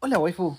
Hola, 0.00 0.18
waifu. 0.18 0.56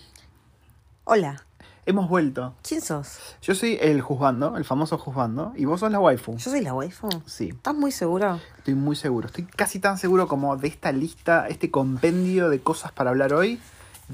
Hola, 1.05 1.43
Hemos 1.85 2.07
vuelto. 2.07 2.53
¿quién 2.61 2.81
sos? 2.81 3.17
Yo 3.41 3.55
soy 3.55 3.77
el 3.81 4.01
juzgando, 4.01 4.57
el 4.57 4.65
famoso 4.65 4.97
juzgando, 4.99 5.53
y 5.55 5.65
vos 5.65 5.79
sos 5.79 5.91
la 5.91 5.99
waifu. 5.99 6.33
¿Yo 6.37 6.51
soy 6.51 6.61
la 6.61 6.73
waifu? 6.73 7.09
Sí, 7.25 7.49
¿Estás 7.49 7.73
muy 7.73 7.91
seguro? 7.91 8.39
estoy 8.59 8.75
muy 8.75 8.95
seguro. 8.95 9.25
Estoy 9.27 9.45
casi 9.45 9.79
tan 9.79 9.97
seguro 9.97 10.27
como 10.27 10.55
de 10.55 10.67
esta 10.67 10.91
lista, 10.91 11.47
este 11.47 11.71
compendio 11.71 12.49
de 12.49 12.59
cosas 12.61 12.91
para 12.91 13.09
hablar 13.09 13.33
hoy. 13.33 13.59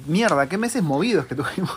Mierda, 0.05 0.47
qué 0.47 0.57
meses 0.57 0.83
movidos 0.83 1.25
que 1.25 1.35
tuvimos. 1.35 1.71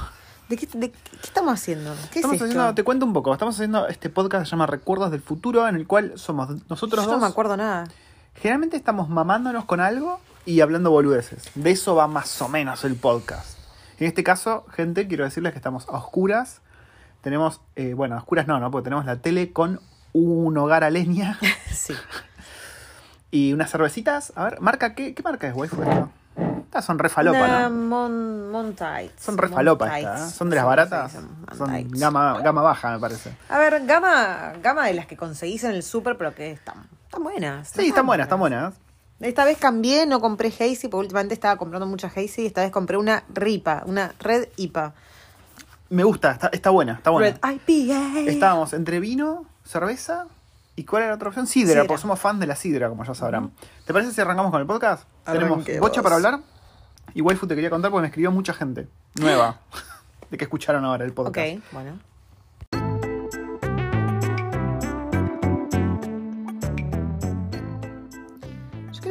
¿De 0.49 0.57
qué, 0.57 0.67
de 0.73 0.91
qué 0.93 0.99
estamos 1.25 1.53
haciendo? 1.55 1.93
¿Qué 2.13 2.21
Estamos 2.21 2.37
es 2.37 2.43
esto? 2.43 2.45
haciendo, 2.61 2.75
te 2.75 2.85
cuento 2.85 3.05
un 3.05 3.13
poco, 3.13 3.33
estamos 3.33 3.57
haciendo 3.57 3.89
este 3.89 4.09
podcast 4.09 4.43
que 4.45 4.47
se 4.47 4.51
llama 4.53 4.67
Recuerdos 4.67 5.11
del 5.11 5.21
Futuro, 5.21 5.67
en 5.67 5.75
el 5.77 5.87
cual 5.87 6.13
somos 6.17 6.49
nosotros 6.71 7.05
Yo 7.05 7.11
dos. 7.11 7.21
no 7.21 7.27
me 7.27 7.31
acuerdo 7.31 7.57
nada. 7.57 7.89
Generalmente 8.37 8.77
estamos 8.77 9.09
mamándonos 9.09 9.65
con 9.65 9.81
algo 9.81 10.21
y 10.49 10.63
hablando 10.63 10.91
boludeces. 10.91 11.51
De 11.55 11.73
eso 11.73 11.95
va 11.95 12.07
más 12.07 12.41
o 12.41 12.49
menos 12.49 12.83
el 12.85 12.97
podcast. 12.97 13.59
En 14.01 14.07
este 14.07 14.25
caso, 14.25 14.65
gente, 14.73 15.07
quiero 15.07 15.25
decirles 15.25 15.53
que 15.53 15.59
estamos 15.59 15.87
a 15.91 15.99
oscuras. 15.99 16.63
Tenemos, 17.21 17.61
eh, 17.77 17.93
bueno, 17.93 18.15
a 18.15 18.19
oscuras 18.19 18.47
no, 18.47 18.59
¿no? 18.59 18.71
Porque 18.71 18.85
tenemos 18.85 19.05
la 19.05 19.17
tele 19.17 19.53
con 19.53 19.79
un 20.15 20.57
hogar 20.57 20.85
a 20.85 20.91
leña 20.91 21.39
Sí. 21.71 21.93
y 23.31 23.53
unas 23.53 23.71
cervecitas. 23.71 24.33
A 24.37 24.45
ver, 24.45 24.61
marca, 24.63 24.95
¿qué, 24.95 25.15
qué 25.15 25.23
marca 25.23 25.49
es, 25.49 25.55
waifu? 25.55 25.83
esto? 25.83 26.09
Estas 26.65 26.87
son 26.87 26.99
re 26.99 27.11
falopa, 27.11 27.41
Una 27.41 27.69
¿no? 27.69 27.77
Mon, 27.77 28.51
Montites. 28.51 29.21
Son 29.21 29.37
re 29.37 29.49
falopa 29.49 29.99
estas, 29.99 30.33
¿eh? 30.33 30.35
Son 30.35 30.49
de 30.49 30.57
las 30.57 30.65
baratas. 30.65 31.13
son 31.59 31.91
gama, 31.91 32.41
gama 32.41 32.63
baja, 32.63 32.93
me 32.93 32.99
parece. 32.99 33.37
A 33.51 33.59
ver, 33.59 33.85
gama, 33.85 34.55
gama 34.63 34.87
de 34.87 34.95
las 34.95 35.05
que 35.05 35.17
conseguís 35.19 35.65
en 35.65 35.73
el 35.73 35.83
súper, 35.83 36.17
pero 36.17 36.35
que 36.35 36.53
están, 36.53 36.87
están 37.05 37.23
buenas. 37.23 37.69
Sí, 37.69 37.89
están 37.89 38.07
buenas, 38.07 38.25
están 38.27 38.39
buenas. 38.39 38.88
Esta 39.21 39.45
vez 39.45 39.59
cambié, 39.59 40.07
no 40.07 40.21
compré 40.21 40.49
Hazy, 40.49 40.89
porque 40.89 41.07
últimamente 41.07 41.35
estaba 41.35 41.57
comprando 41.57 41.87
mucha 41.87 42.07
Hazy. 42.09 42.43
y 42.43 42.47
Esta 42.47 42.63
vez 42.63 42.71
compré 42.71 42.97
una 42.97 43.25
RIPA, 43.35 43.83
una 43.87 44.13
Red 44.21 44.49
IPA. 44.57 44.95
Me 45.91 46.05
gusta, 46.05 46.33
está, 46.33 46.49
está 46.53 46.71
buena, 46.71 46.93
está 46.95 47.11
buena. 47.11 47.31
Red 47.43 47.55
IPA. 47.67 48.21
Estábamos 48.31 48.73
entre 48.75 49.01
vino, 49.01 49.47
cerveza 49.65 50.27
y 50.77 50.85
¿cuál 50.85 51.03
era 51.03 51.11
la 51.11 51.17
otra 51.17 51.29
opción? 51.29 51.47
Sidra, 51.47 51.69
Sidra. 51.73 51.85
porque 51.87 52.01
somos 52.03 52.21
fans 52.21 52.39
de 52.39 52.47
la 52.47 52.55
sidra, 52.55 52.89
como 52.89 53.05
ya 53.05 53.15
sabrán. 53.15 53.51
¿Te 53.87 53.93
parece 53.93 54.13
si 54.13 54.21
arrancamos 54.21 54.53
con 54.53 54.61
el 54.61 54.67
podcast? 54.67 55.05
Tenemos 55.25 55.65
bocha 55.81 56.03
para 56.03 56.17
hablar. 56.17 56.41
Y 57.15 57.21
Waifu 57.23 57.47
te 57.47 57.55
quería 57.55 57.71
contar 57.71 57.91
porque 57.91 58.03
me 58.03 58.09
escribió 58.09 58.31
mucha 58.31 58.53
gente 58.53 58.87
nueva 59.19 59.59
de 60.31 60.37
que 60.39 60.45
escucharon 60.45 60.85
ahora 60.85 61.05
el 61.05 61.11
Ok, 61.11 61.17
podcast. 61.17 61.59
bueno. 61.73 61.99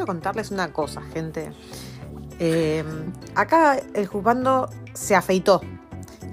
Contarles 0.08 0.50
una 0.50 0.74
cosa, 0.74 1.02
gente. 1.14 1.52
Eh, 2.40 2.84
acá 3.36 3.78
el 3.94 4.08
juzgando 4.08 4.68
se 4.96 5.14
afeitó. 5.16 5.62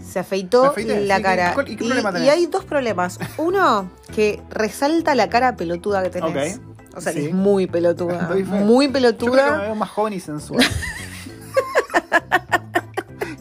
Se 0.07 0.15
¿Me 0.15 0.21
afeitó 0.21 0.65
afeité? 0.67 1.01
la 1.07 1.17
Sí, 1.17 1.23
¿qué- 1.23 1.29
cara. 1.29 1.55
y 1.67 1.77
qué 1.77 1.85
y, 1.85 2.25
y 2.25 2.29
hay 2.29 2.47
dos 2.47 2.65
problemas. 2.65 3.19
Uno, 3.37 3.91
que 4.15 4.41
resalta 4.51 5.15
la 5.15 5.29
cara 5.29 5.57
pelotuda 5.57 6.03
que 6.03 6.11
tenés. 6.11 6.59
Ok, 6.59 6.63
O 6.97 7.01
sea, 7.01 7.13
que 7.13 7.27
es 7.29 7.35
muy 7.35 7.67
pelotuda. 7.67 8.29
Muy 8.29 8.45
Yo 8.45 8.51
creo 8.51 8.69
que 8.69 8.87
me 8.87 8.93
pelotuda. 8.93 9.57
veo 9.63 9.75
más 9.75 9.91
joven 9.91 10.13
y 10.13 10.21
sensual. 10.21 10.65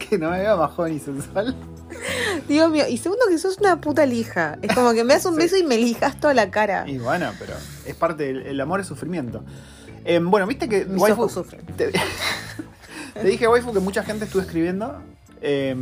que 0.09 0.17
no 0.17 0.31
me 0.31 0.39
veo 0.39 0.57
más 0.57 0.71
joven 0.71 0.95
y 0.95 0.99
sensual. 0.99 1.55
Dios 2.47 2.69
mío. 2.71 2.85
Y 2.89 2.97
segundo, 2.97 3.23
que 3.29 3.37
sos 3.37 3.57
una 3.59 3.79
puta 3.79 4.05
lija. 4.05 4.57
Es 4.61 4.73
como 4.73 4.93
que 4.93 5.03
me 5.03 5.13
das 5.13 5.25
un 5.25 5.33
Sí. 5.35 5.39
beso 5.39 5.57
y 5.57 5.63
me 5.63 5.77
lijas 5.77 6.19
toda 6.19 6.33
la 6.33 6.49
cara. 6.51 6.85
Y 6.87 6.97
bueno, 6.97 7.31
pero 7.39 7.53
es 7.85 7.95
parte 7.95 8.23
del 8.23 8.41
el 8.47 8.59
amor 8.61 8.79
es 8.79 8.87
sufrimiento. 8.87 9.43
Eh, 10.05 10.19
bueno, 10.21 10.45
viste 10.47 10.67
que 10.67 10.85
Mis 10.85 11.01
Waifu- 11.01 11.13
ojos 11.13 11.31
sufren. 11.31 11.65
Te, 11.77 11.91
te 13.13 13.23
dije, 13.23 13.47
waifu, 13.47 13.73
que 13.73 13.79
mucha 13.79 14.03
gente 14.03 14.25
estuvo 14.25 14.41
escribiendo. 14.41 15.01
eh, 15.41 15.75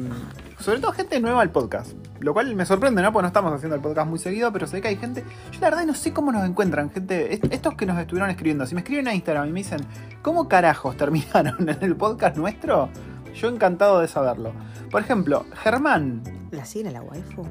sobre 0.59 0.79
todo 0.79 0.91
gente 0.91 1.19
nueva 1.19 1.41
al 1.41 1.49
podcast. 1.49 1.91
Lo 2.19 2.33
cual 2.33 2.53
me 2.55 2.65
sorprende, 2.67 3.01
¿no? 3.01 3.11
Porque 3.11 3.23
no 3.23 3.27
estamos 3.29 3.51
haciendo 3.51 3.75
el 3.75 3.81
podcast 3.81 4.07
muy 4.07 4.19
seguido, 4.19 4.53
pero 4.53 4.67
sé 4.67 4.79
que 4.79 4.89
hay 4.89 4.95
gente. 4.97 5.23
Yo 5.51 5.59
la 5.59 5.71
verdad 5.71 5.85
no 5.87 5.95
sé 5.95 6.13
cómo 6.13 6.31
nos 6.31 6.45
encuentran, 6.47 6.91
gente. 6.91 7.33
Est- 7.33 7.45
Estos 7.51 7.73
que 7.73 7.87
nos 7.87 7.97
estuvieron 7.97 8.29
escribiendo, 8.29 8.67
si 8.67 8.75
me 8.75 8.81
escriben 8.81 9.07
a 9.07 9.15
Instagram 9.15 9.47
y 9.49 9.51
me 9.53 9.59
dicen, 9.61 9.79
¿cómo 10.21 10.47
carajos 10.47 10.95
terminaron 10.97 11.55
en 11.67 11.77
el 11.81 11.95
podcast 11.95 12.37
nuestro? 12.37 12.89
Yo 13.33 13.47
encantado 13.49 14.01
de 14.01 14.07
saberlo. 14.07 14.51
Por 14.91 15.01
ejemplo, 15.01 15.45
Germán. 15.63 16.21
¿La 16.51 16.63
siguen 16.65 16.89
a 16.89 16.91
la 16.91 17.01
waifu? 17.01 17.43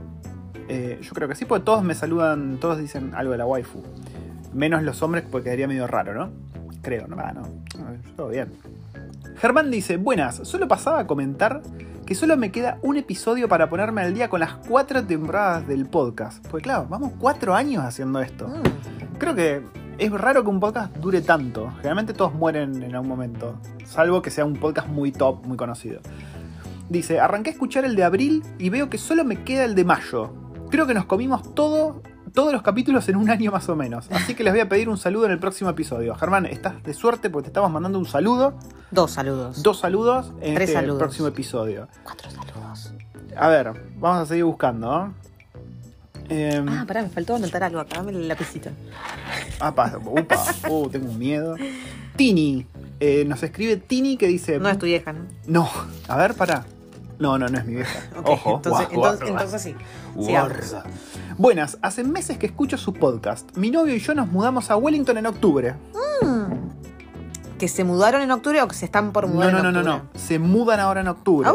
eh, 0.69 1.01
yo 1.03 1.11
creo 1.15 1.27
que 1.29 1.35
sí, 1.35 1.47
porque 1.47 1.65
todos 1.65 1.83
me 1.83 1.97
saludan, 1.97 2.59
todos 2.61 2.79
dicen 2.79 3.13
algo 3.17 3.33
de 3.33 3.39
la 3.39 3.47
waifu. 3.47 3.83
Menos 4.53 4.83
los 4.83 5.03
hombres, 5.03 5.25
porque 5.31 5.45
quedaría 5.45 5.69
medio 5.69 5.87
raro, 5.87 6.15
¿no? 6.15 6.31
Creo, 6.83 7.07
no, 7.07 7.17
no. 7.17 7.43
Ah, 7.79 7.93
Todo 8.17 8.29
bien. 8.29 8.49
Germán 9.37 9.71
dice, 9.71 9.97
buenas, 9.97 10.37
solo 10.45 10.69
pasaba 10.69 11.01
a 11.01 11.07
comentar 11.07 11.63
que 12.07 12.15
solo 12.15 12.37
me 12.37 12.51
queda 12.51 12.79
un 12.83 12.97
episodio 12.97 13.49
para 13.49 13.71
ponerme 13.71 14.03
al 14.03 14.13
día 14.13 14.29
con 14.29 14.41
las 14.41 14.55
cuatro 14.55 15.05
temporadas 15.05 15.67
del 15.69 15.87
podcast. 15.87 16.45
Porque 16.49 16.65
claro, 16.65 16.87
vamos 16.89 17.13
cuatro 17.19 17.55
años 17.55 17.85
haciendo 17.85 18.21
esto. 18.21 18.49
Mm. 18.49 19.19
Creo 19.19 19.35
que 19.35 19.63
es 19.97 20.11
raro 20.11 20.43
que 20.43 20.51
un 20.51 20.59
podcast 20.59 20.97
dure 20.97 21.21
tanto. 21.21 21.71
Generalmente 21.77 22.13
todos 22.13 22.35
mueren 22.35 22.83
en 22.83 22.95
algún 22.95 23.09
momento. 23.09 23.55
Salvo 23.85 24.23
que 24.23 24.31
sea 24.31 24.45
un 24.45 24.55
podcast 24.57 24.89
muy 24.89 25.13
top, 25.13 25.47
muy 25.47 25.57
conocido. 25.57 26.01
Dice, 26.89 27.21
arranqué 27.21 27.51
a 27.51 27.53
escuchar 27.53 27.85
el 27.85 27.95
de 27.95 28.03
abril 28.03 28.43
y 28.59 28.71
veo 28.71 28.91
que 28.91 28.99
solo 28.99 29.25
me 29.25 29.45
queda 29.45 29.65
el 29.65 29.77
de 29.77 29.85
mayo. 29.85 30.33
Creo 30.71 30.87
que 30.87 30.95
nos 30.95 31.05
comimos 31.05 31.55
todo, 31.55 32.03
todos 32.33 32.53
los 32.53 32.63
capítulos 32.63 33.09
en 33.09 33.17
un 33.17 33.31
año 33.31 33.51
más 33.53 33.69
o 33.69 33.77
menos. 33.77 34.07
Así 34.11 34.35
que 34.35 34.45
les 34.45 34.53
voy 34.53 34.61
a 34.61 34.69
pedir 34.69 34.89
un 34.89 34.97
saludo 34.99 35.27
en 35.27 35.33
el 35.33 35.39
próximo 35.39 35.71
episodio. 35.71 36.15
Germán, 36.15 36.47
estás 36.47 36.83
de 36.83 36.95
suerte 36.95 37.31
porque 37.31 37.45
te 37.47 37.51
estamos 37.51 37.71
mandando 37.71 37.99
un 37.99 38.07
saludo. 38.07 38.55
Dos 38.91 39.11
saludos. 39.13 39.63
Dos 39.63 39.79
saludos 39.81 40.33
en 40.41 40.55
Tres 40.55 40.71
este 40.71 40.81
saludos. 40.81 40.99
próximo 40.99 41.29
episodio. 41.29 41.89
Cuatro 42.05 42.31
saludos. 42.31 42.93
A 43.37 43.49
ver, 43.49 43.73
vamos 43.99 44.23
a 44.23 44.27
seguir 44.27 44.45
buscando. 44.45 44.89
¿no? 44.89 45.15
Em, 46.29 46.69
Ah, 46.69 46.85
pará, 46.87 47.03
me 47.03 47.09
faltó 47.09 47.35
anotar 47.35 47.63
algo 47.65 47.81
acá. 47.81 47.97
Dame 47.97 48.13
el 48.13 48.29
lapicito. 48.29 48.71
Apa, 49.59 49.99
upa, 50.05 50.37
uh, 50.71 50.89
tengo 50.89 51.13
miedo. 51.13 51.57
Tini, 52.17 52.67
eh, 53.01 53.25
nos 53.27 53.43
escribe 53.43 53.77
Tini 53.77 54.17
que 54.17 54.27
dice. 54.29 54.59
No 54.59 54.69
es 54.69 54.79
tu 54.79 54.87
vieja, 54.87 55.13
¿no? 55.13 55.21
No, 55.47 55.71
a 56.09 56.17
ver, 56.17 56.35
pará. 56.35 56.65
No, 57.21 57.39
no, 57.39 57.49
no 57.49 57.59
es 57.59 57.67
mi 57.67 57.75
vieja. 57.77 57.99
Ok, 58.19 58.29
Ojo, 58.29 58.55
entonces, 58.57 59.63
sí. 59.63 59.75
Guarda. 60.15 60.85
Buenas, 61.37 61.79
hace 61.83 62.03
meses 62.03 62.39
que 62.39 62.47
escucho 62.47 62.77
su 62.79 62.95
podcast. 62.95 63.57
Mi 63.57 63.71
novio 63.71 63.95
y 63.95 63.99
yo 64.01 64.15
nos 64.15 64.29
mudamos 64.29 64.71
a 64.71 64.77
Wellington 64.77 65.19
en 65.19 65.27
octubre. 65.27 65.75
¿Que 67.59 67.69
se 67.69 67.85
mudaron 67.85 68.23
en 68.23 68.31
octubre 68.31 68.63
o 68.63 68.69
que 68.69 68.75
se 68.75 68.87
están 68.87 69.13
por 69.13 69.29
No, 69.29 69.35
mudar 69.35 69.53
no, 69.53 69.59
en 69.59 69.65
no, 69.65 69.73
no, 69.73 69.79
octubre? 69.81 70.09
no. 70.15 70.19
Se 70.19 70.39
mudan 70.39 70.81
ahora 70.81 71.03
en 71.03 71.09
octubre. 71.09 71.51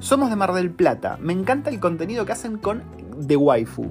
Somos 0.00 0.30
de 0.30 0.36
Mar 0.36 0.54
del 0.54 0.70
Plata. 0.70 1.18
Me 1.20 1.34
encanta 1.34 1.68
el 1.68 1.80
contenido 1.80 2.24
que 2.24 2.32
hacen 2.32 2.56
con 2.56 2.82
The 3.26 3.36
Waifu. 3.36 3.86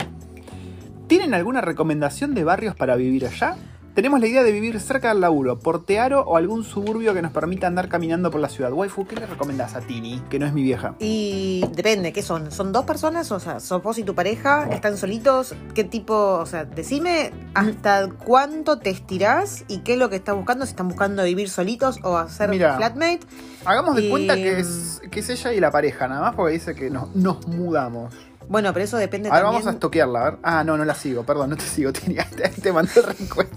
¿Tienen 1.05 1.35
alguna 1.35 1.61
recomendación 1.61 2.33
de 2.33 2.43
barrios 2.43 2.75
para 2.75 2.95
vivir 2.95 3.25
allá? 3.27 3.55
Tenemos 3.97 4.19
la 4.19 4.27
idea 4.27 4.43
de 4.43 4.51
vivir 4.51 4.79
cerca 4.79 5.07
del 5.09 5.21
laburo, 5.21 5.57
Portearo 5.57 6.21
o 6.21 6.37
algún 6.37 6.63
suburbio 6.63 7.15
que 7.15 7.23
nos 7.23 7.31
permita 7.31 7.65
andar 7.65 7.89
caminando 7.89 8.29
por 8.29 8.39
la 8.39 8.47
ciudad. 8.47 8.71
Waifu, 8.71 9.07
¿qué 9.07 9.15
le 9.15 9.25
recomendás 9.25 9.73
a 9.73 9.79
Tini, 9.81 10.21
que 10.29 10.37
no 10.37 10.45
es 10.45 10.53
mi 10.53 10.61
vieja? 10.61 10.93
Y 10.99 11.65
depende, 11.73 12.13
¿qué 12.13 12.21
son? 12.21 12.51
¿Son 12.51 12.71
dos 12.71 12.85
personas? 12.85 13.31
O 13.31 13.39
sea, 13.39 13.59
¿sos 13.59 13.81
vos 13.81 13.97
y 13.97 14.03
tu 14.03 14.13
pareja? 14.13 14.69
¿Están 14.69 14.97
solitos? 14.97 15.55
¿Qué 15.73 15.83
tipo? 15.83 16.13
O 16.13 16.45
sea, 16.45 16.65
decime 16.65 17.31
hasta 17.55 18.07
cuánto 18.23 18.77
te 18.77 18.91
estirás 18.91 19.65
y 19.67 19.79
qué 19.79 19.93
es 19.93 19.99
lo 19.99 20.11
que 20.11 20.17
estás 20.17 20.35
buscando. 20.35 20.67
Si 20.67 20.73
están 20.73 20.89
buscando 20.89 21.23
vivir 21.23 21.49
solitos 21.49 21.97
o 22.03 22.17
hacer 22.17 22.51
Mira, 22.51 22.77
flatmate. 22.77 23.21
Hagamos 23.65 23.95
de 23.95 24.03
Y- 24.03 24.09
cuenta 24.11 24.35
que 24.35 24.59
es, 24.59 25.01
que 25.09 25.21
es 25.21 25.29
ella 25.31 25.53
y 25.53 25.59
la 25.59 25.71
pareja, 25.71 26.07
nada 26.07 26.21
más 26.21 26.35
porque 26.35 26.53
dice 26.53 26.75
que 26.75 26.91
nos, 26.91 27.15
nos 27.15 27.47
mudamos. 27.47 28.13
Bueno, 28.49 28.71
pero 28.71 28.85
eso 28.85 28.95
depende 28.95 29.27
A 29.27 29.33
ver, 29.33 29.41
también. 29.41 29.61
vamos 29.61 29.67
a 29.67 29.73
estoquearla, 29.73 30.19
a 30.21 30.23
ver. 30.29 30.39
Ah, 30.41 30.63
no, 30.63 30.77
no 30.77 30.85
la 30.85 30.93
sigo, 30.95 31.23
perdón, 31.23 31.49
no 31.49 31.57
te 31.57 31.65
sigo, 31.65 31.91
Tini. 31.93 32.15
Te, 32.15 32.47
te 32.47 32.71
mandé 32.71 32.91
el 32.95 33.03
request. 33.03 33.51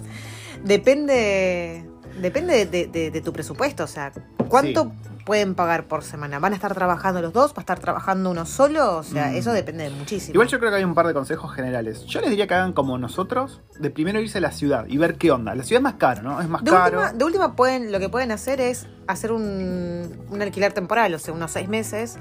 Depende. 0.64 1.84
Depende 2.20 2.54
de, 2.54 2.66
de- 2.66 2.86
de- 2.86 3.10
de 3.10 3.20
tu 3.20 3.32
presupuesto. 3.32 3.84
O 3.84 3.86
sea, 3.86 4.12
¿cuánto 4.48 4.92
pueden 5.24 5.54
pagar 5.54 5.84
por 5.84 6.02
semana? 6.02 6.38
¿Van 6.40 6.52
a 6.52 6.56
estar 6.56 6.74
trabajando 6.74 7.22
los 7.22 7.32
dos? 7.32 7.52
¿Va 7.52 7.58
a 7.58 7.60
estar 7.60 7.78
trabajando 7.78 8.30
uno 8.30 8.44
solo? 8.46 8.96
O 8.98 9.02
sea, 9.02 9.28
Mm. 9.28 9.36
eso 9.36 9.52
depende 9.52 9.84
de 9.84 9.90
muchísimo. 9.90 10.34
Igual 10.34 10.48
yo 10.48 10.58
creo 10.58 10.70
que 10.70 10.78
hay 10.78 10.84
un 10.84 10.94
par 10.94 11.06
de 11.06 11.14
consejos 11.14 11.54
generales. 11.54 12.04
Yo 12.06 12.20
les 12.20 12.30
diría 12.30 12.46
que 12.48 12.54
hagan 12.54 12.72
como 12.72 12.98
nosotros, 12.98 13.62
de 13.78 13.90
primero 13.90 14.20
irse 14.20 14.38
a 14.38 14.40
la 14.40 14.50
ciudad 14.50 14.86
y 14.88 14.98
ver 14.98 15.16
qué 15.16 15.30
onda. 15.30 15.54
La 15.54 15.62
ciudad 15.62 15.78
es 15.80 15.84
más 15.84 15.94
caro, 15.94 16.22
¿no? 16.22 16.40
Es 16.40 16.48
más 16.48 16.64
De 16.64 16.70
caro. 16.72 16.98
última, 16.98 17.12
de 17.16 17.24
última 17.24 17.56
pueden, 17.56 17.92
lo 17.92 18.00
que 18.00 18.08
pueden 18.08 18.32
hacer 18.32 18.60
es 18.60 18.86
hacer 19.06 19.30
un, 19.32 20.10
un 20.30 20.42
alquiler 20.42 20.72
temporal, 20.72 21.14
o 21.14 21.18
sea, 21.18 21.32
unos 21.32 21.52
seis 21.52 21.68
meses, 21.68 22.18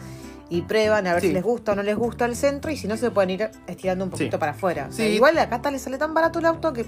y 0.52 0.62
prueban 0.62 1.08
a 1.08 1.14
ver 1.14 1.22
Sí. 1.22 1.28
si 1.28 1.34
les 1.34 1.44
gusta 1.44 1.72
o 1.74 1.76
no 1.76 1.84
les 1.84 1.96
gusta 1.96 2.26
el 2.26 2.36
centro, 2.36 2.72
y 2.72 2.78
si 2.78 2.88
no 2.88 2.96
se 2.96 3.10
pueden 3.12 3.32
ir 3.32 3.50
estirando 3.68 4.04
un 4.06 4.12
poquito 4.12 4.38
Sí. 4.38 4.40
para 4.40 4.52
afuera. 4.54 4.88
O 4.90 4.92
sea, 4.92 5.06
Sí. 5.06 5.12
igual 5.14 5.38
acá 5.40 5.62
tal 5.62 5.74
le 5.74 5.80
sale 5.80 5.98
tan 5.98 6.14
barato 6.14 6.40
el 6.40 6.46
auto 6.46 6.74
que. 6.74 6.86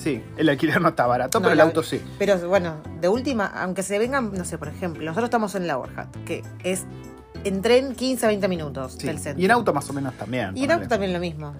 Sí, 0.00 0.22
el 0.38 0.48
alquiler 0.48 0.80
no 0.80 0.88
está 0.88 1.06
barato, 1.06 1.38
No, 1.38 1.42
pero 1.42 1.52
el 1.52 1.58
la- 1.58 1.64
auto 1.64 1.82
sí. 1.82 2.00
Pero 2.18 2.38
bueno, 2.48 2.76
de 3.00 3.08
última, 3.08 3.46
aunque 3.46 3.82
se 3.82 3.98
vengan, 3.98 4.32
no 4.32 4.44
sé, 4.44 4.56
por 4.56 4.68
ejemplo, 4.68 5.02
nosotros 5.04 5.24
estamos 5.26 5.54
en 5.54 5.66
Lower 5.68 5.90
Hat, 5.98 6.08
que 6.24 6.42
es 6.64 6.84
en 7.44 7.60
tren 7.62 7.94
15 7.94 8.24
a 8.26 8.28
20 8.28 8.48
minutos 8.48 8.94
Sí. 8.98 9.06
del 9.06 9.18
centro. 9.18 9.40
Y 9.42 9.44
en 9.44 9.50
auto 9.50 9.72
más 9.74 9.88
o 9.90 9.92
menos 9.92 10.14
también. 10.14 10.56
Y 10.56 10.64
en 10.64 10.70
auto 10.72 10.88
también 10.88 11.12
lo 11.12 11.18
mismo. 11.20 11.54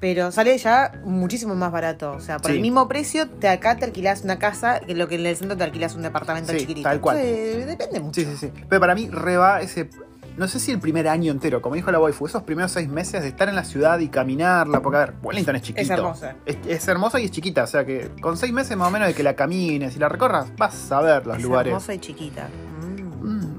Pero 0.00 0.30
sale 0.30 0.56
ya 0.58 0.92
muchísimo 1.04 1.56
más 1.56 1.72
barato. 1.72 2.12
O 2.12 2.20
sea, 2.20 2.38
por 2.38 2.52
Sí. 2.52 2.56
el 2.56 2.62
mismo 2.62 2.86
precio, 2.86 3.28
te 3.28 3.48
acá 3.48 3.76
te 3.76 3.84
alquilás 3.84 4.22
una 4.22 4.38
casa 4.38 4.78
que 4.78 4.94
lo 4.94 5.08
que 5.08 5.16
en 5.16 5.26
el 5.26 5.36
centro 5.36 5.56
te 5.56 5.64
alquilás 5.64 5.96
un 5.96 6.02
departamento 6.02 6.52
Sí, 6.52 6.60
chiquitito. 6.60 6.88
tal 6.88 7.00
cual. 7.00 7.16
Entonces, 7.18 7.66
depende 7.66 7.98
mucho. 8.00 8.20
Sí, 8.20 8.26
sí, 8.26 8.36
sí. 8.36 8.52
Pero 8.68 8.78
para 8.80 8.94
mí 8.94 9.08
reba 9.10 9.60
ese. 9.60 9.90
No 10.38 10.46
sé 10.48 10.60
si 10.60 10.70
el 10.70 10.78
primer 10.78 11.08
año 11.08 11.32
entero, 11.32 11.60
como 11.60 11.74
dijo 11.74 11.90
la 11.90 11.98
waifu, 11.98 12.26
esos 12.26 12.44
primeros 12.44 12.70
seis 12.70 12.88
meses 12.88 13.22
de 13.22 13.28
estar 13.28 13.48
en 13.48 13.56
la 13.56 13.64
ciudad 13.64 13.98
y 13.98 14.08
caminarla, 14.08 14.80
porque 14.80 14.96
a 14.96 15.00
ver, 15.00 15.14
Wellington 15.22 15.56
es 15.56 15.62
chiquito. 15.62 15.82
Es 15.82 15.90
hermosa. 15.90 16.36
Es, 16.46 16.56
es 16.66 16.86
hermosa 16.88 17.20
y 17.20 17.24
es 17.24 17.30
chiquita, 17.32 17.64
o 17.64 17.66
sea 17.66 17.84
que 17.84 18.10
con 18.20 18.36
seis 18.36 18.52
meses 18.52 18.76
más 18.76 18.88
o 18.88 18.90
menos 18.92 19.08
de 19.08 19.14
que 19.14 19.22
la 19.24 19.34
camines 19.34 19.96
y 19.96 19.98
la 19.98 20.08
recorras, 20.08 20.46
vas 20.56 20.92
a 20.92 21.00
ver 21.02 21.26
los 21.26 21.36
Es 21.38 21.42
lugares. 21.42 21.70
hermosa 21.72 21.92
y 21.94 21.98
chiquita. 21.98 22.48
Mm. 22.80 23.58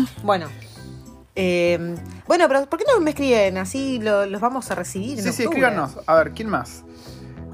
Mm. 0.00 0.06
Bueno. 0.24 0.48
eh, 1.34 1.94
bueno, 2.26 2.44
pero 2.48 2.66
¿por 2.66 2.78
qué 2.78 2.84
no 2.92 3.00
me 3.00 3.10
escriben? 3.10 3.56
Así 3.58 3.98
lo- 4.00 4.26
los 4.26 4.40
vamos 4.40 4.70
a 4.70 4.74
recibir. 4.74 5.18
en 5.18 5.24
Sí, 5.24 5.32
sí, 5.32 5.42
escríbanos. 5.44 5.96
A 6.06 6.14
ver, 6.16 6.32
¿quién 6.32 6.48
más? 6.50 6.84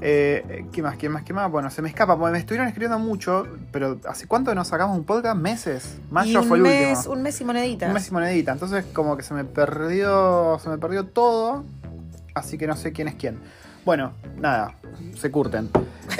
Eh, 0.01 0.65
¿Quién 0.71 0.85
más? 0.85 0.97
¿Quién 0.97 1.11
más? 1.11 1.23
¿Quién 1.23 1.35
más? 1.35 1.51
Bueno, 1.51 1.69
se 1.69 1.81
me 1.81 1.89
escapa, 1.89 2.15
me 2.15 2.37
estuvieron 2.37 2.67
escribiendo 2.67 2.99
mucho, 2.99 3.47
pero 3.71 3.99
¿hace 4.07 4.27
cuánto 4.27 4.53
nos 4.55 4.67
sacamos 4.67 4.97
un 4.97 5.03
podcast? 5.03 5.37
¿Meses? 5.37 5.99
Mayo 6.09 6.43
fue 6.43 6.57
el 6.57 6.63
mes, 6.63 6.97
último. 6.97 7.13
un 7.13 7.21
mes 7.23 7.41
y 7.41 7.45
monedita. 7.45 7.87
Un 7.87 7.93
mes 7.93 8.07
y 8.07 8.11
monedita. 8.11 8.51
Entonces, 8.51 8.85
como 8.93 9.17
que 9.17 9.23
se 9.23 9.33
me 9.33 9.43
perdió. 9.43 10.59
Se 10.59 10.69
me 10.69 10.77
perdió 10.77 11.05
todo. 11.05 11.65
Así 12.33 12.57
que 12.57 12.67
no 12.67 12.75
sé 12.75 12.93
quién 12.93 13.07
es 13.07 13.15
quién. 13.15 13.39
Bueno, 13.85 14.13
nada, 14.37 14.75
se 15.15 15.31
curten. 15.31 15.69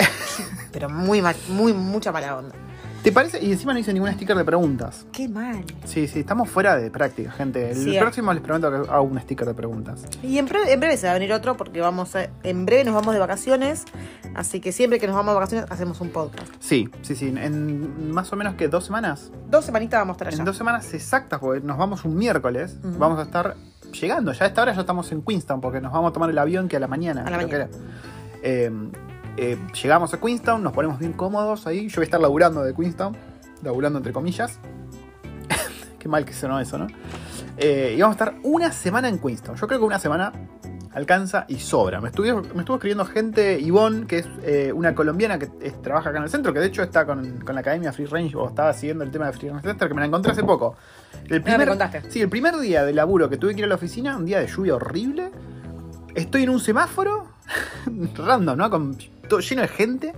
Pero 0.72 0.90
muy 0.90 1.22
mal, 1.22 1.36
muy, 1.50 1.74
mucha 1.74 2.12
mala 2.12 2.38
onda. 2.38 2.56
¿Te 3.04 3.14
parece? 3.14 3.42
Y 3.44 3.52
encima 3.54 3.72
no 3.74 3.80
hice 3.80 3.94
ningún 3.94 4.12
sticker 4.12 4.36
de 4.36 4.44
preguntas. 4.44 5.06
Qué 5.14 5.30
mal. 5.30 5.64
Sí, 5.86 6.08
sí, 6.10 6.20
estamos 6.20 6.50
fuera 6.50 6.76
de 6.76 6.92
práctica, 6.92 7.32
gente. 7.32 7.72
El 7.72 7.98
próximo 7.98 8.34
les 8.34 8.44
prometo 8.44 8.70
que 8.70 8.92
hago 8.92 9.04
un 9.04 9.18
sticker 9.22 9.48
de 9.48 9.54
preguntas. 9.54 10.04
Y 10.22 10.38
en 10.38 10.46
breve, 10.46 10.74
en 10.74 10.80
breve 10.82 10.98
se 10.98 11.06
va 11.08 11.12
a 11.12 11.14
venir 11.14 11.32
otro 11.32 11.56
porque 11.56 11.80
vamos 11.80 12.14
a- 12.18 12.28
en 12.44 12.66
breve 12.66 12.84
nos 12.84 12.94
vamos 12.94 13.14
de 13.14 13.20
vacaciones. 13.20 13.86
Así 14.36 14.60
que 14.60 14.74
siempre 14.74 15.00
que 15.00 15.08
nos 15.08 15.16
vamos 15.16 15.32
de 15.34 15.36
vacaciones 15.36 15.72
hacemos 15.72 16.02
un 16.02 16.10
podcast. 16.10 16.52
Sí, 16.60 16.90
sí, 17.02 17.16
sí. 17.16 17.34
En 17.36 18.12
más 18.12 18.32
o 18.34 18.36
menos 18.36 18.56
que 18.56 18.68
dos 18.68 18.84
semanas. 18.86 19.32
Dos 19.50 19.64
semanitas 19.64 20.02
vamos 20.02 20.16
a 20.16 20.18
estar 20.18 20.28
allá. 20.28 20.38
En 20.40 20.46
dos 20.46 20.58
semanas 20.58 20.94
exactas, 20.94 21.40
porque 21.40 21.66
nos 21.66 21.78
vamos 21.78 22.04
un 22.04 22.18
miércoles. 22.18 22.76
Vamos 22.84 23.18
a 23.20 23.24
estar 23.24 23.56
llegando. 23.94 24.34
Ya 24.34 24.44
a 24.44 24.48
esta 24.50 24.62
hora 24.62 24.74
ya 24.74 24.82
estamos 24.82 25.10
en 25.14 25.22
Queenstown, 25.22 25.62
porque 25.62 25.80
nos 25.80 25.94
vamos 25.94 26.10
a 26.10 26.14
tomar 26.14 26.30
el 26.30 26.38
avión 26.38 26.68
que 26.68 26.76
a 26.76 26.80
la 26.82 26.88
mañana. 26.88 27.24
A 27.26 27.30
la 27.32 27.46
que 27.46 27.56
era. 27.56 27.70
Eh, 28.44 28.70
eh, 29.38 29.58
llegamos 29.82 30.14
a 30.14 30.20
Queenstown, 30.20 30.62
nos 30.64 30.74
ponemos 30.74 31.00
bien 31.00 31.14
cómodos 31.14 31.68
ahí. 31.68 31.88
Yo 31.90 31.96
voy 31.98 32.04
a 32.04 32.06
estar 32.06 32.20
laburando 32.22 32.64
de 32.64 32.74
Queenstown. 32.74 33.16
Laburando 33.64 33.98
entre 34.00 34.14
comillas. 34.14 34.60
Qué 36.00 36.08
mal 36.08 36.26
que 36.26 36.34
sonó 36.34 36.60
eso, 36.60 36.78
¿no? 36.78 36.88
Eh, 37.58 37.96
y 37.98 38.02
vamos 38.02 38.16
a 38.20 38.26
estar 38.26 38.40
una 38.44 38.72
semana 38.72 39.10
en 39.10 39.20
Queenstown. 39.20 39.58
Yo 39.58 39.68
creo 39.68 39.80
que 39.80 39.86
una 39.86 40.00
semana 40.00 40.32
alcanza 40.94 41.46
y 41.48 41.60
sobra. 41.60 42.02
Me, 42.02 42.10
estuvo- 42.10 42.42
me 42.54 42.60
estuvo 42.62 42.76
escribiendo 42.78 43.06
gente, 43.06 43.60
Ivonne, 43.60 44.08
que 44.08 44.20
es 44.20 44.30
eh, 44.44 44.72
una 44.74 44.96
colombiana 44.96 45.38
que 45.38 45.50
es- 45.62 45.82
trabaja 45.82 46.10
acá 46.10 46.18
en 46.20 46.24
el 46.24 46.30
centro, 46.30 46.54
que 46.54 46.60
de 46.60 46.68
hecho 46.68 46.82
está 46.84 47.06
con, 47.06 47.42
con 47.42 47.54
la 47.54 47.62
Academia 47.62 47.92
Free 47.94 48.06
Range 48.06 48.36
o 48.38 48.48
estaba 48.48 48.74
siguiendo 48.74 49.04
el 49.04 49.12
tema 49.12 49.28
de 49.28 49.34
Free 49.34 49.50
Range 49.50 49.68
Center, 49.68 49.88
que 49.88 49.94
me 49.94 50.00
la 50.02 50.08
encontré 50.08 50.32
hace 50.32 50.44
poco. 50.44 50.76
El 51.28 51.44
Ah, 51.46 51.58
me 51.58 51.68
contaste. 51.68 52.10
Sí, 52.10 52.22
el 52.22 52.30
primer 52.30 52.58
día 52.58 52.84
de 52.86 52.94
laburo 52.94 53.30
que 53.30 53.38
tuve 53.38 53.54
que 53.54 53.60
ir 53.60 53.66
a 53.66 53.68
la 53.70 53.76
oficina, 53.76 54.18
un 54.18 54.26
día 54.26 54.40
de 54.40 54.48
lluvia 54.48 54.76
horrible. 54.76 55.32
Estoy 56.16 56.44
en 56.44 56.50
un 56.50 56.60
semáforo, 56.60 57.28
random, 58.16 58.58
¿no? 58.58 58.70
Con, 58.70 58.98
todo 59.30 59.40
lleno 59.40 59.62
de 59.62 59.68
gente. 59.70 60.14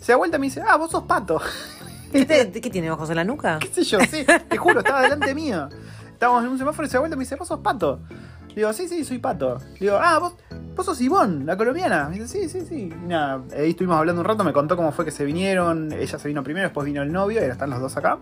Se 0.00 0.10
da 0.12 0.16
vuelta 0.16 0.36
y 0.38 0.40
me 0.40 0.46
dice, 0.46 0.62
ah, 0.66 0.76
vos 0.76 0.90
sos 0.90 1.04
pato. 1.04 1.40
¿Qué, 2.12 2.24
te- 2.24 2.50
qué 2.60 2.70
tiene 2.70 2.90
ojos 2.90 3.08
en 3.10 3.16
la 3.16 3.24
nuca? 3.24 3.58
¿Qué 3.60 3.68
sé 3.68 3.84
yo? 3.84 4.00
Sí, 4.00 4.24
te 4.48 4.56
juro, 4.56 4.80
estaba 4.80 5.02
delante 5.02 5.34
mío. 5.34 5.68
Estábamos 6.12 6.42
en 6.44 6.50
un 6.50 6.58
semáforo 6.58 6.86
y 6.86 6.90
se 6.90 6.94
da 6.94 7.00
vuelta 7.00 7.14
y 7.14 7.18
me 7.18 7.24
dice, 7.24 7.36
vos 7.36 7.46
sos 7.46 7.60
pato. 7.60 8.00
Digo, 8.54 8.72
sí, 8.72 8.88
sí, 8.88 9.04
soy 9.04 9.18
pato. 9.18 9.58
Le 9.74 9.78
digo, 9.80 9.98
ah, 10.00 10.18
vos, 10.18 10.32
vos 10.74 10.86
sos 10.86 10.98
Ivonne, 11.02 11.44
la 11.44 11.56
colombiana. 11.58 12.08
Me 12.08 12.18
dice, 12.18 12.48
sí, 12.48 12.48
sí, 12.48 12.66
sí. 12.66 12.74
Y 12.90 13.06
nada, 13.06 13.42
ahí 13.54 13.70
estuvimos 13.70 13.98
hablando 13.98 14.22
un 14.22 14.26
rato, 14.26 14.42
me 14.44 14.52
contó 14.54 14.76
cómo 14.76 14.92
fue 14.92 15.04
que 15.04 15.10
se 15.10 15.24
vinieron. 15.26 15.92
Ella 15.92 16.18
se 16.18 16.26
vino 16.28 16.42
primero, 16.42 16.66
después 16.68 16.86
vino 16.86 17.02
el 17.02 17.12
novio, 17.12 17.38
y 17.38 17.42
ahora 17.42 17.52
están 17.52 17.68
los 17.68 17.80
dos 17.80 17.96
acá. 17.98 18.18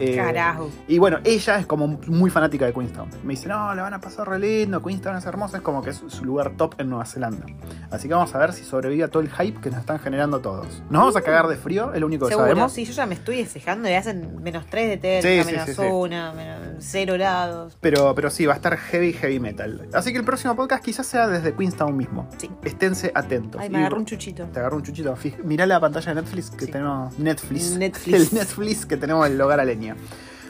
Eh, 0.00 0.16
Carajo. 0.16 0.70
Y 0.86 0.98
bueno, 0.98 1.18
ella 1.24 1.58
es 1.58 1.66
como 1.66 1.86
muy 2.06 2.30
fanática 2.30 2.66
de 2.66 2.72
Queenstown. 2.72 3.08
Me 3.24 3.30
dice, 3.34 3.48
no, 3.48 3.74
la 3.74 3.82
van 3.82 3.94
a 3.94 4.00
pasar 4.00 4.28
re 4.28 4.38
lindo, 4.38 4.82
Queenstown 4.82 5.16
es 5.16 5.26
hermoso, 5.26 5.56
es 5.56 5.62
como 5.62 5.82
que 5.82 5.90
es 5.90 6.02
su 6.06 6.24
lugar 6.24 6.52
top 6.56 6.74
en 6.78 6.88
Nueva 6.90 7.04
Zelanda. 7.04 7.46
Así 7.90 8.08
que 8.08 8.14
vamos 8.14 8.34
a 8.34 8.38
ver 8.38 8.52
si 8.52 8.64
sobrevive 8.64 9.04
a 9.04 9.08
todo 9.08 9.22
el 9.22 9.30
hype 9.30 9.60
que 9.60 9.70
nos 9.70 9.80
están 9.80 9.98
generando 9.98 10.40
todos. 10.40 10.82
Nos 10.90 11.00
vamos 11.00 11.16
a 11.16 11.22
cagar 11.22 11.46
de 11.48 11.56
frío, 11.56 11.92
es 11.94 12.00
lo 12.00 12.06
único 12.06 12.26
que 12.26 12.30
Seguro, 12.32 12.48
sabemos. 12.48 12.72
sí, 12.72 12.84
yo 12.84 12.92
ya 12.92 13.06
me 13.06 13.14
estoy 13.14 13.44
fijando 13.44 13.88
y 13.88 13.92
hacen 13.94 14.42
menos 14.42 14.66
3 14.66 15.00
de 15.00 15.22
Sí, 15.22 15.42
sí, 15.48 15.52
menos 15.52 15.66
sí, 15.68 15.74
sí. 15.74 15.82
1, 15.82 16.34
menos 16.34 16.58
0 16.80 17.14
grados. 17.14 17.76
Pero, 17.80 18.14
pero 18.14 18.30
sí, 18.30 18.46
va 18.46 18.52
a 18.54 18.56
estar 18.56 18.76
heavy, 18.76 19.12
heavy 19.12 19.40
metal. 19.40 19.88
Así 19.92 20.12
que 20.12 20.18
el 20.18 20.24
próximo 20.24 20.54
podcast 20.56 20.84
quizás 20.84 21.06
sea 21.06 21.26
desde 21.28 21.54
Queenstown 21.54 21.96
mismo. 21.96 22.28
Sí. 22.38 22.50
Esténse 22.64 23.10
atentos. 23.14 23.60
Ay, 23.60 23.70
me 23.70 23.78
agarró 23.78 23.96
un 23.98 24.04
chuchito. 24.06 24.44
Te 24.52 24.60
agarró 24.60 24.76
un 24.76 24.82
chuchito. 24.82 25.14
Mirá 25.44 25.66
la 25.66 25.80
pantalla 25.80 26.14
de 26.14 26.20
Netflix 26.22 26.50
que 26.50 26.66
Sí. 26.66 26.72
tenemos. 26.72 27.18
Netflix. 27.18 27.76
Netflix. 27.76 28.14
El 28.32 28.38
Netflix 28.38 28.86
que 28.86 28.96
tenemos 28.96 29.26
en 29.26 29.32
el 29.34 29.40
hogar 29.40 29.60
a 29.60 29.64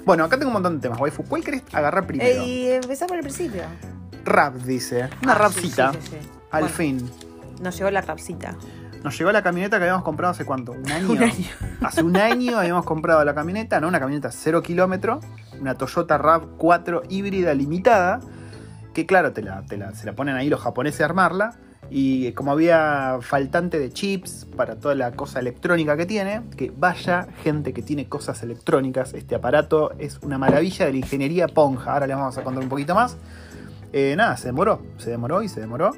Bueno, 0.05 0.25
acá 0.25 0.37
tengo 0.39 0.49
un 0.49 0.55
montón 0.55 0.77
de 0.77 0.81
temas, 0.83 0.99
waifu. 1.01 1.25
¿Cuál 1.25 1.43
querés 1.45 1.63
agarrar 1.73 2.07
primero? 2.07 2.43
Eh, 2.43 2.47
y 2.47 2.67
empezá 2.71 3.07
por 3.07 3.17
el 3.17 3.23
principio. 3.23 3.63
Rap, 4.25 4.55
dice. 4.57 5.09
Una 5.23 5.33
Ah, 5.33 5.39
rapcita. 5.39 5.93
sí, 5.93 5.99
sí, 6.03 6.09
sí. 6.11 6.29
Al 6.51 6.63
Bueno, 6.63 6.77
fin. 6.77 7.11
Nos 7.61 7.77
llegó 7.77 7.91
la 7.91 8.01
rapcita. 8.01 8.55
Nos 9.05 9.17
llegó 9.19 9.31
la 9.33 9.43
camioneta 9.43 9.77
que 9.79 9.85
habíamos 9.85 10.03
comprado 10.05 10.31
hace 10.33 10.45
cuánto? 10.45 10.73
¿Un 10.73 10.91
año? 10.91 11.11
Un 11.11 11.23
año. 11.23 11.47
Hace 11.83 12.03
un 12.03 12.17
año 12.17 12.59
habíamos 12.59 12.85
comprado 12.85 13.25
la 13.25 13.35
camioneta, 13.35 13.81
¿no? 13.81 13.89
Una 13.89 14.01
camioneta 14.01 14.31
0 14.33 14.63
kilómetro, 14.63 15.21
una 15.61 15.75
Toyota 15.75 16.19
RAV4 16.19 17.03
híbrida 17.09 17.55
limitada, 17.55 18.21
que 18.95 19.07
claro, 19.07 19.33
te 19.33 19.43
la, 19.43 19.63
te 19.67 19.77
la- 19.77 19.95
se 19.95 20.07
la 20.07 20.15
ponen 20.15 20.37
ahí 20.37 20.49
los 20.49 20.61
japoneses 20.61 21.01
a 21.03 21.05
armarla, 21.05 21.55
y 21.91 22.33
como 22.33 22.53
había 22.53 23.19
faltante 23.21 23.79
de 23.79 23.91
chips 23.91 24.47
para 24.57 24.77
toda 24.77 24.95
la 24.95 25.13
cosa 25.13 25.41
electrónica 25.41 25.97
que 25.97 26.07
tiene, 26.07 26.43
que 26.57 26.71
vaya 26.77 27.29
gente 27.43 27.73
que 27.73 27.83
tiene 27.83 28.09
cosas 28.09 28.43
electrónicas, 28.43 29.15
este 29.15 29.35
aparato 29.35 29.93
es 29.99 30.19
una 30.23 30.39
maravilla 30.39 30.87
de 30.87 30.93
la 30.93 30.99
ingeniería 30.99 31.49
Ponja, 31.49 31.93
ahora 31.95 32.07
les 32.07 32.17
vamos 32.17 32.37
a 32.37 32.43
contar 32.45 32.63
un 32.63 32.69
poquito 32.69 32.95
más. 32.95 33.17
Eh, 33.93 34.15
nada, 34.17 34.37
se 34.37 34.49
demoró, 34.49 34.83
se 34.99 35.11
demoró 35.11 35.43
y 35.43 35.49
se 35.49 35.61
demoró. 35.61 35.93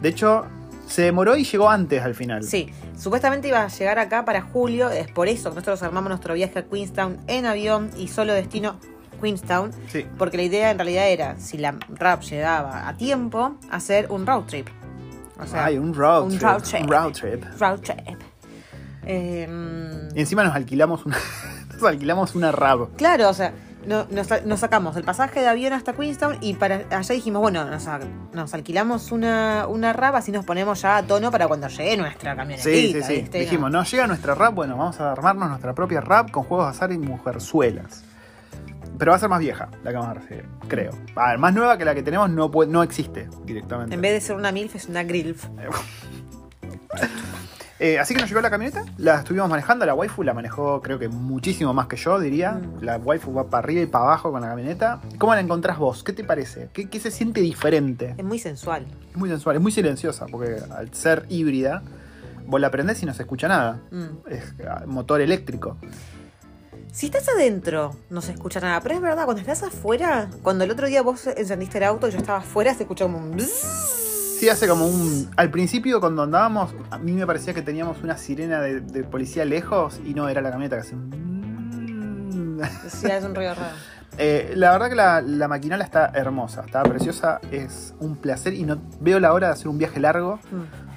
De 0.00 0.08
hecho, 0.10 0.44
se 0.86 1.02
demoró 1.02 1.36
y 1.36 1.44
llegó 1.44 1.68
antes 1.68 2.00
al 2.02 2.14
final. 2.14 2.44
Sí, 2.44 2.68
supuestamente 2.96 3.48
iba 3.48 3.62
a 3.64 3.68
llegar 3.68 3.98
acá 3.98 4.24
para 4.24 4.40
julio, 4.42 4.88
es 4.90 5.10
por 5.10 5.26
eso 5.28 5.50
que 5.50 5.56
nosotros 5.56 5.82
armamos 5.82 6.10
nuestro 6.10 6.34
viaje 6.34 6.60
a 6.60 6.62
Queenstown 6.62 7.18
en 7.26 7.44
avión 7.46 7.90
y 7.96 8.06
solo 8.08 8.32
destino 8.34 8.76
Queenstown, 9.20 9.72
Sí. 9.88 10.06
porque 10.16 10.36
la 10.36 10.44
idea 10.44 10.70
en 10.70 10.78
realidad 10.78 11.08
era, 11.08 11.36
si 11.40 11.58
la 11.58 11.74
rap 11.88 12.22
llegaba 12.22 12.88
a 12.88 12.96
tiempo, 12.96 13.56
hacer 13.68 14.06
un 14.12 14.24
road 14.26 14.44
trip. 14.44 14.68
O 15.40 15.46
sea, 15.46 15.66
Ay, 15.66 15.78
un 15.78 15.94
road 15.94 16.22
un 16.24 16.28
trip. 16.30 16.42
road 16.42 16.62
trip. 16.62 16.82
Un 16.82 16.88
road 16.88 17.12
trip. 17.12 17.44
road 17.60 17.80
trip. 17.80 18.18
Eh, 19.06 20.08
Y 20.14 20.20
encima 20.20 20.44
nos 20.44 20.54
alquilamos 20.54 21.06
una, 21.06 21.16
nos 21.74 21.82
alquilamos 21.82 22.34
una 22.34 22.52
RAV. 22.52 22.90
Claro, 22.96 23.28
o 23.30 23.32
sea, 23.34 23.52
no- 23.86 24.06
nos, 24.10 24.28
nos 24.44 24.60
sacamos 24.60 24.96
el 24.96 25.04
pasaje 25.04 25.40
de 25.40 25.48
avión 25.48 25.72
hasta 25.72 25.92
Queenstown 25.94 26.38
y 26.40 26.54
para 26.54 26.82
allá 26.90 27.14
dijimos, 27.14 27.40
bueno, 27.40 27.64
nos, 27.64 27.86
nos 28.34 28.52
alquilamos 28.54 29.12
una, 29.12 29.66
una 29.68 29.92
RAV, 29.92 30.16
así 30.16 30.32
nos 30.32 30.44
ponemos 30.44 30.82
ya 30.82 30.98
a 30.98 31.02
tono 31.04 31.30
para 31.30 31.46
cuando 31.48 31.68
llegue 31.68 31.96
nuestra 31.96 32.36
camionetita. 32.36 32.68
Sí, 32.70 32.92
sí, 32.92 33.02
sí. 33.02 33.20
¿viste? 33.22 33.38
Dijimos, 33.40 33.70
no 33.70 33.82
llega 33.84 34.06
nuestra 34.06 34.34
RAV, 34.34 34.54
bueno, 34.54 34.76
vamos 34.76 35.00
a 35.00 35.12
armarnos 35.12 35.48
nuestra 35.48 35.72
propia 35.74 36.00
RAV 36.00 36.30
con 36.30 36.42
juegos 36.44 36.66
de 36.66 36.70
azar 36.70 36.92
y 36.92 36.98
mujerzuelas. 36.98 38.04
Pero 38.98 39.10
va 39.12 39.16
a 39.16 39.20
ser 39.20 39.28
más 39.28 39.40
vieja 39.40 39.68
la 39.84 39.90
que 39.90 39.96
vamos 39.96 40.10
a 40.10 40.14
recibir, 40.14 40.44
creo. 40.68 40.92
A 41.16 41.30
ver, 41.30 41.38
más 41.38 41.54
nueva 41.54 41.76
que 41.78 41.84
la 41.84 41.94
que 41.94 42.02
tenemos 42.02 42.30
no, 42.30 42.50
puede- 42.50 42.70
no 42.70 42.82
existe 42.82 43.28
directamente. 43.44 43.94
En 43.94 44.00
vez 44.00 44.12
de 44.12 44.20
ser 44.20 44.36
una 44.36 44.50
MILF, 44.52 44.74
es 44.76 44.86
una 44.88 45.02
GRILF. 45.04 45.46
Eh, 47.80 47.96
así 47.96 48.12
que 48.12 48.20
nos 48.20 48.28
llegó 48.28 48.40
la 48.40 48.50
camioneta, 48.50 48.84
la 48.96 49.20
estuvimos 49.20 49.48
manejando, 49.48 49.86
la 49.86 49.94
waifu 49.94 50.24
la 50.24 50.34
manejó 50.34 50.82
creo 50.82 50.98
que 50.98 51.08
muchísimo 51.08 51.72
más 51.72 51.86
que 51.86 51.96
yo, 51.96 52.18
diría. 52.18 52.52
Mm. 52.54 52.82
La 52.82 52.96
waifu 52.96 53.32
va 53.32 53.48
para 53.48 53.62
arriba 53.62 53.80
y 53.82 53.86
para 53.86 54.04
abajo 54.06 54.32
con 54.32 54.40
la 54.40 54.48
camioneta. 54.48 55.00
¿Cómo 55.18 55.32
la 55.32 55.40
encontrás 55.40 55.78
vos? 55.78 56.02
¿Qué 56.02 56.12
te 56.12 56.24
parece? 56.24 56.70
¿Qué, 56.72 56.90
qué 56.90 56.98
se 56.98 57.12
siente 57.12 57.40
diferente? 57.40 58.16
Es 58.18 58.24
muy 58.24 58.40
sensual. 58.40 58.84
Es 59.12 59.16
muy 59.16 59.28
sensual, 59.28 59.54
es 59.56 59.62
muy 59.62 59.70
silenciosa, 59.70 60.26
porque 60.26 60.56
al 60.76 60.92
ser 60.92 61.24
híbrida, 61.28 61.84
vos 62.46 62.60
la 62.60 62.72
prendés 62.72 63.00
y 63.04 63.06
no 63.06 63.14
se 63.14 63.22
escucha 63.22 63.46
nada. 63.46 63.78
Mm. 63.92 64.28
Es 64.28 64.54
ah, 64.68 64.82
motor 64.86 65.20
eléctrico. 65.20 65.76
Si 66.92 67.06
estás 67.06 67.28
adentro, 67.28 67.94
no 68.10 68.20
se 68.20 68.32
escucha 68.32 68.60
nada. 68.60 68.80
Pero 68.80 68.96
es 68.96 69.00
verdad, 69.00 69.24
cuando 69.24 69.40
estás 69.40 69.62
afuera, 69.62 70.28
cuando 70.42 70.64
el 70.64 70.70
otro 70.70 70.86
día 70.88 71.02
vos 71.02 71.26
encendiste 71.28 71.78
el 71.78 71.84
auto 71.84 72.08
y 72.08 72.10
yo 72.10 72.18
estaba 72.18 72.38
afuera, 72.38 72.74
se 72.74 72.82
escucha 72.82 73.04
como 73.04 73.18
un... 73.18 73.36
bzzz. 73.36 74.36
Sí, 74.40 74.48
hace 74.48 74.68
como 74.68 74.86
un. 74.86 75.28
Al 75.36 75.50
principio, 75.50 76.00
cuando 76.00 76.22
andábamos, 76.22 76.72
a 76.90 76.98
mí 76.98 77.12
me 77.12 77.26
parecía 77.26 77.54
que 77.54 77.62
teníamos 77.62 78.02
una 78.04 78.16
sirena 78.16 78.60
de, 78.60 78.80
de 78.80 79.02
policía 79.04 79.44
lejos 79.44 80.00
y 80.04 80.14
no 80.14 80.28
era 80.28 80.40
la 80.40 80.50
camioneta 80.50 80.80
que 80.80 80.94
un- 80.94 82.60
Sí, 82.88 83.06
es 83.10 83.24
un 83.24 83.34
ruido 83.34 83.54
raro. 83.54 83.74
Eh, 84.20 84.54
la 84.56 84.72
verdad 84.72 84.88
que 84.88 84.94
la, 84.96 85.20
la 85.20 85.46
maquinala 85.46 85.84
está 85.84 86.10
hermosa, 86.12 86.62
está 86.66 86.82
preciosa, 86.82 87.40
es 87.52 87.94
un 88.00 88.16
placer 88.16 88.52
y 88.52 88.64
no 88.64 88.76
veo 89.00 89.20
la 89.20 89.32
hora 89.32 89.46
de 89.48 89.52
hacer 89.52 89.68
un 89.68 89.78
viaje 89.78 90.00
largo 90.00 90.40
Mm. 90.50 90.87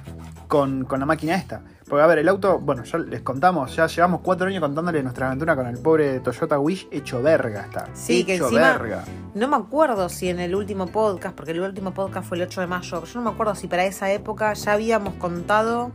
Con, 0.52 0.84
con 0.84 1.00
la 1.00 1.06
máquina 1.06 1.34
esta. 1.34 1.62
Porque, 1.88 2.02
a 2.02 2.06
ver, 2.06 2.18
el 2.18 2.28
auto, 2.28 2.58
bueno, 2.58 2.84
ya 2.84 2.98
les 2.98 3.22
contamos, 3.22 3.74
ya 3.74 3.86
llevamos 3.86 4.20
cuatro 4.22 4.46
años 4.46 4.60
contándole 4.60 5.02
nuestra 5.02 5.26
aventura 5.26 5.56
con 5.56 5.66
el 5.66 5.78
pobre 5.78 6.20
Toyota 6.20 6.58
Wish 6.58 6.88
hecho 6.90 7.22
verga 7.22 7.62
está. 7.62 7.86
Sí, 7.94 8.24
que 8.24 8.34
hecho 8.36 8.44
encima- 8.44 8.72
verga. 8.78 9.04
No 9.34 9.48
me 9.48 9.56
acuerdo 9.56 10.08
si 10.08 10.28
en 10.28 10.40
el 10.40 10.54
último 10.54 10.86
podcast, 10.86 11.34
porque 11.34 11.52
el 11.52 11.60
último 11.60 11.92
podcast 11.92 12.26
fue 12.28 12.36
el 12.38 12.44
8 12.44 12.60
de 12.62 12.66
mayo, 12.66 13.04
yo 13.04 13.14
no 13.20 13.22
me 13.22 13.30
acuerdo 13.30 13.54
si 13.54 13.66
para 13.66 13.84
esa 13.84 14.10
época 14.10 14.52
ya 14.54 14.72
habíamos 14.74 15.14
contado 15.14 15.90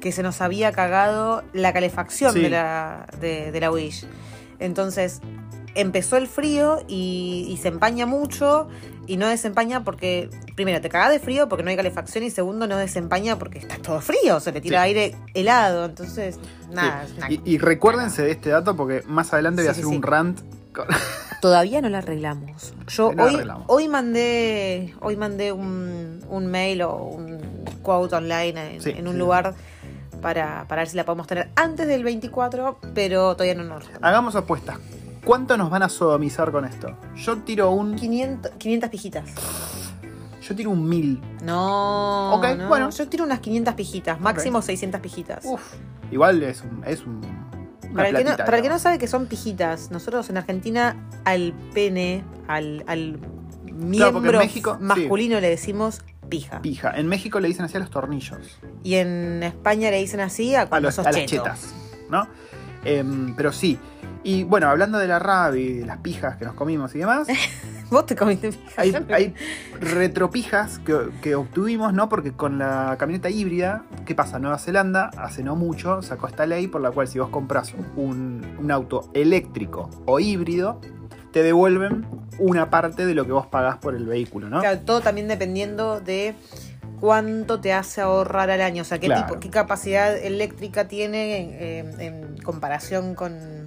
que 0.00 0.12
se 0.12 0.22
nos 0.22 0.40
había 0.40 0.70
cagado 0.72 1.42
la 1.52 1.72
calefacción 1.72 2.32
Sí. 2.32 2.40
de, 2.42 2.50
la, 2.50 3.06
de, 3.20 3.50
de 3.52 3.60
la 3.60 3.70
Wish. 3.70 4.06
Entonces 4.58 5.20
empezó 5.80 6.16
el 6.16 6.26
frío 6.26 6.82
y, 6.88 7.46
y 7.48 7.56
se 7.58 7.68
empaña 7.68 8.06
mucho 8.06 8.68
y 9.06 9.16
no 9.16 9.26
desempaña 9.28 9.84
porque, 9.84 10.28
primero, 10.54 10.80
te 10.80 10.88
cagas 10.88 11.10
de 11.10 11.18
frío 11.18 11.48
porque 11.48 11.62
no 11.64 11.70
hay 11.70 11.76
calefacción 11.76 12.24
y 12.24 12.30
segundo, 12.30 12.66
no 12.66 12.76
desempaña 12.76 13.38
porque 13.38 13.58
está 13.58 13.76
todo 13.78 14.00
frío, 14.00 14.38
se 14.40 14.52
le 14.52 14.60
tira 14.60 14.80
Sí. 14.82 14.84
aire 14.88 15.16
helado. 15.34 15.84
Entonces, 15.86 16.38
nada, 16.70 17.06
Sí. 17.06 17.14
nada. 17.18 17.32
Y, 17.32 17.40
y 17.44 17.58
recuérdense 17.58 18.22
de 18.22 18.32
este 18.32 18.50
dato 18.50 18.76
porque 18.76 19.02
más 19.06 19.32
adelante 19.32 19.62
voy 19.62 19.68
a 19.70 19.74
Sí, 19.74 19.80
hacer 19.80 19.90
sí, 19.90 19.96
un 19.96 20.02
sí. 20.02 20.08
rant. 20.08 20.40
con- 20.74 20.86
Todavía 21.40 21.80
no 21.80 21.88
la 21.88 21.98
arreglamos. 21.98 22.74
Yo 22.88 23.12
No 23.14 23.24
hoy, 23.24 23.34
arreglamos. 23.36 23.64
hoy 23.68 23.88
mandé, 23.88 24.94
hoy 25.00 25.16
mandé 25.16 25.52
un, 25.52 26.22
un 26.28 26.46
mail 26.48 26.82
o 26.82 26.96
un 26.96 27.38
quote 27.82 28.16
online 28.16 28.74
en, 28.74 28.82
Sí, 28.82 28.90
en 28.90 29.06
un 29.06 29.14
sí. 29.14 29.18
lugar 29.20 29.54
para, 30.20 30.66
para 30.68 30.82
ver 30.82 30.88
si 30.88 30.96
la 30.96 31.04
podemos 31.04 31.26
tener 31.28 31.48
antes 31.54 31.86
del 31.86 32.02
24, 32.04 32.78
pero 32.92 33.34
todavía 33.34 33.54
no 33.54 33.62
nos 33.64 33.84
Hagamos 34.02 34.34
apuestas. 34.34 34.78
¿Cuánto 35.28 35.58
nos 35.58 35.68
van 35.68 35.82
a 35.82 35.90
sodomizar 35.90 36.50
con 36.50 36.64
esto? 36.64 36.96
Yo 37.14 37.36
tiro 37.42 37.70
un. 37.70 37.96
500, 37.96 38.52
500 38.52 38.88
pijitas. 38.88 39.24
Yo 40.40 40.56
tiro 40.56 40.70
un 40.70 40.88
mil. 40.88 41.20
No, 41.42 42.32
Ok, 42.36 42.46
no, 42.56 42.68
bueno. 42.68 42.88
Yo 42.88 43.06
tiro 43.10 43.24
unas 43.24 43.40
500 43.40 43.74
pijitas, 43.74 44.18
máximo 44.22 44.62
600 44.62 45.02
pijitas. 45.02 45.44
Uf. 45.44 45.74
Igual 46.10 46.42
es 46.42 46.62
un. 46.62 46.82
Es 46.86 47.04
un 47.04 47.20
Para 47.94 48.08
el, 48.08 48.16
que 48.16 48.24
no, 48.24 48.30
platita, 48.30 48.44
para 48.46 48.56
el 48.56 48.62
que 48.62 48.68
no 48.70 48.76
digamos. 48.76 48.80
sabe 48.80 48.98
que 48.98 49.06
son 49.06 49.26
pijitas, 49.26 49.90
nosotros 49.90 50.30
en 50.30 50.38
Argentina 50.38 50.96
al 51.26 51.52
pene, 51.74 52.24
al, 52.46 52.82
al 52.86 53.18
miembro 53.70 54.30
en 54.32 54.38
México, 54.38 54.76
sí. 54.78 54.82
masculino 54.82 55.40
le 55.40 55.50
decimos 55.50 56.00
pija. 56.30 56.62
Pija. 56.62 56.92
En 56.96 57.06
México 57.06 57.38
le 57.38 57.48
dicen 57.48 57.66
así 57.66 57.76
a 57.76 57.80
los 57.80 57.90
tornillos. 57.90 58.58
Y 58.82 58.94
en 58.94 59.42
España 59.42 59.90
le 59.90 59.98
dicen 59.98 60.20
así 60.20 60.54
a 60.54 60.62
A, 60.62 60.80
los, 60.80 60.94
sos 60.94 61.06
a 61.06 61.12
las 61.12 61.26
chetas. 61.26 61.74
¿No? 62.08 62.26
Em, 62.82 63.34
pero 63.36 63.52
sí. 63.52 63.78
Y 64.28 64.44
bueno, 64.44 64.68
hablando 64.68 64.98
de 64.98 65.08
la 65.08 65.18
rab 65.18 65.54
y 65.54 65.78
de 65.78 65.86
las 65.86 65.96
pijas 65.98 66.36
que 66.36 66.44
nos 66.44 66.52
comimos 66.52 66.94
y 66.94 66.98
demás, 66.98 67.28
Vos 67.90 68.04
te 68.04 68.14
comiste 68.14 68.52
pija. 68.52 68.82
hay, 69.08 69.34
retropijas 69.80 70.78
que, 70.80 70.94
que 71.22 71.34
obtuvimos, 71.34 71.94
¿no? 71.94 72.10
Porque 72.10 72.32
con 72.32 72.58
la 72.58 72.94
camioneta 72.98 73.30
híbrida, 73.30 73.84
¿qué 74.04 74.14
pasa? 74.14 74.38
Nueva 74.38 74.58
Zelanda 74.58 75.10
hace 75.16 75.42
no 75.42 75.56
mucho 75.56 76.02
sacó 76.02 76.26
esta 76.26 76.44
ley 76.44 76.66
por 76.66 76.82
la 76.82 76.90
cual 76.90 77.08
si 77.08 77.18
vos 77.18 77.30
compras 77.30 77.72
un, 77.96 78.44
un 78.58 78.70
auto 78.70 79.08
eléctrico 79.14 79.88
o 80.04 80.20
híbrido, 80.20 80.78
te 81.32 81.42
devuelven 81.42 82.06
una 82.38 82.68
parte 82.68 83.06
de 83.06 83.14
lo 83.14 83.24
que 83.24 83.32
vos 83.32 83.46
pagás 83.46 83.78
por 83.78 83.94
el 83.94 84.04
vehículo, 84.04 84.50
¿no? 84.50 84.60
Claro, 84.60 84.80
todo 84.80 85.00
también 85.00 85.26
dependiendo 85.26 86.00
de 86.00 86.34
cuánto 87.00 87.60
te 87.60 87.72
hace 87.72 88.02
ahorrar 88.02 88.50
al 88.50 88.60
año. 88.60 88.82
O 88.82 88.84
sea, 88.84 88.98
qué, 88.98 89.06
Claro. 89.06 89.26
tipo, 89.26 89.40
qué 89.40 89.48
capacidad 89.48 90.14
eléctrica 90.16 90.86
tiene 90.86 91.78
eh, 91.80 91.94
en 91.98 92.36
comparación 92.42 93.14
con, 93.14 93.57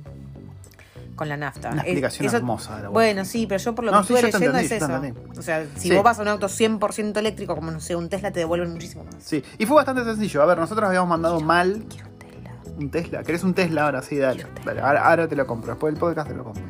con 1.22 1.30
la 1.30 1.38
nafta. 1.38 1.70
Una 1.70 1.84
explicación 1.84 2.26
eso- 2.26 2.38
hermosa 2.38 2.78
de 2.78 2.82
la 2.84 2.90
Bueno, 2.90 3.26
sí, 3.26 3.46
pero 3.46 3.64
yo 3.64 3.76
por 3.76 3.86
lo 3.86 3.92
No, 3.92 4.02
que 4.02 4.08
sí, 4.08 4.14
estuve 4.16 4.32
leyendo 4.32 4.58
entendí, 4.58 4.76
es 4.76 4.82
eso. 4.82 4.96
entendí. 4.96 5.38
O 5.38 5.42
sea, 5.44 5.66
si 5.76 5.90
Sí. 5.90 5.94
vos 5.96 6.04
vas 6.04 6.18
a 6.18 6.24
un 6.24 6.28
auto 6.30 6.48
100% 6.50 7.20
eléctrico, 7.20 7.54
como 7.56 7.70
no 7.70 7.80
sé, 7.80 7.96
un 7.96 8.10
Tesla, 8.10 8.32
te 8.32 8.40
devuelven 8.40 8.72
muchísimo 8.72 9.04
más. 9.04 9.16
Sí, 9.20 9.44
y 9.60 9.68
fue 9.68 9.76
bastante 9.76 10.04
sencillo. 10.04 10.42
A 10.42 10.48
ver, 10.48 10.58
nosotros 10.58 10.88
habíamos 10.88 11.10
mandado 11.10 11.40
mal 11.42 11.84
Quiero 11.88 12.08
un 12.10 12.18
Tesla. 12.18 12.52
un 12.80 12.90
Tesla. 12.90 13.24
¿Querés 13.24 13.44
un 13.44 13.54
Tesla 13.54 13.84
ahora? 13.86 14.02
Sí, 14.02 14.18
dale. 14.18 14.48
Dale 14.66 14.82
ahora, 14.82 15.08
ahora 15.08 15.28
te 15.28 15.36
lo 15.36 15.46
compro. 15.46 15.74
Después 15.74 15.94
del 15.94 16.00
podcast 16.00 16.28
te 16.28 16.34
lo 16.36 16.44
compro. 16.46 16.64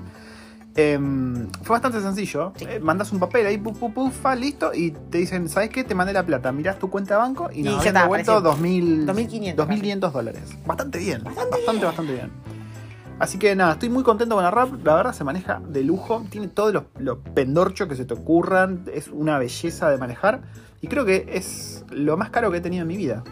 Em, 0.75 1.49
fue 1.63 1.73
bastante 1.75 1.99
sencillo. 2.01 2.53
Sí. 2.55 2.65
Eh, 2.67 2.79
mandás 2.79 3.11
un 3.11 3.19
papel 3.19 3.45
ahí, 3.45 3.57
pu, 3.57 3.73
pu, 3.73 3.93
pu, 3.93 4.09
fa, 4.09 4.35
listo, 4.35 4.71
y 4.73 4.91
te 4.91 5.17
dicen, 5.17 5.49
¿sabes 5.49 5.69
qué? 5.69 5.83
Te 5.83 5.95
mandé 5.95 6.13
la 6.13 6.25
plata. 6.25 6.51
Mirás 6.51 6.77
tu 6.79 6.89
cuenta 6.89 7.15
de 7.15 7.19
banco 7.21 7.49
y 7.53 7.59
Y 7.59 7.63
nos 7.63 7.73
ya 7.83 7.89
habían 7.89 8.03
devuelto 8.03 8.31
apareció. 8.33 8.41
2000, 8.51 9.05
2500, 9.05 9.67
2.500 9.67 10.11
dólares. 10.13 10.43
Bastante 10.65 10.99
bien. 10.99 11.23
Bastante, 11.23 11.85
bastante, 11.85 12.13
bien. 12.13 12.31
Así 13.19 13.37
que 13.37 13.55
nada, 13.55 13.73
estoy 13.73 13.89
muy 13.89 14.03
contento 14.03 14.35
con 14.35 14.43
la 14.43 14.51
RAP. 14.51 14.83
La 14.83 14.95
verdad 14.95 15.13
se 15.13 15.23
maneja 15.23 15.61
de 15.67 15.83
lujo. 15.83 16.25
Tiene 16.29 16.47
todos 16.47 16.73
los, 16.73 16.83
los 16.97 17.19
pendorchos 17.35 17.87
que 17.87 17.95
se 17.95 18.05
te 18.05 18.13
ocurran. 18.13 18.85
Es 18.93 19.07
una 19.09 19.37
belleza 19.37 19.89
de 19.89 19.97
manejar. 19.97 20.41
Y 20.81 20.87
creo 20.87 21.05
que 21.05 21.25
es 21.33 21.85
lo 21.91 22.17
más 22.17 22.31
caro 22.31 22.49
que 22.51 22.57
he 22.57 22.61
tenido 22.61 22.81
en 22.81 22.87
mi 22.87 22.97
vida. 22.97 23.23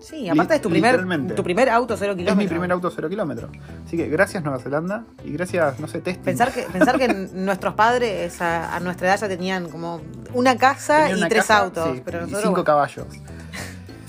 Sí, 0.00 0.28
aparte 0.28 0.56
es 0.56 0.60
tu 0.60 0.68
primer, 0.68 1.02
tu 1.34 1.42
primer 1.42 1.70
auto 1.70 1.96
cero 1.96 2.12
Es 2.12 2.18
kilómetros. 2.18 2.36
mi 2.44 2.46
primer 2.46 2.70
auto 2.72 2.90
cero 2.90 3.08
kilómetro. 3.08 3.48
Así 3.86 3.96
que 3.96 4.06
gracias 4.08 4.42
Nueva 4.44 4.58
Zelanda 4.58 5.04
y 5.24 5.32
gracias, 5.32 5.80
no 5.80 5.88
sé, 5.88 6.00
testing. 6.02 6.22
Pensar 6.24 6.52
que, 6.52 6.62
pensar 6.64 6.98
que 6.98 7.08
nuestros 7.32 7.72
padres 7.72 8.40
a, 8.42 8.76
a 8.76 8.80
nuestra 8.80 9.08
edad 9.08 9.20
ya 9.20 9.28
tenían 9.28 9.70
como 9.70 10.02
una 10.34 10.58
casa 10.58 11.04
Tenía 11.04 11.14
y 11.14 11.18
una 11.20 11.28
tres 11.30 11.42
casa, 11.46 11.58
autos. 11.58 11.88
sí, 11.96 12.02
pero 12.04 12.26
y 12.26 12.30
cinco 12.34 12.50
bueno, 12.50 12.64
caballos. 12.64 13.06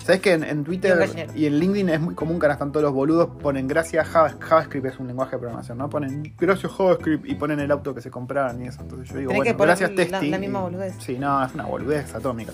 ¿Sabes 0.05 0.21
que 0.21 0.33
en, 0.33 0.63
Twitter 0.63 1.09
y 1.33 1.47
en 1.47 1.57
LinkedIn 1.59 1.89
es 1.89 1.99
muy 1.99 2.13
común 2.13 2.37
que 2.39 2.45
ahora 2.45 2.53
están 2.53 2.71
todos 2.71 2.83
los 2.83 2.93
boludos 2.93 3.27
ponen 3.41 3.67
gracias 3.67 4.07
Java- 4.07 4.35
JavaScript 4.39 4.85
es 4.85 4.99
un 4.99 5.07
lenguaje 5.07 5.31
de 5.31 5.39
programación, 5.39 5.79
¿no? 5.79 5.89
Ponen 5.89 6.31
gracias 6.37 6.71
JavaScript 6.71 7.25
y 7.27 7.33
ponen 7.33 7.59
el 7.59 7.71
auto 7.71 7.95
que 7.95 8.01
se 8.01 8.11
compraron 8.11 8.61
y 8.63 8.67
eso. 8.67 8.81
Entonces 8.83 9.09
yo 9.09 9.17
digo, 9.17 9.31
Tenés 9.31 9.57
bueno, 9.57 9.63
gracias 9.65 9.89
la- 9.89 9.95
testing. 9.95 10.29
la 10.31 10.37
misma 10.37 10.59
y- 10.59 10.61
boludez. 10.61 10.95
Sí, 10.99 11.17
no, 11.17 11.43
es 11.43 11.53
una 11.55 11.63
boludez 11.65 12.13
atómica. 12.13 12.51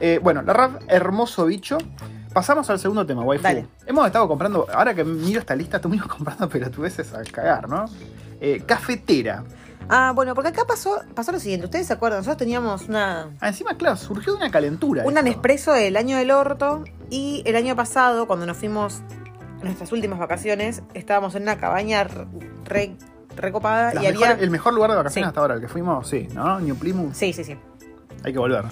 Eh, 0.00 0.18
bueno, 0.20 0.42
la 0.42 0.52
RAV, 0.52 0.78
hermoso 0.88 1.46
bicho. 1.46 1.78
Pasamos 2.32 2.68
al 2.68 2.80
segundo 2.80 3.06
tema, 3.06 3.22
waifu. 3.22 3.44
Dale. 3.44 3.66
Hemos 3.86 4.04
estado 4.06 4.26
comprando, 4.26 4.66
ahora 4.74 4.92
que 4.92 5.04
miro 5.04 5.38
esta 5.38 5.54
lista, 5.54 5.76
estuvimos 5.76 6.06
comprando 6.08 6.48
pelotudeces 6.48 7.14
a 7.14 7.22
cagar, 7.22 7.68
¿no? 7.68 7.84
Eh, 8.40 8.62
cafetera. 8.66 9.44
Ah, 9.88 10.12
bueno, 10.14 10.34
porque 10.34 10.48
acá 10.50 10.62
pasó, 10.66 11.00
pasó 11.14 11.32
lo 11.32 11.38
siguiente. 11.40 11.66
Ustedes 11.66 11.86
se 11.86 11.92
acuerdan, 11.92 12.20
nosotros 12.20 12.38
teníamos 12.38 12.88
una, 12.88 13.30
Ah, 13.40 13.48
encima, 13.48 13.76
claro, 13.76 13.96
surgió 13.96 14.32
de 14.32 14.38
una 14.38 14.50
calentura. 14.50 15.04
un. 15.04 15.14
Nespresso 15.14 15.72
del 15.72 15.96
año 15.96 16.16
del 16.16 16.30
orto. 16.30 16.84
Y 17.10 17.42
el 17.46 17.54
año 17.56 17.76
pasado, 17.76 18.26
cuando 18.26 18.46
nos 18.46 18.56
fuimos 18.56 19.02
en 19.60 19.64
nuestras 19.64 19.92
últimas 19.92 20.18
vacaciones, 20.18 20.82
estábamos 20.94 21.34
en 21.36 21.42
una 21.42 21.56
cabaña 21.58 22.04
re, 22.04 22.26
re- 22.64 22.96
recopada 23.36 23.92
y 24.02 24.06
había. 24.06 24.32
El 24.32 24.50
mejor 24.50 24.74
lugar 24.74 24.90
de 24.90 24.96
vacaciones 24.96 25.26
Sí. 25.26 25.28
hasta 25.28 25.40
ahora, 25.40 25.54
el 25.54 25.60
que 25.60 25.68
fuimos, 25.68 26.08
sí, 26.08 26.26
¿no? 26.34 26.58
New 26.60 26.76
Plymouth. 26.76 27.14
Sí, 27.14 27.32
sí, 27.32 27.44
sí. 27.44 27.56
Hay 28.24 28.32
que 28.32 28.38
volver. 28.38 28.64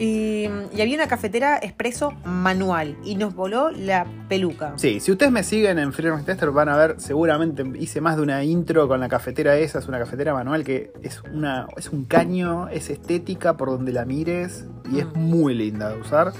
Y, 0.00 0.48
y 0.74 0.80
había 0.80 0.94
una 0.96 1.06
cafetera 1.08 1.58
expreso 1.62 2.12
manual. 2.24 2.96
Y 3.04 3.16
nos 3.16 3.34
voló 3.34 3.70
la 3.70 4.06
peluca. 4.28 4.72
Sí, 4.76 4.98
si 4.98 5.12
ustedes 5.12 5.30
me 5.30 5.42
siguen 5.44 5.78
en 5.78 5.92
Freedom 5.92 6.24
Tester 6.24 6.50
van 6.50 6.70
a 6.70 6.76
ver, 6.76 6.94
seguramente 6.98 7.64
hice 7.78 8.00
más 8.00 8.16
de 8.16 8.22
una 8.22 8.42
intro 8.42 8.88
con 8.88 8.98
la 8.98 9.08
cafetera 9.08 9.56
esa, 9.58 9.78
es 9.78 9.86
una 9.88 9.98
cafetera 9.98 10.32
manual 10.32 10.64
que 10.64 10.90
es 11.02 11.22
una 11.32 11.66
es 11.76 11.90
un 11.90 12.06
caño, 12.06 12.68
es 12.68 12.88
estética 12.88 13.56
por 13.58 13.68
donde 13.68 13.92
la 13.92 14.04
mires 14.06 14.64
y 14.90 15.00
es 15.00 15.06
Mm. 15.06 15.18
muy 15.20 15.54
linda 15.54 15.90
de 15.90 16.00
usar. 16.00 16.32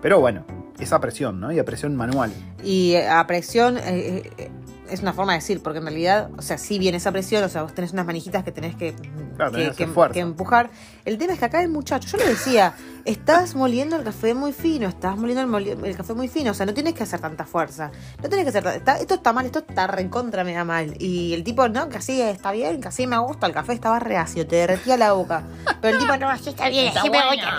Pero 0.00 0.20
bueno, 0.20 0.44
es 0.78 0.92
a 0.92 1.00
presión, 1.00 1.40
¿no? 1.40 1.50
Y 1.50 1.58
a 1.58 1.64
presión 1.64 1.96
manual. 1.96 2.32
Y 2.62 2.92
eh, 2.92 3.08
a 3.08 3.26
presión 3.26 3.76
eh, 3.78 4.30
eh, 4.38 4.50
es 4.90 5.00
una 5.02 5.12
forma 5.14 5.32
de 5.32 5.38
decir, 5.38 5.62
porque 5.62 5.78
en 5.78 5.86
realidad, 5.86 6.30
o 6.36 6.42
sea, 6.42 6.58
sí 6.58 6.78
viene 6.78 6.98
esa 6.98 7.10
presión, 7.10 7.42
o 7.42 7.48
sea, 7.48 7.62
vos 7.62 7.74
tenés 7.74 7.92
unas 7.92 8.06
manijitas 8.06 8.44
que 8.44 8.52
tenés 8.52 8.76
que, 8.76 8.94
Claro, 9.36 9.52
tenés 9.52 9.74
que, 9.76 9.86
que 10.12 10.20
empujar. 10.20 10.70
El 11.04 11.18
tema 11.18 11.34
es 11.34 11.38
que 11.38 11.44
acá 11.44 11.60
el 11.62 11.68
muchacho, 11.68 12.08
yo 12.08 12.16
le 12.16 12.28
decía, 12.30 12.72
estás 13.04 13.54
moliendo 13.54 13.94
el 13.96 14.04
café 14.04 14.32
muy 14.32 14.54
fino, 14.54 14.88
estás 14.88 15.18
moliendo 15.18 15.42
el, 15.42 15.48
moli- 15.48 15.84
el 15.86 15.96
café 15.96 16.14
muy 16.14 16.28
fino, 16.28 16.52
o 16.52 16.54
sea, 16.54 16.64
no 16.64 16.72
tienes 16.72 16.94
que 16.94 17.02
hacer 17.02 17.20
tanta 17.20 17.44
fuerza. 17.44 17.90
No 18.22 18.28
tienes 18.30 18.44
que 18.50 18.56
hacer, 18.58 18.76
está- 18.78 18.98
esto 18.98 19.14
está 19.14 19.34
mal, 19.34 19.44
esto 19.44 19.58
está 19.68 19.86
recontra 19.86 20.44
me 20.44 20.54
da 20.54 20.64
mal. 20.64 20.94
Y 20.98 21.34
el 21.34 21.44
tipo, 21.44 21.68
no, 21.68 21.90
que 21.90 21.98
así 21.98 22.22
está 22.22 22.52
bien, 22.52 22.80
que 22.80 22.88
así 22.88 23.06
me 23.06 23.18
gusta, 23.18 23.46
el 23.46 23.52
café 23.52 23.74
estaba 23.74 23.98
reacio, 23.98 24.46
te 24.46 24.56
derretía 24.56 24.96
la 24.96 25.12
boca. 25.12 25.42
Pero 25.82 25.94
el 25.98 26.00
tipo, 26.02 26.16
no, 26.16 26.30
así 26.30 26.48
está 26.48 26.70
bien, 26.70 26.88
así 26.96 27.10
me 27.10 27.18
gusta. 27.36 27.50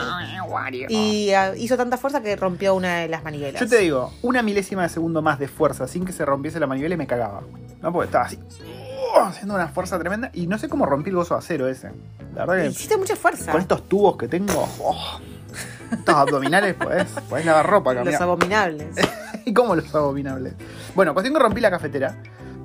Y 0.89 1.31
ah, 1.33 1.53
hizo 1.55 1.77
tanta 1.77 1.97
fuerza 1.97 2.21
que 2.23 2.35
rompió 2.35 2.73
una 2.73 3.01
de 3.01 3.09
las 3.09 3.23
maniguelas. 3.23 3.61
Yo 3.61 3.67
te 3.69 3.77
digo, 3.77 4.11
una 4.23 4.41
milésima 4.41 4.81
de 4.81 4.89
segundo 4.89 5.21
más 5.21 5.37
de 5.37 5.47
fuerza 5.47 5.87
sin 5.87 6.03
que 6.03 6.13
se 6.13 6.25
rompiese 6.25 6.59
la 6.59 6.65
manivela 6.65 6.95
y 6.95 6.97
me 6.97 7.05
cagaba. 7.05 7.41
¿No? 7.81 7.91
Porque 7.93 8.05
estaba 8.07 8.25
así. 8.25 8.39
¡Oh! 9.13 9.19
haciendo 9.21 9.55
una 9.55 9.67
fuerza 9.67 9.97
tremenda. 9.99 10.29
Y 10.33 10.47
no 10.47 10.57
sé 10.57 10.69
cómo 10.69 10.85
rompí 10.85 11.09
el 11.09 11.15
gozo 11.15 11.35
de 11.35 11.39
acero 11.39 11.67
ese. 11.67 11.91
La 12.35 12.45
verdad 12.45 12.63
que 12.63 12.69
Hiciste 12.69 12.97
mucha 12.97 13.15
fuerza. 13.15 13.51
con 13.51 13.61
estos 13.61 13.87
tubos 13.87 14.17
que 14.17 14.27
tengo. 14.27 14.67
oh, 14.81 15.19
estos 15.91 16.15
abdominales 16.15 16.73
podés, 16.75 17.05
podés 17.29 17.45
lavar 17.45 17.69
ropa, 17.69 17.93
Los 17.93 18.03
cambiar. 18.03 18.21
abominables. 18.23 18.95
¿Y 19.45 19.53
cómo 19.53 19.75
los 19.75 19.93
abominables? 19.93 20.53
Bueno, 20.95 21.13
cuestión 21.13 21.33
que 21.35 21.39
rompí 21.39 21.61
la 21.61 21.69
cafetera. 21.69 22.15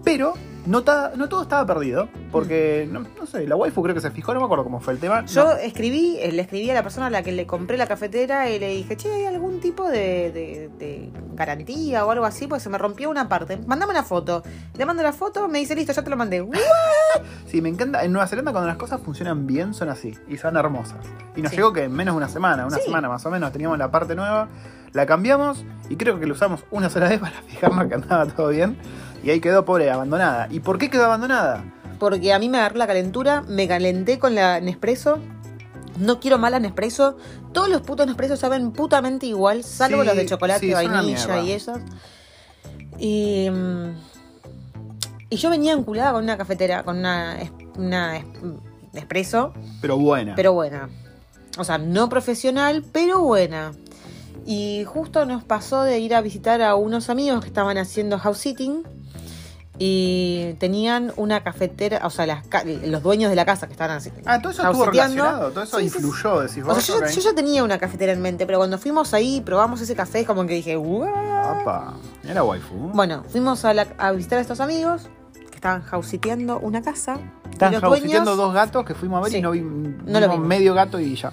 Pero 0.04 0.34
no, 0.66 0.82
ta- 0.82 1.12
no 1.16 1.28
todo 1.28 1.42
estaba 1.42 1.66
perdido. 1.66 2.08
Porque, 2.32 2.88
no, 2.90 3.00
no 3.18 3.26
sé, 3.26 3.46
la 3.46 3.56
waifu 3.56 3.82
creo 3.82 3.94
que 3.94 4.00
se 4.00 4.10
fijó, 4.10 4.32
no 4.34 4.40
me 4.40 4.44
acuerdo 4.46 4.64
cómo 4.64 4.80
fue 4.80 4.92
el 4.94 4.98
tema. 5.00 5.24
Yo 5.26 5.44
No. 5.44 5.52
escribí, 5.52 6.16
eh, 6.20 6.32
le 6.32 6.42
escribí 6.42 6.70
a 6.70 6.74
la 6.74 6.82
persona 6.82 7.06
a 7.06 7.10
la 7.10 7.22
que 7.22 7.32
le 7.32 7.46
compré 7.46 7.76
la 7.76 7.86
cafetera 7.86 8.48
y 8.50 8.58
le 8.58 8.68
dije, 8.68 8.96
che, 8.96 9.12
¿hay 9.12 9.24
algún 9.26 9.60
tipo 9.60 9.88
de, 9.88 10.30
de- 10.32 10.70
de 10.78 11.10
garantía 11.34 12.04
o 12.06 12.10
algo 12.10 12.24
así? 12.24 12.46
Pues 12.46 12.62
se 12.62 12.68
me 12.70 12.78
rompió 12.78 13.10
una 13.10 13.28
parte. 13.28 13.58
Mándame 13.66 13.90
una 13.92 14.02
foto. 14.04 14.42
Le 14.76 14.86
mando 14.86 15.02
la 15.02 15.12
foto, 15.12 15.48
me 15.48 15.58
dice, 15.58 15.74
listo, 15.74 15.92
ya 15.92 16.02
te 16.02 16.10
lo 16.10 16.16
mandé. 16.16 16.40
¿What? 16.42 16.56
Sí, 17.46 17.60
me 17.60 17.68
encanta. 17.68 18.04
En 18.04 18.12
Nueva 18.12 18.26
Zelanda 18.26 18.52
cuando 18.52 18.68
las 18.68 18.76
cosas 18.76 19.00
funcionan 19.00 19.46
bien 19.46 19.74
son 19.74 19.88
así 19.88 20.16
y 20.28 20.36
son 20.36 20.56
hermosas. 20.56 20.98
Y 21.36 21.42
nos 21.42 21.50
Sí. 21.50 21.56
llegó 21.56 21.72
que 21.72 21.84
en 21.84 21.92
menos 21.92 22.14
de 22.14 22.16
una 22.18 22.28
semana, 22.28 22.66
una 22.66 22.76
Sí. 22.76 22.84
semana 22.84 23.08
más 23.08 23.24
o 23.26 23.30
menos, 23.30 23.50
teníamos 23.52 23.76
la 23.78 23.90
parte 23.90 24.14
nueva, 24.14 24.48
la 24.92 25.06
cambiamos 25.06 25.64
y 25.88 25.96
creo 25.96 26.18
que 26.20 26.26
la 26.26 26.32
usamos 26.32 26.64
una 26.70 26.90
sola 26.90 27.08
vez 27.08 27.18
para 27.20 27.42
fijarnos 27.48 27.86
que 27.88 27.94
andaba 27.94 28.26
todo 28.26 28.48
bien. 28.48 28.76
Y 29.22 29.30
ahí 29.30 29.40
quedó 29.40 29.64
pobre, 29.64 29.90
abandonada. 29.90 30.48
¿Y 30.50 30.60
por 30.60 30.78
qué 30.78 30.88
quedó 30.90 31.04
abandonada? 31.04 31.64
Porque 31.98 32.32
a 32.32 32.38
mí 32.38 32.48
me 32.48 32.58
agarró 32.58 32.78
la 32.78 32.86
calentura, 32.86 33.42
me 33.42 33.68
calenté 33.68 34.18
con 34.18 34.34
la 34.34 34.60
Nespresso. 34.60 35.18
No 35.98 36.18
quiero 36.20 36.38
más 36.38 36.50
la 36.50 36.58
Nespresso. 36.60 37.16
Todos 37.52 37.68
los 37.68 37.82
putos 37.82 38.06
Nespresso 38.06 38.36
saben 38.36 38.72
putamente 38.72 39.26
igual, 39.26 39.62
salvo 39.64 40.00
Sí, 40.00 40.06
los 40.06 40.16
de 40.16 40.26
chocolate, 40.26 40.66
sí, 40.66 40.72
vainilla 40.72 41.40
y 41.42 41.52
esos. 41.52 41.78
Y, 42.98 43.48
mm, 43.50 43.94
y 45.30 45.36
yo 45.36 45.50
venía 45.50 45.72
enculada 45.72 46.12
con 46.12 46.24
una 46.24 46.36
cafetera, 46.38 46.82
con 46.82 46.98
una, 46.98 47.36
una 47.76 48.16
es- 48.18 48.24
Nespresso, 48.92 49.52
Pero 49.80 49.98
buena. 49.98 50.34
pero 50.34 50.52
buena. 50.52 50.88
O 51.58 51.64
sea, 51.64 51.78
no 51.78 52.08
profesional, 52.08 52.82
pero 52.90 53.20
buena. 53.20 53.72
Y 54.46 54.84
justo 54.84 55.26
nos 55.26 55.44
pasó 55.44 55.82
de 55.84 55.98
ir 56.00 56.14
a 56.14 56.20
visitar 56.22 56.60
a 56.62 56.74
unos 56.74 57.08
amigos 57.10 57.40
que 57.42 57.46
estaban 57.46 57.78
haciendo 57.78 58.18
house 58.18 58.38
sitting 58.38 58.82
y 59.82 60.54
tenían 60.58 61.10
una 61.16 61.42
cafetera, 61.42 62.02
o 62.04 62.10
sea, 62.10 62.26
las 62.26 62.46
ca- 62.46 62.64
los 62.64 63.02
dueños 63.02 63.30
de 63.30 63.36
la 63.36 63.46
casa 63.46 63.66
que 63.66 63.72
estaban 63.72 63.96
así. 63.96 64.12
ah, 64.26 64.38
todo 64.38 64.52
eso 64.52 64.62
estuvo 64.62 64.84
housiteando. 64.84 65.16
relacionado, 65.16 65.50
todo 65.52 65.64
eso 65.64 65.78
Sí, 65.78 65.84
influyó, 65.86 66.40
decís 66.40 66.62
O 66.62 66.66
vos. 66.66 66.84
sea, 66.84 67.08
yo, 67.10 67.20
ya 67.20 67.32
tenía 67.34 67.64
una 67.64 67.78
cafetera 67.78 68.12
en 68.12 68.20
mente, 68.20 68.44
pero 68.44 68.58
cuando 68.58 68.76
fuimos 68.76 69.14
ahí 69.14 69.36
y 69.36 69.40
probamos 69.40 69.80
ese 69.80 69.96
café, 69.96 70.26
como 70.26 70.44
que 70.46 70.52
dije. 70.52 70.74
Apa, 70.74 71.94
era 72.28 72.44
waifu. 72.44 72.74
Bueno, 72.92 73.24
fuimos 73.26 73.64
a, 73.64 73.72
la- 73.72 73.88
a 73.96 74.12
visitar 74.12 74.38
a 74.38 74.42
estos 74.42 74.60
amigos 74.60 75.08
que 75.32 75.54
estaban 75.54 75.82
housiteando 75.90 76.58
una 76.60 76.82
casa. 76.82 77.16
jausiteando 77.58 77.88
dueños- 77.88 78.36
dos 78.36 78.52
gatos 78.52 78.84
que 78.84 78.94
fuimos 78.94 79.18
a 79.18 79.22
ver 79.24 79.34
y 79.34 79.40
no 79.40 79.50
vi 79.52 79.60
No 79.62 80.20
lo 80.20 80.36
medio 80.36 80.74
gato 80.74 81.00
y 81.00 81.16
ya. 81.16 81.32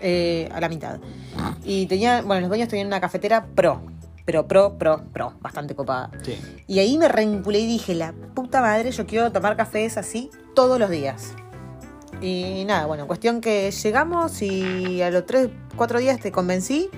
eh, 0.00 0.48
a 0.54 0.60
la 0.60 0.68
mitad. 0.68 1.00
Y 1.64 1.86
tenían, 1.86 2.26
bueno, 2.28 2.42
los 2.42 2.48
dueños 2.48 2.68
tenían 2.68 2.86
una 2.86 3.00
cafetera 3.00 3.44
pro, 3.56 3.82
pero 4.28 4.46
pro, 4.46 4.76
pro, 4.76 5.04
pro, 5.10 5.32
bastante 5.40 5.74
copada. 5.74 6.10
Sí. 6.22 6.38
Y 6.66 6.80
ahí 6.80 6.98
me 6.98 7.08
reenculé 7.08 7.60
y 7.60 7.66
dije, 7.66 7.94
la 7.94 8.12
puta 8.34 8.60
madre, 8.60 8.90
yo 8.90 9.06
quiero 9.06 9.32
tomar 9.32 9.56
cafés 9.56 9.96
así 9.96 10.28
todos 10.54 10.78
los 10.78 10.90
días. 10.90 11.32
Y 12.20 12.66
nada, 12.66 12.84
bueno, 12.84 13.06
cuestión 13.06 13.40
que 13.40 13.70
llegamos 13.70 14.42
y 14.42 15.00
a 15.00 15.10
los 15.10 15.24
3, 15.24 15.48
4 15.76 15.98
días 16.00 16.20
te 16.20 16.30
convencí 16.30 16.90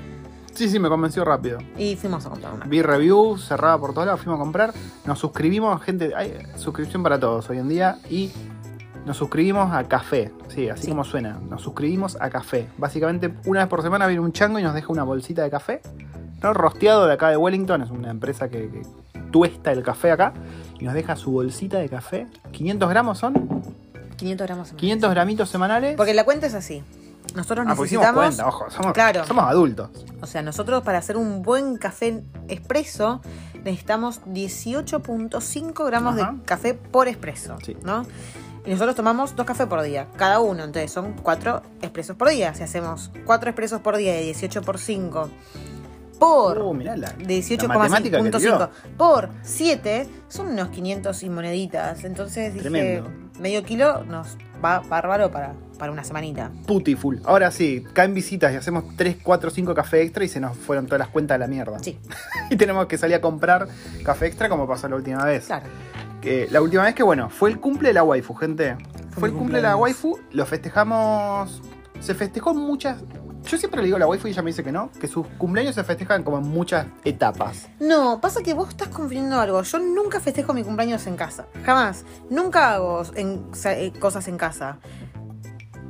Sí, 0.54 0.68
sí, 0.68 0.80
me 0.80 0.88
convenció 0.88 1.24
rápido. 1.24 1.58
y 1.78 1.94
fuimos 1.94 2.26
a 2.26 2.30
comprar 2.30 2.52
una. 2.52 2.64
Vi 2.66 2.82
reviews, 2.82 3.44
cerrada 3.46 3.78
por 3.78 3.94
todos 3.94 4.06
lados, 4.06 4.22
fuimos 4.22 4.40
a 4.40 4.42
comprar, 4.42 4.72
nos 5.04 5.20
suscribimos, 5.20 5.80
gente, 5.82 6.12
hay 6.16 6.34
suscripción 6.56 7.04
para 7.04 7.20
todos 7.20 7.48
hoy 7.48 7.58
en 7.58 7.68
día 7.68 7.98
y 8.10 8.32
nos 9.06 9.16
suscribimos 9.16 9.72
a 9.72 9.84
café, 9.86 10.32
sí, 10.48 10.68
así 10.68 10.82
Sí. 10.86 10.88
como 10.88 11.04
suena, 11.04 11.38
nos 11.48 11.62
suscribimos 11.62 12.18
a 12.20 12.28
café. 12.28 12.66
Básicamente 12.76 13.32
una 13.46 13.60
vez 13.60 13.68
por 13.68 13.82
semana 13.82 14.08
viene 14.08 14.20
un 14.20 14.32
chango 14.32 14.58
y 14.58 14.64
nos 14.64 14.74
deja 14.74 14.88
una 14.92 15.04
bolsita 15.04 15.42
de 15.44 15.50
café, 15.50 15.80
¿no? 16.42 16.52
rosteado 16.54 17.06
de 17.06 17.14
acá 17.14 17.28
de 17.30 17.36
Wellington, 17.36 17.82
es 17.82 17.90
una 17.90 18.10
empresa 18.10 18.48
que, 18.48 18.70
que 18.70 18.82
tuesta 19.30 19.72
el 19.72 19.82
café 19.82 20.10
acá 20.12 20.32
y 20.78 20.84
nos 20.84 20.94
deja 20.94 21.16
su 21.16 21.30
bolsita 21.32 21.78
de 21.78 21.88
café, 21.88 22.26
500 22.52 22.88
gramos 22.88 23.18
son, 23.18 23.34
500 24.16 24.46
gramos. 24.46 24.68
semanales. 24.68 24.80
500 24.80 25.10
gramitos 25.10 25.48
semanales. 25.50 25.96
Porque 25.96 26.14
la 26.14 26.24
cuenta 26.24 26.46
es 26.46 26.54
así. 26.54 26.82
Nosotros 27.34 27.64
ah, 27.68 27.74
necesitamos, 27.74 28.24
cuenta, 28.24 28.48
ojo, 28.48 28.70
somos, 28.70 28.92
Claro. 28.92 29.24
somos 29.24 29.44
adultos. 29.44 29.90
o 30.20 30.26
sea, 30.26 30.42
nosotros 30.42 30.82
para 30.82 30.98
hacer 30.98 31.16
un 31.16 31.42
buen 31.42 31.76
café 31.76 32.22
expreso 32.48 33.20
necesitamos 33.62 34.20
18.5 34.24 35.84
gramos 35.86 36.18
Ajá. 36.18 36.32
de 36.32 36.42
café 36.44 36.74
por 36.74 37.08
expreso, 37.08 37.56
Sí. 37.64 37.76
¿no? 37.84 38.04
Y 38.66 38.70
nosotros 38.70 38.94
tomamos 38.94 39.36
dos 39.36 39.46
cafés 39.46 39.66
por 39.66 39.80
día, 39.82 40.06
cada 40.16 40.40
uno, 40.40 40.64
entonces 40.64 40.90
son 40.92 41.14
cuatro 41.22 41.62
expresos 41.80 42.16
por 42.16 42.28
día. 42.28 42.54
Si 42.54 42.62
hacemos 42.62 43.10
cuatro 43.24 43.48
expresos 43.48 43.80
por 43.80 43.96
día 43.96 44.12
de 44.12 44.22
18 44.22 44.62
por 44.62 44.78
5 44.78 45.30
por 46.20 46.58
Uh, 46.58 46.72
mirá 46.74 46.96
la, 46.96 47.10
de 47.12 47.42
la 47.62 47.68
matemática 47.68 48.18
que 48.18 48.30
18,5 48.30 48.38
tiró. 48.38 48.70
por 48.96 49.30
7 49.42 50.06
son 50.28 50.48
unos 50.48 50.68
500 50.68 51.22
y 51.24 51.30
moneditas. 51.30 52.04
Entonces 52.04 52.52
dije, 52.54 52.68
Tremendo. 52.68 53.10
medio 53.40 53.64
kilo 53.64 54.04
nos 54.04 54.36
va 54.64 54.80
bárbaro 54.80 55.30
para, 55.30 55.54
para 55.78 55.90
una 55.90 56.04
semanita. 56.04 56.50
Putiful. 56.66 57.20
Ahora 57.24 57.50
sí, 57.50 57.82
caen 57.94 58.12
visitas 58.14 58.52
y 58.52 58.56
hacemos 58.56 58.84
3, 58.96 59.16
4, 59.22 59.50
5 59.50 59.74
café 59.74 60.02
extra 60.02 60.22
y 60.22 60.28
se 60.28 60.38
nos 60.38 60.56
fueron 60.56 60.84
todas 60.86 60.98
las 61.00 61.08
cuentas 61.08 61.36
a 61.36 61.38
la 61.38 61.46
mierda. 61.46 61.78
Sí, 61.80 61.98
Y 62.50 62.56
tenemos 62.56 62.86
que 62.86 62.98
salir 62.98 63.16
a 63.16 63.20
comprar 63.20 63.66
café 64.04 64.26
extra 64.26 64.48
como 64.50 64.68
pasó 64.68 64.88
la 64.88 64.96
última 64.96 65.24
vez. 65.24 65.46
claro. 65.46 65.66
Que 66.20 66.48
la 66.50 66.60
última 66.60 66.84
vez 66.84 66.94
que, 66.94 67.02
bueno, 67.02 67.30
fue 67.30 67.48
el 67.48 67.58
cumple 67.58 67.88
de 67.88 67.94
la 67.94 68.02
waifu, 68.04 68.34
gente. 68.34 68.76
Fue, 69.12 69.30
el 69.30 69.34
cumple 69.34 69.56
de 69.56 69.62
la 69.62 69.74
waifu, 69.76 70.18
lo 70.32 70.44
festejamos. 70.44 71.62
Se 71.98 72.14
festejó 72.14 72.52
muchas. 72.52 72.98
Yo 73.50 73.58
siempre 73.58 73.80
le 73.80 73.86
digo 73.86 73.96
a 73.96 73.98
la 74.00 74.06
waifu 74.06 74.28
y 74.28 74.30
ella 74.30 74.42
me 74.42 74.50
dice 74.50 74.62
que 74.62 74.70
no, 74.70 74.90
que 75.00 75.08
sus 75.08 75.26
cumpleaños 75.38 75.74
se 75.74 75.82
festejan 75.82 76.22
como 76.22 76.38
en 76.38 76.44
muchas 76.46 76.86
etapas. 77.04 77.68
No, 77.80 78.20
pasa 78.20 78.42
que 78.42 78.54
vos 78.54 78.68
estás 78.68 78.88
confundiendo 78.88 79.40
algo. 79.40 79.60
Yo 79.62 79.78
nunca 79.80 80.20
festejo 80.20 80.54
mi 80.54 80.62
cumpleaños 80.62 81.06
en 81.08 81.16
casa. 81.16 81.46
Jamás. 81.64 82.04
Nunca 82.30 82.74
hago 82.74 83.02
en- 83.16 83.44
eh, 83.64 83.92
cosas 83.98 84.28
en 84.28 84.36
casa. 84.38 84.78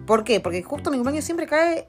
¿Por 0.07 0.25
qué? 0.25 0.41
Porque 0.41 0.63
justo 0.63 0.91
mi 0.91 0.97
cumpleaños 0.97 1.25
siempre 1.25 1.47
cae 1.47 1.89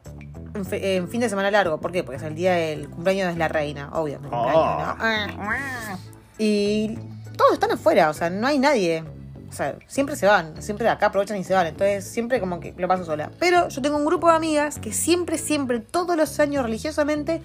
en, 0.54 0.66
fe- 0.66 0.98
en 0.98 1.08
fin 1.08 1.22
de 1.22 1.30
semana 1.30 1.50
largo. 1.52 1.80
¿Por 1.80 1.92
qué? 1.92 2.04
Porque 2.04 2.18
es 2.18 2.24
el 2.24 2.36
día 2.36 2.54
del 2.54 2.90
cumpleaños 2.90 3.34
de 3.34 3.40
la 3.40 3.48
reina, 3.48 3.90
obvio. 3.94 4.20
mi 4.20 4.28
cumpleaños, 4.30 4.96
Oh. 5.00 5.38
¿no? 5.38 5.98
Y 6.38 6.96
todos 7.38 7.54
están 7.54 7.72
afuera, 7.72 8.10
o 8.10 8.14
sea, 8.14 8.30
no 8.30 8.46
hay 8.48 8.60
nadie. 8.60 9.04
O 9.52 9.54
sea, 9.54 9.76
siempre 9.86 10.16
se 10.16 10.26
van, 10.26 10.62
siempre 10.62 10.86
de 10.86 10.92
acá 10.92 11.08
aprovechan 11.08 11.36
y 11.38 11.44
se 11.44 11.54
van. 11.54 11.68
Entonces, 11.68 12.06
siempre 12.06 12.40
como 12.40 12.62
que 12.62 12.74
lo 12.78 12.88
paso 12.88 13.04
sola. 13.04 13.30
Pero 13.38 13.68
yo 13.68 13.82
tengo 13.82 13.98
un 13.98 14.06
grupo 14.06 14.30
de 14.30 14.36
amigas 14.38 14.80
que 14.80 14.94
siempre, 14.94 15.38
siempre, 15.38 15.80
todos 15.82 16.16
los 16.16 16.40
años 16.40 16.64
religiosamente 16.64 17.42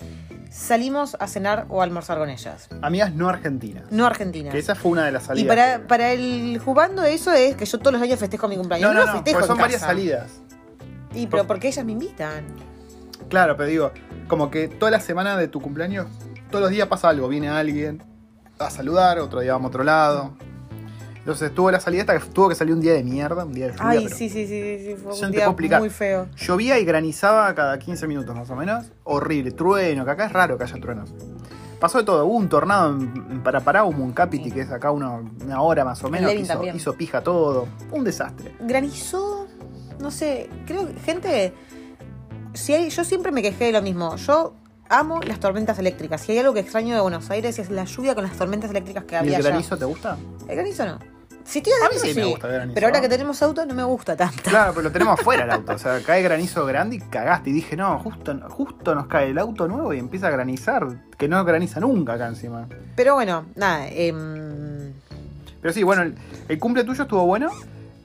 salimos 0.51 1.17
a 1.19 1.27
cenar 1.27 1.67
o 1.69 1.81
a 1.81 1.85
almorzar 1.85 2.19
con 2.19 2.31
ellas. 2.31 2.69
Amigas 2.81 3.13
no 3.13 3.29
argentinas. 3.29 3.91
No 3.91 4.07
argentinas. 4.07 4.53
Que 4.53 4.61
esa 4.61 4.75
fue 4.77 4.93
una 4.93 5.05
de 5.05 5.13
las 5.13 5.25
Y 5.25 5.27
salidas. 5.27 5.49
para, 5.49 5.73
que- 5.79 5.85
para 5.85 6.13
el 6.13 6.61
jugando 6.65 7.03
eso 7.03 7.33
es 7.33 7.57
que 7.57 7.67
yo 7.67 7.79
todos 7.79 7.93
los 7.95 8.01
años 8.03 8.19
festejo 8.21 8.47
mi 8.49 8.57
cumpleaños. 8.57 8.95
No, 8.95 9.01
No, 9.01 9.07
no, 9.07 9.13
festejo 9.13 9.35
porque 9.39 9.47
son 9.49 9.57
en 9.57 9.61
varias 9.63 9.81
casa. 9.81 9.93
salidas. 9.93 10.31
Y 11.13 11.27
pero 11.27 11.47
porque 11.47 11.69
ellas 11.69 11.85
me 11.85 11.93
invitan. 11.93 12.45
Claro, 13.29 13.57
pero 13.57 13.69
digo, 13.69 13.91
como 14.29 14.51
que 14.51 14.69
toda 14.69 14.91
la 14.93 15.01
semana 15.01 15.37
de 15.37 15.49
tu 15.49 15.61
cumpleaños, 15.61 16.07
todos 16.51 16.63
los 16.63 16.71
días 16.71 16.87
pasa 16.89 17.09
algo. 17.09 17.27
Viene 17.29 17.49
alguien 17.49 18.03
a 18.59 18.71
saludar, 18.71 19.19
otro 19.19 19.41
día 19.41 19.53
vamos 19.53 19.67
a 19.67 19.69
otro 19.71 19.83
lado. 19.85 20.37
Entonces 21.27 21.53
tuvo 21.53 21.73
la 21.73 21.81
salida 21.81 22.05
que 22.05 22.25
tuvo 22.27 22.49
que 22.49 22.55
salir 22.55 22.73
un 22.73 22.81
día 22.81 22.93
de 22.93 23.03
mierda, 23.03 23.45
un 23.45 23.53
día 23.53 23.67
de 23.67 23.73
lluvia, 23.73 23.89
Ay, 23.89 24.05
pero 24.05 24.15
sí, 24.17 24.29
sí, 24.29 24.47
sí, 24.47 24.79
sí, 24.79 24.95
fue 24.95 25.13
un 25.27 25.33
día 25.33 25.51
muy 25.81 25.91
feo. 25.91 26.29
Llovía 26.37 26.79
y 26.79 26.85
granizaba 26.85 27.53
cada 27.53 27.81
15 27.81 28.07
minutos 28.07 28.33
más 28.37 28.49
o 28.49 28.55
menos. 28.55 28.93
Horrible, 29.03 29.51
trueno, 29.51 30.05
que 30.05 30.11
acá 30.13 30.27
es 30.27 30.33
raro 30.33 30.57
que 30.57 30.63
haya 30.63 30.81
truenos. 30.81 31.13
Pasó 31.81 31.99
de 31.99 32.05
todo, 32.05 32.25
hubo 32.27 32.37
un 32.37 32.49
tornado 32.49 32.91
en, 32.91 33.43
Parapará, 33.43 33.83
un 33.83 33.99
Muncapiti, 33.99 34.45
Sí. 34.45 34.51
que 34.53 34.61
es 34.61 34.71
acá 34.71 34.93
una, 34.93 35.15
una 35.45 35.63
hora 35.63 35.85
más 35.85 36.01
o 36.05 36.07
En 36.07 36.13
menos, 36.13 36.31
que 36.31 36.73
hizo, 36.77 36.93
pija 36.93 37.21
todo. 37.23 37.67
Un 37.91 38.05
desastre. 38.05 38.55
Granizó, 38.61 39.49
no 39.99 40.13
sé, 40.13 40.49
creo 40.65 40.87
que 40.87 40.95
gente, 41.01 41.53
si 42.55 42.73
hay, 42.73 42.89
yo 42.89 43.03
siempre 43.03 43.33
me 43.33 43.43
quejé 43.43 43.65
de 43.65 43.73
lo 43.73 43.83
mismo. 43.83 44.15
Yo 44.15 44.55
amo 44.89 45.21
las 45.23 45.41
tormentas 45.41 45.77
eléctricas. 45.81 46.21
Si 46.21 46.31
hay 46.31 46.39
algo 46.39 46.55
que 46.55 46.61
extraño 46.61 46.95
de 46.95 47.01
Buenos 47.01 47.29
Aires 47.31 47.59
es 47.59 47.69
la 47.69 47.83
lluvia 47.83 48.15
con 48.15 48.23
las 48.23 48.37
tormentas 48.37 48.71
eléctricas 48.71 49.03
que 49.03 49.17
¿Y 49.17 49.19
había 49.19 49.31
el 49.39 49.41
allá. 49.43 49.49
granizo 49.51 49.77
te 49.77 49.87
gusta? 49.87 50.17
El 50.49 50.55
granizo 50.55 50.87
no. 50.87 51.16
Si 51.47 51.61
A 51.61 51.89
mí 51.89 51.99
sí 52.01 52.13
sí, 52.13 52.21
me 52.21 52.27
gusta 52.27 52.49
granizo. 52.49 52.75
pero 52.75 52.87
ahora 52.89 53.01
que 53.01 53.09
tenemos 53.09 53.41
auto 53.43 53.65
no 53.65 53.75
me 53.75 53.85
gusta 53.85 54.17
tanto. 54.17 54.43
Claro, 54.51 54.73
pero 54.75 54.83
lo 54.85 54.93
tenemos 54.93 55.19
afuera 55.21 55.45
el 55.45 55.51
auto. 55.53 55.73
O 55.75 55.79
sea, 55.79 56.01
cae 56.03 56.21
granizo 56.23 56.67
grande 56.67 56.97
y 56.97 56.99
cagaste. 56.99 57.51
Y 57.51 57.53
dije, 57.53 57.77
no, 57.77 57.99
justo, 58.01 58.37
justo 58.49 58.95
nos 58.95 59.07
cae 59.07 59.31
el 59.31 59.39
auto 59.39 59.69
nuevo 59.69 59.95
y 59.95 59.99
empieza 59.99 60.27
a 60.27 60.31
granizar. 60.31 60.87
Que 61.17 61.29
no 61.29 61.45
graniza 61.45 61.81
nunca 61.81 62.15
acá 62.15 62.27
encima. 62.27 62.67
Pero 62.97 63.15
bueno, 63.15 63.47
nada, 63.55 63.87
em, 63.89 64.93
Pero 65.63 65.73
sí, 65.73 65.83
bueno, 65.83 66.03
el, 66.03 66.15
el 66.49 66.59
cumple 66.59 66.85
tuyo 66.85 67.03
estuvo 67.05 67.25
bueno. 67.27 67.51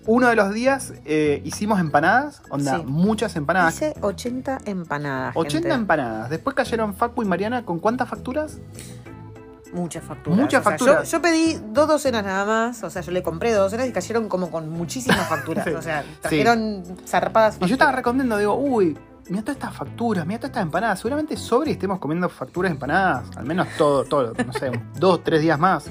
Uno 0.08 0.30
de 0.30 0.36
los 0.36 0.52
días 0.52 0.94
eh, 1.06 1.44
hicimos 1.46 1.80
empanadas, 1.80 2.42
onda, 2.50 2.78
Sí. 2.78 2.84
muchas 2.88 3.36
empanadas. 3.36 3.76
hice 3.76 3.94
80 4.02 4.58
empanadas. 4.66 5.36
80 5.36 5.52
gente. 5.70 5.76
empanadas. 5.76 6.30
Después 6.32 6.56
cayeron 6.56 6.96
Facu 6.96 7.22
y 7.22 7.26
Mariana 7.26 7.66
con 7.66 7.80
cuántas 7.80 8.10
facturas? 8.10 8.58
Muchas 9.74 10.04
facturas. 10.04 10.40
Muchas 10.40 10.60
O 10.62 10.64
sea, 10.64 10.72
facturas. 10.72 11.10
yo, 11.12 11.18
yo 11.18 11.22
pedí 11.22 11.60
dos 11.72 11.88
docenas 11.88 12.24
nada 12.24 12.46
más. 12.46 12.84
O 12.84 12.90
sea, 12.90 13.02
yo 13.02 13.12
le 13.12 13.24
compré 13.24 13.54
dos 13.54 13.64
docenas 13.72 13.88
y 13.88 13.92
cayeron 13.92 14.28
como 14.30 14.50
con 14.52 14.70
muchísimas 14.70 15.28
facturas. 15.28 15.66
Sí. 15.70 15.72
O 15.74 15.82
sea, 15.82 16.04
trajeron 16.22 16.84
zarpadas. 17.08 17.58
Y 17.62 17.66
yo 17.68 17.74
estaba 17.74 17.92
recontento, 17.92 18.38
digo, 18.38 18.56
uy, 18.56 18.98
mira 19.30 19.44
todas 19.44 19.56
estas 19.58 19.74
facturas, 19.76 20.26
mira 20.26 20.40
todas 20.40 20.50
estas 20.52 20.64
empanadas. 20.64 21.00
Seguramente 21.00 21.38
sobre 21.38 21.70
y 21.72 21.74
estemos 21.74 22.00
comiendo 22.00 22.28
facturas 22.30 22.72
empanadas. 22.72 23.26
Al 23.38 23.46
menos 23.46 23.68
todo, 23.78 24.04
todo, 24.06 24.34
no 24.46 24.54
sé, 24.54 24.72
dos, 25.00 25.24
tres 25.24 25.42
días 25.42 25.58
más. 25.60 25.86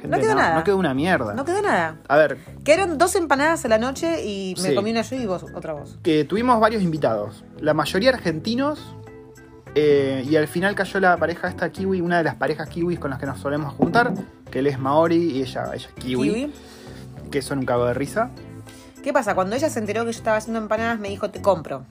Gente, 0.00 0.16
No 0.16 0.22
quedó 0.22 0.34
nada. 0.34 0.54
No 0.56 0.64
quedó 0.64 0.76
una 0.78 0.94
mierda. 0.94 1.32
No 1.34 1.44
quedó 1.44 1.62
nada. 1.62 1.96
A 2.08 2.16
ver, 2.16 2.36
Quedaron 2.64 2.98
dos 2.98 3.14
empanadas 3.14 3.64
a 3.64 3.68
la 3.68 3.78
noche 3.78 4.24
y 4.24 4.54
me 4.60 4.70
Sí. 4.70 4.74
comí 4.74 4.90
una 4.90 5.02
yo 5.02 5.16
y 5.16 5.26
vos 5.26 5.44
otra 5.54 5.74
vos. 5.74 5.96
que 6.02 6.24
tuvimos 6.24 6.58
varios 6.60 6.82
invitados. 6.82 7.44
La 7.60 7.72
mayoría 7.74 8.10
argentinos. 8.10 8.96
Eh, 9.74 10.24
y 10.28 10.36
al 10.36 10.48
final 10.48 10.74
cayó 10.74 11.00
la 11.00 11.16
pareja 11.16 11.48
esta 11.48 11.70
kiwi, 11.70 12.00
una 12.00 12.18
de 12.18 12.24
las 12.24 12.34
parejas 12.34 12.68
kiwis 12.68 12.98
con 12.98 13.10
las 13.10 13.18
que 13.18 13.26
nos 13.26 13.38
solemos 13.40 13.72
juntar, 13.74 14.12
que 14.50 14.58
él 14.58 14.66
es 14.66 14.78
Maori 14.78 15.16
y 15.32 15.42
ella, 15.42 15.64
ella 15.74 15.88
es 15.88 15.94
kiwi. 16.02 16.28
Kiwi. 16.34 16.52
que 17.30 17.40
son 17.42 17.60
un 17.60 17.64
cago 17.66 17.86
de 17.86 17.94
risa. 17.94 18.30
¿Qué 19.02 19.12
pasa? 19.12 19.34
Cuando 19.34 19.56
ella 19.56 19.68
se 19.70 19.78
enteró 19.78 20.00
que 20.04 20.12
yo 20.12 20.18
estaba 20.18 20.36
haciendo 20.36 20.58
empanadas, 20.60 21.00
me 21.00 21.08
dijo, 21.08 21.30
te 21.30 21.40
compro. 21.40 21.84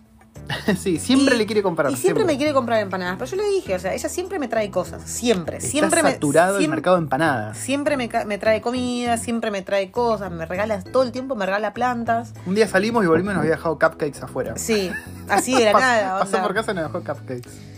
sí, 0.78 0.98
siempre 1.00 1.36
Y- 1.36 1.38
le 1.40 1.46
quiere 1.46 1.62
comprar. 1.62 1.92
Y 1.92 1.96
siempre, 1.96 2.24
me 2.26 2.38
quiere 2.38 2.54
comprar 2.54 2.80
empanadas. 2.82 3.16
Pero 3.18 3.32
yo 3.32 3.38
le 3.38 3.50
dije, 3.50 3.76
o 3.76 3.80
sea, 3.80 3.94
ella 3.94 4.08
siempre 4.10 4.38
me 4.40 4.48
trae 4.48 4.70
cosas. 4.72 5.02
Siempre. 5.04 5.58
Está 5.58 5.70
siempre 5.70 6.02
saturado 6.02 6.54
me, 6.54 6.58
el 6.58 6.62
siempre, 6.62 6.76
mercado 6.78 6.96
de 6.98 7.02
empanadas. 7.04 7.58
Siempre 7.58 7.98
me, 7.98 8.10
me 8.26 8.38
trae 8.38 8.62
comida, 8.62 9.18
siempre 9.18 9.52
me 9.52 9.62
trae 9.62 9.92
cosas, 9.92 10.32
me 10.32 10.46
regala 10.46 10.82
todo 10.84 11.04
el 11.04 11.12
tiempo, 11.12 11.36
me 11.36 11.46
regala 11.46 11.74
plantas. 11.74 12.34
Un 12.46 12.56
día 12.56 12.68
salimos 12.68 13.04
y 13.04 13.08
volvimos 13.08 13.32
y 13.32 13.36
nos 13.36 13.42
había 13.44 13.56
dejado 13.56 13.78
cupcakes 13.80 14.22
afuera. 14.24 14.54
Sí, 14.58 14.92
así 15.30 15.54
de 15.56 15.66
la 15.66 15.74
nada. 15.80 16.20
Pasó 16.20 16.42
por 16.42 16.54
casa 16.54 16.72
y 16.72 16.76
nos 16.76 16.86
dejó 16.86 17.00
cupcakes. 17.04 17.71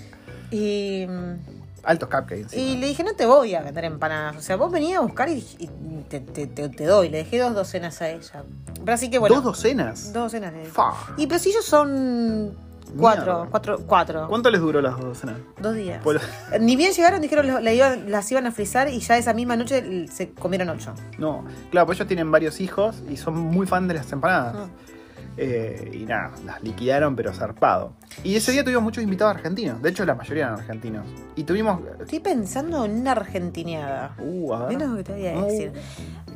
Y, 0.53 1.07
Altos 1.83 2.07
cupcakes. 2.09 2.55
y 2.57 2.77
le 2.77 2.87
dije, 2.87 3.03
no 3.03 3.13
te 3.13 3.25
voy 3.25 3.55
a 3.55 3.61
vender 3.61 3.85
empanadas. 3.85 4.37
O 4.37 4.41
sea, 4.41 4.55
vos 4.55 4.71
venías 4.71 4.99
a 4.99 5.01
buscar 5.01 5.27
y, 5.29 5.43
y 5.59 5.67
te, 6.09 6.19
te- 6.21 6.47
te- 6.47 6.69
te 6.69 6.85
doy. 6.85 7.09
Le 7.09 7.17
dejé 7.17 7.39
dos 7.39 7.53
docenas 7.53 8.01
a 8.01 8.09
ella. 8.09 8.43
Pero 8.79 8.93
así 8.93 9.09
que 9.09 9.17
bueno. 9.19 9.35
¿Dos 9.35 9.43
docenas? 9.43 10.13
Dos 10.13 10.23
docenas. 10.31 10.53
le 10.53 10.59
dije. 10.59 10.71
Fa. 10.71 10.91
Y 11.17 11.27
pero 11.27 11.39
si 11.39 11.49
ellos 11.49 11.65
son 11.65 12.55
cuatro, 12.97 13.47
cuatro, 13.51 13.79
cuatro. 13.85 14.27
¿Cuánto 14.29 14.49
les 14.49 14.61
duró 14.61 14.81
las 14.81 14.93
dos 14.95 15.03
docenas? 15.05 15.35
Dos 15.61 15.75
días. 15.75 16.01
Por- 16.03 16.21
Ni 16.61 16.75
bien 16.77 16.93
llegaron, 16.93 17.19
dijeron 17.21 17.47
la 17.63 17.73
iban- 17.73 18.05
las 18.09 18.31
iban 18.31 18.47
a 18.47 18.51
frizar 18.51 18.87
y 18.87 18.99
ya 18.99 19.17
esa 19.17 19.33
misma 19.33 19.57
noche 19.57 20.07
se 20.07 20.29
comieron 20.29 20.69
ocho. 20.69 20.93
No, 21.17 21.43
claro, 21.71 21.85
pues 21.87 21.97
ellos 21.97 22.07
tienen 22.07 22.31
varios 22.31 22.61
hijos 22.61 22.95
y 23.09 23.17
son 23.17 23.35
muy 23.37 23.67
fan 23.67 23.87
de 23.89 23.95
las 23.95 24.09
empanadas. 24.11 24.55
Ah. 24.57 24.67
Eh, 25.35 25.89
y 25.93 26.05
nada, 26.05 26.31
las 26.45 26.61
liquidaron, 26.61 27.15
pero 27.15 27.33
zarpado. 27.33 27.93
Y 28.23 28.35
ese 28.35 28.51
día 28.51 28.63
tuvimos 28.63 28.83
muchos 28.83 29.03
invitados 29.03 29.35
argentinos. 29.35 29.81
De 29.81 29.89
hecho, 29.89 30.05
la 30.05 30.13
mayoría 30.13 30.43
eran 30.45 30.59
argentinos. 30.59 31.05
Y 31.35 31.43
tuvimos. 31.43 31.79
Estoy 31.99 32.19
pensando 32.19 32.85
en 32.85 32.99
una 33.01 33.13
argentineada. 33.13 34.15
Uh, 34.19 34.53
a 34.53 34.59
ver. 34.67 34.77
Mira 34.77 34.87
lo 34.87 34.95
que 34.97 35.03
te 35.03 35.13
voy 35.13 35.27
a 35.27 35.33
Uh, 35.39 35.45
decir. 35.45 35.71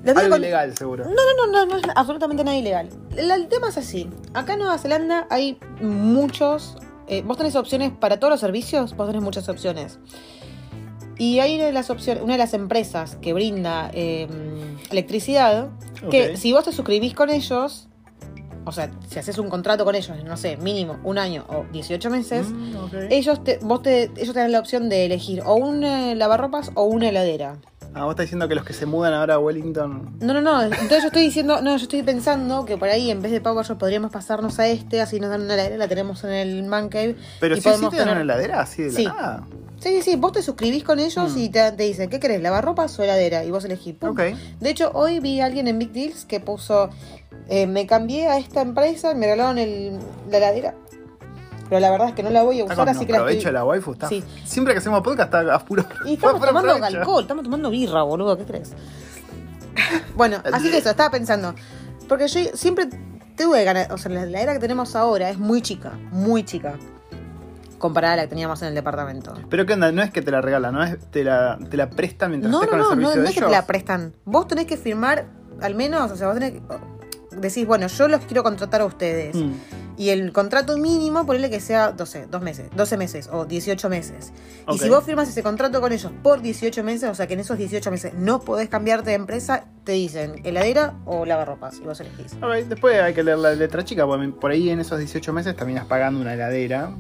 A 0.05 0.09
Algo 0.19 0.29
con- 0.31 0.39
ilegal, 0.39 0.75
seguro. 0.77 1.05
No, 1.05 1.11
no, 1.11 1.47
no, 1.47 1.51
no, 1.51 1.65
no 1.73 1.77
es 1.77 1.83
absolutamente 1.95 2.43
nada 2.43 2.57
ilegal. 2.57 2.89
El, 3.15 3.47
tema 3.49 3.69
es 3.69 3.77
así. 3.77 4.09
Acá 4.33 4.53
en 4.53 4.59
Nueva 4.59 4.77
Zelanda 4.79 5.27
hay 5.29 5.59
muchos. 5.81 6.75
eh, 7.07 7.21
vos 7.25 7.37
tenés 7.37 7.55
opciones 7.55 7.91
para 7.91 8.19
todos 8.19 8.31
los 8.31 8.39
servicios, 8.39 8.95
vos 8.95 9.07
tenés 9.07 9.21
muchas 9.21 9.47
opciones. 9.47 9.99
Y 11.19 11.39
hay 11.39 11.55
una 11.55 11.65
de 11.65 11.71
las 11.71 11.89
opciones, 11.89 12.21
una 12.23 12.33
de 12.33 12.39
las 12.39 12.53
empresas 12.53 13.15
que 13.21 13.33
brinda 13.33 13.89
eh, 13.93 14.27
electricidad, 14.91 15.69
que 16.11 16.37
si 16.37 16.53
vos 16.53 16.63
te 16.65 16.71
suscribís 16.71 17.13
con 17.15 17.29
ellos, 17.29 17.86
o 18.67 18.71
sea, 18.71 18.89
si 19.09 19.17
haces 19.19 19.37
un 19.37 19.49
contrato 19.49 19.85
con 19.85 19.95
ellos, 19.95 20.11
no 20.25 20.37
sé, 20.37 20.57
mínimo 20.57 20.97
un 21.03 21.17
año 21.17 21.45
o 21.47 21.65
18 21.71 22.09
meses, 22.09 22.47
Mm, 22.49 22.75
ellos 23.09 23.43
te, 23.43 23.59
vos 23.61 23.81
te, 23.81 24.11
ellos 24.17 24.33
te 24.33 24.39
dan 24.39 24.51
la 24.51 24.59
opción 24.59 24.89
de 24.89 25.05
elegir 25.05 25.41
o 25.45 25.55
un 25.55 25.83
eh, 25.83 26.15
lavarropas 26.15 26.71
o 26.75 26.83
una 26.83 27.09
heladera. 27.09 27.55
Ah, 27.93 28.03
vos 28.03 28.11
estás 28.11 28.25
diciendo 28.25 28.47
que 28.47 28.53
los 28.55 28.63
que 28.63 28.73
se 28.73 28.85
mudan 28.85 29.13
ahora 29.13 29.35
a 29.35 29.39
Wellington. 29.39 30.17
No, 30.19 30.33
no, 30.33 30.41
no. 30.41 30.61
Entonces 30.61 31.01
yo 31.01 31.07
estoy 31.07 31.23
diciendo, 31.23 31.61
no, 31.61 31.71
yo 31.77 31.83
estoy 31.83 32.03
pensando 32.03 32.63
que 32.65 32.77
por 32.77 32.89
ahí 32.89 33.09
en 33.09 33.21
vez 33.23 33.31
de 33.31 33.41
PowerShop 33.41 33.79
podríamos 33.79 34.11
pasarnos 34.11 34.59
a 34.59 34.67
este, 34.67 35.01
así 35.01 35.19
nos 35.19 35.29
dan 35.31 35.41
una 35.41 35.55
heladera, 35.55 35.77
la 35.77 35.87
tenemos 35.87 36.23
en 36.23 36.31
el 36.31 36.63
Man 36.63 36.89
Cave. 36.89 37.15
Pero 37.39 37.55
y 37.55 37.57
sí, 37.57 37.63
sí 37.63 37.69
podemos 37.69 37.89
te 37.91 37.97
dan 37.97 38.07
tener- 38.09 38.23
una 38.23 38.33
heladera 38.33 38.61
así 38.61 38.83
de 38.83 38.91
la 38.91 38.95
Sí. 38.97 39.05
nada. 39.05 39.47
Sí, 39.79 39.89
sí, 39.89 40.01
sí, 40.01 40.15
vos 40.15 40.31
te 40.31 40.41
suscribís 40.41 40.83
con 40.83 40.99
ellos 40.99 41.33
Mm. 41.35 41.37
y 41.37 41.49
te, 41.49 41.71
te 41.71 41.83
dicen, 41.83 42.09
¿qué 42.09 42.19
querés? 42.19 42.41
¿Lavarropas 42.41 42.97
o 42.99 43.03
heladera? 43.03 43.43
Y 43.43 43.51
vos 43.51 43.63
elegís. 43.65 43.93
pum. 43.95 44.15
De 44.15 44.69
hecho, 44.69 44.91
hoy 44.93 45.19
vi 45.19 45.39
a 45.39 45.45
alguien 45.45 45.67
en 45.67 45.77
Big 45.77 45.91
Deals 45.91 46.25
que 46.25 46.39
puso, 46.39 46.89
eh, 47.47 47.67
me 47.67 47.85
cambié 47.85 48.27
a 48.27 48.37
esta 48.39 48.61
empresa 48.61 49.11
y 49.11 49.15
me 49.15 49.27
regalaron 49.27 49.57
el, 49.59 49.99
la 50.31 50.37
heladera. 50.37 50.73
Pero 51.69 51.79
la 51.81 51.91
verdad 51.91 52.09
es 52.09 52.15
que 52.15 52.23
no 52.23 52.29
la 52.29 52.43
voy 52.43 52.61
a 52.61 52.65
usar, 52.65 52.87
así 52.89 53.05
que 53.05 53.11
la 53.11 53.29
estoy... 53.29 53.51
la 53.51 53.65
waifu. 53.65 53.91
Está... 53.91 54.07
Sí. 54.07 54.23
Siempre 54.45 54.73
que 54.73 54.79
hacemos 54.79 55.01
podcast 55.01 55.33
está 55.33 55.53
a 55.53 55.59
puro. 55.65 55.85
Y 56.05 56.13
estamos 56.13 56.39
tomando 56.45 56.73
provecho. 56.75 56.97
alcohol, 56.99 57.21
estamos 57.23 57.43
tomando 57.43 57.69
birra, 57.69 58.03
boludo, 58.03 58.37
¿qué 58.37 58.45
crees? 58.45 58.71
bueno, 60.15 60.37
así 60.53 60.71
que 60.71 60.77
eso, 60.77 60.89
estaba 60.89 61.11
pensando. 61.11 61.53
Porque 62.07 62.27
yo 62.27 62.39
siempre 62.53 62.87
tuve 63.37 63.63
ganas, 63.63 63.91
o 63.91 63.97
sea, 63.97 64.11
la 64.11 64.25
la 64.25 64.41
era 64.41 64.53
que 64.53 64.59
tenemos 64.59 64.95
ahora 64.95 65.29
es 65.29 65.37
muy 65.37 65.61
chica, 65.61 65.91
muy 66.11 66.43
chica. 66.43 66.75
Comparada 67.77 68.13
a 68.13 68.17
la 68.17 68.23
que 68.23 68.29
teníamos 68.29 68.61
en 68.61 68.69
el 68.69 68.75
departamento. 68.75 69.33
Pero 69.49 69.65
qué 69.65 69.73
onda, 69.73 69.91
no 69.91 70.01
es 70.01 70.11
que 70.11 70.21
te 70.21 70.31
la 70.31 70.41
regalan, 70.41 70.73
no 70.73 70.83
es 70.83 70.97
te 71.11 71.23
la, 71.23 71.57
te 71.69 71.77
la 71.77 71.89
prestan 71.89 72.31
mientras 72.31 72.51
No, 72.51 72.63
estés 72.63 72.77
no, 72.77 72.89
con 72.89 72.97
el 72.97 73.03
no, 73.03 73.09
no, 73.09 73.13
servicio 73.13 73.21
no 73.21 73.23
de 73.23 73.29
es 73.29 73.35
que 73.35 73.45
te 73.45 73.51
la 73.51 73.67
prestan. 73.67 74.13
Vos 74.25 74.47
tenés 74.47 74.65
que 74.65 74.77
firmar, 74.77 75.25
al 75.61 75.75
menos, 75.75 76.11
o 76.11 76.15
sea, 76.15 76.27
vos 76.27 76.35
tenés 76.35 76.53
que. 76.53 76.61
Decís, 77.37 77.67
bueno, 77.67 77.87
yo 77.87 78.07
los 78.07 78.21
quiero 78.21 78.41
contratar 78.41 78.81
a 78.81 78.85
ustedes. 78.85 79.35
Mm. 79.35 79.51
Y 79.97 80.09
el 80.09 80.31
contrato 80.31 80.77
mínimo, 80.77 81.25
ponele 81.25 81.49
que 81.49 81.59
sea, 81.59 81.93
no 81.97 82.05
sé, 82.05 82.27
dos 82.27 82.43
meses, 82.43 82.69
12 82.75 82.97
meses 82.97 83.29
o 83.31 83.45
18 83.45 83.89
meses. 83.89 84.31
Y 84.71 84.77
si 84.77 84.89
vos 84.89 85.03
firmas 85.03 85.27
ese 85.27 85.41
contrato 85.41 85.81
con 85.81 85.91
ellos 85.91 86.11
por 86.21 86.41
18 86.41 86.83
meses, 86.83 87.09
o 87.09 87.15
sea 87.15 87.25
que 87.25 87.33
en 87.33 87.39
esos 87.39 87.57
18 87.57 87.89
meses 87.89 88.13
no 88.13 88.39
podés 88.39 88.69
cambiarte 88.69 89.09
de 89.09 89.15
empresa, 89.15 89.65
te 89.83 89.93
dicen 89.93 90.41
heladera 90.43 90.93
o 91.05 91.25
lavarropas 91.25 91.79
y 91.79 91.81
vos 91.81 91.99
elegís. 91.99 92.33
Ok, 92.35 92.67
después 92.69 93.01
hay 93.01 93.15
que 93.15 93.23
leer 93.23 93.39
la 93.39 93.53
letra 93.53 93.83
chica, 93.83 94.05
porque 94.05 94.27
por 94.27 94.51
ahí 94.51 94.69
en 94.69 94.79
esos 94.79 94.99
18 94.99 95.33
meses 95.33 95.55
terminas 95.55 95.85
pagando 95.85 96.21
una 96.21 96.35
heladera 96.35 96.91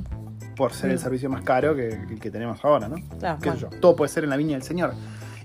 por 0.57 0.73
ser 0.73 0.89
el 0.89 0.97
Mm. 0.97 0.99
servicio 1.01 1.29
más 1.29 1.41
caro 1.43 1.75
que, 1.75 1.89
el 1.89 2.19
que 2.19 2.31
tenemos 2.31 2.59
ahora, 2.65 2.87
¿no? 2.89 2.95
Claro, 3.19 3.37
Qué 3.41 3.51
sé 3.51 3.55
bueno. 3.57 3.71
yo, 3.71 3.79
Todo 3.79 3.95
puede 3.95 4.09
ser 4.09 4.23
en 4.23 4.29
la 4.31 4.37
viña 4.37 4.53
del 4.53 4.63
Señor. 4.63 4.93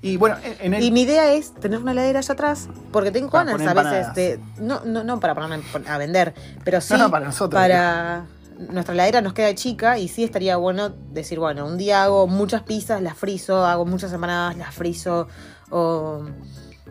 Y 0.01 0.17
bueno, 0.17 0.37
en 0.43 0.57
en 0.67 0.75
el. 0.75 0.83
Y 0.83 0.91
mi 0.91 1.03
idea 1.03 1.33
es 1.33 1.55
tener 1.55 1.79
una 1.79 1.93
heladera 1.93 2.19
allá 2.19 2.33
atrás, 2.35 2.69
porque 2.91 3.13
tengo 3.13 3.29
ganas 3.31 3.53
poner 3.53 3.69
a 3.69 3.75
veces 3.75 4.15
de. 4.15 4.41
No, 4.59 4.81
no, 4.85 5.05
no 5.05 5.21
para 5.21 5.35
ponerme 5.35 5.63
a 5.89 5.99
vender, 5.99 6.35
pero 6.65 6.81
sí 6.81 6.95
No, 6.95 6.99
no, 7.05 7.11
para 7.11 7.27
nosotros. 7.27 7.61
para- 7.61 8.25
Nuestra 8.71 8.95
heladera 8.95 9.21
nos 9.23 9.33
queda 9.33 9.53
chica 9.57 9.99
y 9.99 10.07
sí 10.09 10.23
estaría 10.23 10.57
bueno 10.57 10.91
decir, 11.13 11.39
bueno, 11.41 11.67
un 11.67 11.79
día 11.79 12.05
hago 12.05 12.27
muchas 12.29 12.63
pizzas, 12.63 13.03
las 13.03 13.17
frizo, 13.17 13.65
hago 13.67 13.85
muchas 13.87 14.13
empanadas, 14.13 14.57
las 14.57 14.73
frizo, 14.75 15.27
o 15.71 16.23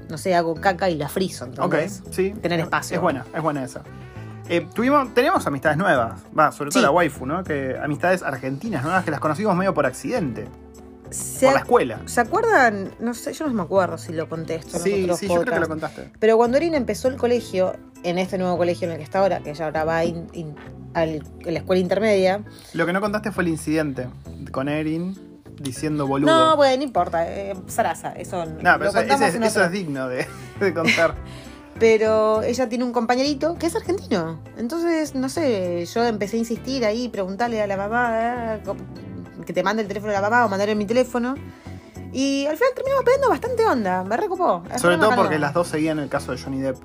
no 0.10 0.18
sé, 0.18 0.36
hago 0.36 0.56
caca 0.56 0.90
y 0.90 0.96
las 0.96 1.12
frizo. 1.14 1.46
Ok, 1.46 1.74
¿entendés? 1.76 2.04
sí. 2.12 2.32
Tener 2.42 2.60
es- 2.60 2.66
espacio. 2.66 2.96
Es 2.96 3.02
buena, 3.02 3.26
es 3.34 3.42
buena 3.42 3.64
esa. 3.64 3.84
Eh, 4.52 4.68
tuvimos, 4.74 5.14
tenemos 5.14 5.48
amistades 5.48 5.78
nuevas, 5.78 6.22
va, 6.38 6.52
sobre 6.52 6.70
todo 6.72 6.80
Sí. 6.80 6.84
la 6.86 6.92
waifu, 6.92 7.26
¿no? 7.26 7.44
Que 7.44 7.78
amistades 7.82 8.22
argentinas 8.22 8.84
nuevas 8.84 9.06
que 9.06 9.12
las 9.12 9.22
conocimos 9.22 9.56
medio 9.56 9.74
por 9.74 9.86
accidente, 9.86 10.46
¿Se, 11.10 11.46
por 11.46 11.54
la 11.56 11.60
escuela. 11.62 12.00
¿Se 12.06 12.20
acuerdan? 12.20 12.92
No 13.00 13.14
sé, 13.14 13.32
yo 13.34 13.48
no 13.48 13.54
me 13.54 13.62
acuerdo 13.64 13.98
si 13.98 14.12
lo 14.12 14.28
contesto. 14.28 14.78
Sí, 14.78 15.08
sí, 15.18 15.28
yo 15.30 15.42
creo 15.42 15.54
que 15.54 15.60
lo 15.62 15.68
contaste. 15.70 16.12
Pero 16.20 16.36
cuando 16.38 16.58
Erin 16.58 16.76
empezó 16.76 17.08
el 17.08 17.16
colegio, 17.16 17.74
en 18.04 18.18
este 18.18 18.38
nuevo 18.38 18.58
colegio 18.58 18.88
en 18.88 18.92
el 18.92 18.98
que 18.98 19.04
está 19.06 19.20
ahora, 19.20 19.40
que 19.40 19.52
ella 19.52 19.66
ahora 19.66 19.86
va 19.86 20.04
in- 20.04 20.28
in- 20.34 20.56
al- 20.94 21.24
a 21.48 21.52
la 21.52 21.60
escuela 21.60 21.80
intermedia. 21.82 22.42
Lo 22.74 22.86
que 22.86 22.92
no 22.94 23.00
contaste 23.00 23.32
fue 23.32 23.44
el 23.44 23.50
incidente 23.50 24.10
con 24.52 24.68
Erin 24.68 25.18
diciendo 25.62 26.08
boludo. 26.08 26.30
No, 26.30 26.58
bueno, 26.58 26.78
no 26.78 26.84
importa, 26.84 27.26
eh, 27.32 27.56
Sarasa, 27.68 28.14
eso 28.14 28.46
No, 28.46 28.52
lo 28.74 28.80
pero 28.80 28.90
eso, 28.90 29.00
ese- 29.00 29.46
eso 29.46 29.64
es 29.64 29.72
digno 29.72 30.08
de, 30.10 30.26
de 30.60 30.74
contar. 30.74 31.16
Pero 31.82 32.44
ella 32.44 32.70
tiene 32.70 32.84
un 32.84 32.94
compañerito 32.94 33.56
que 33.56 33.66
es 33.66 33.76
argentino. 33.76 34.40
Entonces, 34.56 35.16
no 35.16 35.30
sé, 35.30 35.84
yo 35.88 36.06
empecé 36.06 36.36
a 36.36 36.40
insistir 36.40 36.86
ahí, 36.86 37.10
preguntarle 37.10 37.60
a 37.60 37.66
la 37.66 37.76
mamá 37.76 38.58
eh, 38.58 38.62
que 39.48 39.52
te 39.52 39.64
mande 39.64 39.82
el 39.82 39.88
teléfono 39.88 40.14
de 40.14 40.22
la 40.22 40.30
mamá 40.30 40.46
o 40.46 40.48
mandarle 40.48 40.76
mi 40.76 40.86
teléfono. 40.86 41.34
Y 42.14 42.46
al 42.46 42.56
final 42.56 42.74
terminamos 42.76 43.04
pegando 43.04 43.30
bastante 43.30 43.66
onda, 43.66 44.04
me 44.04 44.16
recopó. 44.16 44.62
Es 44.72 44.80
Sobre 44.80 44.98
re 44.98 45.02
todo 45.02 45.16
porque 45.16 45.40
las 45.40 45.56
dos 45.56 45.70
seguían 45.70 45.98
el 45.98 46.08
caso 46.08 46.34
de 46.34 46.38
Johnny 46.38 46.62
Depp. 46.62 46.78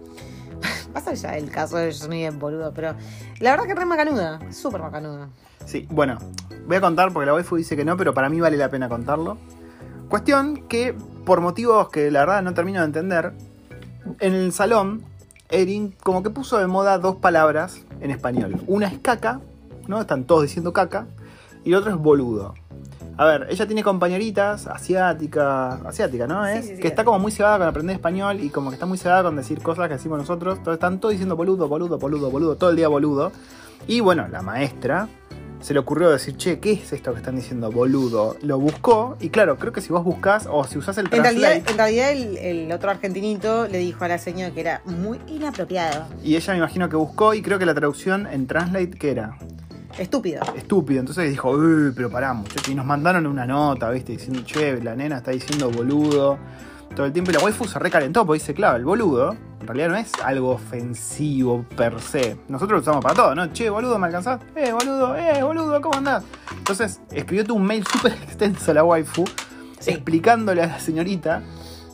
Pasa 0.94 1.12
ya 1.12 1.36
el 1.36 1.50
caso 1.50 1.76
de 1.76 1.92
Johnny 1.92 2.22
Depp, 2.22 2.38
boludo, 2.38 2.72
pero 2.72 2.94
la 3.40 3.50
verdad 3.50 3.66
que 3.66 3.72
es 3.72 3.78
re 3.78 3.84
macanuda, 3.84 4.40
súper 4.50 4.80
macanuda. 4.80 5.28
Sí, 5.66 5.86
bueno, 5.90 6.16
voy 6.66 6.76
a 6.78 6.80
contar 6.80 7.12
porque 7.12 7.26
la 7.26 7.34
waifu 7.34 7.56
dice 7.56 7.76
que 7.76 7.84
no, 7.84 7.98
pero 7.98 8.14
para 8.14 8.30
mí 8.30 8.40
vale 8.40 8.56
la 8.56 8.70
pena 8.70 8.88
contarlo. 8.88 9.36
Cuestión 10.08 10.66
que, 10.68 10.96
por 11.26 11.42
motivos 11.42 11.90
que 11.90 12.10
la 12.10 12.20
verdad 12.20 12.40
no 12.40 12.54
termino 12.54 12.80
de 12.80 12.86
entender, 12.86 13.34
en 14.20 14.34
el 14.34 14.52
salón, 14.52 15.04
Erin 15.48 15.94
como 16.02 16.22
que 16.22 16.30
puso 16.30 16.58
de 16.58 16.66
moda 16.66 16.98
dos 16.98 17.16
palabras 17.16 17.82
en 18.00 18.10
español. 18.10 18.60
Una 18.66 18.88
es 18.88 18.98
caca, 18.98 19.40
¿no? 19.86 20.00
Están 20.00 20.24
todos 20.24 20.42
diciendo 20.42 20.72
caca, 20.72 21.06
y 21.64 21.70
la 21.70 21.78
otra 21.78 21.92
es 21.92 21.98
boludo. 21.98 22.54
A 23.18 23.24
ver, 23.24 23.46
ella 23.48 23.66
tiene 23.66 23.82
compañeritas 23.82 24.66
asiáticas, 24.66 25.80
asiática, 25.86 26.26
¿no? 26.26 26.44
Sí, 26.44 26.52
¿Es? 26.52 26.66
sí, 26.66 26.76
sí. 26.76 26.82
que 26.82 26.88
está 26.88 27.02
como 27.04 27.18
muy 27.18 27.32
cebada 27.32 27.58
con 27.58 27.66
aprender 27.66 27.96
español 27.96 28.40
y 28.40 28.50
como 28.50 28.68
que 28.70 28.74
está 28.74 28.84
muy 28.84 28.98
cebada 28.98 29.22
con 29.22 29.36
decir 29.36 29.62
cosas 29.62 29.88
que 29.88 29.94
decimos 29.94 30.18
nosotros. 30.18 30.58
Entonces 30.58 30.74
están 30.74 31.00
todos 31.00 31.12
diciendo 31.12 31.34
boludo, 31.34 31.66
boludo, 31.66 31.98
boludo, 31.98 32.30
boludo, 32.30 32.56
todo 32.56 32.70
el 32.70 32.76
día 32.76 32.88
boludo. 32.88 33.32
Y 33.86 34.00
bueno, 34.00 34.28
la 34.28 34.42
maestra 34.42 35.08
se 35.60 35.74
le 35.74 35.80
ocurrió 35.80 36.10
decir, 36.10 36.36
che, 36.36 36.58
¿qué 36.60 36.72
es 36.72 36.92
esto 36.92 37.12
que 37.12 37.18
están 37.18 37.36
diciendo 37.36 37.70
boludo? 37.70 38.36
Lo 38.42 38.58
buscó 38.58 39.16
y 39.20 39.30
claro, 39.30 39.56
creo 39.56 39.72
que 39.72 39.80
si 39.80 39.92
vos 39.92 40.04
buscas 40.04 40.46
o 40.50 40.64
si 40.64 40.78
usás 40.78 40.98
el 40.98 41.06
En 41.06 41.22
translate 41.22 41.38
realidad, 41.38 41.70
en 41.70 41.76
realidad 41.76 42.12
el, 42.12 42.36
el 42.38 42.72
otro 42.72 42.90
argentinito 42.90 43.66
le 43.66 43.78
dijo 43.78 44.04
a 44.04 44.08
la 44.08 44.18
señora 44.18 44.52
que 44.52 44.60
era 44.60 44.82
muy 44.84 45.18
inapropiado, 45.26 46.06
y 46.22 46.36
ella 46.36 46.52
me 46.52 46.58
imagino 46.58 46.88
que 46.88 46.96
buscó 46.96 47.34
y 47.34 47.42
creo 47.42 47.58
que 47.58 47.66
la 47.66 47.74
traducción 47.74 48.26
en 48.26 48.46
translate 48.46 48.90
¿qué 48.90 49.10
era? 49.10 49.36
estúpido. 49.98 50.42
Estúpido. 50.54 51.00
Entonces 51.00 51.30
dijo, 51.30 51.50
uy, 51.50 51.92
pero 51.94 52.10
pará, 52.10 52.34
muchachos. 52.34 52.68
Y 52.68 52.74
nos 52.74 52.84
mandaron 52.84 53.26
una 53.26 53.46
nota, 53.46 53.90
¿viste? 53.90 54.12
Diciendo, 54.12 54.42
che, 54.44 54.82
la 54.82 54.94
nena 54.94 55.18
está 55.18 55.30
diciendo 55.30 55.70
boludo 55.70 56.38
todo 56.94 57.06
el 57.06 57.12
tiempo. 57.12 57.30
Y 57.30 57.34
la 57.34 57.40
waifu 57.40 57.64
se 57.66 57.78
recalentó 57.78 58.24
porque 58.26 58.40
dice, 58.40 58.54
claro, 58.54 58.76
el 58.76 58.84
boludo 58.84 59.36
en 59.60 59.66
realidad 59.66 59.88
no 59.88 59.96
es 59.96 60.12
algo 60.24 60.50
ofensivo 60.52 61.64
per 61.76 62.00
se. 62.00 62.36
Nosotros 62.48 62.78
lo 62.78 62.82
usamos 62.82 63.02
para 63.02 63.14
todo, 63.14 63.34
¿no? 63.34 63.52
Che, 63.52 63.68
boludo, 63.70 63.98
¿me 63.98 64.06
alcanzás? 64.06 64.40
Eh, 64.54 64.72
boludo, 64.72 65.16
eh, 65.16 65.42
boludo, 65.42 65.80
¿cómo 65.80 65.96
andás? 65.98 66.24
Entonces 66.56 67.00
escribió 67.10 67.54
un 67.54 67.64
mail 67.66 67.84
súper 67.86 68.12
extenso 68.22 68.70
a 68.70 68.74
la 68.74 68.84
waifu 68.84 69.24
Sí. 69.78 69.90
explicándole 69.90 70.62
a 70.62 70.66
la 70.68 70.80
señorita 70.80 71.42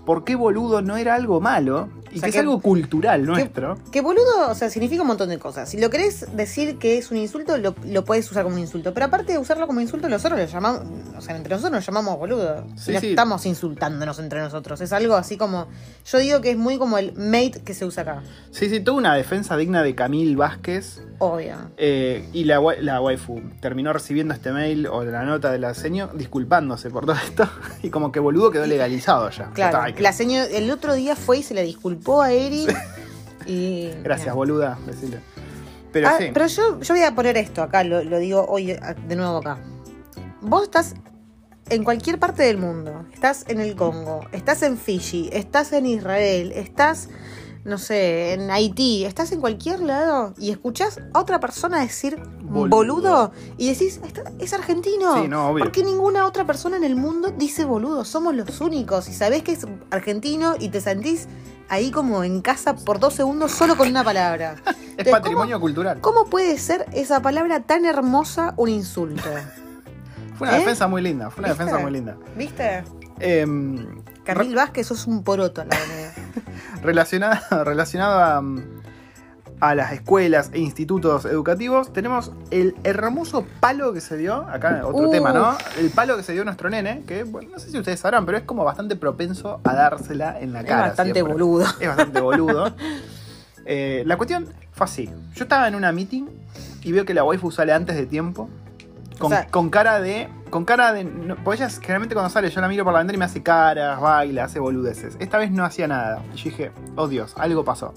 por 0.07 0.23
qué 0.25 0.37
boludo 0.37 0.83
no 0.83 0.97
era 0.97 1.15
algo 1.15 1.41
malo 1.41 1.89
Y 2.13 2.19
O 2.19 2.21
sea, 2.21 2.29
que 2.31 2.37
es 2.37 2.41
algo 2.41 2.61
cultural 2.61 3.25
nuestro. 3.25 3.79
Que 3.91 4.01
boludo, 4.03 4.51
o 4.51 4.55
sea, 4.55 4.69
significa 4.71 5.03
un 5.03 5.09
montón 5.09 5.29
de 5.31 5.39
cosas. 5.39 5.69
Si 5.69 5.79
lo 5.79 5.89
querés 5.91 6.27
decir 6.37 6.79
que 6.79 6.99
es 6.99 7.11
un 7.11 7.17
insulto, 7.17 7.57
lo, 7.59 7.75
lo 7.87 8.05
puedes 8.05 8.31
usar 8.31 8.45
como 8.45 8.57
un 8.57 8.61
insulto. 8.63 8.93
Pero 8.95 9.07
aparte 9.07 9.33
de 9.33 9.39
usarlo 9.39 9.67
como 9.67 9.81
insulto, 9.81 10.09
nosotros 10.09 10.39
lo 10.41 10.47
llamamos, 10.47 10.83
o 11.17 11.21
sea, 11.21 11.37
entre 11.37 11.51
nosotros 11.55 11.73
nos 11.73 11.87
llamamos 11.87 12.19
boludo. 12.19 12.65
Sí, 12.77 12.93
no 12.93 13.01
sí. 13.01 13.11
estamos 13.11 13.47
insultándonos 13.47 14.19
entre 14.19 14.41
nosotros. 14.41 14.81
Es 14.81 14.93
algo 14.93 15.15
así 15.15 15.37
como, 15.37 15.69
yo 16.05 16.19
digo 16.19 16.41
que 16.41 16.51
es 16.51 16.57
muy 16.57 16.79
como 16.79 16.99
el 16.99 17.13
mate 17.15 17.63
que 17.65 17.75
se 17.75 17.85
usa 17.87 18.03
acá. 18.03 18.23
Sí, 18.51 18.69
sí, 18.69 18.81
tuvo 18.81 18.99
una 18.99 19.15
defensa 19.15 19.57
digna 19.57 19.83
de 19.83 19.95
Camil 19.95 20.37
Vázquez. 20.37 21.01
Obvio. 21.19 21.55
eh, 21.77 22.29
y 22.33 22.45
la, 22.45 22.61
la 22.81 23.01
waifu 23.01 23.41
terminó 23.61 23.93
recibiendo 23.93 24.35
este 24.35 24.51
mail 24.51 24.89
o 24.89 25.05
la 25.05 25.23
nota 25.25 25.53
de 25.53 25.61
la 25.61 25.73
seño 25.73 26.11
disculpándose 26.15 26.91
por 26.91 27.07
todo 27.07 27.17
esto. 27.17 27.49
Y 27.83 27.91
como 27.91 28.11
que 28.13 28.21
boludo 28.21 28.51
quedó 28.51 28.67
legalizado 28.67 29.31
ya. 29.31 29.51
Claro, 29.53 29.77
está, 29.77 29.85
hay 29.85 29.93
que- 29.95 30.03
la 30.03 30.13
señora, 30.13 30.47
el 30.47 30.71
otro 30.71 30.95
día 30.95 31.15
fue 31.17 31.39
y 31.39 31.43
se 31.45 31.55
le 31.55 31.63
disculpó 31.63 32.02
a 32.23 32.33
Eric. 32.33 32.75
y. 33.47 33.91
Gracias, 34.03 34.35
boluda, 34.35 34.79
decirle. 34.87 35.21
Pero 35.93 36.09
Ah, 36.09 36.17
sí. 36.19 36.31
pero 36.33 36.47
yo, 36.47 36.81
yo 36.81 36.95
voy 36.95 37.05
a 37.05 37.15
poner 37.15 37.37
esto 37.37 37.63
acá, 37.63 37.85
lo, 37.85 38.03
lo 38.03 38.19
digo 38.19 38.45
hoy 38.49 38.73
ah, 38.73 38.95
de 38.95 39.15
nuevo 39.17 39.39
acá. 39.39 39.59
Vos 40.41 40.63
estás 40.65 40.95
en 41.69 41.85
cualquier 41.85 42.19
parte 42.19 42.43
del 42.43 42.57
mundo. 42.59 43.07
Estás 43.13 43.45
en 43.49 43.61
el 43.61 43.77
Congo, 43.77 44.21
estás 44.33 44.63
en 44.63 44.77
Fiji, 44.79 45.29
estás 45.33 45.73
en 45.73 45.87
Israel, 45.87 46.53
estás, 46.55 47.09
no 47.65 47.79
sé, 47.79 48.33
en 48.35 48.51
Haití, 48.51 49.05
estás 49.05 49.31
en 49.33 49.41
cualquier 49.41 49.81
lado 49.81 50.35
y 50.39 50.51
escuchás 50.51 50.99
a 51.15 51.21
otra 51.21 51.39
persona 51.41 51.81
decir 51.81 52.21
Boludo. 52.43 52.69
boludo, 52.77 53.33
y 53.57 53.69
decís, 53.69 54.01
"Esta- 54.05 54.25
es 54.39 54.53
argentino. 54.53 55.23
Sí, 55.23 55.29
no, 55.29 55.49
obvio. 55.49 55.65
Porque 55.65 55.83
ninguna 55.85 56.27
otra 56.27 56.45
persona 56.47 56.77
en 56.77 56.85
el 56.85 56.97
mundo 56.97 57.31
dice 57.31 57.65
boludo, 57.65 58.05
somos 58.05 58.35
los 58.35 58.61
únicos. 58.61 59.09
Y 59.09 59.15
sabés 59.15 59.43
que 59.43 59.53
es 59.53 59.67
argentino 59.91 60.55
y 60.59 60.69
te 60.71 60.81
sentís 60.81 61.29
ahí 61.69 61.91
como 61.91 62.25
en 62.25 62.43
casa 62.43 62.75
por 62.77 62.99
dos 62.99 63.15
segundos 63.15 63.53
solo 63.53 63.77
con 63.77 63.89
una 63.89 64.05
palabra. 64.05 64.57
es 64.67 64.77
Entonces, 64.91 65.13
patrimonio 65.13 65.59
cultural. 65.61 66.01
¿Cómo 66.01 66.27
puede 66.27 66.59
ser 66.59 66.85
esa 66.93 67.23
palabra 67.23 67.61
tan 67.61 67.87
hermosa 67.87 68.53
un 68.57 68.69
insulto? 68.69 69.23
Fue 70.37 70.49
una 70.49 70.57
¿Eh? 70.57 70.61
defensa 70.61 70.89
muy 70.89 71.01
linda, 71.01 71.31
fue 71.31 71.41
una 71.45 71.49
¿Viste? 71.51 71.65
defensa 71.65 71.81
muy 71.83 71.93
linda. 71.93 72.17
¿Viste? 72.37 72.85
Em, 73.21 74.03
Carril 74.25 74.55
Vázquez, 74.57 74.87
sos 74.89 75.07
un 75.07 75.23
poroto, 75.23 75.65
la 75.65 75.77
verdad. 75.77 76.13
relacionada, 76.83 77.65
relacionado 77.65 78.21
a, 78.23 78.41
mm, 78.41 78.63
a 79.61 79.75
las 79.77 79.93
escuelas 79.93 80.51
e 80.53 80.59
institutos 80.59 81.25
educativos, 81.25 81.93
tenemos 81.93 82.33
el 82.51 82.75
hermoso 82.83 83.47
palo 83.61 83.93
que 83.93 84.01
se 84.01 84.17
dio, 84.17 84.35
acá 84.49 84.83
otro 84.85 85.09
tema, 85.11 85.33
¿no? 85.33 85.57
El 85.79 85.91
palo 85.91 86.17
que 86.17 86.25
se 86.25 86.33
dio 86.33 86.45
nuestro 86.45 86.69
nene, 86.69 87.03
que 87.07 87.23
bueno, 87.23 87.51
no 87.53 87.59
sé 87.61 87.71
si 87.71 87.79
ustedes 87.79 88.01
sabrán, 88.01 88.27
pero 88.27 88.39
es 88.39 88.45
como 88.45 88.65
bastante 88.65 88.97
propenso 88.97 89.61
a 89.63 89.75
dársela 89.75 90.41
en 90.41 90.53
la 90.53 90.61
Es 90.63 90.67
cara. 90.67 90.81
bastante 90.89 91.13
siempre. 91.15 91.33
boludo. 91.35 91.65
Es 91.81 91.89
bastante 91.89 92.21
boludo. 92.21 92.75
Eh, 93.65 94.03
la 94.07 94.17
cuestión 94.17 94.49
fue 94.73 94.87
así. 94.87 95.09
Yo 95.37 95.45
estaba 95.45 95.69
en 95.69 95.77
una 95.77 95.93
meeting 95.93 96.25
y 96.83 96.91
veo 96.91 97.05
que 97.05 97.15
la 97.15 97.23
waifu 97.23 97.53
sale 97.53 97.73
antes 97.73 97.95
de 97.95 98.07
tiempo. 98.07 98.51
Con, 99.21 99.33
O 99.33 99.37
sea- 99.37 99.47
con 99.47 99.71
cara 99.71 100.01
de. 100.01 100.29
Con 100.53 100.67
cara 100.67 100.93
de. 100.93 101.03
no- 101.05 101.37
porque 101.43 101.63
ella 101.65 101.71
generalmente 101.71 102.15
cuando 102.15 102.29
sale 102.29 102.51
yo 102.51 102.61
la 102.61 102.69
miro 102.69 102.85
por 102.85 102.93
la 102.93 102.99
ventana 102.99 103.17
y 103.17 103.19
me 103.19 103.25
hace 103.25 103.43
caras, 103.43 103.99
baila, 103.99 104.45
hace 104.45 104.61
boludeces. 104.61 105.17
Esta 105.19 105.39
vez 105.39 105.51
no 105.51 105.65
hacía 105.65 105.89
nada. 105.89 106.23
Y 106.35 106.37
yo 106.37 106.45
dije, 106.45 106.73
oh 106.95 107.09
Dios, 107.09 107.33
algo 107.39 107.65
pasó. 107.65 107.95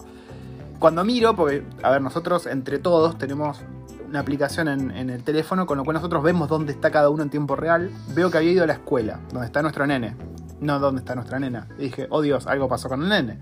Cuando 0.80 1.04
miro, 1.04 1.36
porque, 1.36 1.66
a 1.84 1.90
ver, 1.90 2.02
nosotros 2.02 2.46
entre 2.46 2.80
todos 2.80 3.18
tenemos 3.18 3.60
una 4.08 4.22
aplicación 4.22 4.70
en, 4.70 4.92
en 4.92 5.10
el 5.10 5.22
teléfono, 5.26 5.66
con 5.66 5.78
lo 5.78 5.84
cual 5.84 5.96
nosotros 5.96 6.24
vemos 6.24 6.48
dónde 6.48 6.72
está 6.72 6.92
cada 6.92 7.10
uno 7.10 7.24
en 7.24 7.30
tiempo 7.30 7.58
real. 7.58 7.92
Veo 8.14 8.32
que 8.32 8.38
había 8.38 8.52
ido 8.52 8.64
a 8.64 8.68
la 8.68 8.74
escuela, 8.74 9.20
donde 9.34 9.48
está 9.48 9.62
nuestro 9.62 9.86
nene. 9.86 10.16
No 10.62 10.80
dónde 10.80 11.00
está 11.00 11.14
nuestra 11.14 11.38
nena. 11.40 11.68
Y 11.78 11.84
dije, 11.84 12.08
oh 12.10 12.22
Dios, 12.22 12.48
algo 12.48 12.70
pasó 12.70 12.88
con 12.88 13.04
el 13.04 13.10
nene. 13.10 13.40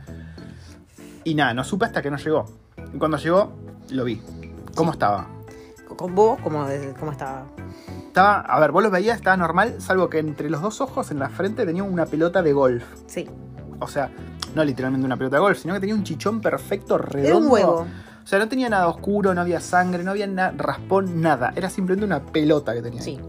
Y 1.23 1.35
nada, 1.35 1.53
no 1.53 1.63
supe 1.63 1.85
hasta 1.85 2.01
que 2.01 2.09
no 2.09 2.17
llegó. 2.17 2.45
Y 2.91 2.97
cuando 2.97 3.17
llegó, 3.17 3.53
lo 3.91 4.03
vi. 4.05 4.19
¿Cómo 4.73 4.91
estaba? 4.91 5.27
Con 5.95 6.15
vos, 6.15 6.39
¿cómo, 6.41 6.65
cómo 6.99 7.11
estaba? 7.11 7.45
Estaba, 8.13 8.41
a 8.41 8.59
ver, 8.59 8.71
vos 8.71 8.83
lo 8.83 8.91
veías, 8.91 9.17
estaba 9.17 9.35
normal, 9.35 9.77
salvo 9.79 10.07
que 10.07 10.19
entre 10.19 10.47
los 10.47 10.61
dos 10.61 10.81
ojos 10.81 11.09
en 11.09 11.17
la 11.17 11.29
frente 11.29 11.65
tenía 11.65 11.81
una 11.81 12.05
pelota 12.05 12.43
de 12.43 12.53
golf. 12.53 12.83
Sí. 13.07 13.27
O 13.79 13.87
sea, 13.87 14.11
no 14.53 14.63
literalmente 14.63 15.03
una 15.03 15.17
pelota 15.17 15.37
de 15.37 15.41
golf, 15.41 15.57
sino 15.57 15.73
que 15.73 15.79
tenía 15.79 15.95
un 15.95 16.03
chichón 16.03 16.39
perfecto, 16.39 16.99
redondo. 16.99 17.27
Era 17.27 17.37
un 17.37 17.47
huevo. 17.51 17.87
O 18.23 18.27
sea, 18.27 18.37
no 18.37 18.47
tenía 18.47 18.69
nada 18.69 18.87
oscuro, 18.87 19.33
no 19.33 19.41
había 19.41 19.59
sangre, 19.59 20.03
no 20.03 20.11
había 20.11 20.27
na- 20.27 20.51
raspón, 20.55 21.21
nada. 21.21 21.53
Era 21.55 21.71
simplemente 21.71 22.05
una 22.05 22.23
pelota 22.23 22.75
que 22.75 22.83
tenía. 22.83 23.01
Sí. 23.01 23.19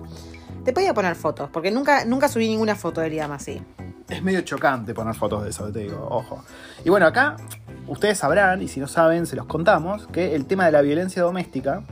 Te 0.66 0.74
podía 0.74 0.92
poner 0.92 1.14
fotos, 1.16 1.48
porque 1.50 1.70
nunca, 1.70 2.04
nunca 2.04 2.28
subí 2.28 2.46
ninguna 2.46 2.74
foto 2.74 3.00
de 3.00 3.08
Liam 3.08 3.32
así. 3.32 3.62
Es 4.10 4.22
medio 4.22 4.42
chocante 4.42 4.92
poner 4.92 5.14
fotos 5.14 5.44
de 5.44 5.48
eso, 5.48 5.72
te 5.72 5.78
digo, 5.78 6.06
ojo. 6.10 6.44
Y 6.84 6.90
bueno, 6.90 7.06
acá 7.06 7.38
ustedes 7.88 8.18
sabrán, 8.18 8.60
y 8.60 8.68
si 8.68 8.80
no 8.80 8.86
saben, 8.86 9.24
se 9.24 9.34
los 9.34 9.46
contamos, 9.46 10.06
que 10.08 10.34
el 10.34 10.44
tema 10.44 10.66
de 10.66 10.72
la 10.72 10.82
violencia 10.82 11.22
doméstica 11.22 11.82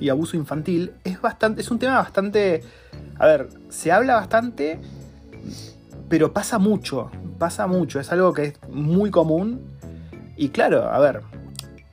y 0.00 0.08
abuso 0.08 0.36
infantil 0.36 0.92
es 1.04 1.20
bastante. 1.20 1.60
es 1.60 1.70
un 1.70 1.78
tema 1.78 1.96
bastante. 1.96 2.62
A 3.18 3.26
ver, 3.26 3.48
se 3.68 3.92
habla 3.92 4.14
bastante, 4.14 4.78
pero 6.08 6.32
pasa 6.32 6.58
mucho. 6.58 7.10
Pasa 7.38 7.66
mucho. 7.66 8.00
Es 8.00 8.10
algo 8.12 8.32
que 8.32 8.44
es 8.44 8.58
muy 8.68 9.10
común. 9.10 9.60
Y 10.36 10.50
claro, 10.50 10.84
a 10.84 10.98
ver. 10.98 11.22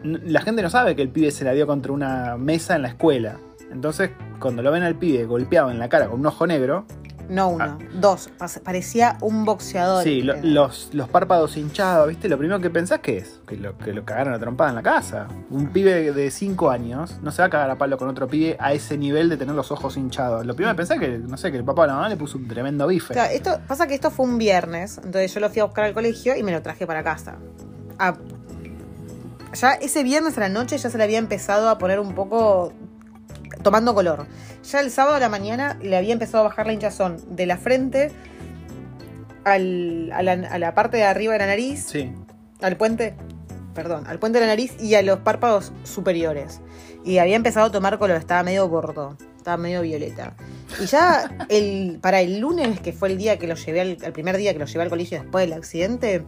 La 0.04 0.42
gente 0.42 0.62
no 0.62 0.70
sabe 0.70 0.96
que 0.96 1.02
el 1.02 1.10
pibe 1.10 1.32
se 1.32 1.46
la 1.46 1.54
dio 1.54 1.66
contra 1.66 1.92
una 1.92 2.38
mesa 2.38 2.76
en 2.76 2.84
la 2.84 2.90
escuela. 2.90 3.40
Entonces, 3.72 4.12
cuando 4.40 4.62
lo 4.62 4.72
ven 4.72 4.84
al 4.84 4.96
pibe 4.96 5.26
golpeado 5.26 5.72
en 5.72 5.80
la 5.80 5.90
cara 5.90 6.08
con 6.08 6.20
un 6.20 6.28
ojo 6.28 6.46
negro, 6.46 6.86
No 7.30 7.50
uno, 7.50 7.78
dos. 7.94 8.30
Parecía 8.64 9.18
un 9.22 9.46
boxeador. 9.46 10.02
Ah. 10.02 10.04
Sí, 10.04 10.22
lo- 10.22 10.36
los, 10.44 10.90
los 10.94 11.10
párpados 11.10 11.58
hinchados, 11.58 12.08
¿viste? 12.08 12.30
Lo 12.30 12.38
primero 12.38 12.60
que 12.60 12.70
pensás 12.70 13.00
que 13.00 13.18
es 13.18 13.40
que 13.48 13.58
lo, 13.58 13.78
que 13.78 13.94
lo 13.94 14.06
cagaron 14.06 14.34
a 14.34 14.40
trompada 14.40 14.70
en 14.70 14.76
la 14.76 14.84
casa. 14.84 15.28
Un 15.50 15.68
pibe 15.68 16.12
de 16.12 16.32
5 16.32 16.70
años 16.70 17.20
no 17.22 17.32
se 17.32 17.42
va 17.42 17.48
a 17.48 17.50
cagar 17.50 17.70
a 17.72 17.78
palo 17.78 17.98
con 17.98 18.08
otro 18.10 18.28
pibe 18.28 18.58
a 18.60 18.74
ese 18.74 18.98
nivel 18.98 19.30
de 19.30 19.38
tener 19.38 19.56
los 19.56 19.72
ojos 19.72 19.98
hinchados. 19.98 20.46
Lo 20.46 20.56
primero 20.56 20.74
que 20.76 20.78
pensás 20.78 21.00
que, 21.00 21.18
no 21.18 21.38
sé, 21.38 21.52
que 21.52 21.58
el 21.58 21.64
papá 21.66 21.84
o 21.84 21.88
la 21.88 21.94
mamá 21.94 22.10
le 22.10 22.18
puso 22.18 22.38
un 22.38 22.48
tremendo 22.48 22.86
bife. 22.88 23.14
Claro, 23.14 23.34
esto, 23.34 23.60
pasa 23.68 23.88
que 23.88 23.96
esto 23.96 24.12
fue 24.12 24.26
un 24.26 24.38
viernes, 24.38 24.98
entonces 24.98 25.34
yo 25.34 25.40
lo 25.40 25.50
fui 25.50 25.62
a 25.62 25.66
buscar 25.66 25.86
al 25.86 25.94
colegio 25.94 26.36
y 26.36 26.44
me 26.44 26.52
lo 26.52 26.62
traje 26.62 26.86
para 26.86 27.04
casa. 27.04 27.36
Ah, 28.00 28.16
ya 29.54 29.74
ese 29.74 30.04
viernes 30.04 30.38
a 30.38 30.42
la 30.42 30.50
noche 30.50 30.78
ya 30.78 30.90
se 30.90 30.98
le 30.98 31.04
había 31.04 31.18
empezado 31.18 31.70
a 31.70 31.78
poner 31.78 32.00
un 32.00 32.14
poco 32.14 32.74
tomando 33.66 33.96
color. 33.96 34.28
Ya 34.64 34.80
el 34.80 34.92
sábado 34.92 35.16
a 35.16 35.20
la 35.20 35.28
mañana 35.28 35.76
le 35.82 35.98
había 35.98 36.14
empezado 36.14 36.44
a 36.46 36.50
bajar 36.50 36.68
la 36.68 36.74
hinchazón 36.74 37.18
de 37.36 37.48
la 37.48 37.58
frente 37.58 38.12
al- 39.44 40.12
a, 40.14 40.22
la, 40.22 40.34
a 40.34 40.60
la 40.60 40.76
parte 40.76 40.98
de 40.98 41.04
arriba 41.04 41.34
de 41.34 41.40
la 41.40 41.48
nariz, 41.48 41.86
Sí. 41.90 42.12
al 42.62 42.78
puente, 42.78 43.16
perdón, 43.74 44.06
al 44.08 44.20
puente 44.20 44.40
de 44.40 44.46
la 44.46 44.52
nariz 44.52 44.80
y 44.80 44.94
a 44.94 45.02
los 45.02 45.20
párpados 45.20 45.74
superiores. 45.84 46.62
Y 47.04 47.18
había 47.18 47.36
empezado 47.36 47.66
a 47.68 47.72
tomar 47.72 47.98
color, 47.98 48.18
estaba 48.18 48.44
medio 48.44 48.68
gordo, 48.70 49.18
estaba 49.38 49.58
medio 49.58 49.82
violeta. 49.82 50.36
Y 50.80 50.86
ya 50.86 51.46
el, 51.50 51.98
para 52.02 52.22
el 52.22 52.40
lunes, 52.40 52.80
que 52.80 52.94
fue 52.94 53.10
el 53.10 53.18
día 53.18 53.38
que 53.40 53.48
lo 53.48 53.56
llevé 53.56 53.82
al, 53.82 53.98
el 54.04 54.14
primer 54.14 54.38
día 54.38 54.54
que 54.54 54.60
lo 54.60 54.66
llevé 54.66 54.84
al 54.84 54.90
colegio 54.90 55.20
después 55.22 55.48
del 55.48 55.58
accidente, 55.58 56.24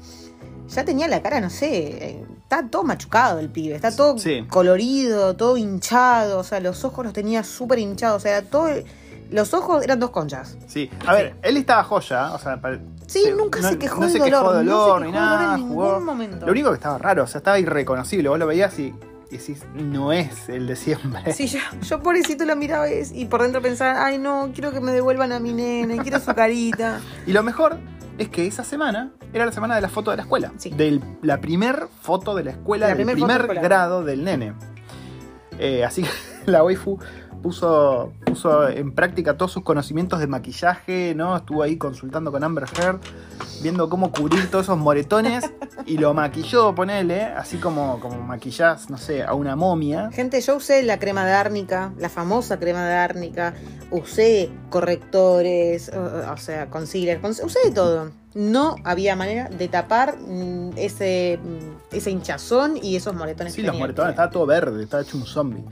ya 0.67 0.86
tenía 0.86 1.08
la 1.08 1.21
cara, 1.21 1.39
no 1.41 1.49
sé, 1.49 2.19
está 2.43 2.67
todo 2.69 2.84
machucado 2.84 3.39
el 3.39 3.49
pibe, 3.49 3.75
está 3.75 3.95
todo 3.95 4.17
Sí. 4.17 4.45
colorido, 4.49 5.36
todo 5.36 5.58
hinchado, 5.58 6.39
o 6.39 6.43
sea, 6.43 6.60
los 6.60 6.84
ojos 6.86 7.06
los 7.06 7.13
tenía 7.13 7.43
súper 7.43 7.80
hinchados, 7.80 8.17
o 8.17 8.19
sea, 8.23 8.41
todo, 8.43 8.69
los 9.32 9.53
ojos 9.53 9.84
eran 9.84 9.99
dos 9.99 10.12
conchas. 10.12 10.58
Sí. 10.67 10.89
A 11.06 11.13
ver, 11.13 11.36
él 11.41 11.58
estaba 11.58 11.84
joya, 11.84 12.34
o 12.34 12.39
sea, 12.39 12.60
para- 12.62 12.80
Sí, 13.08 13.23
nunca 13.38 13.62
se 13.62 13.77
quejó 13.77 14.01
no 14.01 14.08
de 14.08 14.19
dolor, 14.19 14.58
de 14.58 14.63
no 14.65 14.71
se 14.71 14.77
dolor 14.77 14.99
quejó 14.99 14.99
ni 14.99 15.12
dolor 15.12 15.21
nada. 15.21 15.53
en 15.56 15.60
ningún 15.62 15.75
jugó. 15.75 15.99
momento. 16.01 16.45
Lo 16.45 16.51
único 16.51 16.69
que 16.69 16.75
estaba 16.75 16.97
raro, 16.97 17.23
o 17.23 17.27
sea, 17.27 17.39
estaba 17.39 17.58
irreconocible. 17.58 18.27
Vos 18.27 18.38
lo 18.38 18.47
veías 18.47 18.77
y, 18.80 18.93
y 19.32 19.38
decís, 19.38 19.62
no 19.73 20.12
es 20.12 20.49
el 20.49 20.67
de 20.67 20.75
siempre. 20.75 21.32
Sí, 21.34 21.47
yo, 21.47 21.60
yo 21.84 22.01
pobrecito 22.03 22.43
lo 22.45 22.56
miraba 22.58 22.89
y, 22.91 23.01
y 23.13 23.25
por 23.25 23.41
dentro 23.43 23.62
pensaba, 23.62 24.06
ay 24.06 24.17
no, 24.17 24.51
quiero 24.53 24.71
que 24.71 24.82
me 24.82 24.91
devuelvan 24.91 25.32
a 25.32 25.39
mi 25.39 25.53
nene, 25.53 25.97
quiero 25.99 26.19
su 26.19 26.34
carita. 26.36 26.99
Y 27.25 27.32
lo 27.32 27.43
mejor 27.43 27.77
es 28.17 28.30
que 28.30 28.47
esa 28.47 28.63
semana 28.63 29.12
era 29.34 29.45
la 29.45 29.51
semana 29.51 29.75
de 29.75 29.82
la 29.82 29.89
foto 29.89 30.12
de 30.12 30.17
la 30.17 30.23
escuela. 30.23 30.51
Sí. 30.58 30.69
De 30.71 30.99
la 31.21 31.39
primer 31.39 31.88
foto 32.01 32.36
de 32.36 32.43
la 32.43 32.51
escuela, 32.51 32.88
La 32.88 32.95
del 32.95 33.06
primer 33.06 33.47
grado 33.47 34.03
del 34.03 34.23
nene. 34.23 34.53
Eh, 35.60 35.84
así 35.84 36.03
que 36.03 36.10
la 36.51 36.63
waifu 36.63 36.99
puso, 37.47 38.12
puso 38.25 38.67
en 38.67 38.91
práctica 38.91 39.38
todos 39.38 39.53
sus 39.53 39.63
conocimientos 39.63 40.19
de 40.19 40.27
maquillaje, 40.27 41.13
¿no? 41.15 41.38
Estuvo 41.38 41.63
ahí 41.63 41.77
consultando 41.77 42.29
con 42.29 42.43
Amber 42.43 42.65
Heard, 42.77 42.99
viendo 43.63 43.88
cómo 43.89 44.12
cubrir 44.12 44.51
todos 44.51 44.65
esos 44.65 44.77
moretones 44.77 45.49
y 45.86 45.97
lo 45.97 46.13
maquilló, 46.13 46.75
ponele, 46.75 47.21
así 47.23 47.55
como, 47.57 48.01
como 48.01 48.19
maquillás, 48.21 48.89
no 48.89 48.97
sé, 48.97 49.23
a 49.23 49.33
una 49.33 49.55
momia. 49.55 50.10
Gente, 50.12 50.41
yo 50.41 50.57
usé 50.57 50.83
la 50.83 50.99
crema 50.99 51.25
de 51.25 51.31
árnica, 51.31 51.93
la 51.97 52.10
famosa 52.10 52.60
crema 52.60 52.86
de 52.86 52.95
árnica, 52.95 53.53
usé 53.91 54.49
correctores, 54.69 55.89
o, 55.95 56.33
o 56.33 56.38
sea, 56.38 56.69
concealer, 56.69 57.21
con- 57.21 57.31
usé 57.31 57.60
de 57.63 57.71
todo. 57.71 58.12
No 58.36 58.75
había 58.83 59.15
manera 59.15 59.49
de 59.49 59.67
tapar 59.67 60.17
mm, 60.19 60.71
ese, 60.75 61.39
mm, 61.41 61.95
ese 61.95 62.12
hinchazón 62.12 62.77
y 62.77 62.95
esos 62.97 63.15
moretones. 63.15 63.53
Sí, 63.53 63.62
que 63.62 63.67
los 63.67 63.77
moretones, 63.79 64.12
estaba 64.12 64.29
todo 64.29 64.45
verde, 64.45 64.83
estaba 64.83 65.01
hecho 65.01 65.17
un 65.17 65.25
zombie. 65.25 65.63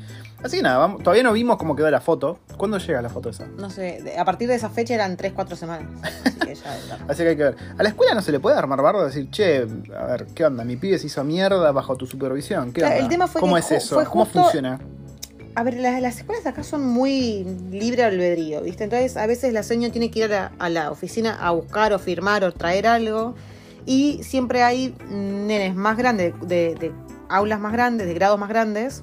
Así 0.46 0.58
que 0.58 0.64
nada, 0.64 0.78
vamos- 0.78 1.02
todavía 1.04 1.24
no 1.24 1.34
vimos 1.34 1.58
cómo 1.58 1.76
quedó 1.76 1.90
la 1.90 2.02
foto. 2.02 2.40
¿Cuándo 2.58 2.78
llega 2.78 3.02
la 3.02 3.10
foto 3.10 3.30
esa? 3.30 3.46
No 3.58 3.70
sé, 3.70 4.02
de- 4.04 4.18
a 4.18 4.26
partir 4.26 4.48
de 4.48 4.56
esa 4.56 4.70
fecha 4.70 4.94
eran 4.94 5.18
3-4 5.18 5.56
semanas. 5.56 5.88
Así 6.24 6.40
que 6.40 6.56
ya 6.56 6.78
era- 6.78 7.06
Así 7.08 7.24
que 7.24 7.30
hay 7.30 7.36
que 7.38 7.44
ver. 7.44 7.56
A 7.78 7.84
la 7.84 7.90
escuela 7.90 8.14
no 8.14 8.22
se 8.22 8.32
le 8.32 8.40
puede 8.40 8.56
armar 8.58 8.82
bardo 8.82 9.02
y 9.04 9.06
decir, 9.06 9.30
che, 9.32 9.66
a 9.98 10.06
ver, 10.06 10.28
¿qué 10.36 10.46
onda? 10.46 10.64
Mi 10.64 10.76
pibe 10.78 10.98
se 11.00 11.08
hizo 11.08 11.24
mierda 11.24 11.72
bajo 11.72 11.96
tu 11.96 12.06
supervisión. 12.06 12.72
¿Qué 12.72 12.82
Claro, 12.82 12.96
onda? 12.96 13.04
el 13.06 13.10
tema 13.10 13.28
fue 13.28 13.42
¿Cómo 13.42 13.56
que 13.56 13.62
es 13.62 13.70
ju- 13.72 13.76
eso? 13.78 13.96
fue 13.96 14.06
¿Cómo 14.06 14.26
justo- 14.26 14.44
funciona? 14.44 14.80
A 15.58 15.64
ver, 15.64 15.76
las, 15.80 16.02
las 16.02 16.18
escuelas 16.18 16.44
de 16.44 16.50
acá 16.50 16.64
son 16.64 16.86
muy 16.86 17.46
libre 17.72 18.04
albedrío, 18.04 18.62
¿viste? 18.62 18.84
Entonces, 18.84 19.16
a 19.16 19.26
veces 19.26 19.54
la 19.54 19.64
seño 19.64 19.90
tiene 19.90 20.12
que 20.12 20.20
ir 20.20 20.26
a 20.26 20.28
la, 20.28 20.52
a 20.60 20.70
la 20.70 20.92
oficina 20.92 21.34
a 21.40 21.52
buscar 21.52 21.94
o 21.94 22.00
firmar 22.00 22.44
o 22.44 22.52
traer 22.52 22.88
algo. 22.88 23.36
Y 23.86 24.22
siempre 24.24 24.64
hay 24.64 24.94
nenes 25.10 25.74
más 25.76 25.96
grandes, 25.98 26.34
de, 26.42 26.76
de 26.76 26.92
aulas 27.30 27.60
más 27.62 27.72
grandes, 27.72 28.06
de 28.06 28.14
grados 28.16 28.38
más 28.38 28.50
grandes, 28.50 29.02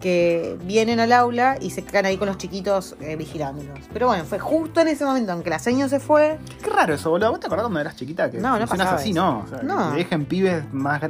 que 0.00 0.56
vienen 0.64 1.00
al 1.00 1.12
aula 1.12 1.56
y 1.60 1.70
se 1.70 1.82
quedan 1.82 2.04
ahí 2.06 2.16
con 2.16 2.28
los 2.28 2.36
chiquitos 2.38 2.96
eh, 3.00 3.16
vigilándolos. 3.16 3.78
Pero 3.92 4.06
bueno, 4.08 4.24
fue 4.24 4.38
justo 4.38 4.80
en 4.80 4.88
ese 4.88 5.04
momento 5.04 5.32
en 5.32 5.42
que 5.42 5.50
la 5.50 5.58
seño 5.58 5.88
se 5.88 6.00
fue. 6.00 6.38
Qué 6.62 6.70
raro 6.70 6.94
eso, 6.94 7.10
boludo. 7.10 7.30
¿Vos 7.30 7.40
te 7.40 7.46
acordás 7.46 7.64
cuando 7.64 7.80
eras 7.80 7.96
chiquita? 7.96 8.30
Que 8.30 8.38
No, 8.38 8.58
no 8.58 8.64
así, 8.64 9.10
eso. 9.10 9.20
no. 9.20 9.40
O 9.40 9.46
sea, 9.48 9.62
No. 9.62 9.92
que 9.92 9.98
dejen 9.98 10.24
pibes 10.26 10.64
más 10.72 11.00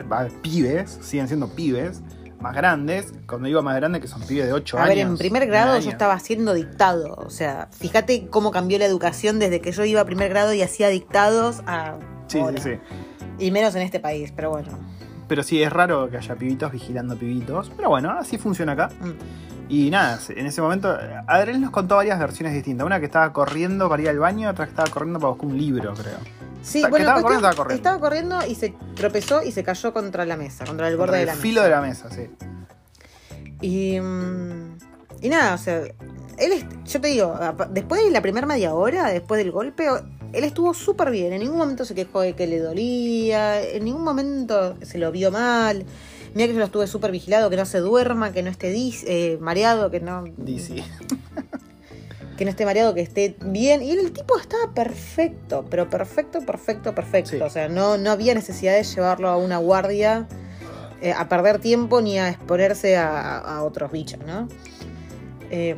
pibes, 0.43 0.99
siguen 1.03 1.27
siendo 1.27 1.49
pibes, 1.49 2.01
más 2.41 2.55
grandes. 2.55 3.13
Cuando 3.27 3.47
digo 3.49 3.63
más 3.63 3.75
grande, 3.77 4.01
que 4.01 4.09
son 4.09 4.23
pibes 4.23 4.47
de 4.47 4.53
8 4.53 4.79
A 4.79 4.83
años. 4.85 4.89
ver, 4.97 4.99
en 5.07 5.17
primer 5.19 5.47
grado 5.47 5.79
yo 5.81 5.91
estaba 5.91 6.15
haciendo 6.15 6.55
dictado. 6.55 7.15
O 7.17 7.31
sea, 7.31 7.69
fíjate 7.73 8.29
cómo 8.29 8.51
cambió 8.53 8.79
la 8.79 8.85
educación 8.85 9.39
desde 9.39 9.61
que 9.61 9.73
yo 9.73 9.85
iba 9.85 10.01
a 10.01 10.05
primer 10.05 10.29
grado 10.29 10.53
y 10.55 10.63
hacía 10.63 10.89
dictados 10.89 11.61
a. 11.67 11.97
Sí, 12.29 12.41
sí, 12.57 12.63
sí. 12.63 12.71
Y 13.39 13.51
menos 13.51 13.75
en 13.75 13.83
este 13.83 14.01
país, 14.01 14.33
pero 14.35 14.51
bueno. 14.51 14.69
Pero 15.29 15.43
sí, 15.43 15.63
es 15.63 15.73
raro 15.73 16.09
que 16.11 16.17
haya 16.19 16.35
pibitos 16.37 16.71
vigilando 16.73 17.17
pibitos. 17.17 17.71
Pero 17.77 17.89
bueno, 17.89 18.11
así 18.13 18.39
funciona 18.39 18.73
acá. 18.73 18.91
Mm. 19.01 19.11
Y 19.69 19.91
nada, 19.91 20.21
en 20.29 20.47
ese 20.47 20.63
momento, 20.63 20.97
Adriel 21.27 21.61
nos 21.61 21.71
contó 21.73 21.97
varias 21.97 22.19
versiones 22.21 22.55
distintas. 22.55 22.87
Una 22.87 23.01
que 23.01 23.07
estaba 23.07 23.33
corriendo 23.33 23.89
para 23.89 24.01
ir 24.03 24.09
al 24.09 24.19
baño, 24.21 24.49
otra 24.49 24.65
que 24.67 24.71
estaba 24.71 24.89
corriendo 24.89 25.19
para 25.19 25.31
buscar 25.31 25.49
un 25.51 25.59
libro, 25.59 25.93
creo. 25.95 26.19
Sí, 26.63 26.81
bueno, 26.83 26.99
estaba 26.99 27.21
cuestión- 27.21 27.23
corriendo, 27.23 27.49
estaba 27.49 27.55
corriendo. 27.57 27.75
estaba 27.75 28.01
corriendo 28.01 28.47
y 28.47 28.55
se 28.55 28.75
tropezó 28.95 29.43
y 29.43 29.51
se 29.51 29.65
cayó 29.65 29.93
contra 29.93 30.25
la 30.25 30.37
mesa, 30.37 30.65
contra 30.65 30.87
el 30.89 30.97
borde 30.97 31.07
Contra 31.13 31.17
de 31.17 31.23
el 31.23 31.27
la 31.27 31.33
mesa. 31.33 31.43
filo 31.43 31.63
de 31.63 31.71
la 31.71 31.81
mesa, 31.81 32.11
sí. 32.11 32.31
Y, 33.61 33.99
mm, 34.01 34.77
y 35.23 35.29
nada, 35.29 35.55
o 35.55 35.59
sea, 35.59 35.81
él, 36.39 36.69
yo 36.85 37.01
te 37.01 37.09
digo, 37.09 37.35
después 37.71 38.05
de 38.05 38.11
la 38.11 38.21
primera 38.21 38.47
media 38.47 38.75
hora, 38.75 39.07
después 39.09 39.39
del 39.39 39.51
golpe, 39.51 39.89
él 40.33 40.45
estuvo 40.45 40.75
súper 40.75 41.11
bien. 41.11 41.33
En 41.33 41.41
ningún 41.41 41.59
momento 41.59 41.85
se 41.85 41.95
quejó 41.95 42.21
de 42.21 42.35
que 42.35 42.47
le 42.47 42.59
dolía, 42.61 43.63
en 43.63 43.85
ningún 43.85 44.05
momento 44.05 44.77
se 44.83 44.99
lo 44.99 45.11
vio 45.13 45.31
mal. 45.31 45.85
Mira 46.35 46.49
que 46.49 46.53
yo 46.53 46.59
lo 46.59 46.67
estuve 46.67 46.87
súper 46.87 47.13
vigilado, 47.13 47.49
que 47.49 47.57
no 47.57 47.65
se 47.65 47.79
duerma, 47.79 48.33
que 48.33 48.43
no 48.43 48.51
esté 48.51 48.75
dis- 48.75 49.05
eh, 49.07 49.39
mareado, 49.41 49.91
que 49.91 50.01
no, 50.01 50.25
DC. 50.37 50.83
que 52.37 52.45
no 52.45 52.51
esté 52.51 52.67
mareado, 52.67 52.93
que 52.95 53.01
esté 53.01 53.37
bien. 53.43 53.83
Y 53.83 53.93
el 53.93 54.13
tipo 54.13 54.39
estaba 54.39 54.75
perfecto, 54.75 55.65
pero 55.71 55.89
perfecto, 55.89 56.41
perfecto, 56.45 56.95
perfecto. 56.95 57.31
Sí. 57.31 57.41
O 57.41 57.49
sea, 57.49 57.69
no, 57.69 57.97
no 57.97 58.11
había 58.11 58.35
necesidad 58.35 58.75
de 58.75 58.85
llevarlo 58.85 59.29
a 59.31 59.39
una 59.39 59.57
guardia 59.57 60.29
eh, 61.01 61.13
a 61.13 61.29
perder 61.29 61.59
tiempo 61.59 62.03
ni 62.03 62.19
a 62.19 62.29
exponerse 62.29 62.97
a, 62.97 63.39
a 63.39 63.63
otros 63.63 63.91
bichos, 63.91 64.21
¿no? 64.27 64.49
Eh, 65.51 65.75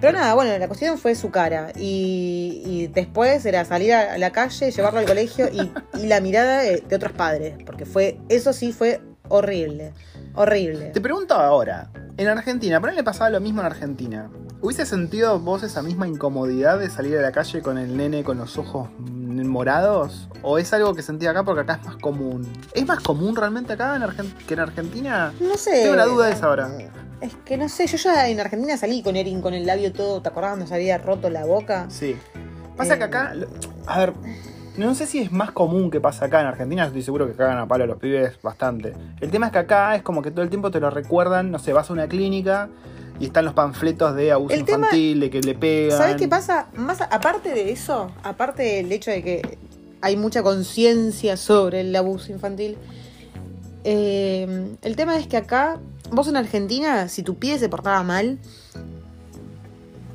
pero 0.00 0.18
nada, 0.18 0.34
bueno, 0.34 0.56
la 0.58 0.66
cuestión 0.66 0.98
fue 0.98 1.14
su 1.14 1.30
cara. 1.30 1.72
Y, 1.76 2.62
y 2.64 2.86
después 2.88 3.44
era 3.46 3.64
salir 3.64 3.92
a 3.94 4.16
la 4.18 4.30
calle, 4.30 4.70
llevarlo 4.70 5.00
al 5.00 5.06
colegio 5.06 5.48
y, 5.52 5.70
y 5.98 6.06
la 6.06 6.20
mirada 6.20 6.58
de, 6.62 6.80
de 6.80 6.96
otros 6.96 7.12
padres. 7.12 7.56
Porque 7.66 7.84
fue, 7.86 8.18
eso 8.28 8.52
sí 8.52 8.72
fue 8.72 9.00
horrible. 9.28 9.92
Horrible. 10.34 10.86
Te 10.90 11.00
pregunto 11.00 11.34
ahora, 11.34 11.90
en 12.16 12.28
Argentina, 12.28 12.80
por 12.80 12.90
ahí 12.90 12.96
le 12.96 13.02
pasaba 13.04 13.30
lo 13.30 13.40
mismo 13.40 13.60
en 13.60 13.66
Argentina. 13.66 14.30
¿Hubiese 14.62 14.84
sentido 14.84 15.40
vos 15.40 15.62
esa 15.62 15.82
misma 15.82 16.06
incomodidad 16.06 16.78
de 16.78 16.90
salir 16.90 17.16
a 17.18 17.22
la 17.22 17.32
calle 17.32 17.62
con 17.62 17.78
el 17.78 17.96
nene 17.96 18.22
con 18.24 18.36
los 18.38 18.58
ojos 18.58 18.90
morados? 18.98 20.28
¿O 20.42 20.58
es 20.58 20.72
algo 20.72 20.94
que 20.94 21.02
sentí 21.02 21.26
acá 21.26 21.44
porque 21.44 21.62
acá 21.62 21.78
es 21.80 21.86
más 21.86 21.96
común? 21.96 22.46
¿Es 22.74 22.86
más 22.86 23.00
común 23.00 23.34
realmente 23.36 23.72
acá 23.72 23.96
en 23.96 24.02
Argen- 24.02 24.36
que 24.46 24.54
en 24.54 24.60
Argentina? 24.60 25.32
No 25.40 25.56
sé. 25.56 25.82
Tengo 25.84 25.96
la 25.96 26.04
duda 26.04 26.26
de 26.26 26.32
esa 26.32 26.46
ahora. 26.46 26.68
Es 27.20 27.34
que 27.44 27.56
no 27.58 27.68
sé, 27.68 27.86
yo 27.86 27.96
ya 27.98 28.28
en 28.28 28.40
Argentina 28.40 28.76
salí 28.76 29.02
con 29.02 29.14
Erin 29.16 29.42
con 29.42 29.52
el 29.54 29.66
labio 29.66 29.92
todo, 29.92 30.22
¿te 30.22 30.28
acordás 30.30 30.52
cuando 30.52 30.66
se 30.66 30.74
había 30.74 30.96
roto 30.98 31.28
la 31.28 31.44
boca? 31.44 31.86
Sí. 31.90 32.16
Pasa 32.76 32.96
que 32.96 33.02
Eh. 33.04 33.06
acá, 33.06 33.34
a 33.86 33.98
ver, 33.98 34.14
no 34.78 34.94
sé 34.94 35.06
si 35.06 35.18
es 35.18 35.30
más 35.30 35.50
común 35.50 35.90
que 35.90 36.00
pasa 36.00 36.24
acá 36.26 36.40
en 36.40 36.46
Argentina, 36.46 36.86
estoy 36.86 37.02
seguro 37.02 37.26
que 37.26 37.34
cagan 37.34 37.58
a 37.58 37.66
palo 37.68 37.84
a 37.84 37.86
los 37.86 37.98
pibes 37.98 38.40
bastante. 38.40 38.94
El 39.20 39.30
tema 39.30 39.46
es 39.46 39.52
que 39.52 39.58
acá 39.58 39.94
es 39.96 40.02
como 40.02 40.22
que 40.22 40.30
todo 40.30 40.42
el 40.42 40.48
tiempo 40.48 40.70
te 40.70 40.80
lo 40.80 40.88
recuerdan, 40.88 41.50
no 41.50 41.58
sé, 41.58 41.74
vas 41.74 41.90
a 41.90 41.92
una 41.92 42.08
clínica 42.08 42.70
y 43.18 43.26
están 43.26 43.44
los 43.44 43.52
panfletos 43.52 44.14
de 44.16 44.32
abuso 44.32 44.54
El 44.54 44.64
tema- 44.64 44.86
infantil, 44.86 45.20
de 45.20 45.28
que 45.30 45.40
le 45.42 45.54
pegan. 45.54 45.98
¿Sabes 45.98 46.16
qué 46.16 46.26
pasa? 46.26 46.68
Más 46.74 47.02
aparte 47.02 47.50
de 47.50 47.70
eso, 47.70 48.10
aparte 48.22 48.62
del 48.62 48.90
hecho 48.92 49.10
de 49.10 49.22
que 49.22 49.58
hay 50.00 50.16
mucha 50.16 50.42
conciencia 50.42 51.36
sobre 51.36 51.82
el 51.82 51.94
abuso 51.94 52.32
infantil, 52.32 52.78
eh, 53.84 54.74
el 54.80 54.96
tema 54.96 55.18
es 55.18 55.26
que 55.26 55.36
acá, 55.36 55.78
vos 56.10 56.28
en 56.28 56.36
Argentina, 56.36 57.08
si 57.08 57.22
tu 57.22 57.36
pibe 57.38 57.58
se 57.58 57.68
portaba 57.68 58.02
mal, 58.02 58.38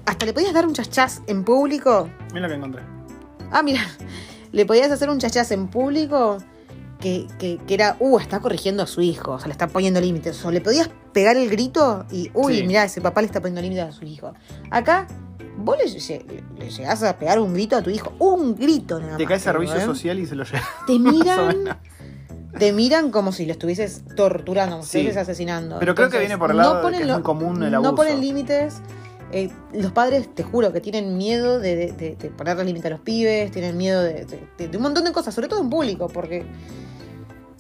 hasta 0.05 0.25
le 0.25 0.34
podías 0.34 0.53
dar 0.53 0.65
un 0.67 0.73
chachás 0.73 1.21
en 1.27 1.43
público. 1.43 2.10
Mira 2.34 2.41
lo 2.47 2.49
que 2.49 2.55
encontré. 2.58 2.81
Ah, 3.51 3.63
mira, 3.63 3.81
le 4.51 4.65
podías 4.65 4.91
hacer 4.91 5.10
un 5.10 5.19
chachás 5.19 5.51
en 5.51 5.67
público 5.67 6.38
que, 6.99 7.27
que- 7.39 7.58
que 7.67 7.73
era, 7.73 7.97
uh, 7.99 8.19
está 8.19 8.39
corrigiendo 8.39 8.84
a 8.84 8.88
su 8.88 9.01
hijo, 9.01 9.31
o 9.34 9.39
sea, 9.39 9.47
le 9.47 9.51
está 9.53 9.67
poniendo 9.67 9.99
límites. 10.01 10.43
O 10.45 10.51
le 10.51 10.62
podías 10.62 10.89
pegar 11.13 11.38
el 11.38 11.49
grito 11.49 12.05
y, 12.12 12.29
uy, 12.34 12.58
Sí. 12.60 12.63
mira, 12.67 12.84
ese 12.84 13.01
papá 13.01 13.21
le 13.21 13.27
está 13.27 13.39
poniendo 13.41 13.62
límites 13.62 13.86
a 13.86 13.91
su 13.91 14.05
hijo. 14.05 14.34
Acá, 14.71 15.08
vos 15.58 15.77
le, 15.77 16.25
le 16.60 16.69
llegás 16.69 17.03
a 17.03 17.17
pegar 17.17 17.39
un 17.39 17.53
grito 17.53 17.75
a 17.75 17.81
tu 17.81 17.89
hijo, 17.89 18.13
un 18.19 18.55
grito 18.55 18.99
nada 18.99 19.17
Te 19.17 19.23
más, 19.23 19.29
cae 19.29 19.38
te 19.38 19.43
servicio 19.43 19.77
¿eh? 19.77 19.86
social 19.86 20.19
y 20.19 20.25
se 20.25 20.36
lo 20.36 20.43
lleva. 20.43 20.63
Te 20.86 20.99
miran. 20.99 21.77
Te 22.59 22.71
miran 22.73 23.11
como 23.11 23.31
si 23.31 23.45
lo 23.45 23.51
estuvieses 23.51 24.03
torturando, 24.15 24.75
como 24.77 24.83
si 24.83 24.89
Sí. 24.91 24.97
estuvieses 24.99 25.21
asesinando. 25.23 25.77
Pero 25.79 25.95
creo 25.95 26.09
que 26.09 26.19
viene 26.19 26.37
por 26.37 26.51
el 26.51 26.57
lado 26.57 26.81
de 26.81 26.91
que 26.97 27.01
es 27.01 27.07
lo- 27.07 27.13
muy 27.15 27.23
común 27.23 27.63
el 27.63 27.71
No 27.71 27.77
abuso. 27.79 27.95
ponen 27.95 28.21
límites. 28.21 28.81
Eh, 29.31 29.49
los 29.73 29.91
padres, 29.91 30.33
te 30.33 30.43
juro, 30.43 30.71
que 30.71 30.79
tienen 30.81 31.17
miedo 31.17 31.59
de, 31.59 31.75
de, 31.75 31.91
de- 31.91 32.15
de 32.15 32.29
ponerle 32.29 32.63
límite 32.63 32.87
a 32.87 32.91
los 32.91 32.99
pibes, 33.01 33.51
tienen 33.51 33.75
miedo 33.75 34.01
de, 34.03 34.25
un 34.75 34.81
montón 34.81 35.03
de 35.03 35.11
cosas, 35.11 35.33
sobre 35.33 35.47
todo 35.47 35.61
en 35.61 35.69
público, 35.69 36.07
porque 36.07 36.45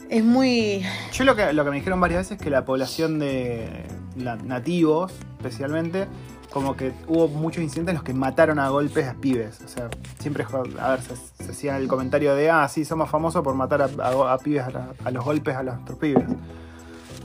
es 0.09 0.23
muy... 0.23 0.83
Yo 1.11 1.23
lo 1.23 1.35
que, 1.35 1.51
lo 1.53 1.63
que 1.65 1.71
me 1.71 1.77
dijeron 1.77 1.99
varias 1.99 2.19
veces 2.21 2.37
es 2.37 2.43
que 2.43 2.49
la 2.51 2.63
población 2.63 3.17
de 3.19 3.83
la- 4.15 4.35
nativos, 4.37 5.11
especialmente, 5.37 6.05
como 6.51 6.75
que 6.75 6.93
hubo 7.07 7.27
muchos 7.27 7.61
incidentes 7.63 7.91
en 7.91 7.95
los 7.95 8.03
que 8.03 8.13
mataron 8.13 8.59
a 8.59 8.69
golpes 8.69 9.07
a 9.07 9.13
pibes. 9.13 9.59
O 9.63 9.67
sea, 9.67 9.89
siempre, 10.19 10.45
a 10.79 10.89
ver, 10.91 11.01
se, 11.01 11.43
se 11.43 11.51
hacía 11.51 11.77
el 11.77 11.87
comentario 11.87 12.33
de, 12.35 12.49
ah, 12.49 12.67
sí, 12.69 12.85
somos 12.85 13.09
famosos 13.09 13.43
por 13.43 13.53
matar 13.55 13.81
a, 13.81 13.89
a- 14.01 14.33
a 14.33 14.37
pibes, 14.37 14.63
a, 14.63 14.69
la- 14.71 14.87
a 15.03 15.11
los 15.11 15.23
golpes 15.25 15.55
a 15.55 15.63
los 15.63 15.75
otros 15.81 15.97
pibes. 15.99 16.23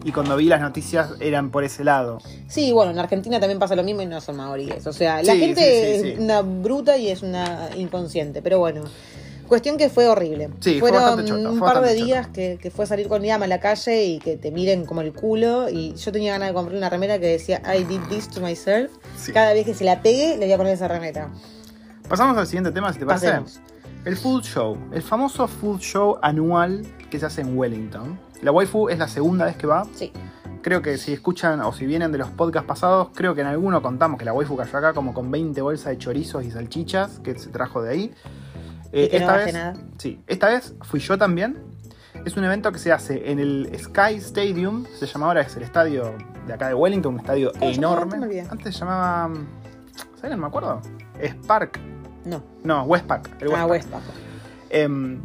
Y 0.02 0.12
cuando 0.12 0.34
vi 0.36 0.46
las 0.46 0.62
noticias 0.62 1.12
eran 1.20 1.50
por 1.50 1.62
ese 1.62 1.84
lado. 1.84 2.18
Sí, 2.48 2.72
bueno, 2.72 2.90
en 2.90 2.98
Argentina 2.98 3.38
también 3.38 3.58
pasa 3.58 3.76
lo 3.76 3.82
mismo 3.82 4.00
y 4.00 4.06
no 4.06 4.20
son 4.22 4.36
maoríes. 4.36 4.86
O 4.86 4.92
sea, 4.94 5.22
la 5.22 5.34
Sí, 5.34 5.38
gente 5.40 5.60
sí, 5.60 6.02
sí, 6.02 6.08
es 6.12 6.18
una 6.18 6.40
bruta 6.40 6.96
y 6.96 7.08
es 7.08 7.22
una 7.22 7.68
inconsciente, 7.76 8.40
pero 8.40 8.58
bueno. 8.58 8.84
Cuestión 9.50 9.76
que 9.76 9.90
fue 9.90 10.06
horrible. 10.06 10.48
Sí, 10.60 10.78
fue 10.78 10.90
Fueron 10.90 11.02
bastante 11.02 11.28
choto, 11.28 11.50
un 11.50 11.58
fue 11.58 11.72
par 11.72 11.82
de 11.82 11.94
días 11.94 12.28
que, 12.28 12.56
que 12.62 12.70
fue 12.70 12.86
salir 12.86 13.08
con 13.08 13.20
Liam 13.20 13.42
a 13.42 13.48
la 13.48 13.58
calle 13.58 14.04
y 14.04 14.20
que 14.20 14.36
te 14.36 14.52
miren 14.52 14.86
como 14.86 15.00
el 15.00 15.12
culo. 15.12 15.68
Y 15.68 15.92
yo 15.96 16.12
tenía 16.12 16.34
ganas 16.34 16.50
de 16.50 16.54
comprar 16.54 16.78
una 16.78 16.88
remera 16.88 17.18
que 17.18 17.26
decía 17.26 17.60
I 17.66 17.82
did 17.82 18.00
this 18.08 18.28
to 18.30 18.40
myself. 18.40 18.92
Sí. 19.16 19.32
Cada 19.32 19.52
vez 19.52 19.66
que 19.66 19.74
se 19.74 19.82
la 19.82 20.02
pegue, 20.02 20.36
le 20.36 20.46
voy 20.46 20.52
a 20.52 20.56
poner 20.56 20.74
esa 20.74 20.86
remera. 20.86 21.32
Pasamos 22.08 22.38
al 22.38 22.46
siguiente 22.46 22.70
tema, 22.70 22.92
si 22.92 23.00
te 23.00 23.06
parece. 23.06 23.26
Pasemos. 23.26 23.60
El 24.04 24.16
Food 24.16 24.44
Show. 24.44 24.78
El 24.92 25.02
famoso 25.02 25.48
Food 25.48 25.80
Show 25.80 26.18
anual 26.22 26.86
que 27.10 27.18
se 27.18 27.26
hace 27.26 27.40
en 27.40 27.58
Wellington. 27.58 28.20
La 28.42 28.52
waifu 28.52 28.88
es 28.88 29.00
la 29.00 29.08
segunda 29.08 29.46
vez 29.46 29.56
que 29.56 29.66
va. 29.66 29.84
Sí. 29.96 30.12
Creo 30.62 30.80
que 30.80 30.96
si 30.96 31.12
escuchan 31.12 31.60
o 31.62 31.72
si 31.72 31.86
vienen 31.86 32.12
de 32.12 32.18
los 32.18 32.30
podcasts 32.30 32.68
pasados, 32.68 33.08
creo 33.16 33.34
que 33.34 33.40
en 33.40 33.48
alguno 33.48 33.82
contamos 33.82 34.16
que 34.16 34.24
la 34.24 34.32
waifu 34.32 34.56
cayó 34.56 34.78
acá 34.78 34.92
como 34.92 35.12
con 35.12 35.28
20 35.32 35.60
bolsas 35.60 35.86
de 35.86 35.98
chorizos 35.98 36.44
y 36.44 36.52
salchichas 36.52 37.18
que 37.18 37.36
se 37.36 37.48
trajo 37.50 37.82
de 37.82 37.90
ahí. 37.90 38.14
Eh, 38.92 39.08
que 39.08 39.16
esta 39.18 39.36
vez, 39.36 39.52
nada. 39.54 39.74
Sí, 39.98 40.20
esta 40.26 40.48
vez 40.48 40.74
fui 40.82 41.00
yo 41.00 41.16
también. 41.18 41.58
Es 42.24 42.36
un 42.36 42.44
evento 42.44 42.70
que 42.72 42.78
se 42.78 42.92
hace 42.92 43.30
en 43.30 43.38
el 43.38 43.70
Sky 43.78 44.16
Stadium, 44.16 44.84
se 44.98 45.06
llama 45.06 45.26
ahora, 45.26 45.40
es 45.42 45.56
el 45.56 45.62
estadio 45.62 46.14
de 46.46 46.52
acá 46.52 46.68
de 46.68 46.74
Wellington, 46.74 47.14
un 47.14 47.20
estadio 47.20 47.52
¿Cómo 47.52 47.72
se 47.72 47.80
llamaba? 47.80 48.02
enorme. 48.02 48.26
Me. 48.26 48.40
Antes 48.40 48.74
se 48.74 48.80
llamaba. 48.80 49.30
¿Saben? 50.16 50.30
No 50.32 50.36
me 50.38 50.46
acuerdo. 50.48 50.82
Es 51.18 51.34
Park. 51.34 51.78
No. 52.24 52.42
No, 52.64 52.82
Westpac. 52.82 53.40
El 53.40 53.54
Ah, 53.54 53.64
Westpac. 53.66 54.00
Westpac. 54.00 54.16
Em, 54.70 55.20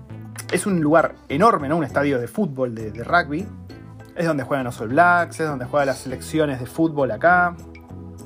es 0.51 0.65
un 0.65 0.80
lugar 0.80 1.15
enorme, 1.28 1.67
¿no? 1.67 1.78
Un 1.78 1.84
estadio 1.84 2.19
de 2.19 2.28
fútbol, 2.28 2.73
de, 2.75 2.91
de 2.91 3.04
rugby. 3.04 3.45
Es 4.15 4.25
donde 4.25 4.43
juegan 4.43 4.63
los 4.65 4.80
All 4.80 4.88
Blacks, 4.89 5.39
es 5.41 5.47
donde 5.47 5.65
juegan 5.65 5.88
las 5.88 5.97
selecciones 5.97 6.60
de 6.62 6.65
fútbol 6.65 7.12
acá. 7.12 7.56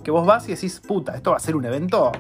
Que 0.04 0.12
vos 0.12 0.26
vas 0.28 0.48
y 0.48 0.54
decís, 0.54 0.80
puta, 0.86 1.16
esto 1.16 1.32
va 1.32 1.38
a 1.38 1.40
ser 1.40 1.56
un 1.56 1.66
evento 1.66 2.12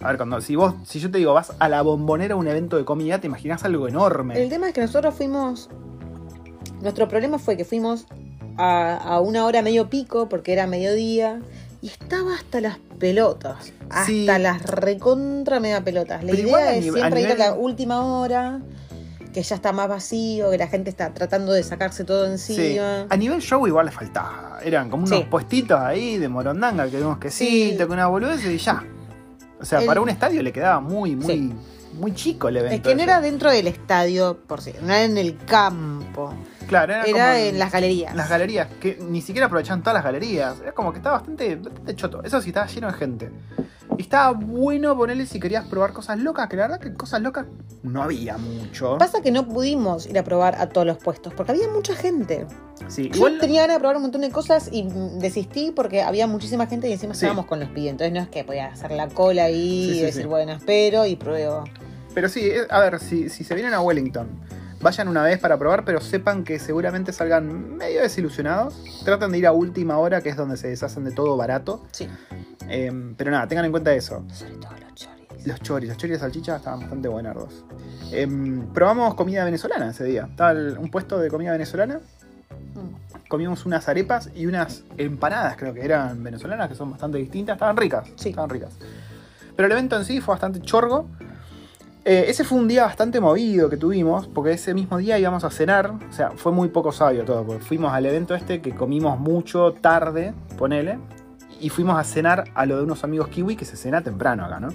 A 0.00 0.08
ver, 0.08 0.16
cuando, 0.18 0.40
si 0.40 0.56
vos, 0.56 0.74
si 0.84 1.00
yo 1.00 1.10
te 1.10 1.18
digo, 1.18 1.32
vas 1.32 1.52
a 1.58 1.68
la 1.68 1.82
bombonera 1.82 2.34
a 2.34 2.36
un 2.36 2.46
evento 2.48 2.76
de 2.76 2.84
comida, 2.84 3.18
te 3.20 3.26
imaginas 3.26 3.64
algo 3.64 3.88
enorme. 3.88 4.40
El 4.42 4.48
tema 4.50 4.68
es 4.68 4.74
que 4.74 4.80
nosotros 4.82 5.14
fuimos. 5.14 5.70
Nuestro 6.82 7.08
problema 7.08 7.38
fue 7.38 7.56
que 7.56 7.64
fuimos 7.64 8.06
a, 8.58 8.96
a 8.96 9.20
una 9.20 9.44
hora 9.46 9.62
medio 9.62 9.88
pico, 9.88 10.28
porque 10.28 10.52
era 10.52 10.66
mediodía, 10.66 11.40
y 11.80 11.88
estaba 11.88 12.34
hasta 12.34 12.60
las 12.60 12.78
pelotas. 12.98 13.72
Hasta 13.88 14.04
Sí. 14.06 14.26
las 14.26 14.62
recontra 14.66 15.60
mega 15.60 15.80
pelotas. 15.82 16.22
La 16.24 16.32
Pero 16.32 16.48
idea 16.48 16.74
es 16.74 16.84
siempre 16.84 17.02
a 17.02 17.20
ir 17.20 17.32
a 17.32 17.34
la 17.36 17.46
nivel- 17.52 17.58
última 17.58 18.04
hora, 18.04 18.60
que 19.32 19.42
ya 19.42 19.54
está 19.56 19.72
más 19.72 19.88
vacío, 19.88 20.50
que 20.50 20.58
la 20.58 20.68
gente 20.68 20.90
está 20.90 21.12
tratando 21.14 21.52
de 21.52 21.62
sacarse 21.62 22.04
todo 22.04 22.24
Sí. 22.36 22.54
encima. 22.54 23.06
A 23.08 23.16
nivel 23.16 23.40
show 23.40 23.66
igual 23.66 23.86
le 23.86 23.92
faltaba. 23.92 24.58
Eran 24.62 24.90
como 24.90 25.04
unos 25.06 25.18
Sí. 25.20 25.26
puestitos 25.30 25.78
ahí 25.78 26.18
de 26.18 26.28
morondanga, 26.28 26.88
que 26.88 26.98
unos 26.98 27.18
quesitos, 27.18 27.78
Sí. 27.78 27.84
con 27.86 27.92
una 27.92 28.06
boludez 28.08 28.44
y 28.44 28.58
ya. 28.58 28.84
O 29.60 29.64
sea, 29.64 29.80
El- 29.80 29.86
para 29.86 30.00
un 30.00 30.08
estadio 30.08 30.42
le 30.42 30.52
quedaba 30.52 30.80
muy, 30.80 31.16
muy, 31.16 31.26
Sí. 31.34 31.52
muy 31.94 32.14
chico 32.14 32.48
el 32.48 32.58
evento. 32.58 32.74
Es 32.76 32.80
que 32.82 32.94
no 32.94 33.02
era 33.02 33.20
dentro 33.20 33.50
del 33.50 33.66
estadio, 33.66 34.38
por 34.46 34.60
si, 34.60 34.72
no 34.82 34.86
era 34.92 35.04
en 35.04 35.16
el 35.16 35.36
campo, 35.44 36.34
Claro, 36.68 36.92
era, 36.92 37.04
era 37.04 37.12
como 37.12 37.38
en 37.48 37.58
las 37.58 37.72
galerías. 37.72 38.14
las 38.14 38.28
galerías, 38.28 38.68
que 38.80 38.98
ni 39.00 39.22
siquiera 39.22 39.46
aprovechaban 39.46 39.80
todas 39.82 39.94
las 39.94 40.04
galerías. 40.04 40.60
Era 40.60 40.72
como 40.72 40.92
que 40.92 40.98
estaba 40.98 41.16
bastante, 41.18 41.56
bastante 41.56 41.94
choto. 41.96 42.22
Eso 42.22 42.40
sí, 42.42 42.50
estaba 42.50 42.66
lleno 42.66 42.88
de 42.88 42.92
gente. 42.94 43.30
Y 43.98 44.02
estaba 44.02 44.32
bueno 44.32 44.96
ponerle 44.96 45.26
si 45.26 45.40
querías 45.40 45.66
probar 45.66 45.92
cosas 45.92 46.18
locas, 46.18 46.48
que 46.48 46.56
la 46.56 46.62
verdad 46.68 46.80
que 46.80 46.92
cosas 46.94 47.20
locas 47.22 47.46
no 47.82 48.02
había 48.02 48.36
mucho. 48.38 48.98
Pasa 48.98 49.22
que 49.22 49.30
no 49.30 49.46
pudimos 49.48 50.06
ir 50.06 50.18
a 50.18 50.24
probar 50.24 50.56
a 50.60 50.68
todos 50.68 50.86
los 50.86 50.98
puestos, 50.98 51.32
porque 51.34 51.52
había 51.52 51.68
mucha 51.68 51.94
gente. 51.94 52.46
Sí, 52.88 53.08
Yo 53.10 53.16
igual 53.16 53.38
tenía 53.40 53.62
ganas 53.62 53.76
de 53.76 53.80
probar 53.80 53.96
un 53.96 54.02
montón 54.02 54.20
de 54.20 54.30
cosas 54.30 54.68
y 54.72 54.86
desistí 55.18 55.72
porque 55.74 56.02
había 56.02 56.26
muchísima 56.26 56.66
gente 56.66 56.88
y 56.88 56.92
encima 56.92 57.14
Sí. 57.14 57.18
estábamos 57.24 57.46
con 57.46 57.60
los 57.60 57.68
pibes. 57.70 57.92
Entonces 57.92 58.12
no 58.12 58.20
es 58.20 58.28
que 58.28 58.44
podía 58.44 58.66
hacer 58.66 58.90
la 58.92 59.08
cola 59.08 59.44
ahí 59.44 59.90
Sí, 59.92 59.98
y 59.98 60.02
decir, 60.02 60.26
bueno, 60.26 60.52
espero 60.52 61.06
y 61.06 61.16
pruebo. 61.16 61.64
Pero 62.14 62.28
sí, 62.28 62.40
eh, 62.42 62.66
a 62.70 62.80
ver, 62.80 62.98
si, 63.00 63.28
si 63.28 63.44
se 63.44 63.54
vienen 63.54 63.74
a 63.74 63.80
Wellington, 63.80 64.28
vayan 64.86 65.08
una 65.08 65.24
vez 65.24 65.40
para 65.40 65.58
probar, 65.58 65.84
pero 65.84 66.00
sepan 66.00 66.44
que 66.44 66.60
seguramente 66.60 67.12
salgan 67.12 67.76
medio 67.76 68.02
desilusionados. 68.02 69.02
Traten 69.04 69.32
de 69.32 69.38
ir 69.38 69.46
a 69.48 69.50
última 69.50 69.98
hora, 69.98 70.20
que 70.20 70.28
es 70.28 70.36
donde 70.36 70.56
se 70.56 70.68
deshacen 70.68 71.04
de 71.04 71.10
todo 71.10 71.36
barato. 71.36 71.82
Sí. 71.90 72.08
Eh, 72.68 72.92
pero 73.16 73.32
nada, 73.32 73.48
tengan 73.48 73.64
en 73.64 73.72
cuenta 73.72 73.92
eso. 73.92 74.24
Sobre 74.32 74.54
todo 74.54 74.70
los 74.80 74.94
choris. 74.94 75.44
Los 75.44 75.60
choris, 75.60 75.88
los 75.88 75.98
choris 75.98 76.12
de 76.12 76.20
salchicha 76.20 76.56
estaban 76.56 76.80
bastante 76.80 77.08
buenardos. 77.08 77.64
Eh, 78.12 78.28
probamos 78.72 79.16
comida 79.16 79.44
venezolana 79.44 79.90
ese 79.90 80.04
día. 80.04 80.28
Estaba 80.30 80.52
un 80.52 80.88
puesto 80.88 81.18
de 81.18 81.30
comida 81.30 81.50
venezolana. 81.50 81.96
Mm. 81.96 83.26
Comimos 83.26 83.66
unas 83.66 83.88
arepas 83.88 84.30
y 84.36 84.46
unas 84.46 84.84
empanadas, 84.98 85.56
creo 85.56 85.74
que 85.74 85.84
eran 85.84 86.22
venezolanas, 86.22 86.68
que 86.68 86.76
son 86.76 86.92
bastante 86.92 87.18
distintas. 87.18 87.56
Estaban 87.56 87.76
ricas. 87.76 88.08
Sí. 88.14 88.28
Estaban 88.28 88.50
ricas. 88.50 88.70
Pero 89.56 89.66
el 89.66 89.72
evento 89.72 89.96
en 89.96 90.04
sí 90.04 90.20
fue 90.20 90.34
bastante 90.34 90.60
chorgo. 90.60 91.08
Eh, 92.08 92.26
ese 92.28 92.44
fue 92.44 92.58
un 92.58 92.68
día 92.68 92.84
bastante 92.84 93.18
movido 93.20 93.68
que 93.68 93.76
tuvimos, 93.76 94.28
porque 94.28 94.52
ese 94.52 94.72
mismo 94.74 94.96
día 94.98 95.18
íbamos 95.18 95.42
a 95.42 95.50
cenar. 95.50 95.90
O 96.08 96.12
sea, 96.12 96.30
fue 96.36 96.52
muy 96.52 96.68
poco 96.68 96.92
sabio 96.92 97.24
todo, 97.24 97.44
porque 97.44 97.64
fuimos 97.64 97.92
al 97.92 98.06
evento 98.06 98.36
este 98.36 98.60
que 98.60 98.72
comimos 98.76 99.18
mucho 99.18 99.72
tarde, 99.72 100.32
ponele. 100.56 100.98
Y 101.60 101.68
fuimos 101.70 101.98
a 101.98 102.04
cenar 102.04 102.44
a 102.54 102.64
lo 102.64 102.76
de 102.76 102.84
unos 102.84 103.02
amigos 103.02 103.26
kiwi 103.28 103.56
que 103.56 103.64
se 103.64 103.76
cena 103.76 104.02
temprano 104.02 104.44
acá, 104.44 104.60
¿no? 104.60 104.68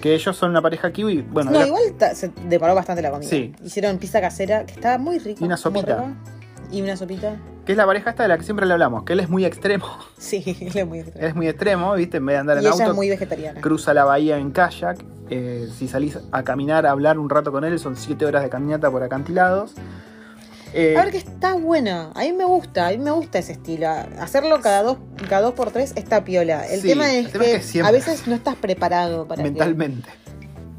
Que 0.00 0.14
ellos 0.14 0.34
son 0.36 0.50
una 0.50 0.60
pareja 0.60 0.90
kiwi. 0.90 1.22
Bueno, 1.22 1.52
No, 1.52 1.58
era- 1.58 1.66
igual 1.68 1.82
se 2.14 2.32
deparó 2.48 2.74
bastante 2.74 3.02
la 3.02 3.12
comida. 3.12 3.28
Sí. 3.30 3.54
Hicieron 3.62 3.98
pizza 3.98 4.20
casera 4.20 4.66
que 4.66 4.72
estaba 4.72 4.98
muy 4.98 5.18
rica. 5.20 5.38
Y 5.42 5.44
una 5.46 5.56
sopita. 5.56 5.96
rica. 5.96 6.14
Y 6.72 6.82
una 6.82 6.96
sopita. 6.96 7.36
Que 7.64 7.72
es 7.72 7.78
la 7.78 7.86
pareja 7.86 8.10
esta 8.10 8.22
de 8.24 8.28
la 8.28 8.38
que 8.38 8.44
siempre 8.44 8.66
le 8.66 8.72
hablamos, 8.72 9.04
que 9.04 9.12
él 9.12 9.20
es 9.20 9.28
muy 9.28 9.44
extremo. 9.44 9.86
Sí, 10.18 10.42
él 10.60 10.76
es 10.76 10.86
muy 10.86 10.98
Él 11.00 11.04
extraño. 11.06 11.28
es 11.28 11.34
muy 11.34 11.48
extremo, 11.48 11.94
¿viste? 11.94 12.16
En 12.18 12.26
vez 12.26 12.34
de 12.34 12.40
andar 12.40 12.56
Y 12.56 12.60
en 12.60 12.64
ella 12.66 12.72
auto, 12.72 12.90
es 12.90 12.96
muy 12.96 13.08
vegetariana. 13.08 13.60
cruza 13.60 13.92
la 13.94 14.04
bahía 14.04 14.38
en 14.38 14.50
kayak. 14.52 15.04
Eh, 15.30 15.68
si 15.78 15.88
salís 15.88 16.18
a 16.30 16.42
caminar, 16.42 16.86
a 16.86 16.90
hablar 16.90 17.18
un 17.18 17.30
rato 17.30 17.50
con 17.52 17.64
él, 17.64 17.78
son 17.78 17.96
7 17.96 18.24
horas 18.26 18.42
de 18.42 18.50
caminata 18.50 18.90
por 18.90 19.02
acantilados. 19.02 19.72
Eh, 20.74 20.96
A 20.96 21.02
ver 21.04 21.10
que 21.12 21.18
está 21.18 21.54
buena. 21.54 22.12
A 22.14 22.20
mí 22.20 22.32
me 22.32 22.44
gusta, 22.44 22.88
a 22.88 22.90
mí 22.92 22.98
me 22.98 23.10
gusta 23.10 23.38
ese 23.38 23.52
estilo. 23.52 23.88
Hacerlo 24.18 24.60
cada 24.62 24.82
dos, 24.82 24.96
cada 25.28 25.42
dos 25.42 25.52
por 25.54 25.70
tres 25.70 25.92
está 25.96 26.24
piola. 26.24 26.66
El 26.66 26.80
Sí, 26.80 26.88
tema 26.88 27.12
es 27.12 27.26
el 27.26 27.32
tema 27.32 27.44
que, 27.44 27.50
es 27.56 27.56
que 27.58 27.62
siempre- 27.66 27.88
a 27.88 27.92
veces 27.92 28.26
no 28.26 28.34
estás 28.34 28.56
preparado 28.56 29.26
para 29.28 29.42
que- 29.42 29.50
mentalmente. 29.50 30.08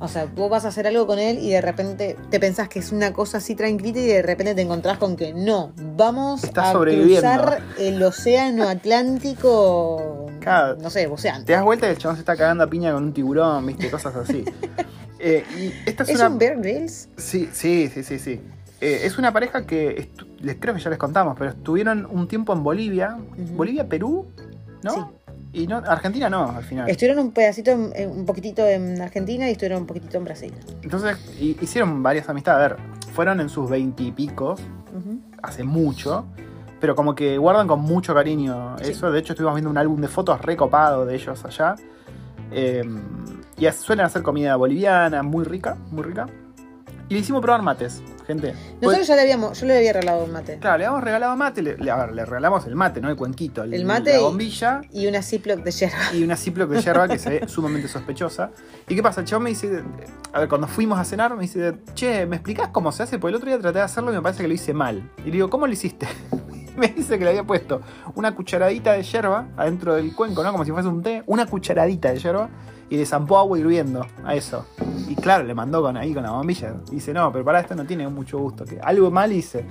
O 0.04 0.10
sea, 0.10 0.26
vos 0.26 0.50
vas 0.50 0.66
a 0.66 0.68
hacer 0.68 0.86
algo 0.86 1.08
con 1.08 1.18
él 1.18 1.40
y 1.40 1.52
de 1.52 1.62
repente 1.62 2.18
te 2.30 2.38
pensás 2.38 2.68
que 2.68 2.80
es 2.80 2.92
una 2.92 3.14
cosa 3.14 3.38
así 3.38 3.56
tranquilita 3.56 4.00
y 4.00 4.06
de 4.08 4.22
repente 4.22 4.54
te 4.54 4.62
encontrás 4.62 4.98
con 4.98 5.16
que 5.16 5.34
no, 5.34 5.72
vamos 5.96 6.44
a 6.44 6.74
cruzar 6.74 7.62
el 7.80 8.04
océano 8.04 8.68
Atlántico, 8.68 10.28
Claro. 10.42 10.76
no 10.82 10.90
sé, 10.90 11.08
buceando. 11.08 11.46
Te 11.46 11.54
das 11.54 11.64
vuelta 11.64 11.88
y 11.88 11.92
el 11.92 11.98
chabón 11.98 12.18
se 12.18 12.22
está 12.22 12.36
cagando 12.36 12.66
a 12.66 12.68
piña 12.70 12.92
con 12.94 13.04
un 13.06 13.14
tiburón, 13.14 13.66
¿viste? 13.66 13.90
Cosas 13.90 14.16
así. 14.16 14.44
Eh, 15.26 15.46
y 15.58 15.90
esta 15.90 16.04
es, 16.04 16.10
¿Es 16.10 16.16
una. 16.18 16.28
un 16.28 16.38
Bear 16.38 16.58
Grylls? 16.60 17.08
Sí, 17.16 17.48
sí, 17.54 17.90
sí, 17.94 18.04
sí, 18.04 18.20
sí. 18.20 18.42
Eh, 18.82 19.02
es 19.06 19.18
una 19.18 19.32
pareja 19.32 19.66
que 19.66 20.10
les 20.42 20.58
creo 20.58 20.74
que 20.76 20.82
ya 20.82 20.90
les 20.90 21.00
contamos, 21.00 21.38
pero 21.40 21.52
estuvieron 21.52 22.06
un 22.12 22.28
tiempo 22.28 22.52
en 22.52 22.62
Bolivia. 22.62 23.18
Bolivia, 23.56 23.88
Perú, 23.88 24.28
¿no? 24.84 24.92
Sí. 24.92 25.00
Y 25.54 25.68
no, 25.68 25.78
Argentina 25.78 26.30
no, 26.30 26.50
al 26.50 26.64
final. 26.64 26.90
Estuvieron 26.90 27.24
un 27.26 27.32
pedacito, 27.32 27.72
en- 27.72 28.10
un 28.10 28.26
poquitito 28.26 28.68
en 28.68 29.00
Argentina 29.02 29.48
y 29.48 29.52
estuvieron 29.52 29.82
un 29.82 29.88
poquitito 29.88 30.18
en 30.18 30.24
Brasil. 30.26 30.54
Entonces 30.82 31.18
hi- 31.40 31.58
hicieron 31.62 32.02
varias 32.02 32.28
amistades. 32.28 32.58
A 32.66 32.68
ver, 32.70 32.78
fueron 33.14 33.40
en 33.40 33.50
sus 33.50 33.70
veintipicos, 33.70 34.60
Ujú. 34.98 35.20
hace 35.44 35.64
mucho, 35.64 36.26
pero 36.80 36.96
como 36.96 37.14
que 37.14 37.38
guardan 37.38 37.68
con 37.68 37.82
mucho 37.82 38.14
cariño 38.16 38.76
Sí. 38.82 38.92
eso. 38.92 39.12
De 39.12 39.20
hecho, 39.20 39.34
estuvimos 39.34 39.56
viendo 39.56 39.70
un 39.70 39.78
álbum 39.78 40.02
de 40.02 40.08
fotos 40.08 40.42
recopado 40.42 41.06
de 41.06 41.16
ellos 41.16 41.46
allá. 41.46 41.76
Eh, 42.52 42.84
y 43.58 43.72
suelen 43.72 44.06
hacer 44.06 44.24
comida 44.24 44.56
boliviana, 44.56 45.22
muy 45.24 45.46
rica, 45.46 45.78
muy 45.92 46.04
rica. 46.04 46.26
Y 47.10 47.16
le 47.16 47.20
hicimos 47.20 47.42
probar 47.42 47.62
mates, 47.62 48.02
gente. 48.26 48.54
Nosotros 48.54 48.80
Pues- 48.82 49.08
ya 49.08 49.16
le 49.16 49.22
habíamos, 49.24 49.60
yo 49.60 49.66
le 49.68 49.78
había 49.78 49.94
regalado 49.94 50.24
un 50.24 50.32
mate. 50.32 50.58
Claro, 50.60 50.78
le 50.78 50.86
habíamos 50.86 51.04
regalado 51.04 51.36
mate, 51.36 51.62
le, 51.62 51.78
le- 51.78 51.92
a 51.92 51.98
ver, 51.98 52.16
le 52.16 52.26
regalamos 52.26 52.66
el 52.66 52.76
mate, 52.76 53.02
¿no? 53.02 53.10
El 53.10 53.16
cuenquito, 53.18 53.64
el, 53.64 53.74
El 53.74 53.86
mate 53.86 54.14
la 54.14 54.22
bombilla 54.22 54.82
Y 54.92 55.06
una 55.08 55.22
Ziploc 55.22 55.60
de 55.64 55.72
yerba. 55.72 55.98
y 56.14 56.24
una 56.24 56.38
Ziploc 56.38 56.70
de 56.70 56.82
yerba 56.82 57.08
que 57.08 57.20
se 57.20 57.30
ve 57.30 57.48
sumamente 57.48 57.88
sospechosa. 57.90 58.52
¿Y 58.88 58.96
qué 58.96 59.04
pasa? 59.04 59.22
El 59.22 59.28
chabón 59.28 59.44
me 59.44 59.50
dice, 59.50 59.84
a 60.32 60.40
ver, 60.40 60.50
cuando 60.50 60.68
fuimos 60.68 60.98
a 60.98 61.04
cenar, 61.04 61.36
me 61.36 61.42
dice, 61.42 61.76
che, 61.94 62.26
¿me 62.26 62.38
explicás 62.38 62.70
cómo 62.70 62.92
se 62.92 63.04
hace? 63.04 63.20
Porque 63.20 63.32
el 63.32 63.36
otro 63.36 63.50
día 63.50 63.60
traté 63.60 63.80
de 63.80 63.84
hacerlo 63.86 64.12
y 64.12 64.16
me 64.16 64.22
parece 64.22 64.42
que 64.42 64.48
lo 64.48 64.54
hice 64.54 64.74
mal. 64.74 65.10
Y 65.20 65.26
le 65.26 65.32
digo, 65.32 65.50
¿cómo 65.50 65.68
lo 65.68 65.74
hiciste? 65.74 66.08
me 66.78 66.88
dice 66.88 67.18
que 67.18 67.24
le 67.24 67.32
había 67.32 67.44
puesto 67.44 67.82
una 68.16 68.36
cucharadita 68.36 68.94
de 68.94 69.04
yerba 69.04 69.48
adentro 69.58 69.96
del 69.96 70.16
cuenco, 70.16 70.44
¿no? 70.44 70.52
Como 70.52 70.66
si 70.66 70.72
fuese 70.72 70.88
un 70.88 71.02
té, 71.02 71.24
una 71.26 71.46
cucharadita 71.46 72.12
de 72.12 72.20
yerba 72.20 72.50
y 72.90 72.98
le 72.98 73.06
zampó 73.06 73.38
agua 73.38 73.58
hirviendo 73.58 74.06
a 74.24 74.36
eso. 74.36 74.66
Y 75.08 75.16
claro, 75.16 75.44
le 75.44 75.54
mandó 75.54 75.82
con 75.82 75.98
ahí 75.98 76.14
con 76.14 76.24
la 76.24 76.32
bombilla. 76.32 76.76
Dice, 76.92 77.14
no, 77.14 77.32
pero 77.32 77.44
para 77.44 77.60
esto 77.60 77.76
no 77.76 77.86
tiene 77.86 78.08
mucho 78.08 78.38
gusto, 78.40 78.66
que 78.66 78.80
algo 78.80 79.10
mal 79.10 79.32
hice. 79.32 79.66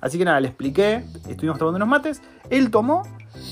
Así 0.00 0.18
que 0.18 0.24
nada, 0.24 0.40
le 0.40 0.48
expliqué, 0.48 1.04
estuvimos 1.28 1.58
tomando 1.58 1.76
unos 1.76 1.88
mates, 1.88 2.22
él 2.48 2.70
tomó, 2.70 3.02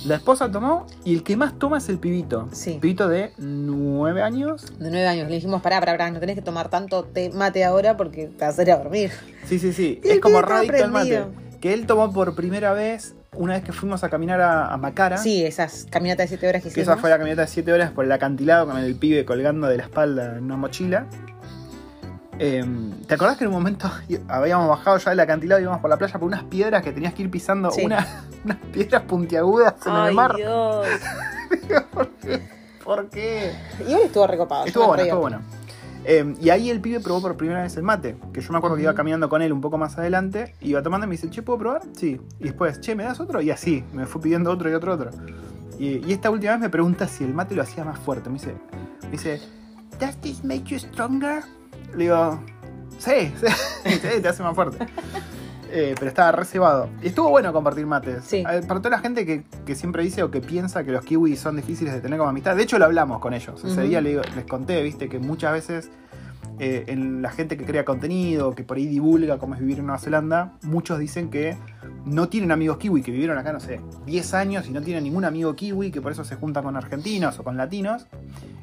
la 0.07 0.17
esposa 0.17 0.51
tomó 0.51 0.87
y 1.05 1.15
el 1.15 1.23
que 1.23 1.37
más 1.37 1.59
toma 1.59 1.79
es 1.79 1.89
el 1.91 1.99
pibito. 1.99 2.49
Sí. 2.53 2.79
Pibito 2.81 3.07
de 3.07 3.33
9 3.39 4.23
años. 4.23 4.67
De 4.79 4.91
nueve 4.91 5.07
años. 5.07 5.29
Le 5.29 5.35
dijimos, 5.35 5.61
pará, 5.61 5.79
pará, 5.81 5.93
pará, 5.93 6.11
no 6.11 6.21
tenés 6.21 6.37
que 6.37 6.43
tomar 6.43 6.69
tanto 6.71 7.05
té 7.05 7.31
mate 7.31 7.65
ahora 7.65 7.97
porque 7.97 8.29
te 8.29 8.45
vas 8.45 8.59
a 8.59 8.63
ir 8.63 8.73
a 8.73 8.79
dormir. 8.79 9.13
Sí, 9.45 9.59
sí, 9.59 9.73
sí. 9.73 10.01
Es 10.05 10.21
como 10.21 10.41
radicto 10.41 10.85
el 10.85 10.91
mate. 10.91 11.25
Que 11.61 11.75
él 11.75 11.87
tomó 11.87 12.13
por 12.13 12.35
primera 12.35 12.73
vez 12.73 13.15
una 13.35 13.55
vez 13.55 13.65
que 13.65 13.73
fuimos 13.73 14.05
a 14.05 14.09
caminar 14.09 14.41
a, 14.41 14.67
a 14.73 14.77
Macara. 14.77 15.19
Sí, 15.19 15.45
esas 15.45 15.87
caminatas 15.91 16.25
de 16.25 16.29
siete 16.29 16.49
horas 16.49 16.63
que 16.63 16.69
Que 16.69 16.81
hicimos. 16.81 16.89
esa 16.95 16.97
fue 17.01 17.11
la 17.11 17.19
caminata 17.19 17.43
de 17.43 17.49
7 17.49 17.73
horas 17.73 17.91
por 17.91 18.05
el 18.05 18.13
acantilado 18.13 18.67
con 18.67 18.79
el 18.79 18.95
pibe 18.97 19.25
colgando 19.25 19.67
de 19.67 19.77
la 19.77 19.83
espalda 19.85 20.37
en 20.39 20.45
una 20.45 20.57
mochila. 20.57 21.07
Eh, 22.41 22.65
¿Te 23.09 23.15
acordás 23.15 23.37
que 23.37 23.45
en 23.45 23.49
un 23.49 23.55
momento 23.55 23.91
habíamos 24.29 24.69
bajado 24.69 24.99
ya 24.99 25.11
del 25.11 25.21
acantilado 25.21 25.61
y 25.61 25.65
íbamos 25.65 25.81
por 25.81 25.91
la 25.91 25.97
playa 25.97 26.15
por 26.15 26.25
unas 26.29 26.45
piedras 26.45 26.83
que 26.83 26.93
tenías 26.93 27.13
que 27.15 27.23
ir 27.23 27.31
pisando? 27.31 27.71
Sí. 27.73 27.85
una- 27.85 28.07
unas 28.45 28.59
piedras 28.73 29.03
puntiagudas 29.03 29.75
en 29.87 29.93
el 29.93 29.99
Ay, 30.01 30.15
mar. 30.15 30.37
Dios. 30.37 30.87
¿Por 32.85 33.11
qué? 33.11 33.53
Igual 33.81 34.03
estuvo 34.05 34.27
recopado. 34.27 34.63
yo 34.65 34.69
Estuvo 34.69 34.85
me 34.85 34.89
bueno, 34.89 35.03
reí 35.03 35.09
estuvo 35.09 35.21
bueno. 35.21 35.41
Eh, 36.05 36.35
y 36.41 36.51
ahí 36.51 36.71
el 36.71 36.81
pibe 36.81 37.01
probó 37.01 37.21
por 37.21 37.37
primera 37.37 37.63
vez 37.63 37.77
el 37.77 37.83
mate. 37.83 38.17
Que 38.33 38.41
yo 38.41 38.53
me 38.53 38.59
acuerdo 38.59 38.77
que 38.77 38.83
iba 38.83 38.95
caminando 38.95 39.29
con 39.29 39.43
él 39.43 39.53
un 39.53 39.61
poco 39.61 39.79
más 39.79 39.99
adelante. 39.99 40.55
Iba 40.61 40.83
tomando 40.83 41.07
y 41.07 41.09
me 41.09 41.17
dice, 41.17 41.31
che, 41.31 41.43
¿puedo 41.43 41.59
probar? 41.59 41.83
Sí. 41.97 42.21
Y 42.39 42.45
después, 42.45 42.81
che, 42.81 42.95
¿me 42.95 43.05
das 43.05 43.21
otro? 43.21 43.41
Y 43.41 43.51
así, 43.51 43.85
me 43.93 44.07
fue 44.07 44.21
pidiendo 44.23 44.51
otro 44.51 44.71
y 44.71 44.75
otro, 44.75 44.95
otro. 44.95 45.11
Y, 45.79 46.07
y 46.07 46.13
esta 46.13 46.31
última 46.31 46.53
vez 46.53 46.61
me 46.61 46.71
pregunta 46.71 47.07
si 47.07 47.25
el 47.25 47.35
mate 47.35 47.55
lo 47.55 47.63
hacía 47.63 47.85
más 47.85 47.99
fuerte. 47.99 48.31
Me 48.31 48.39
dice, 48.39 48.55
me 49.03 49.11
dice, 49.11 49.41
¿Does 49.99 50.17
this 50.21 50.45
make 50.45 50.71
you 50.71 50.79
stronger? 50.79 51.43
Le 51.93 52.05
digo, 52.05 52.41
sí, 52.99 53.33
sí, 53.41 53.47
sí, 54.01 54.21
te 54.23 54.29
hace 54.29 54.43
más 54.45 54.55
fuerte. 54.55 54.87
Eh, 55.71 55.95
pero 55.99 56.09
estaba 56.09 56.33
reservado. 56.33 56.89
Y 57.03 57.09
estuvo 57.09 57.29
bueno 57.31 57.53
compartir 57.53 57.87
mates. 57.87 58.25
Sí. 58.25 58.43
Para 58.43 58.81
toda 58.81 58.91
la 58.91 58.99
gente 59.01 59.27
que, 59.27 59.45
que 59.67 59.75
siempre 59.75 60.03
dice 60.03 60.23
o 60.23 60.31
que 60.31 60.41
piensa 60.41 60.83
que 60.85 60.93
los 60.93 61.05
kiwis 61.05 61.39
son 61.41 61.57
difíciles 61.57 61.93
de 61.93 62.01
tener 62.01 62.19
como 62.19 62.31
amistad. 62.31 62.57
De 62.57 62.63
hecho, 62.63 62.79
lo 62.79 62.87
hablamos 62.87 63.21
con 63.21 63.35
ellos. 63.35 63.63
Ese 63.65 63.83
día 63.83 64.01
les 64.01 64.21
conté, 64.49 64.83
viste, 64.83 65.09
que 65.09 65.19
muchas 65.19 65.53
veces 65.53 65.91
eh, 66.59 66.85
en 66.89 67.23
la 67.23 67.31
gente 67.31 67.57
que 67.57 67.65
crea 67.65 67.85
contenido, 67.85 68.55
que 68.55 68.65
por 68.65 68.79
ahí 68.79 68.87
divulga 68.87 69.39
cómo 69.39 69.55
es 69.55 69.61
vivir 69.61 69.79
en 69.79 69.87
Nueva 69.87 69.99
Zelanda, 70.01 70.53
muchos 70.63 70.99
dicen 70.99 71.31
que 71.31 71.57
no 72.05 72.29
tienen 72.29 72.51
amigos 72.51 72.79
kiwi, 72.79 73.03
que 73.03 73.13
vivieron 73.13 73.37
acá, 73.39 73.53
no 73.53 73.61
sé, 73.61 73.81
10 74.07 74.35
años 74.35 74.67
y 74.69 74.73
no 74.73 74.81
tienen 74.83 75.05
ningún 75.05 75.25
amigo 75.25 75.55
kiwi, 75.55 75.91
que 75.93 76.01
por 76.01 76.11
eso 76.13 76.25
se 76.25 76.35
juntan 76.37 76.65
con 76.65 76.77
argentinos 76.77 77.39
o 77.39 77.45
con 77.45 77.57
latinos. 77.57 78.07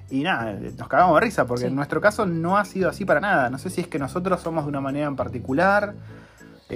Y 0.09 0.23
nada, 0.23 0.53
nos 0.77 0.87
cagamos 0.87 1.15
de 1.19 1.21
risa, 1.25 1.45
porque 1.45 1.61
Sí. 1.61 1.67
en 1.67 1.75
nuestro 1.75 2.01
caso 2.01 2.25
no 2.25 2.57
ha 2.57 2.65
sido 2.65 2.89
así 2.89 3.05
para 3.05 3.19
nada. 3.21 3.49
No 3.49 3.57
sé 3.59 3.69
si 3.69 3.81
es 3.81 3.87
que 3.87 3.97
nosotros 3.99 4.41
somos 4.41 4.65
de 4.65 4.69
una 4.69 4.81
manera 4.81 5.07
en 5.07 5.15
particular. 5.15 5.93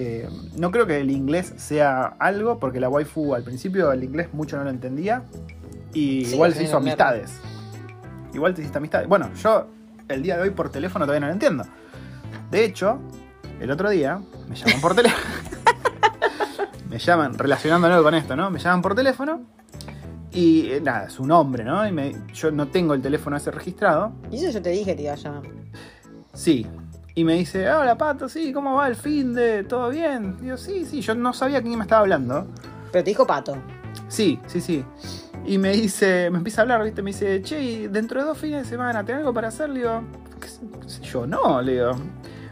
Eh, 0.01 0.29
no 0.57 0.71
creo 0.71 0.87
que 0.87 1.01
el 1.01 1.11
inglés 1.11 1.53
sea 1.57 2.05
algo, 2.19 2.57
porque 2.57 2.79
la 2.79 2.87
waifu 2.87 3.35
al 3.35 3.43
principio 3.43 3.91
el 3.91 4.01
inglés 4.01 4.29
mucho 4.31 4.55
no 4.55 4.63
lo 4.63 4.69
entendía. 4.69 5.23
Y 5.93 6.23
Sí, 6.23 6.35
igual 6.35 6.51
es 6.51 6.57
se 6.57 6.63
hizo 6.63 6.79
mierda. 6.79 7.09
amistades. 7.09 7.37
Igual 8.33 8.53
te 8.53 8.61
hiciste 8.61 8.77
amistades. 8.77 9.09
Bueno, 9.09 9.29
yo 9.43 9.67
el 10.07 10.21
día 10.23 10.37
de 10.37 10.43
hoy 10.43 10.49
por 10.51 10.69
teléfono 10.69 11.03
todavía 11.05 11.19
no 11.19 11.27
lo 11.27 11.33
entiendo. 11.33 11.65
De 12.49 12.63
hecho, 12.63 12.97
el 13.59 13.69
otro 13.71 13.89
día 13.89 14.21
me 14.47 14.55
llaman 14.55 14.79
por 14.79 14.95
teléfono. 14.95 15.21
me 16.89 16.97
llaman, 16.97 17.33
relacionándolo 17.37 18.01
con 18.01 18.13
esto, 18.15 18.35
¿no? 18.37 18.49
Me 18.49 18.59
llaman 18.59 18.81
por 18.81 18.95
teléfono. 18.95 19.41
Y 20.31 20.69
eh, 20.71 20.81
nada, 20.81 21.07
es 21.07 21.19
un 21.19 21.31
hombre, 21.31 21.63
¿no? 21.65 21.85
Y 21.87 21.91
me- 21.91 22.15
yo 22.33 22.51
no 22.51 22.67
tengo 22.69 22.93
el 22.93 23.01
teléfono 23.01 23.35
ese 23.35 23.51
registrado. 23.51 24.13
Y 24.31 24.37
eso 24.37 24.49
yo 24.51 24.61
te 24.61 24.69
dije 24.69 24.85
que 24.85 24.95
te 24.95 25.01
iba 25.03 25.13
a 25.13 25.15
llamar. 25.17 25.43
Sí. 26.33 26.65
Y 27.19 27.25
me 27.25 27.33
dice, 27.33 27.69
hola 27.69 27.97
Pato, 27.97 28.29
sí, 28.29 28.53
¿cómo 28.53 28.75
va 28.75 28.87
el 28.87 28.95
fin 28.95 29.33
de? 29.33 29.65
¿Todo 29.65 29.89
bien? 29.89 30.37
Digo, 30.39 30.55
sí, 30.55 30.85
sí, 30.85 31.01
yo 31.01 31.13
no 31.15 31.33
sabía 31.33 31.61
quién 31.61 31.75
me 31.77 31.83
estaba 31.83 31.99
hablando. 31.99 32.47
Pero 32.93 33.03
te 33.03 33.09
dijo 33.11 33.27
pato. 33.27 33.57
Sí, 34.07 34.39
sí, 34.47 34.61
sí. 34.61 34.85
Y 35.45 35.57
me 35.57 35.73
dice, 35.73 36.29
me 36.31 36.37
empieza 36.37 36.61
a 36.61 36.63
hablar, 36.63 36.81
¿viste? 36.81 37.01
Me 37.01 37.09
dice, 37.11 37.41
che, 37.41 37.61
¿y 37.61 37.87
dentro 37.87 38.21
de 38.21 38.25
dos 38.25 38.37
fines 38.37 38.63
de 38.63 38.69
semana, 38.69 39.03
¿tenés 39.03 39.19
algo 39.19 39.33
para 39.33 39.49
hacer? 39.49 39.67
Le 39.69 39.79
digo, 39.81 40.01
¿qué 40.39 40.47
sé 40.47 40.61
qué 40.81 40.87
sé 40.89 41.01
yo? 41.03 41.27
No, 41.27 41.61
le 41.61 41.73
digo. 41.73 41.91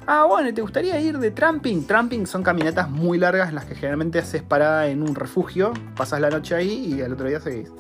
Ah, 0.06 0.26
bueno, 0.28 0.50
¿y 0.50 0.54
¿te 0.54 0.62
gustaría 0.62 1.00
ir 1.00 1.18
de 1.18 1.32
tramping? 1.32 1.88
Tramping 1.88 2.28
son 2.28 2.44
caminatas 2.44 2.90
muy 2.90 3.18
largas, 3.18 3.54
las 3.54 3.64
que 3.64 3.74
generalmente 3.74 4.20
haces 4.20 4.44
parada 4.44 4.88
en 4.88 5.02
un 5.02 5.16
refugio, 5.16 5.72
pasas 5.96 6.20
la 6.20 6.30
noche 6.30 6.56
ahí 6.56 6.94
y 6.98 7.02
al 7.02 7.14
otro 7.14 7.30
día 7.30 7.40
seguís. 7.40 7.72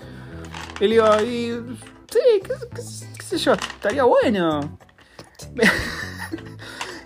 Y 0.79 0.85
le 0.88 0.91
digo, 0.91 1.05
y, 1.21 1.77
sí, 2.09 2.19
qué, 2.41 2.53
qué- 2.73 2.81
qué 3.17 3.23
sé 3.25 3.38
yo, 3.39 3.51
estaría 3.55 4.05
bueno. 4.05 4.77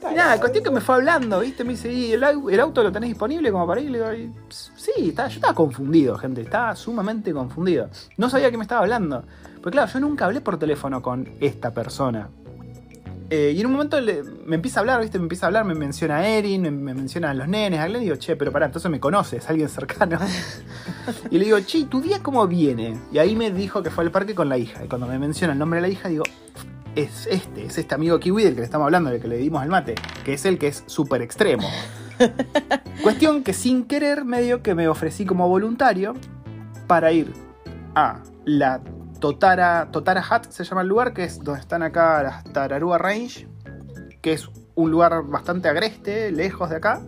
Y 0.09 0.15
nada, 0.15 0.39
cuestión 0.39 0.63
que 0.63 0.71
me 0.71 0.81
fue 0.81 0.95
hablando, 0.95 1.39
¿viste? 1.41 1.63
Me 1.63 1.71
dice, 1.71 1.91
¿y 1.91 2.13
el, 2.13 2.23
au- 2.23 2.51
el 2.51 2.59
auto 2.59 2.81
lo 2.81 2.91
tenés 2.91 3.09
disponible 3.09 3.51
como 3.51 3.67
para 3.67 3.81
ir? 3.81 3.91
Le 3.91 3.97
digo, 3.99 4.13
y, 4.13 4.31
sí, 4.49 5.13
yo 5.15 5.23
estaba 5.25 5.53
confundido, 5.53 6.17
gente, 6.17 6.41
estaba 6.41 6.75
sumamente 6.75 7.31
confundido. 7.33 7.89
No 8.17 8.29
sabía 8.29 8.49
que 8.49 8.57
me 8.57 8.63
estaba 8.63 8.81
hablando. 8.81 9.23
Porque 9.61 9.71
claro, 9.71 9.91
yo 9.91 9.99
nunca 9.99 10.25
hablé 10.25 10.41
por 10.41 10.57
teléfono 10.57 11.01
con 11.01 11.29
esta 11.39 11.71
persona. 11.73 12.29
Eh, 13.29 13.53
y 13.55 13.61
en 13.61 13.67
un 13.67 13.73
momento 13.73 14.01
le- 14.01 14.23
me 14.23 14.55
empieza 14.55 14.79
a 14.79 14.81
hablar, 14.81 14.99
¿viste? 15.01 15.17
Me 15.17 15.23
empieza 15.23 15.45
a 15.45 15.47
hablar, 15.47 15.63
me 15.65 15.73
menciona 15.75 16.17
a 16.17 16.27
Erin, 16.27 16.63
me, 16.63 16.71
me 16.71 16.93
menciona 16.93 17.29
a 17.29 17.33
los 17.33 17.47
nenes, 17.47 17.79
a 17.79 17.85
Glenn, 17.87 18.01
y 18.01 18.05
digo, 18.05 18.17
che, 18.17 18.35
pero 18.35 18.51
pará, 18.51 18.65
entonces 18.65 18.91
me 18.91 18.99
conoces, 18.99 19.47
alguien 19.49 19.69
cercano. 19.69 20.17
y 21.31 21.37
le 21.37 21.45
digo, 21.45 21.59
che, 21.61 21.77
¿y 21.77 21.83
¿tu 21.85 22.01
día 22.01 22.19
cómo 22.21 22.45
viene? 22.47 22.99
Y 23.13 23.19
ahí 23.19 23.35
me 23.35 23.51
dijo 23.51 23.81
que 23.83 23.89
fue 23.89 24.03
al 24.03 24.11
parque 24.11 24.35
con 24.35 24.49
la 24.49 24.57
hija. 24.57 24.83
Y 24.83 24.87
cuando 24.89 25.07
me 25.07 25.17
menciona 25.17 25.53
el 25.53 25.59
nombre 25.59 25.77
de 25.79 25.87
la 25.87 25.93
hija, 25.93 26.09
digo, 26.09 26.23
es 26.95 27.27
este, 27.27 27.65
es 27.65 27.77
este 27.77 27.95
amigo 27.95 28.19
Kiwi 28.19 28.43
del 28.43 28.53
que 28.53 28.59
le 28.61 28.65
estamos 28.65 28.85
hablando, 28.85 29.09
del 29.09 29.21
que 29.21 29.27
le 29.27 29.37
dimos 29.37 29.63
el 29.63 29.69
mate, 29.69 29.95
que 30.25 30.33
es 30.33 30.45
el 30.45 30.57
que 30.57 30.67
es 30.67 30.83
súper 30.87 31.21
extremo. 31.21 31.67
Cuestión 33.03 33.43
que 33.43 33.53
sin 33.53 33.85
querer 33.85 34.25
medio 34.25 34.61
que 34.61 34.75
me 34.75 34.87
ofrecí 34.87 35.25
como 35.25 35.47
voluntario 35.47 36.13
para 36.87 37.11
ir 37.11 37.33
a 37.95 38.19
la 38.45 38.81
Totara, 39.19 39.89
Totara 39.91 40.23
Hat, 40.27 40.45
se 40.49 40.63
llama 40.63 40.81
el 40.81 40.87
lugar, 40.87 41.13
que 41.13 41.23
es 41.23 41.39
donde 41.43 41.61
están 41.61 41.83
acá 41.83 42.23
las 42.23 42.43
Tararua 42.45 42.97
Range, 42.97 43.47
que 44.21 44.33
es 44.33 44.49
un 44.75 44.91
lugar 44.91 45.23
bastante 45.23 45.67
agreste, 45.69 46.31
lejos 46.31 46.69
de 46.69 46.77
acá, 46.77 47.01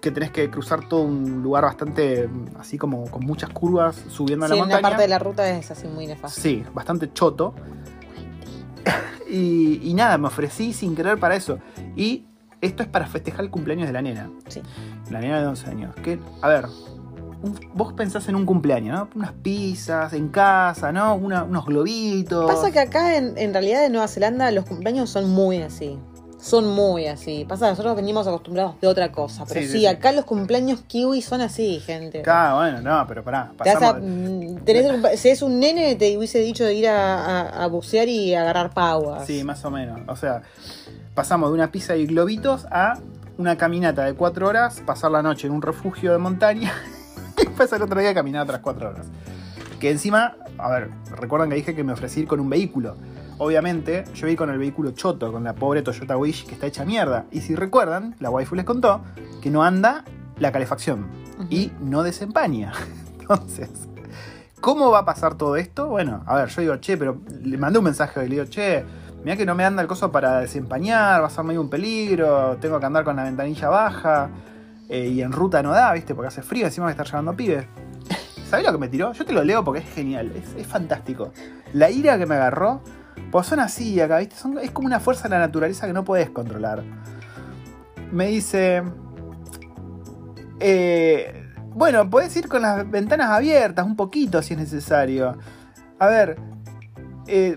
que 0.00 0.10
tenés 0.10 0.30
que 0.30 0.50
cruzar 0.50 0.88
todo 0.88 1.02
un 1.02 1.42
lugar 1.42 1.64
bastante 1.64 2.28
así 2.58 2.76
como 2.76 3.08
con 3.10 3.24
muchas 3.24 3.50
curvas 3.50 3.94
subiendo 4.08 4.46
a 4.46 4.48
Sí, 4.48 4.54
la 4.54 4.60
montaña. 4.60 4.82
parte 4.82 5.02
de 5.02 5.08
la 5.08 5.18
ruta 5.18 5.48
es 5.48 5.70
así 5.70 5.86
muy 5.86 6.06
nefasta. 6.06 6.40
Sí, 6.40 6.64
bastante 6.74 7.12
choto. 7.12 7.54
y, 9.30 9.80
y 9.82 9.94
nada, 9.94 10.18
me 10.18 10.26
ofrecí 10.28 10.72
sin 10.72 10.94
querer 10.94 11.18
para 11.18 11.36
eso. 11.36 11.58
Y 11.96 12.24
esto 12.60 12.82
es 12.82 12.88
para 12.88 13.06
festejar 13.06 13.40
el 13.44 13.50
cumpleaños 13.50 13.86
de 13.86 13.92
la 13.92 14.02
nena. 14.02 14.30
Sí. 14.48 14.62
La 15.10 15.20
nena 15.20 15.40
de 15.40 15.46
11 15.46 15.70
años. 15.70 15.94
Que, 15.96 16.18
a 16.40 16.48
ver, 16.48 16.66
un- 17.42 17.58
vos 17.74 17.92
pensás 17.94 18.28
en 18.28 18.36
un 18.36 18.46
cumpleaños, 18.46 18.96
¿no? 18.98 19.08
Unas 19.16 19.32
pizzas 19.32 20.12
en 20.12 20.28
casa, 20.28 20.92
¿no? 20.92 21.14
Una- 21.16 21.42
unos 21.44 21.66
globitos. 21.66 22.46
Pasa 22.50 22.70
que 22.70 22.78
acá 22.80 23.16
en, 23.16 23.36
en 23.36 23.52
realidad 23.52 23.84
en 23.84 23.92
Nueva 23.92 24.06
Zelanda 24.08 24.50
los 24.52 24.64
cumpleaños 24.64 25.10
son 25.10 25.30
muy 25.30 25.58
así. 25.62 25.98
Son 26.42 26.66
muy 26.66 27.06
así. 27.06 27.44
Pasa 27.48 27.70
nosotros 27.70 27.94
venimos 27.94 28.26
acostumbrados 28.26 28.74
de 28.80 28.88
otra 28.88 29.12
cosa. 29.12 29.44
Pero 29.46 29.60
Sí, 29.60 29.66
sí, 29.66 29.72
sí, 29.74 29.78
sí. 29.80 29.86
acá 29.86 30.10
los 30.10 30.24
cumpleaños 30.24 30.80
kiwi 30.88 31.22
son 31.22 31.40
así, 31.40 31.78
gente. 31.78 32.20
Ah, 32.26 32.54
bueno, 32.56 32.80
no, 32.80 33.06
pero 33.06 33.22
pará. 33.22 33.52
Vas 33.56 33.68
a- 33.68 33.72
Pasamos, 33.74 34.02
mm, 34.04 34.56
tenés 34.64 34.86
el 34.86 35.18
si 35.18 35.28
es 35.28 35.40
un 35.42 35.60
nene, 35.60 35.94
te 35.94 36.18
hubiese 36.18 36.40
dicho 36.40 36.64
de 36.64 36.74
ir 36.74 36.88
a, 36.88 37.24
a- 37.42 37.62
a 37.62 37.66
bucear 37.68 38.08
y 38.08 38.34
agarrar 38.34 38.74
paguas. 38.74 39.24
Sí, 39.24 39.44
más 39.44 39.64
o 39.64 39.70
menos. 39.70 40.00
O 40.08 40.16
sea, 40.16 40.42
pasamos 41.14 41.50
de 41.50 41.54
una 41.54 41.70
pizza 41.70 41.94
y 41.94 42.06
globitos 42.06 42.66
a 42.72 42.94
una 43.38 43.56
caminata 43.56 44.04
de 44.04 44.14
cuatro 44.14 44.48
horas, 44.48 44.82
pasar 44.84 45.12
la 45.12 45.22
noche 45.22 45.46
en 45.46 45.52
un 45.52 45.62
refugio 45.62 46.10
de 46.10 46.18
montaña 46.18 46.72
y 47.38 47.44
después 47.44 47.72
el 47.72 47.82
otro 47.82 48.00
día 48.00 48.12
caminar 48.14 48.42
otras 48.42 48.60
cuatro 48.60 48.88
horas. 48.90 49.06
Que 49.78 49.90
encima, 49.92 50.36
a 50.58 50.70
ver, 50.70 50.90
recuerdan 51.16 51.50
que 51.50 51.54
dije 51.56 51.74
que 51.76 51.84
me 51.84 51.92
ofrecí 51.92 52.20
ir 52.20 52.26
con 52.26 52.40
un 52.40 52.50
vehículo. 52.50 52.96
Obviamente, 53.42 54.04
yo 54.14 54.28
vi 54.28 54.36
con 54.36 54.50
el 54.50 54.58
vehículo 54.58 54.92
choto, 54.92 55.32
con 55.32 55.42
la 55.42 55.52
pobre 55.52 55.82
Toyota 55.82 56.16
Wish 56.16 56.46
que 56.46 56.54
está 56.54 56.68
hecha 56.68 56.84
mierda. 56.84 57.24
Y 57.32 57.40
si 57.40 57.56
recuerdan, 57.56 58.14
la 58.20 58.30
waifu 58.30 58.54
les 58.54 58.64
contó 58.64 59.00
que 59.40 59.50
no 59.50 59.64
anda 59.64 60.04
la 60.38 60.52
calefacción 60.52 61.08
y 61.50 61.72
no 61.80 62.04
desempaña. 62.04 62.72
Entonces, 63.20 63.68
¿cómo 64.60 64.92
va 64.92 65.00
a 65.00 65.04
pasar 65.04 65.34
todo 65.34 65.56
esto? 65.56 65.88
Bueno, 65.88 66.22
a 66.24 66.36
ver, 66.36 66.50
yo 66.50 66.60
digo, 66.60 66.76
che, 66.76 66.96
pero 66.96 67.20
le 67.42 67.58
mandé 67.58 67.80
un 67.80 67.86
mensaje 67.86 68.24
y 68.24 68.28
le 68.28 68.36
digo, 68.36 68.46
che, 68.48 68.84
mira 69.24 69.36
que 69.36 69.44
no 69.44 69.56
me 69.56 69.64
anda 69.64 69.82
el 69.82 69.88
coso 69.88 70.12
para 70.12 70.38
desempañar, 70.38 71.20
va 71.20 71.26
a 71.26 71.30
ser 71.30 71.42
medio 71.42 71.62
un 71.62 71.68
peligro, 71.68 72.58
tengo 72.60 72.78
que 72.78 72.86
andar 72.86 73.02
con 73.02 73.16
la 73.16 73.24
ventanilla 73.24 73.68
baja 73.68 74.30
eh, 74.88 75.08
y 75.08 75.20
en 75.20 75.32
ruta 75.32 75.64
no 75.64 75.72
da, 75.72 75.92
¿viste? 75.94 76.14
Porque 76.14 76.28
hace 76.28 76.42
frío, 76.42 76.66
encima 76.66 76.86
que 76.86 76.92
estar 76.92 77.06
llevando 77.06 77.34
pibes. 77.34 77.66
¿Sabés 78.48 78.64
lo 78.64 78.70
que 78.70 78.78
me 78.78 78.88
tiró? 78.88 79.12
Yo 79.12 79.24
te 79.24 79.32
lo 79.32 79.42
leo 79.42 79.64
porque 79.64 79.80
es 79.80 79.92
genial, 79.92 80.30
es, 80.36 80.54
es 80.54 80.66
fantástico. 80.68 81.32
La 81.72 81.90
ira 81.90 82.18
que 82.18 82.26
me 82.26 82.36
agarró, 82.36 82.82
pues 83.30 83.46
son 83.46 83.60
así 83.60 84.00
acá, 84.00 84.18
¿viste? 84.18 84.36
Es 84.62 84.70
como 84.70 84.86
una 84.86 85.00
fuerza 85.00 85.24
de 85.24 85.30
la 85.30 85.38
naturaleza 85.38 85.86
que 85.86 85.92
no 85.92 86.04
puedes 86.04 86.30
controlar. 86.30 86.82
Me 88.10 88.26
dice, 88.26 88.82
eh, 90.60 91.48
bueno, 91.74 92.08
podés 92.10 92.36
ir 92.36 92.48
con 92.48 92.62
las 92.62 92.88
ventanas 92.90 93.30
abiertas 93.30 93.86
un 93.86 93.96
poquito 93.96 94.42
si 94.42 94.54
es 94.54 94.60
necesario. 94.60 95.36
A 95.98 96.06
ver, 96.06 96.36
eh, 97.26 97.56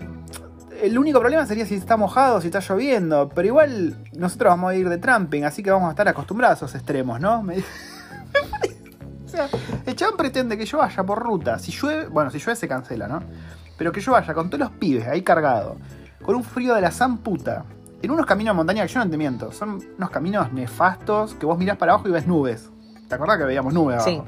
el 0.82 0.98
único 0.98 1.20
problema 1.20 1.46
sería 1.46 1.66
si 1.66 1.74
está 1.74 1.96
mojado, 1.96 2.40
si 2.40 2.48
está 2.48 2.60
lloviendo, 2.60 3.28
pero 3.28 3.48
igual 3.48 3.96
nosotros 4.16 4.50
vamos 4.50 4.70
a 4.70 4.74
ir 4.74 4.88
de 4.88 4.98
tramping, 4.98 5.44
así 5.44 5.62
que 5.62 5.70
vamos 5.70 5.88
a 5.88 5.90
estar 5.90 6.08
acostumbrados 6.08 6.62
a 6.62 6.66
esos 6.66 6.74
extremos, 6.74 7.20
¿no? 7.20 7.42
Me 7.42 7.58
o 9.24 9.28
sea, 9.28 9.48
el 9.84 9.94
chabón 9.94 10.16
pretende 10.16 10.56
que 10.56 10.64
yo 10.64 10.78
vaya 10.78 11.02
por 11.04 11.22
ruta. 11.22 11.58
Si 11.58 11.72
llueve, 11.72 12.06
bueno, 12.08 12.30
si 12.30 12.38
llueve 12.38 12.56
se 12.56 12.68
cancela, 12.68 13.08
¿no? 13.08 13.22
Pero 13.78 13.92
que 13.92 14.00
yo 14.00 14.12
vaya 14.12 14.32
con 14.34 14.48
todos 14.48 14.60
los 14.60 14.70
pibes 14.78 15.06
ahí 15.06 15.22
cargado, 15.22 15.76
con 16.22 16.34
un 16.36 16.44
frío 16.44 16.74
de 16.74 16.80
la 16.80 16.90
san 16.90 17.18
puta, 17.18 17.64
en 18.02 18.10
unos 18.10 18.26
caminos 18.26 18.54
de 18.54 18.56
montaña 18.56 18.86
que 18.86 18.92
yo 18.92 19.04
no 19.04 19.10
te 19.10 19.16
miento, 19.16 19.52
son 19.52 19.80
unos 19.96 20.10
caminos 20.10 20.52
nefastos 20.52 21.34
que 21.34 21.46
vos 21.46 21.58
mirás 21.58 21.76
para 21.76 21.92
abajo 21.92 22.08
y 22.08 22.12
ves 22.12 22.26
nubes. 22.26 22.70
¿Te 23.08 23.14
acordás 23.14 23.38
que 23.38 23.44
veíamos 23.44 23.72
nubes 23.74 23.96
abajo? 23.96 24.10
Sí. 24.10 24.22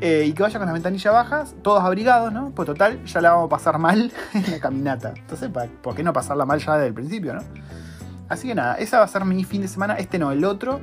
Eh, 0.00 0.24
y 0.26 0.32
que 0.34 0.42
vaya 0.42 0.58
con 0.58 0.66
las 0.66 0.74
ventanillas 0.74 1.12
bajas, 1.12 1.54
todos 1.62 1.82
abrigados, 1.82 2.30
¿no? 2.32 2.50
Pues 2.50 2.66
total, 2.66 3.02
ya 3.04 3.20
la 3.22 3.30
vamos 3.32 3.46
a 3.46 3.48
pasar 3.48 3.78
mal 3.78 4.12
en 4.34 4.50
la 4.50 4.60
caminata. 4.60 5.14
Entonces, 5.16 5.48
¿pa- 5.50 5.66
¿por 5.82 5.94
qué 5.94 6.02
no 6.02 6.12
pasarla 6.12 6.44
mal 6.44 6.58
ya 6.58 6.74
desde 6.74 6.88
el 6.88 6.94
principio, 6.94 7.32
no? 7.34 7.40
Así 8.28 8.46
que 8.48 8.54
nada, 8.54 8.74
esa 8.74 8.98
va 8.98 9.04
a 9.04 9.08
ser 9.08 9.24
mi 9.24 9.42
fin 9.44 9.62
de 9.62 9.68
semana. 9.68 9.94
Este 9.94 10.18
no, 10.18 10.32
el 10.32 10.44
otro. 10.44 10.80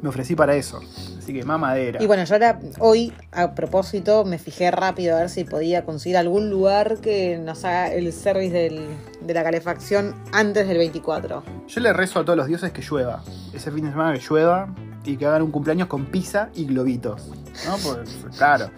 Me 0.00 0.08
ofrecí 0.08 0.34
para 0.34 0.54
eso. 0.56 0.80
Así 1.22 1.32
que 1.32 1.44
mamadera. 1.44 2.02
Y 2.02 2.06
bueno, 2.06 2.24
yo 2.24 2.34
ahora, 2.34 2.58
hoy, 2.80 3.12
a 3.30 3.54
propósito, 3.54 4.24
me 4.24 4.38
fijé 4.38 4.70
rápido 4.72 5.16
a 5.16 5.20
ver 5.20 5.28
si 5.30 5.44
podía 5.44 5.84
conseguir 5.84 6.16
algún 6.16 6.50
lugar 6.50 6.96
que 6.98 7.38
nos 7.38 7.64
haga 7.64 7.92
el 7.92 8.12
service 8.12 8.52
del- 8.52 8.88
de 9.20 9.34
la 9.34 9.44
calefacción 9.44 10.14
antes 10.32 10.66
del 10.66 10.78
24. 10.78 11.44
Yo 11.68 11.80
le 11.80 11.92
rezo 11.92 12.20
a 12.20 12.24
todos 12.24 12.36
los 12.36 12.48
dioses 12.48 12.72
que 12.72 12.82
llueva. 12.82 13.22
Ese 13.52 13.70
fin 13.70 13.84
de 13.84 13.90
semana 13.90 14.18
que 14.18 14.24
llueva 14.28 14.74
y 15.04 15.16
que 15.16 15.26
hagan 15.26 15.42
un 15.42 15.50
cumpleaños 15.52 15.86
con 15.88 16.06
pizza 16.06 16.48
y 16.54 16.64
globitos. 16.66 17.28
¿No? 17.66 17.76
Porque, 17.82 18.10
claro. 18.36 18.70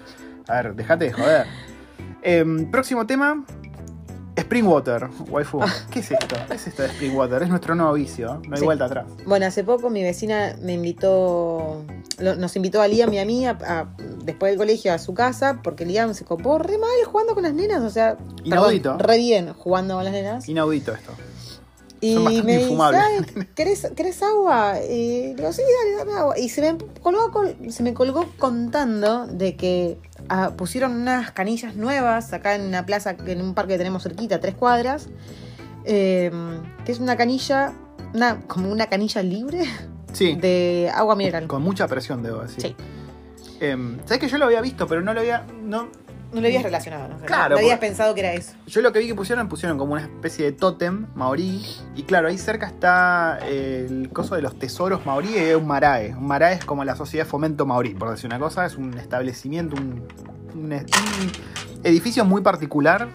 A 0.47 0.63
ver, 0.63 0.75
dejate 0.75 1.07
de 1.07 1.13
joder. 1.13 1.47
Em, 2.27 2.71
próximo 2.71 3.07
tema. 3.07 3.45
Springwater, 4.59 5.09
waifu. 5.31 5.59
¿Qué 5.91 5.99
es 5.99 6.13
esto? 6.13 6.37
¿Qué 6.49 6.55
es 6.55 6.67
esto 6.69 6.83
de 6.85 6.89
Springwater? 6.91 7.43
Es 7.43 7.49
nuestro 7.49 7.75
nuevo 7.75 7.93
vicio. 7.95 8.41
No 8.47 8.55
hay 8.55 8.59
Sí. 8.61 8.65
vuelta 8.65 8.85
atrás. 8.85 9.07
Bueno, 9.27 9.47
hace 9.47 9.65
poco 9.65 9.91
mi 9.91 10.03
vecina 10.05 10.55
me 10.63 10.75
invitó, 10.75 11.83
lo- 12.19 12.37
nos 12.37 12.55
invitó 12.55 12.81
a 12.81 12.87
Liam 12.87 13.13
y 13.13 13.19
a 13.19 13.25
mí 13.25 13.47
a- 13.47 13.59
a- 13.61 13.89
después 14.25 14.53
del 14.53 14.59
colegio 14.59 14.93
a 14.95 14.99
su 14.99 15.13
casa 15.13 15.59
porque 15.65 15.85
Liam 15.85 16.15
se 16.15 16.25
copó 16.25 16.59
re 16.59 16.79
mal 16.79 16.89
jugando 17.05 17.35
con 17.35 17.43
las 17.43 17.53
nenas, 17.53 17.83
o 17.83 17.91
sea, 17.91 18.17
perdón, 18.17 18.45
Inaudito. 18.45 18.97
re 18.99 19.17
bien 19.19 19.53
jugando 19.55 19.95
con 19.97 20.05
las 20.05 20.13
nenas. 20.13 20.49
Inaudito 20.49 20.93
esto. 20.93 21.11
Y 22.01 22.15
Son 22.15 22.25
me 22.25 22.31
dice, 22.31 22.61
infumables. 22.63 23.01
"Ay, 23.03 23.47
¿querés, 23.57 23.91
¿querés 23.97 24.23
agua? 24.23 24.75
Y 24.89 25.35
digo, 25.35 25.53
sí, 25.53 25.63
dale, 25.83 25.97
dame 25.97 26.13
agua. 26.13 26.39
Y 26.39 26.49
se 26.51 26.61
me 26.61 26.79
colgó, 27.03 27.33
col- 27.33 27.57
se 27.71 27.83
me 27.83 27.93
colgó 27.95 28.27
contando 28.39 29.27
de 29.27 29.57
que 29.57 29.97
pusieron 30.57 30.93
unas 30.93 31.31
canillas 31.33 31.77
nuevas 31.77 32.33
acá 32.33 32.55
en 32.55 32.63
una 32.63 32.87
plaza, 32.87 33.17
en 33.27 33.41
un 33.43 33.55
parque 33.55 33.75
que 33.75 33.79
tenemos 33.79 34.03
cerquita, 34.03 34.41
tres 34.41 34.55
cuadras, 34.55 35.09
eh, 35.85 36.31
que 36.85 36.93
es 36.93 36.99
una 37.01 37.17
canilla, 37.17 37.73
una, 38.15 38.41
como 38.47 38.71
una 38.71 38.87
canilla 38.87 39.23
libre 39.23 39.65
Sí, 40.13 40.35
de 40.37 40.91
agua 40.95 41.17
mineral. 41.17 41.47
con 41.49 41.63
mucha 41.63 41.89
presión, 41.89 42.23
debo 42.23 42.43
decir. 42.43 42.63
Sí. 42.63 42.77
Em, 43.61 43.99
Sabes 44.05 44.19
que 44.21 44.29
yo 44.29 44.39
lo 44.39 44.45
había 44.45 44.61
visto, 44.61 44.87
pero 44.87 45.01
no 45.01 45.13
lo 45.13 45.21
había. 45.21 45.45
No, 45.65 45.89
No 46.35 46.41
lo 46.41 46.47
habías 46.47 46.63
relacionado, 46.65 47.09
¿no? 47.09 47.17
Claro, 47.25 47.55
No 47.55 47.61
habías 47.61 47.79
pensado 47.79 48.15
que 48.15 48.21
era 48.21 48.33
eso. 48.35 48.53
Yo 48.67 48.81
lo 48.83 48.93
que 48.93 48.99
vi 48.99 49.07
que 49.07 49.15
pusieron, 49.15 49.49
pusieron 49.49 49.79
como 49.79 49.93
una 49.95 50.03
especie 50.03 50.45
de 50.45 50.53
tótem 50.53 51.07
maorí. 51.15 51.65
Y 51.95 52.03
claro, 52.03 52.29
ahí 52.29 52.37
cerca 52.39 52.67
está 52.67 53.39
eh, 53.43 53.87
el 53.89 54.11
coso 54.13 54.35
de 54.35 54.43
los 54.43 54.59
tesoros 54.59 55.07
maorí 55.07 55.37
y 55.39 55.55
un 55.55 55.67
marae. 55.67 56.15
Un 56.15 56.27
marae 56.27 56.55
es 56.55 56.65
como 56.65 56.85
la 56.85 56.97
sociedad 56.97 57.25
de 57.25 57.31
fomento 57.31 57.65
maorí, 57.67 57.95
por 57.95 58.11
decir 58.11 58.27
una 58.27 58.39
cosa. 58.39 58.67
Es 58.67 58.77
un 58.77 58.95
establecimiento, 58.99 59.77
un, 59.77 60.07
un- 60.55 60.73
un 60.73 61.33
edificio 61.85 62.25
muy 62.25 62.43
particular. 62.43 63.09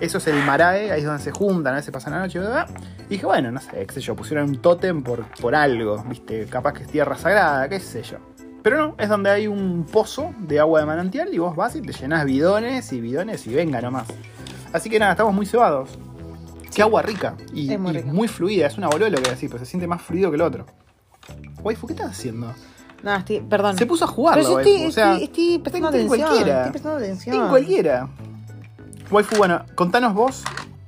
Eso 0.00 0.18
es 0.18 0.26
el 0.26 0.36
marae, 0.44 0.90
ahí 0.90 1.00
es 1.00 1.06
donde 1.06 1.22
se 1.22 1.30
juntan, 1.30 1.72
a 1.74 1.76
veces 1.76 1.90
pasan 1.92 2.12
la 2.14 2.18
noche. 2.20 2.38
bla. 2.38 2.66
Y 3.06 3.10
dije, 3.10 3.26
bueno, 3.26 3.50
no 3.52 3.60
sé, 3.60 3.84
qué 3.86 3.94
sé 3.94 4.00
yo, 4.00 4.16
pusieron 4.16 4.48
un 4.48 4.56
tótem 4.60 5.02
por, 5.02 5.24
por 5.40 5.54
algo, 5.54 6.02
viste, 6.08 6.46
capaz 6.46 6.72
que 6.72 6.82
es 6.82 6.88
tierra 6.88 7.16
sagrada, 7.16 7.68
qué 7.68 7.78
sé 7.78 8.02
yo. 8.02 8.16
Pero 8.64 8.78
no, 8.78 8.94
es 8.98 9.08
donde 9.10 9.30
hay 9.30 9.46
un 9.46 9.84
pozo 9.92 10.34
de 10.38 10.58
agua 10.58 10.80
de 10.80 10.86
manantial 10.86 11.32
y 11.34 11.38
vos 11.38 11.54
vas 11.54 11.76
y 11.76 11.82
te 11.82 11.92
llenás 11.92 12.24
bidones 12.24 12.90
y 12.94 13.00
bidones 13.00 13.46
y 13.46 13.54
venga 13.54 13.80
nomás. 13.82 14.06
Así 14.72 14.88
que 14.88 14.98
nada, 14.98 15.12
estamos 15.12 15.34
muy 15.34 15.44
cebados. 15.44 15.90
Qué 16.74 16.80
agua 16.82 17.02
rica 17.02 17.36
y, 17.52 17.72
Es 17.72 17.78
muy 17.78 17.92
y 17.92 17.98
rica. 17.98 18.12
muy 18.12 18.26
fluida. 18.26 18.66
Es 18.66 18.78
una 18.78 18.88
boluda 18.88 19.10
lo 19.10 19.18
que 19.22 19.30
decís, 19.30 19.48
pero 19.52 19.58
se 19.58 19.66
siente 19.66 19.86
más 19.86 20.00
fluido 20.02 20.30
que 20.30 20.36
el 20.36 20.40
otro. 20.42 20.64
Waifu, 21.62 21.86
¿qué 21.86 21.92
estás 21.92 22.10
haciendo? 22.12 22.52
No, 23.02 23.14
estoy, 23.14 23.40
perdón. 23.40 23.76
Se 23.76 23.84
puso 23.84 24.06
a 24.06 24.08
jugar 24.08 24.36
Pero 24.38 24.48
yo 24.48 24.58
estoy, 24.60 24.86
o 24.86 24.90
sea, 24.90 25.18
estoy, 25.18 25.58
prestando 25.58 25.90
ten- 25.90 26.08
ten 26.08 26.10
atención. 26.10 26.28
cualquiera. 26.30 26.56
Estoy 26.60 26.72
prestando 26.72 26.98
atención. 26.98 27.36
en 27.36 27.48
cualquiera. 27.48 28.08
Waifu, 29.10 29.36
bueno, 29.36 29.62
contanos 29.74 30.14
vos. 30.14 30.42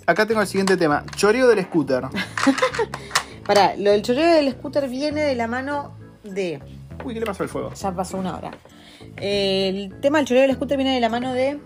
Acá 0.07 0.25
tengo 0.27 0.41
el 0.41 0.47
siguiente 0.47 0.79
tema. 0.79 1.05
Choreo 1.15 1.47
del 1.49 1.63
scooter. 1.65 2.05
Pará, 3.47 3.75
lo 3.77 3.91
del 3.91 4.01
choreo 4.03 4.33
del 4.35 4.51
scooter 4.53 4.89
viene 4.89 5.21
de 5.23 5.35
la 5.35 5.47
mano 5.47 5.93
de. 6.25 6.61
Uy, 7.05 7.15
¿qué 7.15 7.21
le 7.21 7.27
pasó 7.27 7.43
al 7.43 7.49
fuego? 7.49 7.73
Ya 7.75 7.93
pasó 7.93 8.19
una 8.19 8.37
hora. 8.37 8.51
El 9.17 9.99
tema 10.01 10.19
del 10.19 10.27
choreo 10.27 10.43
del 10.43 10.55
scooter 10.55 10.77
viene 10.77 10.95
de 10.95 11.01
la 11.01 11.09
mano 11.09 11.33
de. 11.33 11.61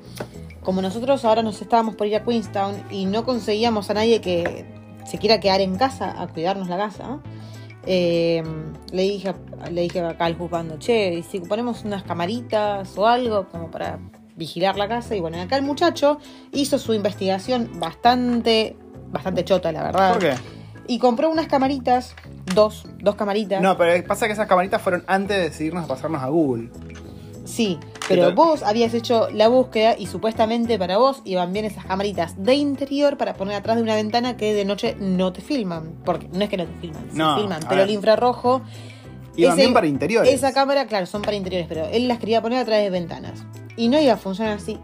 Como 0.62 0.82
nosotros 0.82 1.24
ahora 1.24 1.42
nos 1.42 1.60
estábamos 1.62 1.96
por 1.96 2.06
ir 2.06 2.16
a 2.16 2.24
Queenstown 2.24 2.84
y 2.90 3.06
no 3.06 3.24
conseguíamos 3.24 3.88
a 3.88 3.94
nadie 3.94 4.20
que 4.20 4.66
se 5.06 5.18
quiera 5.18 5.40
quedar 5.40 5.60
en 5.62 5.76
casa 5.76 6.20
a 6.20 6.28
cuidarnos 6.28 6.68
la 6.68 6.76
casa, 6.76 7.20
eh, 7.86 8.42
le 8.92 9.02
dije 9.02 9.34
le 9.70 9.82
dije 9.82 10.00
acá 10.00 10.26
al 10.26 10.36
juzgando, 10.36 10.78
che, 10.78 11.14
¿y 11.14 11.22
si 11.22 11.40
ponemos 11.40 11.84
unas 11.84 12.02
camaritas 12.02 12.96
o 12.96 13.06
algo 13.06 13.48
como 13.48 13.70
para 13.70 13.98
vigilar 14.36 14.76
la 14.76 14.88
casa? 14.88 15.14
Y 15.14 15.20
bueno, 15.20 15.40
acá 15.40 15.56
el 15.56 15.62
muchacho 15.62 16.18
hizo 16.52 16.78
su 16.78 16.94
investigación 16.94 17.70
bastante, 17.78 18.76
bastante 19.10 19.44
chota, 19.44 19.72
la 19.72 19.82
verdad. 19.82 20.12
¿Por 20.12 20.22
qué? 20.22 20.34
Y 20.86 20.98
compró 20.98 21.30
unas 21.30 21.46
camaritas, 21.46 22.16
dos, 22.54 22.84
dos 22.98 23.14
camaritas. 23.16 23.60
No, 23.62 23.76
pero 23.76 24.04
pasa 24.06 24.26
que 24.26 24.32
esas 24.32 24.46
camaritas 24.46 24.80
fueron 24.82 25.04
antes 25.06 25.36
de 25.36 25.42
decidirnos 25.44 25.84
a 25.84 25.88
pasarnos 25.88 26.22
a 26.22 26.26
Google. 26.28 26.70
Sí, 27.44 27.78
pero 28.08 28.32
vos 28.32 28.62
habías 28.62 28.94
hecho 28.94 29.28
la 29.30 29.48
búsqueda 29.48 29.96
y 29.98 30.06
supuestamente 30.06 30.78
para 30.78 30.98
vos 30.98 31.20
iban 31.24 31.52
bien 31.52 31.64
esas 31.64 31.84
camaritas 31.84 32.34
de 32.42 32.54
interior 32.54 33.16
para 33.16 33.34
poner 33.34 33.56
atrás 33.56 33.76
de 33.76 33.82
una 33.82 33.94
ventana 33.96 34.36
que 34.36 34.54
de 34.54 34.64
noche 34.64 34.94
no 35.00 35.32
te 35.32 35.40
filman. 35.40 35.94
Porque 36.04 36.28
no 36.32 36.44
es 36.44 36.48
que 36.50 36.56
no 36.56 36.66
te 36.66 36.74
filman, 36.80 37.08
No, 37.12 37.34
se 37.34 37.40
filman, 37.40 37.60
pero 37.68 37.82
el 37.82 37.90
infrarrojo. 37.90 38.62
Iban 39.36 39.52
ese- 39.52 39.62
bien 39.62 39.72
para 39.74 39.86
interiores. 39.86 40.32
Esa 40.32 40.52
cámara, 40.52 40.86
claro, 40.86 41.06
son 41.06 41.22
para 41.22 41.36
interiores, 41.36 41.66
pero 41.68 41.86
él 41.86 42.08
las 42.08 42.18
quería 42.18 42.42
poner 42.42 42.58
atrás 42.60 42.80
de 42.82 42.90
ventanas. 42.90 43.44
Y 43.76 43.88
no 43.88 43.98
iba 44.00 44.12
a 44.12 44.16
funcionar 44.16 44.54
así. 44.58 44.78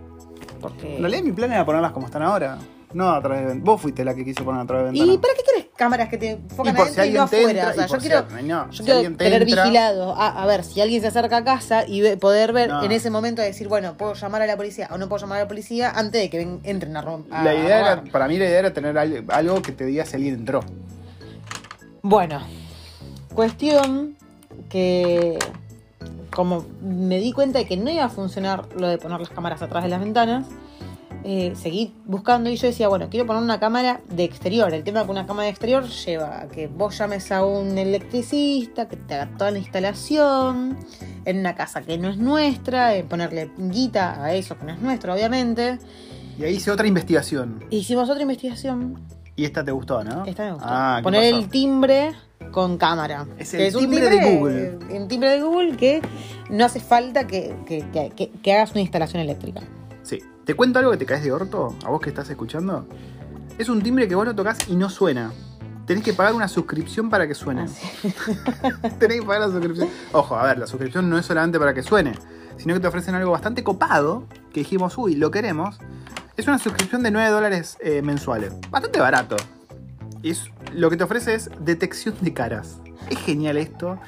Porque. 0.61 0.97
En 0.97 1.03
realidad 1.03 1.23
mi 1.23 1.33
plan 1.33 1.53
era 1.53 1.65
ponerlas 1.67 1.93
como 1.93 2.07
están 2.07 2.23
ahora. 2.23 2.59
No 2.97 3.11
a 3.11 3.21
través 3.21 3.41
de 3.41 3.45
ventanas. 3.49 3.65
Vos 3.67 3.81
fuiste 3.83 4.05
la 4.07 4.15
que 4.15 4.25
quiso 4.25 4.43
poner 4.43 4.63
a 4.63 4.67
través 4.67 4.85
de 4.87 4.91
ventanas. 4.93 5.15
¿Y 5.15 5.19
para 5.19 5.35
qué 5.35 5.43
querés 5.43 5.67
cámaras 5.77 6.09
que 6.09 6.17
te 6.17 6.31
enfocan 6.31 6.73
Y 6.73 6.77
por 6.79 6.89
si 6.89 7.01
adentro 7.01 7.05
y 7.05 7.19
no 7.23 7.29
te 7.29 7.37
afuera? 7.37 7.51
entra, 7.51 7.71
o 7.71 7.75
sea, 7.75 7.87
yo 7.87 8.01
si- 8.01 8.09
quiero, 8.09 8.27
no, 8.43 8.71
yo 8.71 8.73
si 8.73 8.83
quiero 8.85 9.17
tener 9.17 9.43
entra- 9.43 9.65
vigilado. 9.65 10.15
A, 10.17 10.43
a 10.43 10.47
ver, 10.47 10.65
si 10.65 10.81
alguien 10.81 11.03
se 11.03 11.09
acerca 11.09 11.37
a 11.37 11.45
casa 11.45 11.87
y 11.87 12.01
ve- 12.01 12.17
poder 12.17 12.55
ver 12.55 12.71
No. 12.71 12.83
en 12.83 12.93
ese 12.93 13.11
momento 13.11 13.43
decir, 13.43 13.69
bueno, 13.69 13.95
puedo 13.99 14.15
llamar 14.15 14.41
a 14.41 14.47
la 14.47 14.57
policía 14.57 14.89
o 14.91 14.97
no 14.97 15.09
puedo 15.11 15.21
llamar 15.21 15.39
a 15.39 15.43
la 15.43 15.49
policía 15.49 15.91
antes 15.91 16.23
de 16.23 16.31
que 16.31 16.39
ven- 16.39 16.61
entren 16.65 16.97
a 16.97 17.03
romper. 17.03 17.39
La 17.45 17.55
idea 17.55 17.81
era, 17.81 18.03
para 18.11 18.29
mí 18.29 18.39
la 18.39 18.47
idea 18.47 18.59
era 18.61 18.73
tener 18.73 18.97
al- 18.97 19.25
algo 19.29 19.61
que 19.61 19.73
te 19.73 19.85
diga 19.85 20.07
si 20.07 20.17
alguien 20.17 20.35
entró. 20.35 20.61
Bueno, 22.01 22.41
cuestión 23.35 24.17
que 24.71 25.39
como 26.35 26.65
me 26.83 27.19
di 27.19 27.33
cuenta 27.33 27.59
de 27.59 27.67
que 27.67 27.77
no 27.77 27.91
iba 27.91 28.05
a 28.05 28.09
funcionar 28.09 28.67
lo 28.77 28.89
de 28.89 28.99
poner 28.99 29.21
las 29.21 29.31
cámaras 29.31 29.63
atrás 29.63 29.83
de 29.85 29.91
las 29.91 30.01
ventanas, 30.01 30.47
eh, 31.29 31.55
seguí 31.57 31.93
buscando 32.05 32.49
y 32.49 32.57
yo 32.57 32.69
decía, 32.69 32.87
bueno, 32.87 33.09
quiero 33.11 33.27
poner 33.27 33.43
una 33.43 33.59
cámara 33.59 34.01
de 34.09 34.23
exterior. 34.23 34.73
El 34.73 34.85
tema 34.85 35.03
de 35.03 35.11
una 35.11 35.27
cámara 35.27 35.45
de 35.47 35.51
exterior 35.51 35.85
lleva 35.89 36.43
a 36.43 36.47
que 36.49 36.69
vos 36.69 36.97
llames 36.97 37.33
a 37.33 37.45
un 37.45 37.77
electricista, 37.77 38.87
que 38.87 38.97
te 38.97 39.15
haga 39.15 39.37
toda 39.37 39.51
la 39.51 39.59
instalación 39.59 40.77
en 41.25 41.39
una 41.41 41.55
casa 41.57 41.83
que 41.83 41.99
no 41.99 42.09
es 42.09 42.17
nuestra, 42.17 42.95
eh, 42.95 43.03
ponerle 43.03 43.51
guita 43.59 44.23
a 44.23 44.35
eso 44.35 44.57
que 44.57 44.65
no 44.67 44.73
es 44.73 44.79
nuestro, 44.81 45.13
obviamente. 45.15 45.79
Y 46.39 46.45
ahí 46.45 46.55
hice 46.55 46.71
otra 46.71 46.87
investigación. 46.87 47.65
Hicimos 47.71 48.09
otra 48.09 48.23
investigación 48.23 49.03
Y 49.35 49.45
esta 49.47 49.65
te 49.65 49.73
gustó, 49.73 50.05
¿no? 50.05 50.25
esta 50.27 50.45
me 50.45 50.53
gustó. 50.53 50.67
Ah, 50.69 50.97
¿qué 50.99 51.03
Poner 51.03 51.31
pasó? 51.33 51.43
el 51.43 51.49
timbre 51.51 52.13
con 52.53 52.79
cámara. 52.79 53.27
Es 53.39 53.51
Que 53.51 53.67
el 53.67 53.75
timbre 53.75 54.09
de 54.11 54.37
Google. 54.37 54.79
Un 54.97 55.09
timbre 55.09 55.31
de 55.31 55.43
Google 55.43 55.77
que 55.77 56.01
no 56.51 56.65
hace 56.65 56.79
falta 56.81 57.27
que- 57.27 57.55
que- 57.67 58.31
que 58.43 58.53
hagas 58.55 58.71
una 58.71 58.81
instalación 58.83 59.21
eléctrica. 59.21 59.63
Sí. 60.07 60.23
¿Te 60.45 60.55
cuento 60.55 60.79
algo 60.79 60.93
que 60.93 60.99
te 60.99 61.05
caes 61.05 61.25
de 61.25 61.33
orto? 61.33 61.75
¿A 61.85 61.91
vos 61.91 62.01
que 62.01 62.11
estás 62.11 62.31
escuchando? 62.31 62.87
Es 63.59 63.69
un 63.69 63.83
timbre 63.83 64.07
que 64.07 64.15
vos 64.15 64.25
lo 64.25 64.37
tocas 64.37 64.69
y 64.69 64.77
no 64.77 64.89
suena. 64.89 65.33
Tenés 65.85 66.05
que 66.05 66.13
pagar 66.13 66.33
una 66.33 66.47
suscripción 66.47 67.11
para 67.11 67.27
que 67.27 67.35
suene. 67.35 67.63
Así. 67.63 67.85
Tenés 69.01 69.21
que 69.21 69.27
pagar 69.27 69.49
la 69.49 69.49
suscripción. 69.49 69.89
Ojo, 70.13 70.37
a 70.37 70.45
ver, 70.45 70.59
la 70.59 70.69
suscripción 70.69 71.11
no 71.11 71.19
es 71.19 71.27
solamente 71.27 71.59
para 71.59 71.75
que 71.75 71.83
suene, 71.83 72.13
sino 72.57 72.75
que 72.75 72.79
te 72.79 72.87
ofrecen 72.87 73.17
algo 73.17 73.33
bastante 73.33 73.65
copado, 73.65 74.29
que 74.53 74.61
dijimos, 74.61 74.97
uy, 74.97 75.17
lo 75.17 75.33
queremos. 75.33 75.81
Es 76.37 76.47
una 76.47 76.61
suscripción 76.61 77.03
de 77.03 77.11
9 77.11 77.29
dólares 77.31 77.77
eh, 77.81 78.01
mensuales. 78.01 78.53
Bastante 78.71 79.01
barato. 79.01 79.35
Y 80.23 80.31
es, 80.31 80.45
lo 80.73 80.89
que 80.89 80.97
te 80.97 81.03
ofrece 81.03 81.35
es 81.35 81.51
detección 81.59 82.15
de 82.21 82.33
caras. 82.33 82.79
Es 83.11 83.19
genial 83.19 83.57
esto. 83.57 83.99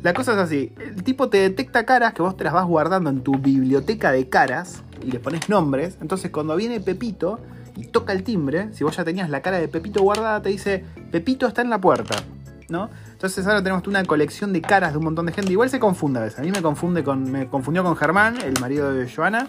La 0.00 0.14
cosa 0.14 0.32
es 0.32 0.38
así, 0.38 0.72
el 0.78 1.04
tipo 1.04 1.28
te 1.28 1.38
detecta 1.38 1.84
caras 1.84 2.12
que 2.12 2.22
vos 2.22 2.36
te 2.36 2.44
las 2.44 2.52
vas 2.52 2.66
guardando 2.66 3.10
en 3.10 3.22
tu 3.22 3.38
biblioteca 3.38 4.10
de 4.10 4.28
caras 4.28 4.82
y 5.04 5.12
le 5.12 5.20
pones 5.20 5.48
nombres. 5.48 5.98
Entonces 6.00 6.30
cuando 6.30 6.56
viene 6.56 6.80
Pepito 6.80 7.38
y 7.76 7.86
toca 7.86 8.12
el 8.12 8.22
timbre, 8.22 8.72
si 8.72 8.84
vos 8.84 8.96
ya 8.96 9.04
tenías 9.04 9.30
la 9.30 9.42
cara 9.42 9.58
de 9.58 9.68
Pepito 9.68 10.02
guardada, 10.02 10.42
te 10.42 10.48
dice, 10.48 10.84
Pepito 11.10 11.46
está 11.46 11.62
en 11.62 11.70
la 11.70 11.80
puerta. 11.80 12.16
¿No? 12.68 12.88
Entonces 13.10 13.46
ahora 13.46 13.62
tenemos 13.62 13.86
una 13.86 14.02
colección 14.04 14.52
de 14.54 14.62
caras 14.62 14.92
de 14.92 14.98
un 14.98 15.04
montón 15.04 15.26
de 15.26 15.32
gente. 15.32 15.52
Igual 15.52 15.68
se 15.68 15.78
confunde 15.78 16.20
a 16.20 16.22
veces. 16.22 16.38
A 16.38 16.42
mí 16.42 16.50
me 16.50 16.62
confunde 16.62 17.04
con. 17.04 17.30
Me 17.30 17.46
confundió 17.46 17.84
con 17.84 17.96
Germán, 17.96 18.38
el 18.40 18.58
marido 18.60 18.94
de 18.94 19.10
Joana. 19.10 19.48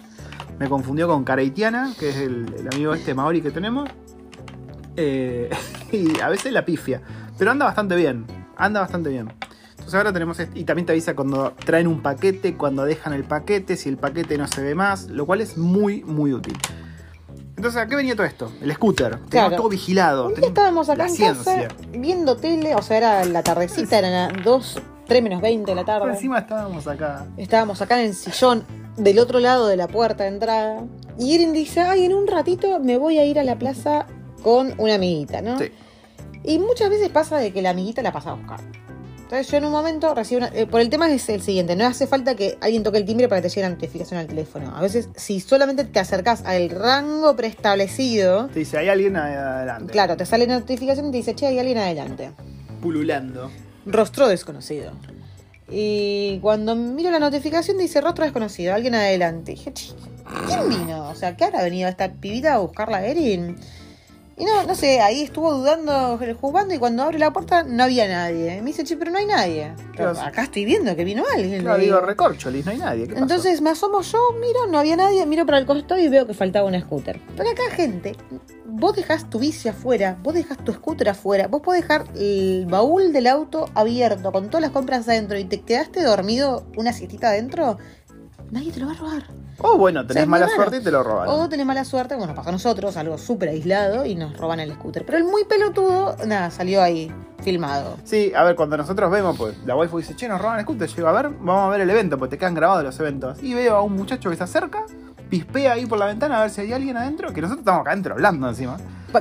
Me 0.58 0.68
confundió 0.68 1.08
con 1.08 1.24
Caraitiana, 1.24 1.94
que 1.98 2.10
es 2.10 2.16
el, 2.16 2.68
amigo 2.70 2.92
este 2.92 3.14
Maori 3.14 3.40
que 3.40 3.50
tenemos. 3.50 3.88
Eh, 4.96 5.48
y 5.92 6.20
a 6.20 6.28
veces 6.28 6.52
la 6.52 6.66
pifia. 6.66 7.00
Pero 7.38 7.50
anda 7.50 7.64
bastante 7.64 7.96
bien. 7.96 8.26
Anda 8.56 8.80
bastante 8.80 9.08
bien. 9.08 9.32
Entonces 9.84 9.98
ahora 9.98 10.12
tenemos 10.14 10.38
este- 10.40 10.58
y 10.58 10.64
también 10.64 10.86
te 10.86 10.92
avisa 10.92 11.14
cuando 11.14 11.52
traen 11.64 11.86
un 11.86 12.00
paquete, 12.00 12.56
cuando 12.56 12.84
dejan 12.86 13.12
el 13.12 13.24
paquete, 13.24 13.76
si 13.76 13.90
el 13.90 13.98
paquete 13.98 14.38
no 14.38 14.48
se 14.48 14.62
ve 14.62 14.74
más, 14.74 15.08
lo 15.08 15.26
cual 15.26 15.42
es 15.42 15.58
muy, 15.58 16.02
muy 16.04 16.32
útil. 16.32 16.56
Entonces, 17.56 17.80
¿a 17.80 17.86
qué 17.86 17.94
venía 17.94 18.16
todo 18.16 18.26
esto? 18.26 18.50
El 18.62 18.72
scooter. 18.72 19.18
Claro. 19.28 19.56
todo 19.56 19.68
vigilado. 19.68 20.28
Un 20.28 20.34
día 20.34 20.48
estábamos 20.48 20.88
acá 20.88 21.04
la 21.04 21.08
en 21.10 21.14
ciencia. 21.14 21.68
casa 21.68 21.76
viendo 21.92 22.36
tele, 22.36 22.74
o 22.74 22.82
sea, 22.82 22.96
era 22.96 23.24
la 23.26 23.42
tardecita, 23.42 23.98
eran 23.98 24.34
las 24.34 24.44
2, 24.44 24.82
3 25.06 25.22
menos 25.22 25.40
20 25.42 25.70
de 25.70 25.74
la 25.74 25.84
Por 25.84 25.86
tarde. 26.00 26.12
encima 26.14 26.38
estábamos 26.38 26.86
acá. 26.88 27.26
Estábamos 27.36 27.80
acá 27.82 28.00
en 28.00 28.08
el 28.08 28.14
sillón 28.14 28.64
del 28.96 29.18
otro 29.18 29.38
lado 29.38 29.66
de 29.68 29.76
la 29.76 29.86
puerta 29.86 30.24
de 30.24 30.30
entrada. 30.30 30.82
Y 31.18 31.34
Erin 31.34 31.52
dice, 31.52 31.80
ay, 31.80 32.04
en 32.06 32.14
un 32.14 32.26
ratito 32.26 32.80
me 32.80 32.96
voy 32.96 33.18
a 33.18 33.24
ir 33.26 33.38
a 33.38 33.44
la 33.44 33.56
plaza 33.58 34.06
con 34.42 34.72
una 34.78 34.94
amiguita, 34.94 35.40
¿no? 35.42 35.58
Sí. 35.58 35.70
Y 36.42 36.58
muchas 36.58 36.90
veces 36.90 37.08
pasa 37.10 37.36
de 37.38 37.52
que 37.52 37.62
la 37.62 37.70
amiguita 37.70 38.02
la 38.02 38.12
pasa 38.12 38.30
a 38.30 38.34
buscar. 38.34 38.60
Entonces 39.24 39.48
yo 39.50 39.56
en 39.56 39.64
un 39.64 39.72
momento 39.72 40.14
recibo 40.14 40.38
una... 40.38 40.48
eh, 40.54 40.66
por 40.66 40.80
el 40.80 40.90
tema 40.90 41.10
es 41.10 41.28
el 41.28 41.40
siguiente, 41.42 41.74
no 41.76 41.86
hace 41.86 42.06
falta 42.06 42.34
que 42.36 42.56
alguien 42.60 42.82
toque 42.82 42.98
el 42.98 43.04
timbre 43.06 43.26
para 43.28 43.40
que 43.40 43.48
te 43.48 43.54
llegue 43.54 43.62
la 43.68 43.74
notificación 43.74 44.20
al 44.20 44.26
teléfono. 44.26 44.76
A 44.76 44.80
veces 44.82 45.08
si 45.16 45.40
solamente 45.40 45.84
te 45.84 45.98
acercás 45.98 46.42
al 46.44 46.68
rango 46.70 47.34
preestablecido, 47.34 48.46
Te 48.48 48.60
dice, 48.60 48.78
hay 48.78 48.88
alguien 48.90 49.16
adelante. 49.16 49.90
claro, 49.92 50.16
te 50.16 50.26
sale 50.26 50.46
la 50.46 50.58
notificación 50.58 51.08
y 51.08 51.10
te 51.10 51.16
dice, 51.16 51.34
che, 51.34 51.46
hay 51.46 51.58
alguien 51.58 51.78
adelante. 51.78 52.32
Pululando. 52.82 53.50
Rostro 53.86 54.28
desconocido. 54.28 54.92
Y 55.70 56.38
cuando 56.40 56.76
miro 56.76 57.10
la 57.10 57.18
notificación 57.18 57.78
dice 57.78 58.00
rostro 58.02 58.24
desconocido, 58.24 58.74
alguien 58.74 58.94
adelante. 58.94 59.52
Y 59.52 59.54
dije, 59.54 59.72
"Che, 59.72 59.92
¿quién 60.46 60.68
vino? 60.68 61.08
O 61.08 61.14
sea, 61.14 61.34
¿qué 61.36 61.44
habrá 61.44 61.62
venido 61.62 61.88
esta 61.88 62.12
pibita 62.12 62.54
a 62.54 62.58
buscarla 62.58 62.98
a 62.98 63.06
Erin? 63.06 63.56
Y 64.36 64.44
no, 64.44 64.64
no 64.64 64.74
sé, 64.74 65.00
ahí 65.00 65.22
estuvo 65.22 65.54
dudando, 65.54 66.18
jugando 66.40 66.74
y 66.74 66.78
cuando 66.78 67.04
abre 67.04 67.18
la 67.20 67.32
puerta 67.32 67.62
no 67.62 67.84
había 67.84 68.08
nadie. 68.08 68.60
Me 68.62 68.66
dice, 68.70 68.82
che, 68.82 68.96
pero 68.96 69.12
no 69.12 69.18
hay 69.18 69.26
nadie. 69.26 69.72
Pero 69.96 70.12
Claro. 70.12 70.28
acá 70.28 70.42
estoy 70.42 70.64
viendo 70.64 70.94
que 70.96 71.04
vino 71.04 71.22
alguien. 71.34 71.62
Claro, 71.62 71.78
digo, 71.78 71.96
digo. 71.96 72.06
recorcholis, 72.06 72.64
no 72.66 72.72
hay 72.72 72.78
nadie. 72.78 73.06
¿qué 73.06 73.12
pasó? 73.12 73.22
Entonces 73.22 73.60
me 73.60 73.70
asomo 73.70 74.02
yo, 74.02 74.18
miro, 74.40 74.66
no 74.66 74.78
había 74.78 74.96
nadie, 74.96 75.24
miro 75.26 75.46
para 75.46 75.58
el 75.58 75.66
costado 75.66 76.00
y 76.00 76.08
veo 76.08 76.26
que 76.26 76.34
faltaba 76.34 76.66
un 76.66 76.80
scooter. 76.80 77.20
Pero 77.36 77.48
acá, 77.50 77.62
gente, 77.76 78.16
vos 78.66 78.96
dejás 78.96 79.30
tu 79.30 79.38
bici 79.38 79.68
afuera, 79.68 80.18
vos 80.22 80.34
dejás 80.34 80.58
tu 80.64 80.72
scooter 80.72 81.10
afuera, 81.10 81.46
vos 81.46 81.62
podés 81.62 81.82
dejar 81.82 82.06
el 82.16 82.66
baúl 82.66 83.12
del 83.12 83.28
auto 83.28 83.68
abierto 83.74 84.32
con 84.32 84.48
todas 84.48 84.62
las 84.62 84.70
compras 84.72 85.08
adentro 85.08 85.38
y 85.38 85.44
te 85.44 85.60
quedaste 85.60 86.02
dormido 86.02 86.66
una 86.76 86.92
siestita 86.92 87.28
adentro, 87.28 87.78
nadie 88.54 88.72
te 88.72 88.80
lo 88.80 88.86
va 88.86 88.92
a 88.92 88.96
robar. 88.96 89.22
O 89.58 89.76
bueno, 89.76 90.06
tenés 90.06 90.22
O 90.22 90.24
sea, 90.24 90.30
mala 90.30 90.46
raro. 90.46 90.56
suerte 90.56 90.76
y 90.78 90.80
te 90.82 90.90
lo 90.90 91.02
roban. 91.02 91.28
O 91.28 91.48
tenés 91.48 91.66
mala 91.66 91.84
suerte, 91.84 92.14
bueno, 92.16 92.34
pasa 92.34 92.48
a 92.48 92.52
nosotros, 92.52 92.96
algo 92.96 93.18
súper 93.18 93.50
aislado 93.50 94.06
y 94.06 94.14
nos 94.14 94.36
roban 94.36 94.60
el 94.60 94.72
scooter. 94.72 95.04
Pero 95.04 95.18
el 95.18 95.24
muy 95.24 95.44
pelotudo, 95.44 96.16
nada, 96.26 96.50
salió 96.50 96.82
ahí 96.82 97.12
filmado. 97.42 97.96
Sí, 98.04 98.32
a 98.34 98.42
ver, 98.44 98.56
cuando 98.56 98.76
nosotros 98.76 99.10
vemos, 99.10 99.36
pues 99.36 99.56
la 99.66 99.76
waifu 99.76 99.98
dice, 99.98 100.16
che, 100.16 100.28
nos 100.28 100.40
roban 100.40 100.58
el 100.58 100.64
scooter. 100.64 100.88
Yo 100.88 100.96
digo, 100.96 101.08
a 101.08 101.12
ver, 101.12 101.28
vamos 101.30 101.66
a 101.66 101.68
ver 101.68 101.80
el 101.82 101.90
evento, 101.90 102.16
porque 102.18 102.30
te 102.36 102.38
quedan 102.38 102.54
grabados 102.54 102.84
los 102.84 102.98
eventos. 103.00 103.42
Y 103.42 103.54
veo 103.54 103.76
a 103.76 103.82
un 103.82 103.94
muchacho 103.94 104.30
que 104.30 104.36
se 104.36 104.44
acerca, 104.44 104.84
pispea 105.38 105.72
ahí 105.72 105.86
por 105.86 105.98
la 105.98 106.06
ventana 106.06 106.38
a 106.38 106.42
ver 106.42 106.50
si 106.50 106.60
hay 106.60 106.72
alguien 106.72 106.96
adentro, 106.96 107.32
que 107.32 107.40
nosotros 107.40 107.60
estamos 107.60 107.80
acá 107.82 107.90
adentro 107.90 108.14
hablando 108.14 108.48
encima. 108.48 108.76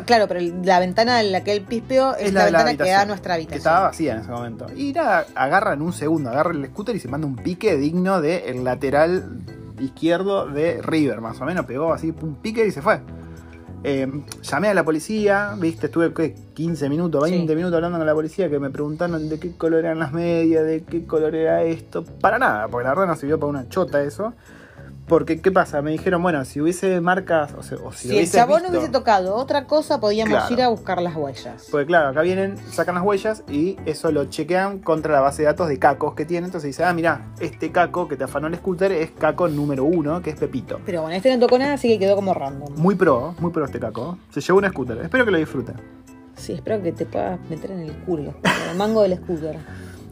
Claro, 0.05 0.27
pero 0.27 0.39
la 0.63 0.79
ventana 0.79 1.21
en 1.21 1.31
la 1.31 1.43
que 1.43 1.51
él 1.53 1.61
pispeó 1.61 2.15
es, 2.15 2.33
la, 2.33 2.45
de 2.45 2.51
ventana 2.51 2.71
que 2.71 2.77
da 2.77 2.99
a 2.99 3.01
habitación, 3.01 3.07
nuestra 3.09 3.33
Que 3.33 3.35
habitación. 3.35 3.57
estaba 3.57 3.79
vacía 3.87 4.13
en 4.15 4.19
ese 4.21 4.31
momento. 4.31 4.65
Y 4.75 4.91
nada, 4.93 5.25
agarra 5.35 5.73
en 5.73 5.81
un 5.83 5.93
segundo, 5.93 6.29
agarra 6.31 6.51
el 6.51 6.65
scooter 6.67 6.95
y 6.95 6.99
se 6.99 7.07
manda 7.07 7.27
un 7.27 7.35
pique 7.35 7.77
digno 7.77 8.19
del 8.19 8.63
lateral 8.63 9.41
izquierdo 9.79 10.47
de 10.47 10.81
River, 10.81 11.21
más 11.21 11.39
o 11.41 11.45
menos. 11.45 11.65
Pegó 11.65 11.93
así 11.93 12.13
un 12.21 12.35
pique 12.35 12.65
y 12.65 12.71
se 12.71 12.81
fue. 12.81 13.01
Eh, 13.83 14.07
llamé 14.41 14.69
a 14.69 14.73
la 14.73 14.83
policía, 14.85 15.55
viste, 15.59 15.87
estuve 15.87 16.13
¿qué? 16.13 16.33
15 16.53 16.89
minutos, 16.89 17.21
20 17.21 17.51
Sí. 17.51 17.55
minutos 17.55 17.75
hablando 17.75 17.97
con 17.97 18.07
la 18.07 18.13
policía 18.13 18.49
que 18.49 18.57
me 18.57 18.69
preguntaron 18.69 19.27
de 19.29 19.39
qué 19.39 19.51
color 19.57 19.79
eran 19.85 19.99
las 19.99 20.13
medias, 20.13 20.65
de 20.65 20.83
qué 20.83 21.05
color 21.05 21.35
era 21.35 21.63
esto. 21.63 22.03
Para 22.21 22.39
nada, 22.39 22.67
porque 22.69 22.85
la 22.85 22.91
verdad 22.91 23.07
no 23.07 23.15
sirvió 23.15 23.37
para 23.39 23.49
una 23.49 23.67
chota 23.69 24.01
eso. 24.01 24.33
Porque, 25.07 25.41
¿qué 25.41 25.51
pasa? 25.51 25.81
Me 25.81 25.91
dijeron, 25.91 26.23
bueno, 26.23 26.45
si 26.45 26.61
hubiese 26.61 27.01
marcas, 27.01 27.53
o, 27.57 27.61
sea, 27.61 27.77
o 27.83 27.91
si, 27.91 28.07
Si 28.07 28.17
el 28.17 28.31
chabón 28.31 28.63
no 28.63 28.69
hubiese 28.69 28.87
tocado 28.87 29.35
otra 29.35 29.65
cosa, 29.65 29.99
podíamos 29.99 30.33
Claro. 30.33 30.53
ir 30.53 30.61
a 30.61 30.69
buscar 30.69 31.01
las 31.01 31.15
huellas. 31.15 31.67
Porque 31.69 31.85
claro, 31.87 32.07
acá 32.09 32.21
vienen, 32.21 32.57
sacan 32.71 32.95
las 32.95 33.03
huellas 33.03 33.43
y 33.49 33.75
eso 33.85 34.11
lo 34.13 34.25
chequean 34.25 34.79
contra 34.79 35.11
la 35.13 35.19
base 35.19 35.41
de 35.41 35.47
datos 35.47 35.67
de 35.67 35.77
cacos 35.77 36.13
que 36.15 36.25
tiene. 36.25 36.45
Entonces 36.47 36.69
dice, 36.69 36.85
ah, 36.85 36.93
mira, 36.93 37.33
este 37.41 37.71
caco 37.71 38.07
que 38.07 38.15
te 38.15 38.23
afanó 38.23 38.47
el 38.47 38.55
scooter 38.55 38.93
es 38.93 39.11
caco 39.11 39.49
número 39.49 39.83
uno, 39.83 40.21
que 40.21 40.29
es 40.29 40.37
Pepito. 40.37 40.79
Pero 40.85 41.01
bueno, 41.01 41.15
este 41.17 41.33
no 41.35 41.39
tocó 41.45 41.59
nada, 41.59 41.73
así 41.73 41.89
que 41.89 41.99
quedó 41.99 42.15
como 42.15 42.33
random. 42.33 42.73
Muy 42.77 42.95
pro, 42.95 43.35
muy 43.39 43.51
pro 43.51 43.65
este 43.65 43.79
caco. 43.81 44.17
Se 44.31 44.39
llevó 44.39 44.59
un 44.59 44.69
scooter. 44.69 44.97
Espero 44.99 45.25
que 45.25 45.31
lo 45.31 45.37
disfruten. 45.37 45.75
Sí, 46.37 46.53
espero 46.53 46.81
que 46.81 46.93
te 46.93 47.05
puedas 47.05 47.39
meter 47.49 47.71
en 47.71 47.81
el 47.81 47.93
culo, 48.05 48.33
en 48.43 48.69
el 48.71 48.77
mango 48.77 49.01
del 49.03 49.17
scooter. 49.17 49.57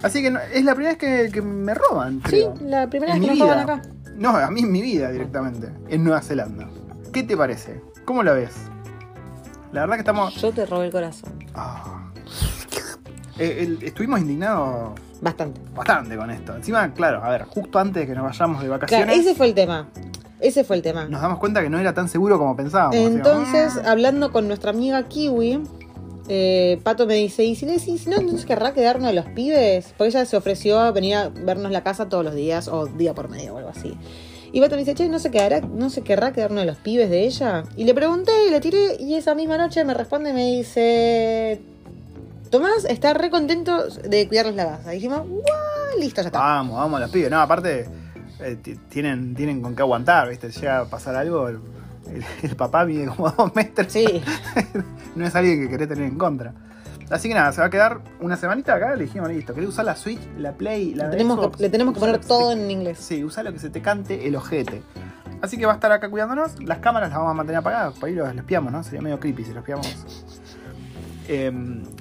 Así 0.04 0.22
que 0.22 0.32
no- 0.32 0.40
es 0.54 0.66
la 0.66 0.76
primera 0.76 0.96
vez 0.96 1.00
que, 1.00 1.32
que 1.32 1.42
me 1.42 1.74
roban, 1.76 2.16
Sí, 2.26 2.30
creo. 2.30 2.54
la 2.62 2.88
primera 2.90 3.16
En 3.16 3.22
vez 3.22 3.32
que 3.32 3.38
nos 3.38 3.48
roban 3.48 3.60
acá. 3.70 3.82
No, 4.22 4.38
a 4.38 4.52
mí 4.52 4.62
en 4.62 4.72
mi 4.72 4.84
vida 4.84 5.10
directamente. 5.12 5.72
En 5.90 6.04
Nueva 6.04 6.22
Zelanda. 6.22 6.70
¿Qué 7.12 7.24
te 7.24 7.36
parece? 7.36 7.82
¿Cómo 8.06 8.22
la 8.22 8.34
ves? 8.34 8.54
La 9.72 9.82
verdad 9.82 9.96
que 9.96 10.02
estamos... 10.02 10.36
Yo 10.36 10.52
te 10.52 10.64
robé 10.68 10.86
el 10.86 10.92
corazón. 10.92 11.32
Ah. 11.56 12.12
Eh, 13.40 13.64
el- 13.64 13.82
estuvimos 13.84 14.20
indignados 14.20 14.92
Bastante. 15.22 15.60
bastante 15.74 16.16
con 16.16 16.30
esto. 16.30 16.56
Encima, 16.56 16.94
claro, 16.94 17.24
a 17.24 17.30
ver, 17.32 17.46
justo 17.46 17.80
antes 17.80 18.02
de 18.02 18.08
que 18.08 18.14
nos 18.14 18.24
vayamos 18.26 18.62
de 18.62 18.68
Claro, 18.68 18.80
vacaciones, 18.82 19.18
ese 19.18 19.34
fue 19.34 19.48
el 19.48 19.56
tema. 19.56 19.88
Ese 20.40 20.64
fue 20.64 20.76
el 20.76 20.84
tema. 20.84 21.06
nos 21.06 21.22
damos 21.22 21.40
cuenta 21.40 21.62
que 21.64 21.70
no 21.72 21.80
era 21.80 21.94
tan 21.94 22.08
seguro 22.08 22.38
como 22.38 22.56
pensábamos. 22.56 22.96
Entonces, 22.96 23.76
hablando 23.86 24.32
con 24.32 24.48
nuestra 24.48 24.70
amiga 24.70 25.02
Kiwi, 25.08 25.64
eh, 26.28 26.80
Pato 26.84 27.06
me 27.08 27.16
dice, 27.16 27.44
¿y 27.44 27.56
si 27.56 27.66
le 27.66 27.78
no, 28.08 28.18
entonces 28.18 28.46
querrá 28.46 28.74
quedarnos 28.74 29.08
de 29.10 29.14
los 29.14 29.26
pibes? 29.28 29.94
Porque 29.98 30.10
ella 30.10 30.26
se 30.26 30.38
ofreció 30.38 30.80
a 30.80 30.92
venir 30.92 31.16
a 31.16 31.30
vernos 31.30 31.72
la 31.72 31.84
casa 31.84 32.10
todos 32.10 32.24
los 32.24 32.36
días, 32.36 32.68
o 32.68 32.86
día 32.86 33.14
por 33.14 33.30
medio 33.30 33.56
o 33.56 33.58
algo 33.58 33.70
así. 33.70 33.98
Y 34.54 34.60
Pato 34.60 34.76
me 34.76 34.80
dice, 34.82 34.96
che, 34.96 35.08
¿no 35.08 35.20
se, 35.20 35.32
quedará, 35.32 35.62
¿no 35.62 35.90
se 35.90 36.02
querrá 36.02 36.34
quedarnos 36.34 36.62
de 36.62 36.66
los 36.66 36.78
pibes 36.78 37.10
de 37.10 37.26
ella? 37.26 37.64
Y 37.78 37.86
le 37.86 37.94
pregunté 37.94 38.32
y 38.48 38.52
le 38.52 38.60
tiré, 38.60 38.98
y 39.00 39.16
esa 39.16 39.34
misma 39.36 39.58
noche 39.58 39.84
me 39.86 39.94
responde 39.94 40.32
y 40.32 40.34
me 40.34 40.58
dice, 40.58 41.62
Tomás 42.50 42.84
está 42.86 43.14
re 43.14 43.30
contento 43.30 43.88
de 43.88 44.28
cuidarles 44.28 44.56
la 44.56 44.66
casa. 44.78 44.92
Y 44.94 44.96
dijimos, 44.98 45.20
¡guau! 45.28 46.00
Listo, 46.00 46.22
ya 46.22 46.28
está. 46.28 46.40
Vamos, 46.40 46.78
vamos 46.78 47.00
los 47.00 47.10
pibes. 47.10 47.32
No, 47.32 47.40
aparte, 47.40 47.86
eh, 48.42 48.58
ti- 48.62 48.76
tienen, 48.90 49.36
tienen 49.36 49.62
con 49.62 49.74
qué 49.76 49.84
aguantar, 49.84 50.28
¿viste? 50.30 50.50
Llega 50.52 50.80
a 50.80 50.86
pasar 50.86 51.16
algo, 51.16 51.50
el, 52.44 52.56
papá 52.56 52.86
mide 52.86 53.08
como 53.08 53.30
dos 53.32 53.56
metros. 53.56 53.92
Sí, 53.92 54.06
no 55.16 55.26
es 55.26 55.36
alguien 55.36 55.62
que 55.62 55.70
querés 55.70 55.88
tener 55.88 56.06
en 56.06 56.18
contra. 56.18 56.54
Así 57.10 57.28
que 57.28 57.34
nada, 57.36 57.52
se 57.52 57.60
va 57.60 57.68
a 57.68 57.70
quedar 57.70 58.00
una 58.22 58.38
semanita 58.38 58.74
acá. 58.74 58.96
Le 58.96 59.04
dijimos, 59.04 59.30
listo, 59.30 59.54
¿querés 59.54 59.70
usar 59.70 59.84
la 59.86 59.96
Switch, 59.96 60.22
la 60.38 60.54
Play, 60.54 60.96
la 60.96 61.06
le 61.06 61.12
tenemos, 61.12 61.38
Xbox? 61.38 61.58
que, 61.58 61.64
le 61.64 61.70
tenemos 61.70 61.94
que 61.94 62.00
poner 62.00 62.20
todo 62.22 62.54
te- 62.54 62.62
en 62.62 62.72
inglés. 62.72 63.00
Sí, 63.00 63.24
usa 63.24 63.44
lo 63.44 63.52
que 63.52 63.60
se 63.60 63.70
te 63.70 63.82
cante 63.82 64.28
el 64.28 64.36
ojete. 64.36 64.82
Así 65.42 65.58
que 65.58 65.66
va 65.66 65.74
a 65.74 65.76
estar 65.76 65.92
acá 65.92 66.10
cuidándonos. 66.10 66.62
Las 66.64 66.78
cámaras 66.78 67.10
las 67.10 67.18
vamos 67.18 67.32
a 67.32 67.34
mantener 67.34 67.60
apagadas. 67.60 67.98
Por 67.98 68.08
ahí 68.08 68.16
los, 68.16 68.28
los 68.30 68.38
espiamos, 68.38 68.72
¿no? 68.72 68.84
Sería 68.84 69.02
medio 69.02 69.20
creepy 69.20 69.44
si 69.44 69.50
los 69.50 69.60
espiamos. 69.60 69.88
Eh, 71.28 71.52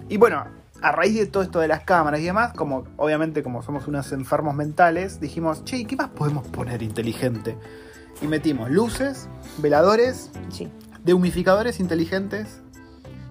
y 0.09 0.17
bueno, 0.17 0.45
a 0.83 0.93
raíz 0.93 1.15
de 1.19 1.27
todo 1.27 1.43
esto 1.43 1.61
de 1.61 1.69
las 1.69 1.81
cámaras 1.83 2.21
y 2.21 2.25
demás, 2.25 2.53
como 2.55 2.85
obviamente 2.97 3.43
como 3.43 3.63
somos 3.63 3.87
unos 3.87 4.13
enfermos 4.13 4.55
mentales, 4.55 5.21
dijimos, 5.21 5.65
che, 5.65 5.79
¿y 5.79 5.85
¿qué 5.85 5.97
más 5.97 6.09
podemos 6.09 6.47
poner 6.49 6.83
inteligente? 6.83 7.57
Y 8.23 8.27
metimos 8.27 8.71
luces, 8.71 9.29
veladores, 9.59 10.31
Sí. 10.51 10.69
dehumificadores 11.05 11.81
inteligentes 11.81 12.61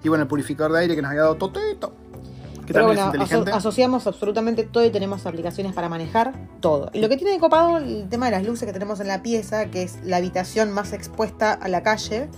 y 0.04 0.10
bueno, 0.10 0.24
el 0.24 0.28
purificador 0.28 0.72
de 0.74 0.80
aire 0.80 0.96
que 0.96 1.02
nos 1.02 1.10
había 1.12 1.22
dado 1.24 1.36
Totito. 1.36 1.94
Que 2.66 2.74
Pero 2.74 2.86
también 2.86 2.86
bueno, 2.86 3.02
es 3.02 3.06
inteligente. 3.16 3.52
aso- 3.52 3.58
asociamos 3.58 4.06
absolutamente 4.08 4.64
todo 4.64 4.86
y 4.86 4.92
tenemos 4.92 5.26
aplicaciones 5.26 5.74
para 5.74 5.90
manejar 5.90 6.34
todo. 6.60 6.92
Y 6.94 7.02
lo 7.02 7.10
que 7.10 7.18
tiene 7.18 7.32
de 7.34 7.40
copado 7.40 7.78
el 7.78 8.08
tema 8.10 8.28
de 8.28 8.32
las 8.34 8.46
luces 8.46 8.66
que 8.68 8.74
tenemos 8.74 9.00
en 9.00 9.08
la 9.08 9.24
pieza, 9.24 9.66
que 9.72 9.82
es 9.84 9.98
la 10.04 10.18
habitación 10.18 10.72
más 10.72 10.94
expuesta 10.94 11.52
a 11.54 11.68
la 11.68 11.82
calle, 11.82 12.30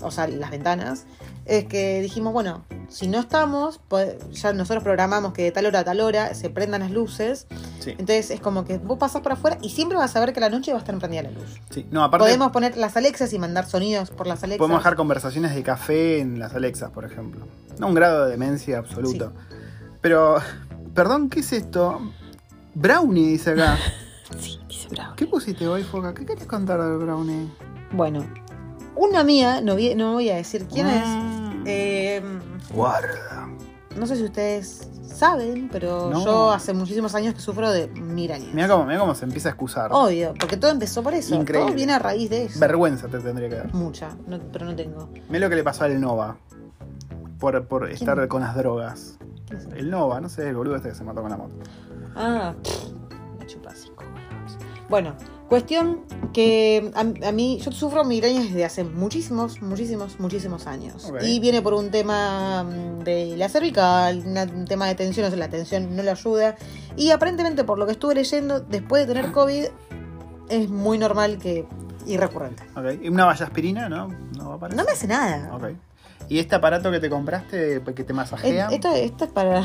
o 0.00 0.10
sea, 0.10 0.28
las 0.28 0.50
ventanas, 0.50 1.04
es 1.46 1.64
que 1.66 2.00
dijimos, 2.00 2.32
bueno, 2.32 2.64
si 2.88 3.06
no 3.08 3.18
estamos, 3.20 3.80
pues, 3.88 4.16
ya 4.32 4.52
nosotros 4.52 4.82
programamos 4.82 5.32
que 5.32 5.44
de 5.44 5.52
tal 5.52 5.66
hora 5.66 5.80
a 5.80 5.84
tal 5.84 6.00
hora 6.00 6.34
se 6.34 6.50
prendan 6.50 6.80
las 6.80 6.90
luces. 6.90 7.46
Sí, 7.80 7.90
Entonces 7.92 8.30
es 8.30 8.40
como 8.40 8.64
que 8.64 8.78
vos 8.78 8.98
pasás 8.98 9.22
por 9.22 9.32
afuera 9.32 9.58
y 9.62 9.70
siempre 9.70 9.96
vas 9.96 10.14
a 10.16 10.20
ver 10.20 10.32
que 10.32 10.40
la 10.40 10.50
noche 10.50 10.72
va 10.72 10.78
a 10.78 10.80
estar 10.80 10.96
prendida 10.98 11.22
la 11.22 11.30
luz. 11.30 11.60
sí. 11.70 11.86
No, 11.90 12.02
aparte 12.02 12.24
Podemos 12.24 12.50
poner 12.52 12.76
las 12.76 12.96
Alexas 12.96 13.32
y 13.32 13.38
mandar 13.38 13.66
sonidos 13.66 14.10
por 14.10 14.26
las 14.26 14.42
Alexas. 14.42 14.58
podemos 14.58 14.80
dejar 14.80 14.96
conversaciones 14.96 15.54
de 15.54 15.62
café 15.62 16.18
en 16.20 16.38
las 16.38 16.54
Alexas, 16.54 16.90
por 16.90 17.04
ejemplo. 17.04 17.46
No 17.78 17.88
un 17.88 17.94
grado 17.94 18.24
de 18.24 18.32
demencia 18.32 18.78
absoluto. 18.78 19.32
Pero, 20.00 20.36
perdón, 20.94 21.30
¿qué 21.30 21.40
es 21.40 21.52
esto? 21.52 22.00
Brownie 22.74 23.28
dice 23.28 23.50
acá. 23.52 23.78
Sí, 24.40 24.58
dice 24.68 24.88
bravo. 24.88 25.14
¿Qué 25.14 25.24
pusiste 25.26 25.68
hoy, 25.68 25.84
Foca? 25.84 26.12
¿Qué 26.12 26.26
querés 26.26 26.46
contar 26.46 26.82
del 26.82 26.98
brownie? 26.98 27.48
Bueno, 27.92 28.26
una 28.96 29.22
mía, 29.22 29.60
no, 29.60 29.76
no 29.96 30.12
voy 30.14 30.30
a 30.30 30.34
decir 30.34 30.66
quién 30.66 30.88
es. 30.88 31.04
Eh, 31.66 32.22
Guarda. 32.72 33.48
no 33.96 34.06
sé 34.06 34.16
si 34.16 34.24
ustedes 34.24 34.88
saben, 35.02 35.68
pero 35.72 36.10
No. 36.10 36.24
yo 36.24 36.52
hace 36.52 36.72
muchísimos 36.74 37.14
años 37.14 37.34
que 37.34 37.40
sufro 37.40 37.70
de 37.70 37.88
migrañas. 37.88 38.52
Mira 38.54 38.68
cómo, 38.68 38.84
mirá 38.84 38.98
cómo 38.98 39.14
se 39.14 39.24
empieza 39.24 39.48
a 39.48 39.52
excusar. 39.52 39.90
Obvio, 39.92 40.34
porque 40.38 40.56
todo 40.56 40.70
empezó 40.70 41.02
por 41.02 41.14
eso. 41.14 41.34
Increíble. 41.34 41.68
Todo 41.68 41.76
viene 41.76 41.92
a 41.94 41.98
raíz 41.98 42.28
de 42.30 42.44
eso. 42.44 42.60
Vergüenza 42.60 43.08
te 43.08 43.18
tendría 43.20 43.48
que 43.48 43.54
dar. 43.56 43.74
Mucha, 43.74 44.10
no- 44.26 44.38
pero 44.52 44.66
no 44.66 44.76
tengo. 44.76 45.08
Mira 45.28 45.46
lo 45.46 45.50
que 45.50 45.56
le 45.56 45.64
pasó 45.64 45.84
al 45.84 46.00
Nova. 46.00 46.36
Por, 47.38 47.66
por 47.66 47.90
estar 47.90 48.16
¿Quién? 48.16 48.28
con 48.28 48.42
las 48.42 48.56
drogas. 48.56 49.18
El 49.74 49.90
Nova, 49.90 50.20
no 50.20 50.28
sé, 50.28 50.48
el 50.48 50.56
boludo 50.56 50.76
este 50.76 50.88
que 50.90 50.94
se 50.94 51.04
mató 51.04 51.20
con 51.22 51.30
la 51.30 51.36
moto. 51.36 51.54
Ah, 52.14 52.54
pff, 52.62 52.88
me 53.38 53.46
chupa 53.46 53.74
cinco 53.74 54.04
huevos. 54.04 54.56
Bueno, 54.88 55.14
cuestión 55.48 56.00
que 56.32 56.90
a, 56.94 57.00
a 57.28 57.32
mí, 57.32 57.58
yo 57.62 57.72
sufro 57.72 58.04
migrañas 58.04 58.44
desde 58.44 58.64
hace 58.64 58.84
muchísimos, 58.84 59.62
muchísimos, 59.62 60.18
muchísimos 60.20 60.66
años. 60.66 61.12
Y 61.22 61.40
viene 61.40 61.62
por 61.62 61.74
un 61.74 61.90
tema 61.90 62.64
mm, 62.64 63.04
de 63.04 63.36
la 63.36 63.48
cervical, 63.48 64.22
un 64.54 64.64
tema 64.66 64.86
de 64.86 64.94
tensión, 64.94 65.26
o 65.26 65.30
sea, 65.30 65.38
la 65.38 65.48
tensión 65.48 65.94
no 65.96 66.02
le 66.02 66.10
ayuda. 66.10 66.56
Y 66.96 67.10
aparentemente, 67.10 67.64
por 67.64 67.78
lo 67.78 67.86
que 67.86 67.92
estuve 67.92 68.14
leyendo, 68.14 68.60
después 68.60 69.06
de 69.06 69.14
tener 69.14 69.32
COVID, 69.32 69.64
es 70.48 70.68
muy 70.68 70.98
normal 70.98 71.38
que. 71.38 71.66
y 72.06 72.16
recurrente. 72.16 72.62
Ok. 72.76 73.02
¿Y 73.02 73.08
una 73.08 73.24
valla 73.24 73.46
aspirina? 73.46 73.88
¿No? 73.88 74.08
No 74.36 74.58
va 74.58 74.68
No 74.68 74.84
me 74.84 74.92
hace 74.92 75.06
nada. 75.06 75.54
Ok. 75.54 75.64
¿Y 76.28 76.38
este 76.40 76.56
aparato 76.56 76.90
que 76.90 76.98
te 76.98 77.08
compraste 77.08 77.80
que 77.94 78.04
te 78.04 78.12
masajea? 78.12 78.68
Esto, 78.68 78.90
esto 78.92 79.24
es 79.24 79.30
para. 79.30 79.62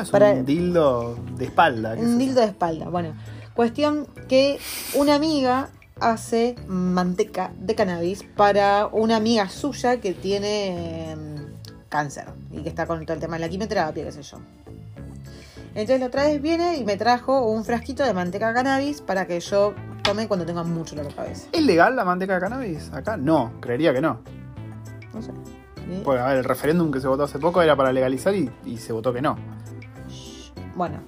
es 0.00 0.10
para- 0.10 0.32
un 0.32 0.44
dildo 0.44 1.16
de 1.36 1.46
espalda. 1.46 1.94
¿qué 1.94 2.02
es 2.02 2.06
Un 2.06 2.18
dildo 2.18 2.40
de 2.40 2.48
espalda. 2.48 2.88
Bueno, 2.88 3.14
cuestión 3.54 4.06
que 4.28 4.58
una 4.94 5.14
amiga 5.14 5.70
hace 6.00 6.56
manteca 6.66 7.52
de 7.58 7.74
cannabis 7.74 8.24
para 8.36 8.86
una 8.86 9.16
amiga 9.16 9.48
suya 9.48 10.00
que 10.00 10.12
tiene 10.12 11.12
em, 11.12 11.36
cáncer 11.88 12.26
y 12.50 12.62
que 12.62 12.68
está 12.68 12.86
con 12.86 13.04
todo 13.04 13.14
el 13.14 13.20
tema 13.20 13.36
de 13.36 13.40
la 13.40 13.48
quimioterapia, 13.48 14.04
qué 14.04 14.12
sé 14.12 14.22
yo. 14.22 14.38
Entonces 15.74 16.00
la 16.00 16.06
otra 16.06 16.24
vez 16.24 16.42
viene 16.42 16.76
y 16.76 16.84
me 16.84 16.96
trajo 16.96 17.46
un 17.46 17.64
frasquito 17.64 18.04
de 18.04 18.12
manteca 18.12 18.48
de 18.48 18.54
cannabis 18.54 19.00
para 19.00 19.26
que 19.26 19.40
yo 19.40 19.74
tome 20.02 20.28
cuando 20.28 20.44
tenga 20.44 20.64
mucho 20.64 20.96
dolor 20.96 21.12
de 21.12 21.16
cabeza. 21.16 21.48
¿Es 21.52 21.62
legal 21.62 21.96
la 21.96 22.04
manteca 22.04 22.34
de 22.34 22.40
cannabis? 22.40 22.92
Acá 22.92 23.16
no, 23.16 23.52
creería 23.60 23.94
que 23.94 24.00
no. 24.00 24.20
No 25.14 25.22
sé. 25.22 25.30
¿sí? 25.76 26.02
Porque, 26.04 26.20
a 26.20 26.26
ver, 26.26 26.38
el 26.38 26.44
referéndum 26.44 26.90
que 26.90 27.00
se 27.00 27.08
votó 27.08 27.22
hace 27.24 27.38
poco 27.38 27.62
era 27.62 27.76
para 27.76 27.92
legalizar 27.92 28.34
y, 28.34 28.50
y 28.66 28.78
se 28.78 28.92
votó 28.92 29.12
que 29.12 29.22
no. 29.22 29.36
Bueno. 30.74 31.00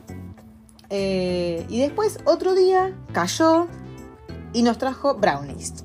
Eh, 0.96 1.66
y 1.68 1.80
después, 1.80 2.20
otro 2.24 2.54
día, 2.54 2.96
cayó 3.12 3.66
y 4.52 4.62
nos 4.62 4.78
trajo 4.78 5.16
brownies. 5.16 5.84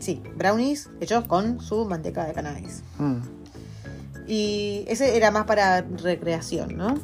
Sí, 0.00 0.20
brownies 0.34 0.90
hechos 1.00 1.24
con 1.28 1.60
su 1.60 1.84
manteca 1.84 2.24
de 2.24 2.32
cannabis. 2.32 2.82
Mm. 2.98 3.18
Y 4.26 4.84
ese 4.88 5.16
era 5.16 5.30
más 5.30 5.44
para 5.44 5.82
recreación, 5.82 6.76
¿no? 6.76 6.96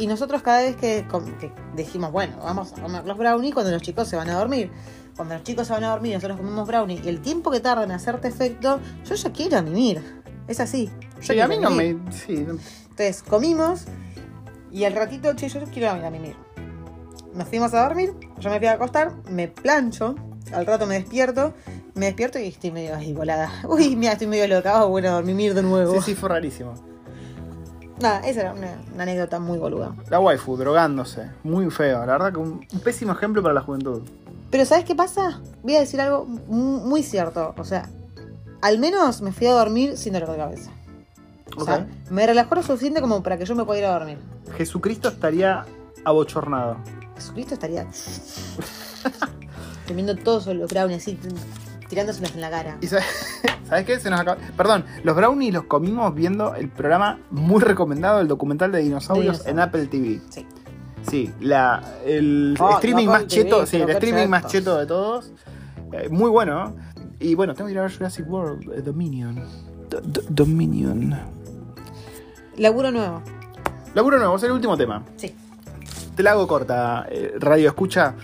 Y 0.00 0.08
nosotros 0.08 0.42
cada 0.42 0.62
vez 0.62 0.74
que, 0.74 1.06
que 1.38 1.52
dijimos, 1.76 2.10
bueno, 2.10 2.36
vamos 2.42 2.72
a 2.72 2.82
comer 2.82 3.04
los 3.04 3.16
brownies 3.16 3.54
cuando 3.54 3.70
los 3.70 3.82
chicos 3.82 4.08
se 4.08 4.16
van 4.16 4.28
a 4.30 4.34
dormir. 4.34 4.72
Cuando 5.14 5.34
los 5.34 5.44
chicos 5.44 5.68
se 5.68 5.74
van 5.74 5.84
a 5.84 5.90
dormir, 5.90 6.14
nosotros 6.14 6.38
comemos 6.38 6.66
brownies. 6.66 7.06
Y 7.06 7.10
el 7.10 7.20
tiempo 7.20 7.52
que 7.52 7.60
tarda 7.60 7.84
en 7.84 7.92
hacerte 7.92 8.26
efecto, 8.26 8.80
yo 9.04 9.14
ya 9.14 9.30
quiero 9.30 9.62
mimir. 9.62 10.02
Es 10.48 10.58
así. 10.58 10.90
Yo 11.20 11.32
Sí, 11.34 11.38
a 11.38 11.46
mí 11.46 11.58
no 11.58 11.70
me. 11.70 11.96
Sí, 12.10 12.44
Entonces 12.90 13.22
comimos 13.22 13.84
y 14.72 14.82
al 14.82 14.94
ratito, 14.94 15.32
che, 15.34 15.48
yo 15.48 15.60
quiero 15.72 15.96
ir 15.96 16.04
a 16.04 16.10
mimir. 16.10 16.34
Nos 17.34 17.48
fuimos 17.48 17.72
a 17.74 17.82
dormir, 17.82 18.12
yo 18.38 18.50
me 18.50 18.58
fui 18.58 18.66
a 18.66 18.72
acostar, 18.72 19.12
me 19.30 19.48
plancho, 19.48 20.14
al 20.52 20.66
rato 20.66 20.86
me 20.86 20.94
despierto, 20.96 21.54
me 21.94 22.06
despierto 22.06 22.38
y 22.38 22.48
estoy 22.48 22.70
medio 22.72 22.94
ahí 22.94 23.12
volada. 23.12 23.50
Uy, 23.68 23.96
mira, 23.96 24.12
estoy 24.12 24.26
medio 24.26 24.46
loca, 24.48 24.84
bueno, 24.84 25.08
a 25.08 25.12
dormir 25.12 25.54
de 25.54 25.62
nuevo. 25.62 25.94
sí, 25.94 26.00
sí, 26.02 26.14
fue 26.14 26.28
rarísimo. 26.28 26.74
Nada, 28.00 28.20
esa 28.26 28.40
era 28.40 28.52
una, 28.52 28.80
una 28.94 29.02
anécdota 29.04 29.38
muy 29.38 29.58
boluda. 29.58 29.94
La 30.10 30.18
waifu, 30.18 30.56
drogándose. 30.56 31.30
Muy 31.44 31.70
feo. 31.70 32.00
La 32.04 32.12
verdad 32.12 32.32
que 32.32 32.38
un, 32.38 32.66
un 32.72 32.80
pésimo 32.80 33.12
ejemplo 33.12 33.42
para 33.42 33.54
la 33.54 33.60
juventud. 33.60 34.02
Pero 34.50 34.64
¿sabes 34.64 34.84
qué 34.84 34.94
pasa? 34.96 35.40
Voy 35.62 35.76
a 35.76 35.80
decir 35.80 36.00
algo 36.00 36.24
mu- 36.24 36.80
muy 36.80 37.02
cierto. 37.04 37.54
O 37.56 37.64
sea, 37.64 37.88
al 38.60 38.78
menos 38.78 39.22
me 39.22 39.30
fui 39.32 39.46
a 39.46 39.52
dormir 39.52 39.96
sin 39.96 40.14
dolor 40.14 40.30
de 40.32 40.36
cabeza. 40.36 40.70
O 41.56 41.64
sea, 41.64 41.86
me 42.10 42.26
relajó 42.26 42.54
lo 42.56 42.62
suficiente 42.62 43.00
como 43.00 43.22
para 43.22 43.36
que 43.38 43.44
yo 43.44 43.54
me 43.54 43.64
pueda 43.64 43.78
ir 43.78 43.86
a 43.86 43.92
dormir. 43.92 44.18
Jesucristo 44.56 45.08
estaría 45.08 45.64
abochornado. 46.04 46.78
Jesucristo 47.22 47.54
estaría 47.54 47.86
comiendo 49.86 50.16
todos 50.16 50.46
los 50.48 50.70
brownies 50.70 51.02
así, 51.02 51.18
tirándoselos 51.88 52.34
en 52.34 52.40
la 52.40 52.50
cara. 52.50 52.78
¿Y 52.80 52.86
sabes, 52.88 53.04
¿sabes 53.68 53.86
qué? 53.86 54.00
Se 54.00 54.10
nos 54.10 54.20
acaba. 54.20 54.38
Perdón, 54.56 54.84
los 55.04 55.14
brownies 55.14 55.54
los 55.54 55.64
comimos 55.64 56.12
viendo 56.14 56.54
el 56.54 56.68
programa 56.68 57.20
muy 57.30 57.60
recomendado, 57.62 58.20
el 58.20 58.28
documental 58.28 58.72
de 58.72 58.80
dinosaurios 58.80 59.44
De 59.44 59.50
en 59.52 59.60
Apple 59.60 59.86
TV. 59.86 60.20
Sí. 60.30 60.46
Sí, 61.08 61.32
la, 61.40 61.82
el 62.04 62.56
Ah, 62.60 62.72
streaming 62.74 63.06
más 63.06 63.26
TV, 63.26 63.28
cheto, 63.44 63.66
sí, 63.66 63.76
el 63.76 63.90
streaming 63.90 64.28
más 64.28 64.46
cheto 64.46 64.78
de 64.78 64.86
todos. 64.86 65.32
Eh, 65.92 66.08
muy 66.08 66.30
bueno. 66.30 66.70
¿no? 66.70 66.76
Y 67.20 67.34
bueno, 67.34 67.54
tengo 67.54 67.66
que 67.66 67.72
ir 67.72 67.78
a 67.78 67.82
ver 67.82 67.92
Jurassic 67.96 68.28
World, 68.28 68.72
eh, 68.72 68.82
Dominion. 68.82 69.36
Do- 69.90 70.00
do- 70.00 70.22
Dominion. 70.28 71.18
Laburo 72.56 72.90
nuevo. 72.90 73.22
Laburo 73.94 74.18
nuevo, 74.18 74.36
es 74.36 74.42
el 74.44 74.52
último 74.52 74.76
tema. 74.76 75.04
Sí. 75.16 75.34
Te 76.16 76.22
la 76.22 76.32
hago 76.32 76.46
corta, 76.46 77.06
eh, 77.10 77.34
radio 77.38 77.68
escucha. 77.68 78.14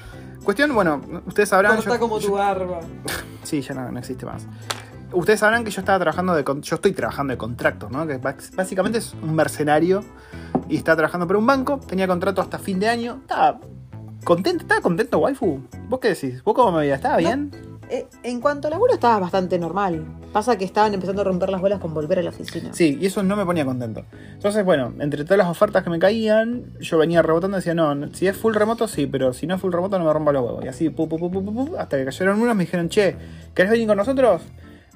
Cuestión, 0.45 0.74
bueno, 0.74 1.01
ustedes 1.26 1.49
sabrán. 1.51 1.72
yo- 1.84 1.91
yo- 2.28 2.32
barba. 2.34 2.80
Sí, 3.43 3.61
ya 3.62 3.74
no, 3.74 3.91
no 3.91 3.99
existe 3.99 4.26
más. 4.26 4.47
Ustedes 5.12 5.41
sabrán 5.41 5.64
que 5.64 5.70
yo 5.70 5.80
estaba 5.80 5.99
trabajando 5.99 6.34
de 6.34 6.45
yo 6.45 6.74
estoy 6.76 6.93
trabajando 6.93 7.30
de 7.32 7.39
contratos, 7.39 7.91
¿no? 7.91 8.07
Que 8.07 8.18
básicamente 8.18 8.99
es 8.99 9.14
un 9.22 9.34
mercenario 9.34 10.05
y 10.68 10.76
está 10.76 10.95
trabajando 10.95 11.26
para 11.26 11.39
un 11.39 11.47
banco, 11.47 11.80
tenía 11.86 12.07
contrato 12.07 12.43
hasta 12.43 12.59
fin 12.59 12.78
de 12.78 12.89
año. 12.91 13.18
Estaba 13.22 13.59
contento, 14.24 14.62
estaba 14.64 14.82
contento, 14.82 15.18
waifu. 15.18 15.61
¿Vos 15.89 16.01
qué 16.01 16.09
decís? 16.09 16.45
¿Vos 16.45 16.55
cómo 16.55 16.72
me 16.72 16.80
veías? 16.80 16.97
¿Estaba 16.99 17.16
bien? 17.16 17.51
Eh, 17.91 18.07
en 18.22 18.41
cuanto 18.41 18.68
a 18.68 18.70
laburo 18.70 18.95
estaba 18.95 19.18
bastante 19.18 19.59
normal. 19.59 20.05
Pasa 20.32 20.59
que 20.59 20.64
estaban 20.64 20.93
empezando 20.93 21.22
a 21.22 21.24
romper 21.24 21.49
las 21.49 21.61
bolas 21.61 21.80
con 21.80 21.95
volver 21.95 22.18
a 22.18 22.22
la 22.22 22.30
oficina. 22.30 22.72
Sí, 22.72 22.99
y 23.01 23.07
eso 23.07 23.22
no 23.22 23.34
me 23.34 23.45
ponía 23.47 23.64
contento. 23.64 24.05
Entonces, 24.32 24.64
bueno, 24.64 24.93
entre 25.01 25.24
todas 25.24 25.39
las 25.39 25.49
ofertas 25.49 25.82
que 25.82 25.91
me 25.91 25.99
caían, 25.99 26.74
yo 26.80 26.99
venía 26.99 27.22
rebotando 27.22 27.57
y 27.57 27.61
decía, 27.61 27.74
no, 27.74 28.12
si 28.12 28.26
es 28.26 28.36
full 28.36 28.55
remoto, 28.55 28.89
sí, 28.89 29.07
pero 29.07 29.32
si 29.32 29.47
no 29.47 29.55
es 29.55 29.61
full 29.61 29.72
remoto, 29.72 29.99
no 29.99 30.05
me 30.05 30.12
rompa 30.12 30.32
los 30.32 30.45
huevos. 30.45 30.64
Y 30.64 30.68
así, 30.68 30.91
pu, 30.91 31.09
pu, 31.09 31.18
pu, 31.18 31.76
hasta 31.78 31.97
que 31.97 32.05
cayeron 32.05 32.41
unos, 32.41 32.55
me 32.55 32.64
dijeron, 32.64 32.89
che, 32.89 33.16
¿querés 33.55 33.70
venir 33.70 33.86
con 33.86 33.97
nosotros? 33.97 34.43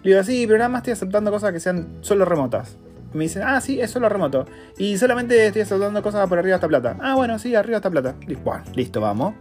Le 0.02 0.10
digo, 0.10 0.22
sí, 0.24 0.46
pero 0.46 0.58
nada 0.58 0.68
más 0.68 0.80
estoy 0.80 0.92
aceptando 0.92 1.30
cosas 1.30 1.52
que 1.52 1.60
sean 1.60 1.98
solo 2.02 2.24
remotas. 2.24 2.76
Me 3.14 3.24
dicen, 3.24 3.42
ah, 3.44 3.60
sí, 3.60 3.80
es 3.80 3.90
solo 3.90 4.08
remoto. 4.08 4.46
Y 4.78 4.96
solamente 4.98 5.46
estoy 5.46 5.62
aceptando 5.62 6.02
cosas 6.02 6.28
por 6.28 6.38
arriba 6.38 6.54
de 6.54 6.56
esta 6.56 6.68
plata. 6.68 6.96
Ah, 7.00 7.14
bueno, 7.14 7.38
sí, 7.38 7.54
arriba 7.54 7.72
de 7.72 7.76
esta 7.76 7.90
plata. 7.90 8.14
Y, 8.26 8.34
bueno, 8.34 8.64
listo, 8.74 9.00
vamos. 9.00 9.34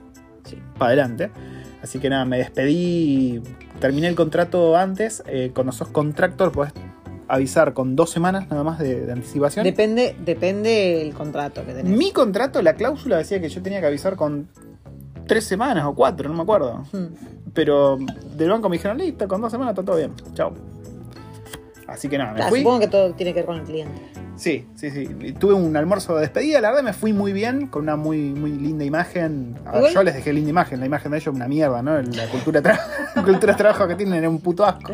Sí. 0.43 0.58
Para 0.78 0.89
adelante. 0.89 1.32
Así 1.82 2.00
que 2.00 2.10
nada, 2.10 2.26
me 2.26 2.38
despedí. 2.38 3.42
Terminé 3.80 4.08
el 4.08 4.16
contrato 4.16 4.78
antes. 4.78 5.24
Eh, 5.28 5.52
cuando 5.54 5.72
sos 5.72 5.88
contractor, 5.88 6.52
podés 6.52 6.74
avisar 7.28 7.74
con 7.74 7.96
dos 7.96 8.10
semanas 8.10 8.50
nada 8.50 8.64
más 8.64 8.78
de, 8.78 9.06
de 9.06 9.12
anticipación. 9.12 9.64
Depende, 9.64 10.16
depende 10.24 11.02
el 11.02 11.14
contrato 11.14 11.66
que 11.66 11.74
tenés. 11.74 11.98
Mi 11.98 12.12
contrato, 12.12 12.62
la 12.62 12.76
cláusula 12.76 13.18
decía 13.18 13.40
que 13.40 13.50
yo 13.50 13.62
tenía 13.62 13.80
que 13.80 13.88
avisar 13.88 14.16
con 14.16 14.50
tres 15.28 15.46
semanas 15.46 15.86
o 15.86 15.96
cuatro, 15.96 16.28
no 16.28 16.36
me 16.36 16.44
acuerdo. 16.44 16.84
Hmm. 16.92 17.08
Pero 17.54 17.98
del 18.36 18.50
banco 18.50 18.70
me 18.70 18.76
dijeron, 18.76 18.98
listo, 18.98 19.28
con 19.28 19.42
dos 19.42 19.52
semanas 19.52 19.72
está 19.72 19.84
todo 19.84 19.96
bien. 19.96 20.12
Chao. 20.34 20.54
Así 21.92 22.08
que 22.10 22.18
nada, 22.18 22.32
me 22.32 22.36
Claro, 22.38 22.50
fui. 22.50 22.60
supongo 22.60 22.80
que 22.80 22.88
todo 22.88 23.14
tiene 23.14 23.34
que 23.34 23.39
ver 23.39 23.46
con 23.46 23.58
el 23.58 23.64
cliente. 23.64 24.02
Sí, 24.36 24.66
sí, 24.76 24.89
sí. 24.89 25.08
Tuve 25.38 25.54
un 25.54 25.76
almuerzo 25.76 26.16
de 26.16 26.22
despedida, 26.22 26.62
la 26.62 26.70
verdad 26.70 26.84
me 26.84 26.94
fui 26.94 27.14
muy 27.14 27.34
bien, 27.34 27.68
con 27.68 27.84
una 27.84 27.96
muy, 27.96 28.18
muy 28.32 28.52
linda 28.52 28.84
imagen. 28.84 29.56
A 29.66 29.72
ver, 29.72 29.78
Igual- 29.80 29.94
yo 29.94 30.04
les 30.04 30.16
dejé 30.16 30.34
linda 30.34 30.50
imagen, 30.50 30.80
la 30.80 30.86
imagen 30.86 31.12
de 31.12 31.18
ellos 31.18 31.36
una 31.36 31.48
mierda, 31.48 31.82
¿no? 31.84 32.02
La 32.02 32.28
cultura, 32.28 32.62
de 32.62 32.70
tra- 32.70 32.80
la 33.16 33.24
cultura 33.24 33.54
de 33.54 33.58
trabajo 33.58 33.88
que 33.88 33.96
tienen 33.96 34.24
es 34.24 34.30
un 34.30 34.39
puto 34.39 34.66
asco. 34.66 34.94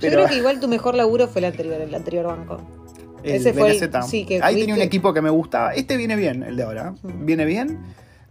Yo 0.00 0.10
creo 0.10 0.26
que 0.26 0.36
igual 0.36 0.60
tu 0.60 0.68
mejor 0.68 0.94
laburo 0.94 1.28
fue 1.28 1.40
el 1.40 1.46
anterior, 1.46 1.80
el 1.80 1.94
anterior 1.94 2.26
banco. 2.26 2.60
el 3.22 3.36
ese 3.36 3.52
fue 3.54 3.70
el- 3.76 4.02
sí, 4.04 4.24
que 4.26 4.40
ahí 4.42 4.56
tenía 4.60 4.74
un 4.74 4.80
equipo 4.82 5.12
que 5.14 5.22
me 5.22 5.30
gustaba. 5.30 5.72
Este 5.74 5.96
viene 5.96 6.16
bien, 6.16 6.42
el 6.42 6.56
de 6.56 6.62
ahora. 6.62 6.90
Mm. 7.02 7.24
Viene 7.24 7.44
bien. 7.46 7.78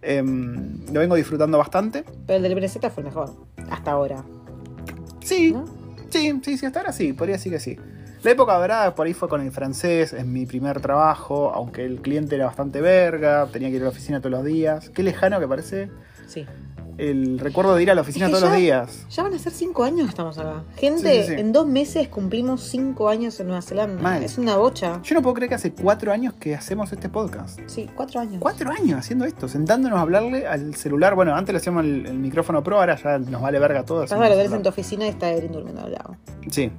Em, 0.02 0.86
lo 0.92 1.00
vengo 1.00 1.16
disfrutando 1.16 1.58
bastante. 1.58 2.04
Pero 2.28 2.38
el 2.38 2.44
del 2.44 2.56
BNZ 2.56 2.78
fue 2.94 3.02
el 3.02 3.06
mejor. 3.06 3.34
Hasta 3.72 3.92
ahora. 3.92 4.24
Sí, 5.24 5.54
¿no? 5.54 5.66
Sí, 6.14 6.40
sí, 6.44 6.58
sí, 6.58 6.66
hasta 6.66 6.80
ahora 6.80 6.92
sí, 6.94 7.14
podría 7.14 7.36
decir 7.36 7.52
que 7.52 7.60
sí. 7.60 7.78
La 8.24 8.32
época 8.32 8.58
dorada 8.58 8.96
por 8.96 9.06
ahí 9.06 9.14
fue 9.14 9.28
con 9.28 9.42
el 9.42 9.52
francés, 9.52 10.14
en 10.14 10.32
mi 10.32 10.46
primer 10.46 10.80
trabajo, 10.80 11.52
aunque 11.54 11.84
el 11.84 12.02
cliente 12.02 12.36
era 12.36 12.46
bastante 12.46 12.80
verga, 12.80 13.48
tenía 13.52 13.70
que 13.70 13.76
ir 13.76 13.82
a 13.82 13.86
la 13.86 13.90
oficina 13.90 14.20
todos 14.20 14.32
los 14.32 14.46
días. 14.46 14.90
Qué 14.92 15.04
lejano 15.04 15.40
que 15.42 15.48
parece 15.48 15.90
Sí. 16.26 16.46
El 16.98 17.40
recuerdo 17.40 17.76
de 17.76 17.84
ir 17.84 17.92
a 17.92 17.96
la 17.96 18.02
oficina 18.02 18.26
Es 18.28 18.32
que 18.32 18.38
todos 18.40 18.50
los 18.52 18.58
días. 18.60 19.06
Ya 19.10 19.24
van 19.24 19.34
a 19.34 19.40
ser 19.40 19.52
cinco 19.52 19.84
años 19.84 20.06
que 20.06 20.10
estamos 20.10 20.38
acá. 20.38 20.64
Gente, 20.78 21.24
Sí, 21.24 21.30
sí, 21.30 21.36
sí. 21.36 21.42
en 21.42 21.52
dos 21.52 21.66
meses 21.68 22.08
cumplimos 22.08 22.62
cinco 22.62 23.10
años 23.10 23.40
en 23.40 23.48
Nueva 23.48 23.62
Zelanda. 23.62 24.02
Mal. 24.02 24.24
Es 24.24 24.38
una 24.38 24.58
bocha. 24.58 25.02
Yo 25.04 25.16
no 25.16 25.22
puedo 25.22 25.34
creer 25.36 25.50
que 25.50 25.56
hace 25.56 25.74
cuatro 25.74 26.12
años 26.12 26.34
que 26.36 26.56
hacemos 26.56 26.92
este 26.94 27.10
podcast. 27.10 27.60
Sí, 27.68 27.90
cuatro 27.96 28.20
años. 28.20 28.38
Cuatro 28.40 28.72
años 28.72 29.00
haciendo 29.00 29.26
esto, 29.26 29.48
sentándonos 29.48 29.98
a 29.98 30.02
hablarle 30.02 30.48
al 30.48 30.76
celular. 30.76 31.16
Bueno, 31.16 31.36
antes 31.36 31.54
le 31.54 31.58
hacíamos 31.58 31.84
el, 31.84 32.06
el 32.06 32.18
micrófono 32.20 32.64
pro, 32.64 32.80
ahora 32.80 32.96
ya 32.96 33.18
nos 33.20 33.42
vale 33.42 33.60
verga 33.60 33.84
todo. 33.84 34.02
Pasa 34.02 34.18
lo 34.18 34.36
tenés 34.36 34.52
en 34.52 34.64
tu 34.64 34.70
oficina 34.70 35.06
y 35.06 35.10
está 35.10 35.30
Erin 35.30 35.52
durmiendo 35.52 35.82
al 35.84 35.92
lado. 35.92 36.16
Sí. 36.50 36.72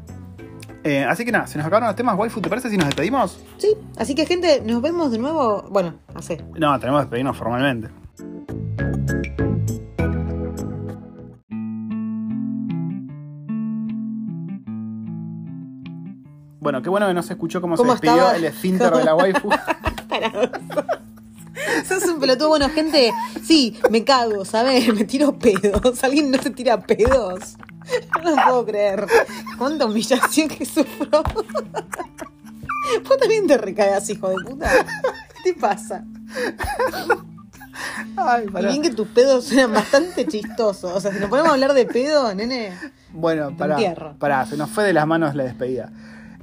Eh, 0.86 1.02
así 1.02 1.24
que 1.24 1.32
nada, 1.32 1.46
se 1.46 1.56
nos 1.56 1.66
acabaron 1.66 1.86
los 1.88 1.96
temas. 1.96 2.16
Waifu, 2.18 2.42
¿te 2.42 2.50
parece 2.50 2.68
si 2.68 2.76
nos 2.76 2.86
despedimos? 2.86 3.42
Sí, 3.56 3.74
así 3.96 4.14
que 4.14 4.26
gente, 4.26 4.60
nos 4.66 4.82
vemos 4.82 5.10
de 5.10 5.18
nuevo. 5.18 5.64
Bueno, 5.70 5.94
hace. 6.14 6.44
No, 6.58 6.78
tenemos 6.78 7.00
que 7.00 7.04
despedirnos 7.06 7.36
formalmente. 7.36 7.88
Bueno, 16.64 16.80
qué 16.80 16.88
bueno 16.88 17.06
que 17.06 17.12
no 17.12 17.22
se 17.22 17.34
escuchó 17.34 17.60
cómo, 17.60 17.76
¿Cómo 17.76 17.90
se 17.92 18.00
despidió 18.00 18.14
estaba? 18.22 18.36
el 18.36 18.44
esfínter 18.46 18.90
de 18.90 19.04
la 19.04 19.14
waifu. 19.20 19.50
Sos 21.86 22.04
un 22.06 22.18
pelotudo. 22.18 22.48
Bueno, 22.48 22.70
gente, 22.70 23.12
sí, 23.42 23.78
me 23.90 24.02
cago, 24.02 24.46
¿sabes? 24.46 24.88
Me 24.94 25.04
tiro 25.04 25.38
pedos. 25.38 26.02
¿Alguien 26.02 26.30
no 26.30 26.38
se 26.42 26.48
tira 26.48 26.80
pedos? 26.80 27.56
No 28.24 28.30
lo 28.30 28.42
puedo 28.44 28.64
creer. 28.64 29.06
Cuánta 29.58 29.84
humillación 29.84 30.48
que 30.48 30.64
sufro. 30.64 31.22
Vos 33.06 33.18
también 33.20 33.46
te 33.46 33.58
recagas, 33.58 34.08
hijo 34.08 34.30
de 34.30 34.36
puta. 34.36 34.70
¿Qué 35.44 35.52
te 35.52 35.60
pasa? 35.60 36.02
Ay, 38.16 38.44
Y 38.46 38.50
pará. 38.50 38.70
bien 38.70 38.80
que 38.80 38.90
tus 38.90 39.08
pedos 39.08 39.44
suenan 39.44 39.74
bastante 39.74 40.26
chistosos. 40.26 40.92
O 40.92 40.98
sea, 40.98 41.12
si 41.12 41.18
nos 41.20 41.28
ponemos 41.28 41.50
a 41.50 41.52
hablar 41.54 41.74
de 41.74 41.84
pedo, 41.84 42.34
nene. 42.34 42.72
Bueno, 43.12 43.48
entierro. 43.50 44.14
pará, 44.18 44.46
se 44.46 44.56
nos 44.56 44.70
fue 44.70 44.84
de 44.84 44.94
las 44.94 45.06
manos 45.06 45.34
la 45.34 45.44
despedida. 45.44 45.92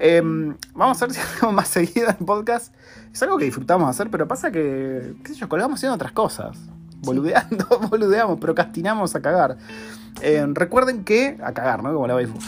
Em, 0.04 0.56
vamos 0.74 1.00
a 1.00 1.06
ver 1.06 1.14
si 1.14 1.22
hacemos 1.22 1.54
más 1.54 1.68
seguido 1.68 2.10
el 2.10 2.26
podcast. 2.26 2.74
Es 3.14 3.22
algo 3.22 3.38
que 3.38 3.46
disfrutamos 3.46 3.88
hacer, 3.88 4.10
pero 4.10 4.28
pasa 4.28 4.52
que, 4.52 5.14
qué 5.24 5.34
sé 5.34 5.40
yo, 5.40 5.48
colgamos 5.48 5.78
haciendo 5.78 5.94
otras 5.94 6.12
cosas. 6.12 6.58
Boludeando, 7.04 7.68
boludeamos, 7.90 8.40
procrastinamos 8.40 9.16
a 9.16 9.22
cagar. 9.22 9.58
Em, 10.22 10.56
recuerden 10.56 11.04
que, 11.04 11.38
a 11.44 11.54
cagar, 11.54 11.84
¿no? 11.84 11.94
Como 11.94 12.08
la 12.08 12.16
waifu. 12.16 12.40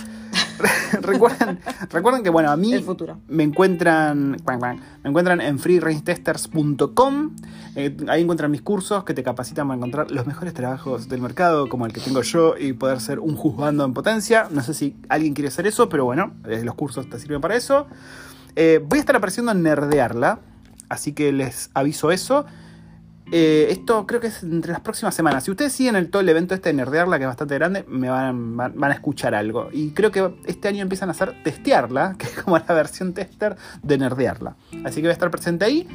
recuerden, 1.02 1.60
recuerden 1.90 2.24
que, 2.24 2.30
bueno, 2.30 2.52
a 2.52 2.58
mí 2.58 2.74
El 2.74 2.84
futuro. 2.84 3.20
me 3.28 3.44
encuentran, 3.44 4.32
me 4.32 5.10
encuentran 5.10 5.42
en 5.42 5.60
freerangetesters.com. 5.60 7.36
Eh, 7.76 7.98
ahí 8.08 8.22
encuentran 8.22 8.52
mis 8.52 8.62
cursos 8.62 9.04
que 9.04 9.14
te 9.14 9.24
capacitan 9.24 9.68
para 9.68 9.78
encontrar 9.78 10.12
los 10.12 10.28
mejores 10.28 10.54
trabajos 10.54 11.10
del 11.10 11.22
mercado, 11.22 11.70
como 11.70 11.86
el 11.86 11.94
que 11.94 12.02
tengo 12.02 12.22
yo, 12.22 12.56
y 12.58 12.74
poder 12.74 13.02
ser 13.02 13.20
un 13.20 13.36
juzgando 13.36 13.84
en 13.84 13.94
potencia. 13.94 14.48
No 14.52 14.62
sé 14.62 14.74
si 14.74 14.96
alguien 15.10 15.34
quiere 15.34 15.48
hacer 15.48 15.66
eso, 15.68 15.90
pero 15.90 16.06
bueno, 16.06 16.34
eh, 16.48 16.62
los 16.64 16.76
cursos 16.76 17.10
te 17.10 17.20
sirven 17.20 17.42
para 17.42 17.56
eso. 17.56 17.88
Eh, 18.56 18.80
voy 18.88 18.98
a 18.98 19.02
estar 19.02 19.16
apareciendo 19.16 19.52
en 19.52 19.64
Nerdearla, 19.64 20.40
así 20.90 21.14
que 21.14 21.32
les 21.32 21.72
aviso 21.74 22.12
eso. 22.12 22.46
Eh, 23.36 23.72
esto 23.72 24.06
creo 24.06 24.20
que 24.22 24.28
es 24.28 24.44
entre 24.44 24.72
las 24.72 24.82
próximas 24.82 25.16
semanas. 25.16 25.44
Si 25.44 25.50
ustedes 25.50 25.74
siguen 25.74 25.96
el, 25.96 26.12
todo 26.12 26.22
el 26.22 26.30
evento 26.30 26.54
este 26.54 26.70
de 26.70 26.74
Nerdearla, 26.74 27.18
que 27.18 27.24
es 27.24 27.28
bastante 27.28 27.56
grande, 27.56 27.84
me 27.88 28.08
van, 28.08 28.56
van- 28.56 28.84
a 28.84 28.92
escuchar 28.94 29.34
algo. 29.34 29.70
Y 29.74 29.90
creo 29.90 30.12
que 30.12 30.36
este 30.46 30.68
año 30.68 30.84
empiezan 30.84 31.10
a 31.10 31.14
hacer 31.14 31.34
Testearla, 31.44 32.14
que 32.20 32.28
es 32.28 32.34
como 32.44 32.60
la 32.60 32.74
versión 32.76 33.14
tester 33.14 33.56
de 33.82 33.98
Nerdearla. 33.98 34.56
Así 34.86 34.98
que 34.98 35.08
voy 35.08 35.10
a 35.10 35.14
estar 35.14 35.32
presente 35.32 35.66
ahí. 35.66 35.88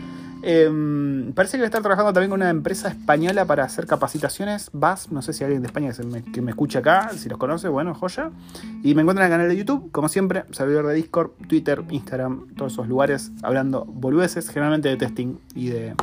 Eh, 0.42 1.30
parece 1.34 1.52
que 1.52 1.58
voy 1.58 1.64
a 1.64 1.66
estar 1.66 1.82
trabajando 1.82 2.12
también 2.12 2.30
con 2.30 2.40
una 2.40 2.50
empresa 2.50 2.88
española 2.88 3.44
para 3.44 3.62
hacer 3.64 3.86
capacitaciones. 3.86 4.70
VAS, 4.72 5.12
no 5.12 5.22
sé 5.22 5.32
si 5.32 5.44
alguien 5.44 5.62
de 5.62 5.66
España 5.68 5.92
que, 5.92 6.04
me, 6.04 6.42
me 6.42 6.50
escucha 6.50 6.80
acá, 6.80 7.10
si 7.16 7.28
los 7.28 7.38
conoce, 7.38 7.68
bueno, 7.68 7.94
joya. 7.94 8.30
Y 8.82 8.94
me 8.96 9.02
encuentran 9.02 9.26
en 9.26 9.32
el 9.32 9.38
canal 9.38 9.48
de 9.48 9.56
YouTube, 9.56 9.92
como 9.92 10.08
siempre, 10.08 10.44
servidor 10.50 10.86
de 10.88 10.94
Discord, 10.94 11.30
Twitter, 11.48 11.82
Instagram, 11.90 12.54
todos 12.56 12.72
esos 12.72 12.88
lugares, 12.88 13.30
hablando 13.42 13.84
boludeces, 13.84 14.48
generalmente 14.48 14.88
de 14.88 14.96
testing 14.96 15.38
y 15.54 15.68
de 15.70 15.94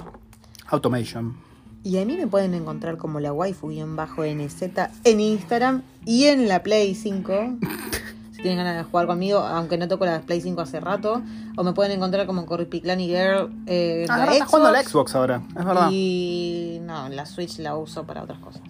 automation. 0.67 1.35
Y 1.83 1.99
a 1.99 2.05
mí 2.05 2.17
me 2.17 2.25
pueden 2.25 2.55
encontrar 2.55 2.97
como 2.97 3.19
la 3.19 3.31
waifu-nz 3.31 4.89
en 5.03 5.19
Instagram 5.19 5.83
y 6.03 6.25
en 6.25 6.47
la 6.47 6.63
Play 6.63 6.95
5. 6.95 7.57
si 8.31 8.41
tienen 8.41 8.57
ganas 8.57 8.77
de 8.77 8.83
jugar 8.83 9.05
conmigo, 9.05 9.37
aunque 9.39 9.77
no 9.77 9.87
toco 9.87 10.03
la 10.05 10.21
Play 10.21 10.41
5 10.41 10.61
hace 10.61 10.79
rato. 10.79 11.21
O 11.57 11.63
me 11.63 11.73
pueden 11.73 11.91
encontrar 11.91 12.25
como 12.25 12.47
Corripiclani 12.47 13.07
Girl 13.07 13.51
eh, 13.67 14.07
Ah, 14.09 14.17
la 14.17 14.33
estás 14.33 14.47
jugando 14.49 14.71
la 14.71 14.83
Xbox 14.83 15.13
ahora, 15.13 15.43
es 15.49 15.65
verdad. 15.65 15.89
Y 15.91 16.79
no, 16.81 17.07
la 17.09 17.25
Switch 17.27 17.59
la 17.59 17.77
uso 17.77 18.03
para 18.03 18.23
otras 18.23 18.39
cosas. 18.39 18.63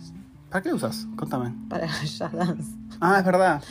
¿Para 0.49 0.61
qué 0.61 0.69
la 0.69 0.75
usas? 0.75 1.07
Contame. 1.15 1.53
Para 1.69 1.87
Just 2.01 2.19
Dance. 2.19 2.71
Ah, 2.99 3.19
es 3.19 3.25
verdad. 3.25 3.63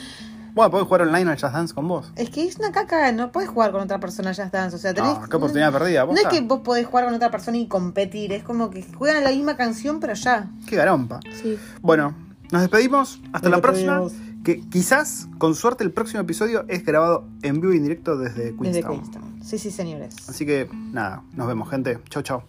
Bueno, 0.55 0.71
puedo 0.71 0.85
jugar 0.85 1.01
online 1.01 1.29
al 1.29 1.39
Just 1.39 1.53
Dance 1.53 1.73
con 1.73 1.85
vos. 1.87 2.13
Es 2.15 2.29
que 2.29 2.47
es 2.47 2.57
una 2.57 2.71
caca, 2.71 3.11
no 3.11 3.33
puedes 3.33 3.49
jugar 3.49 3.73
con 3.73 3.81
otra 3.81 3.99
persona 3.99 4.33
Just 4.33 4.53
Dance. 4.53 4.73
O 4.73 4.79
sea, 4.79 4.93
tenés. 4.93 5.19
No, 5.19 5.27
qué 5.27 5.35
oportunidad 5.35 5.71
perdida. 5.73 6.05
No 6.05 6.15
es 6.15 6.27
que 6.27 6.39
vos 6.39 6.61
podés 6.61 6.87
jugar 6.87 7.05
con 7.05 7.13
otra 7.13 7.29
persona 7.29 7.57
y 7.57 7.67
competir, 7.67 8.31
es 8.31 8.41
como 8.43 8.69
que 8.69 8.81
juegan 8.81 9.21
la 9.25 9.31
misma 9.31 9.57
canción, 9.57 9.99
pero 9.99 10.13
ya. 10.13 10.49
Qué 10.65 10.77
garompa. 10.77 11.19
Sí. 11.41 11.59
Bueno, 11.81 12.15
nos 12.53 12.61
despedimos. 12.61 13.19
Hasta 13.33 13.49
Nos 13.49 13.57
la 13.57 13.61
próxima. 13.61 14.01
Que 14.45 14.61
quizás, 14.61 15.27
con 15.39 15.55
suerte, 15.55 15.83
el 15.83 15.91
próximo 15.91 16.21
episodio 16.21 16.63
es 16.69 16.85
grabado 16.85 17.27
en 17.41 17.59
vivo 17.59 17.73
y 17.73 17.77
en 17.77 17.83
directo 17.83 18.15
desde 18.15 18.51
Desde 18.51 18.57
Queenstown. 18.57 19.01
Queenstown. 19.01 19.43
Sí, 19.43 19.57
sí, 19.57 19.71
señores. 19.71 20.15
Así 20.29 20.45
que, 20.45 20.69
nada, 20.71 21.23
nos 21.33 21.47
vemos, 21.47 21.69
gente. 21.69 21.99
Chau, 22.09 22.23
chau. 22.23 22.43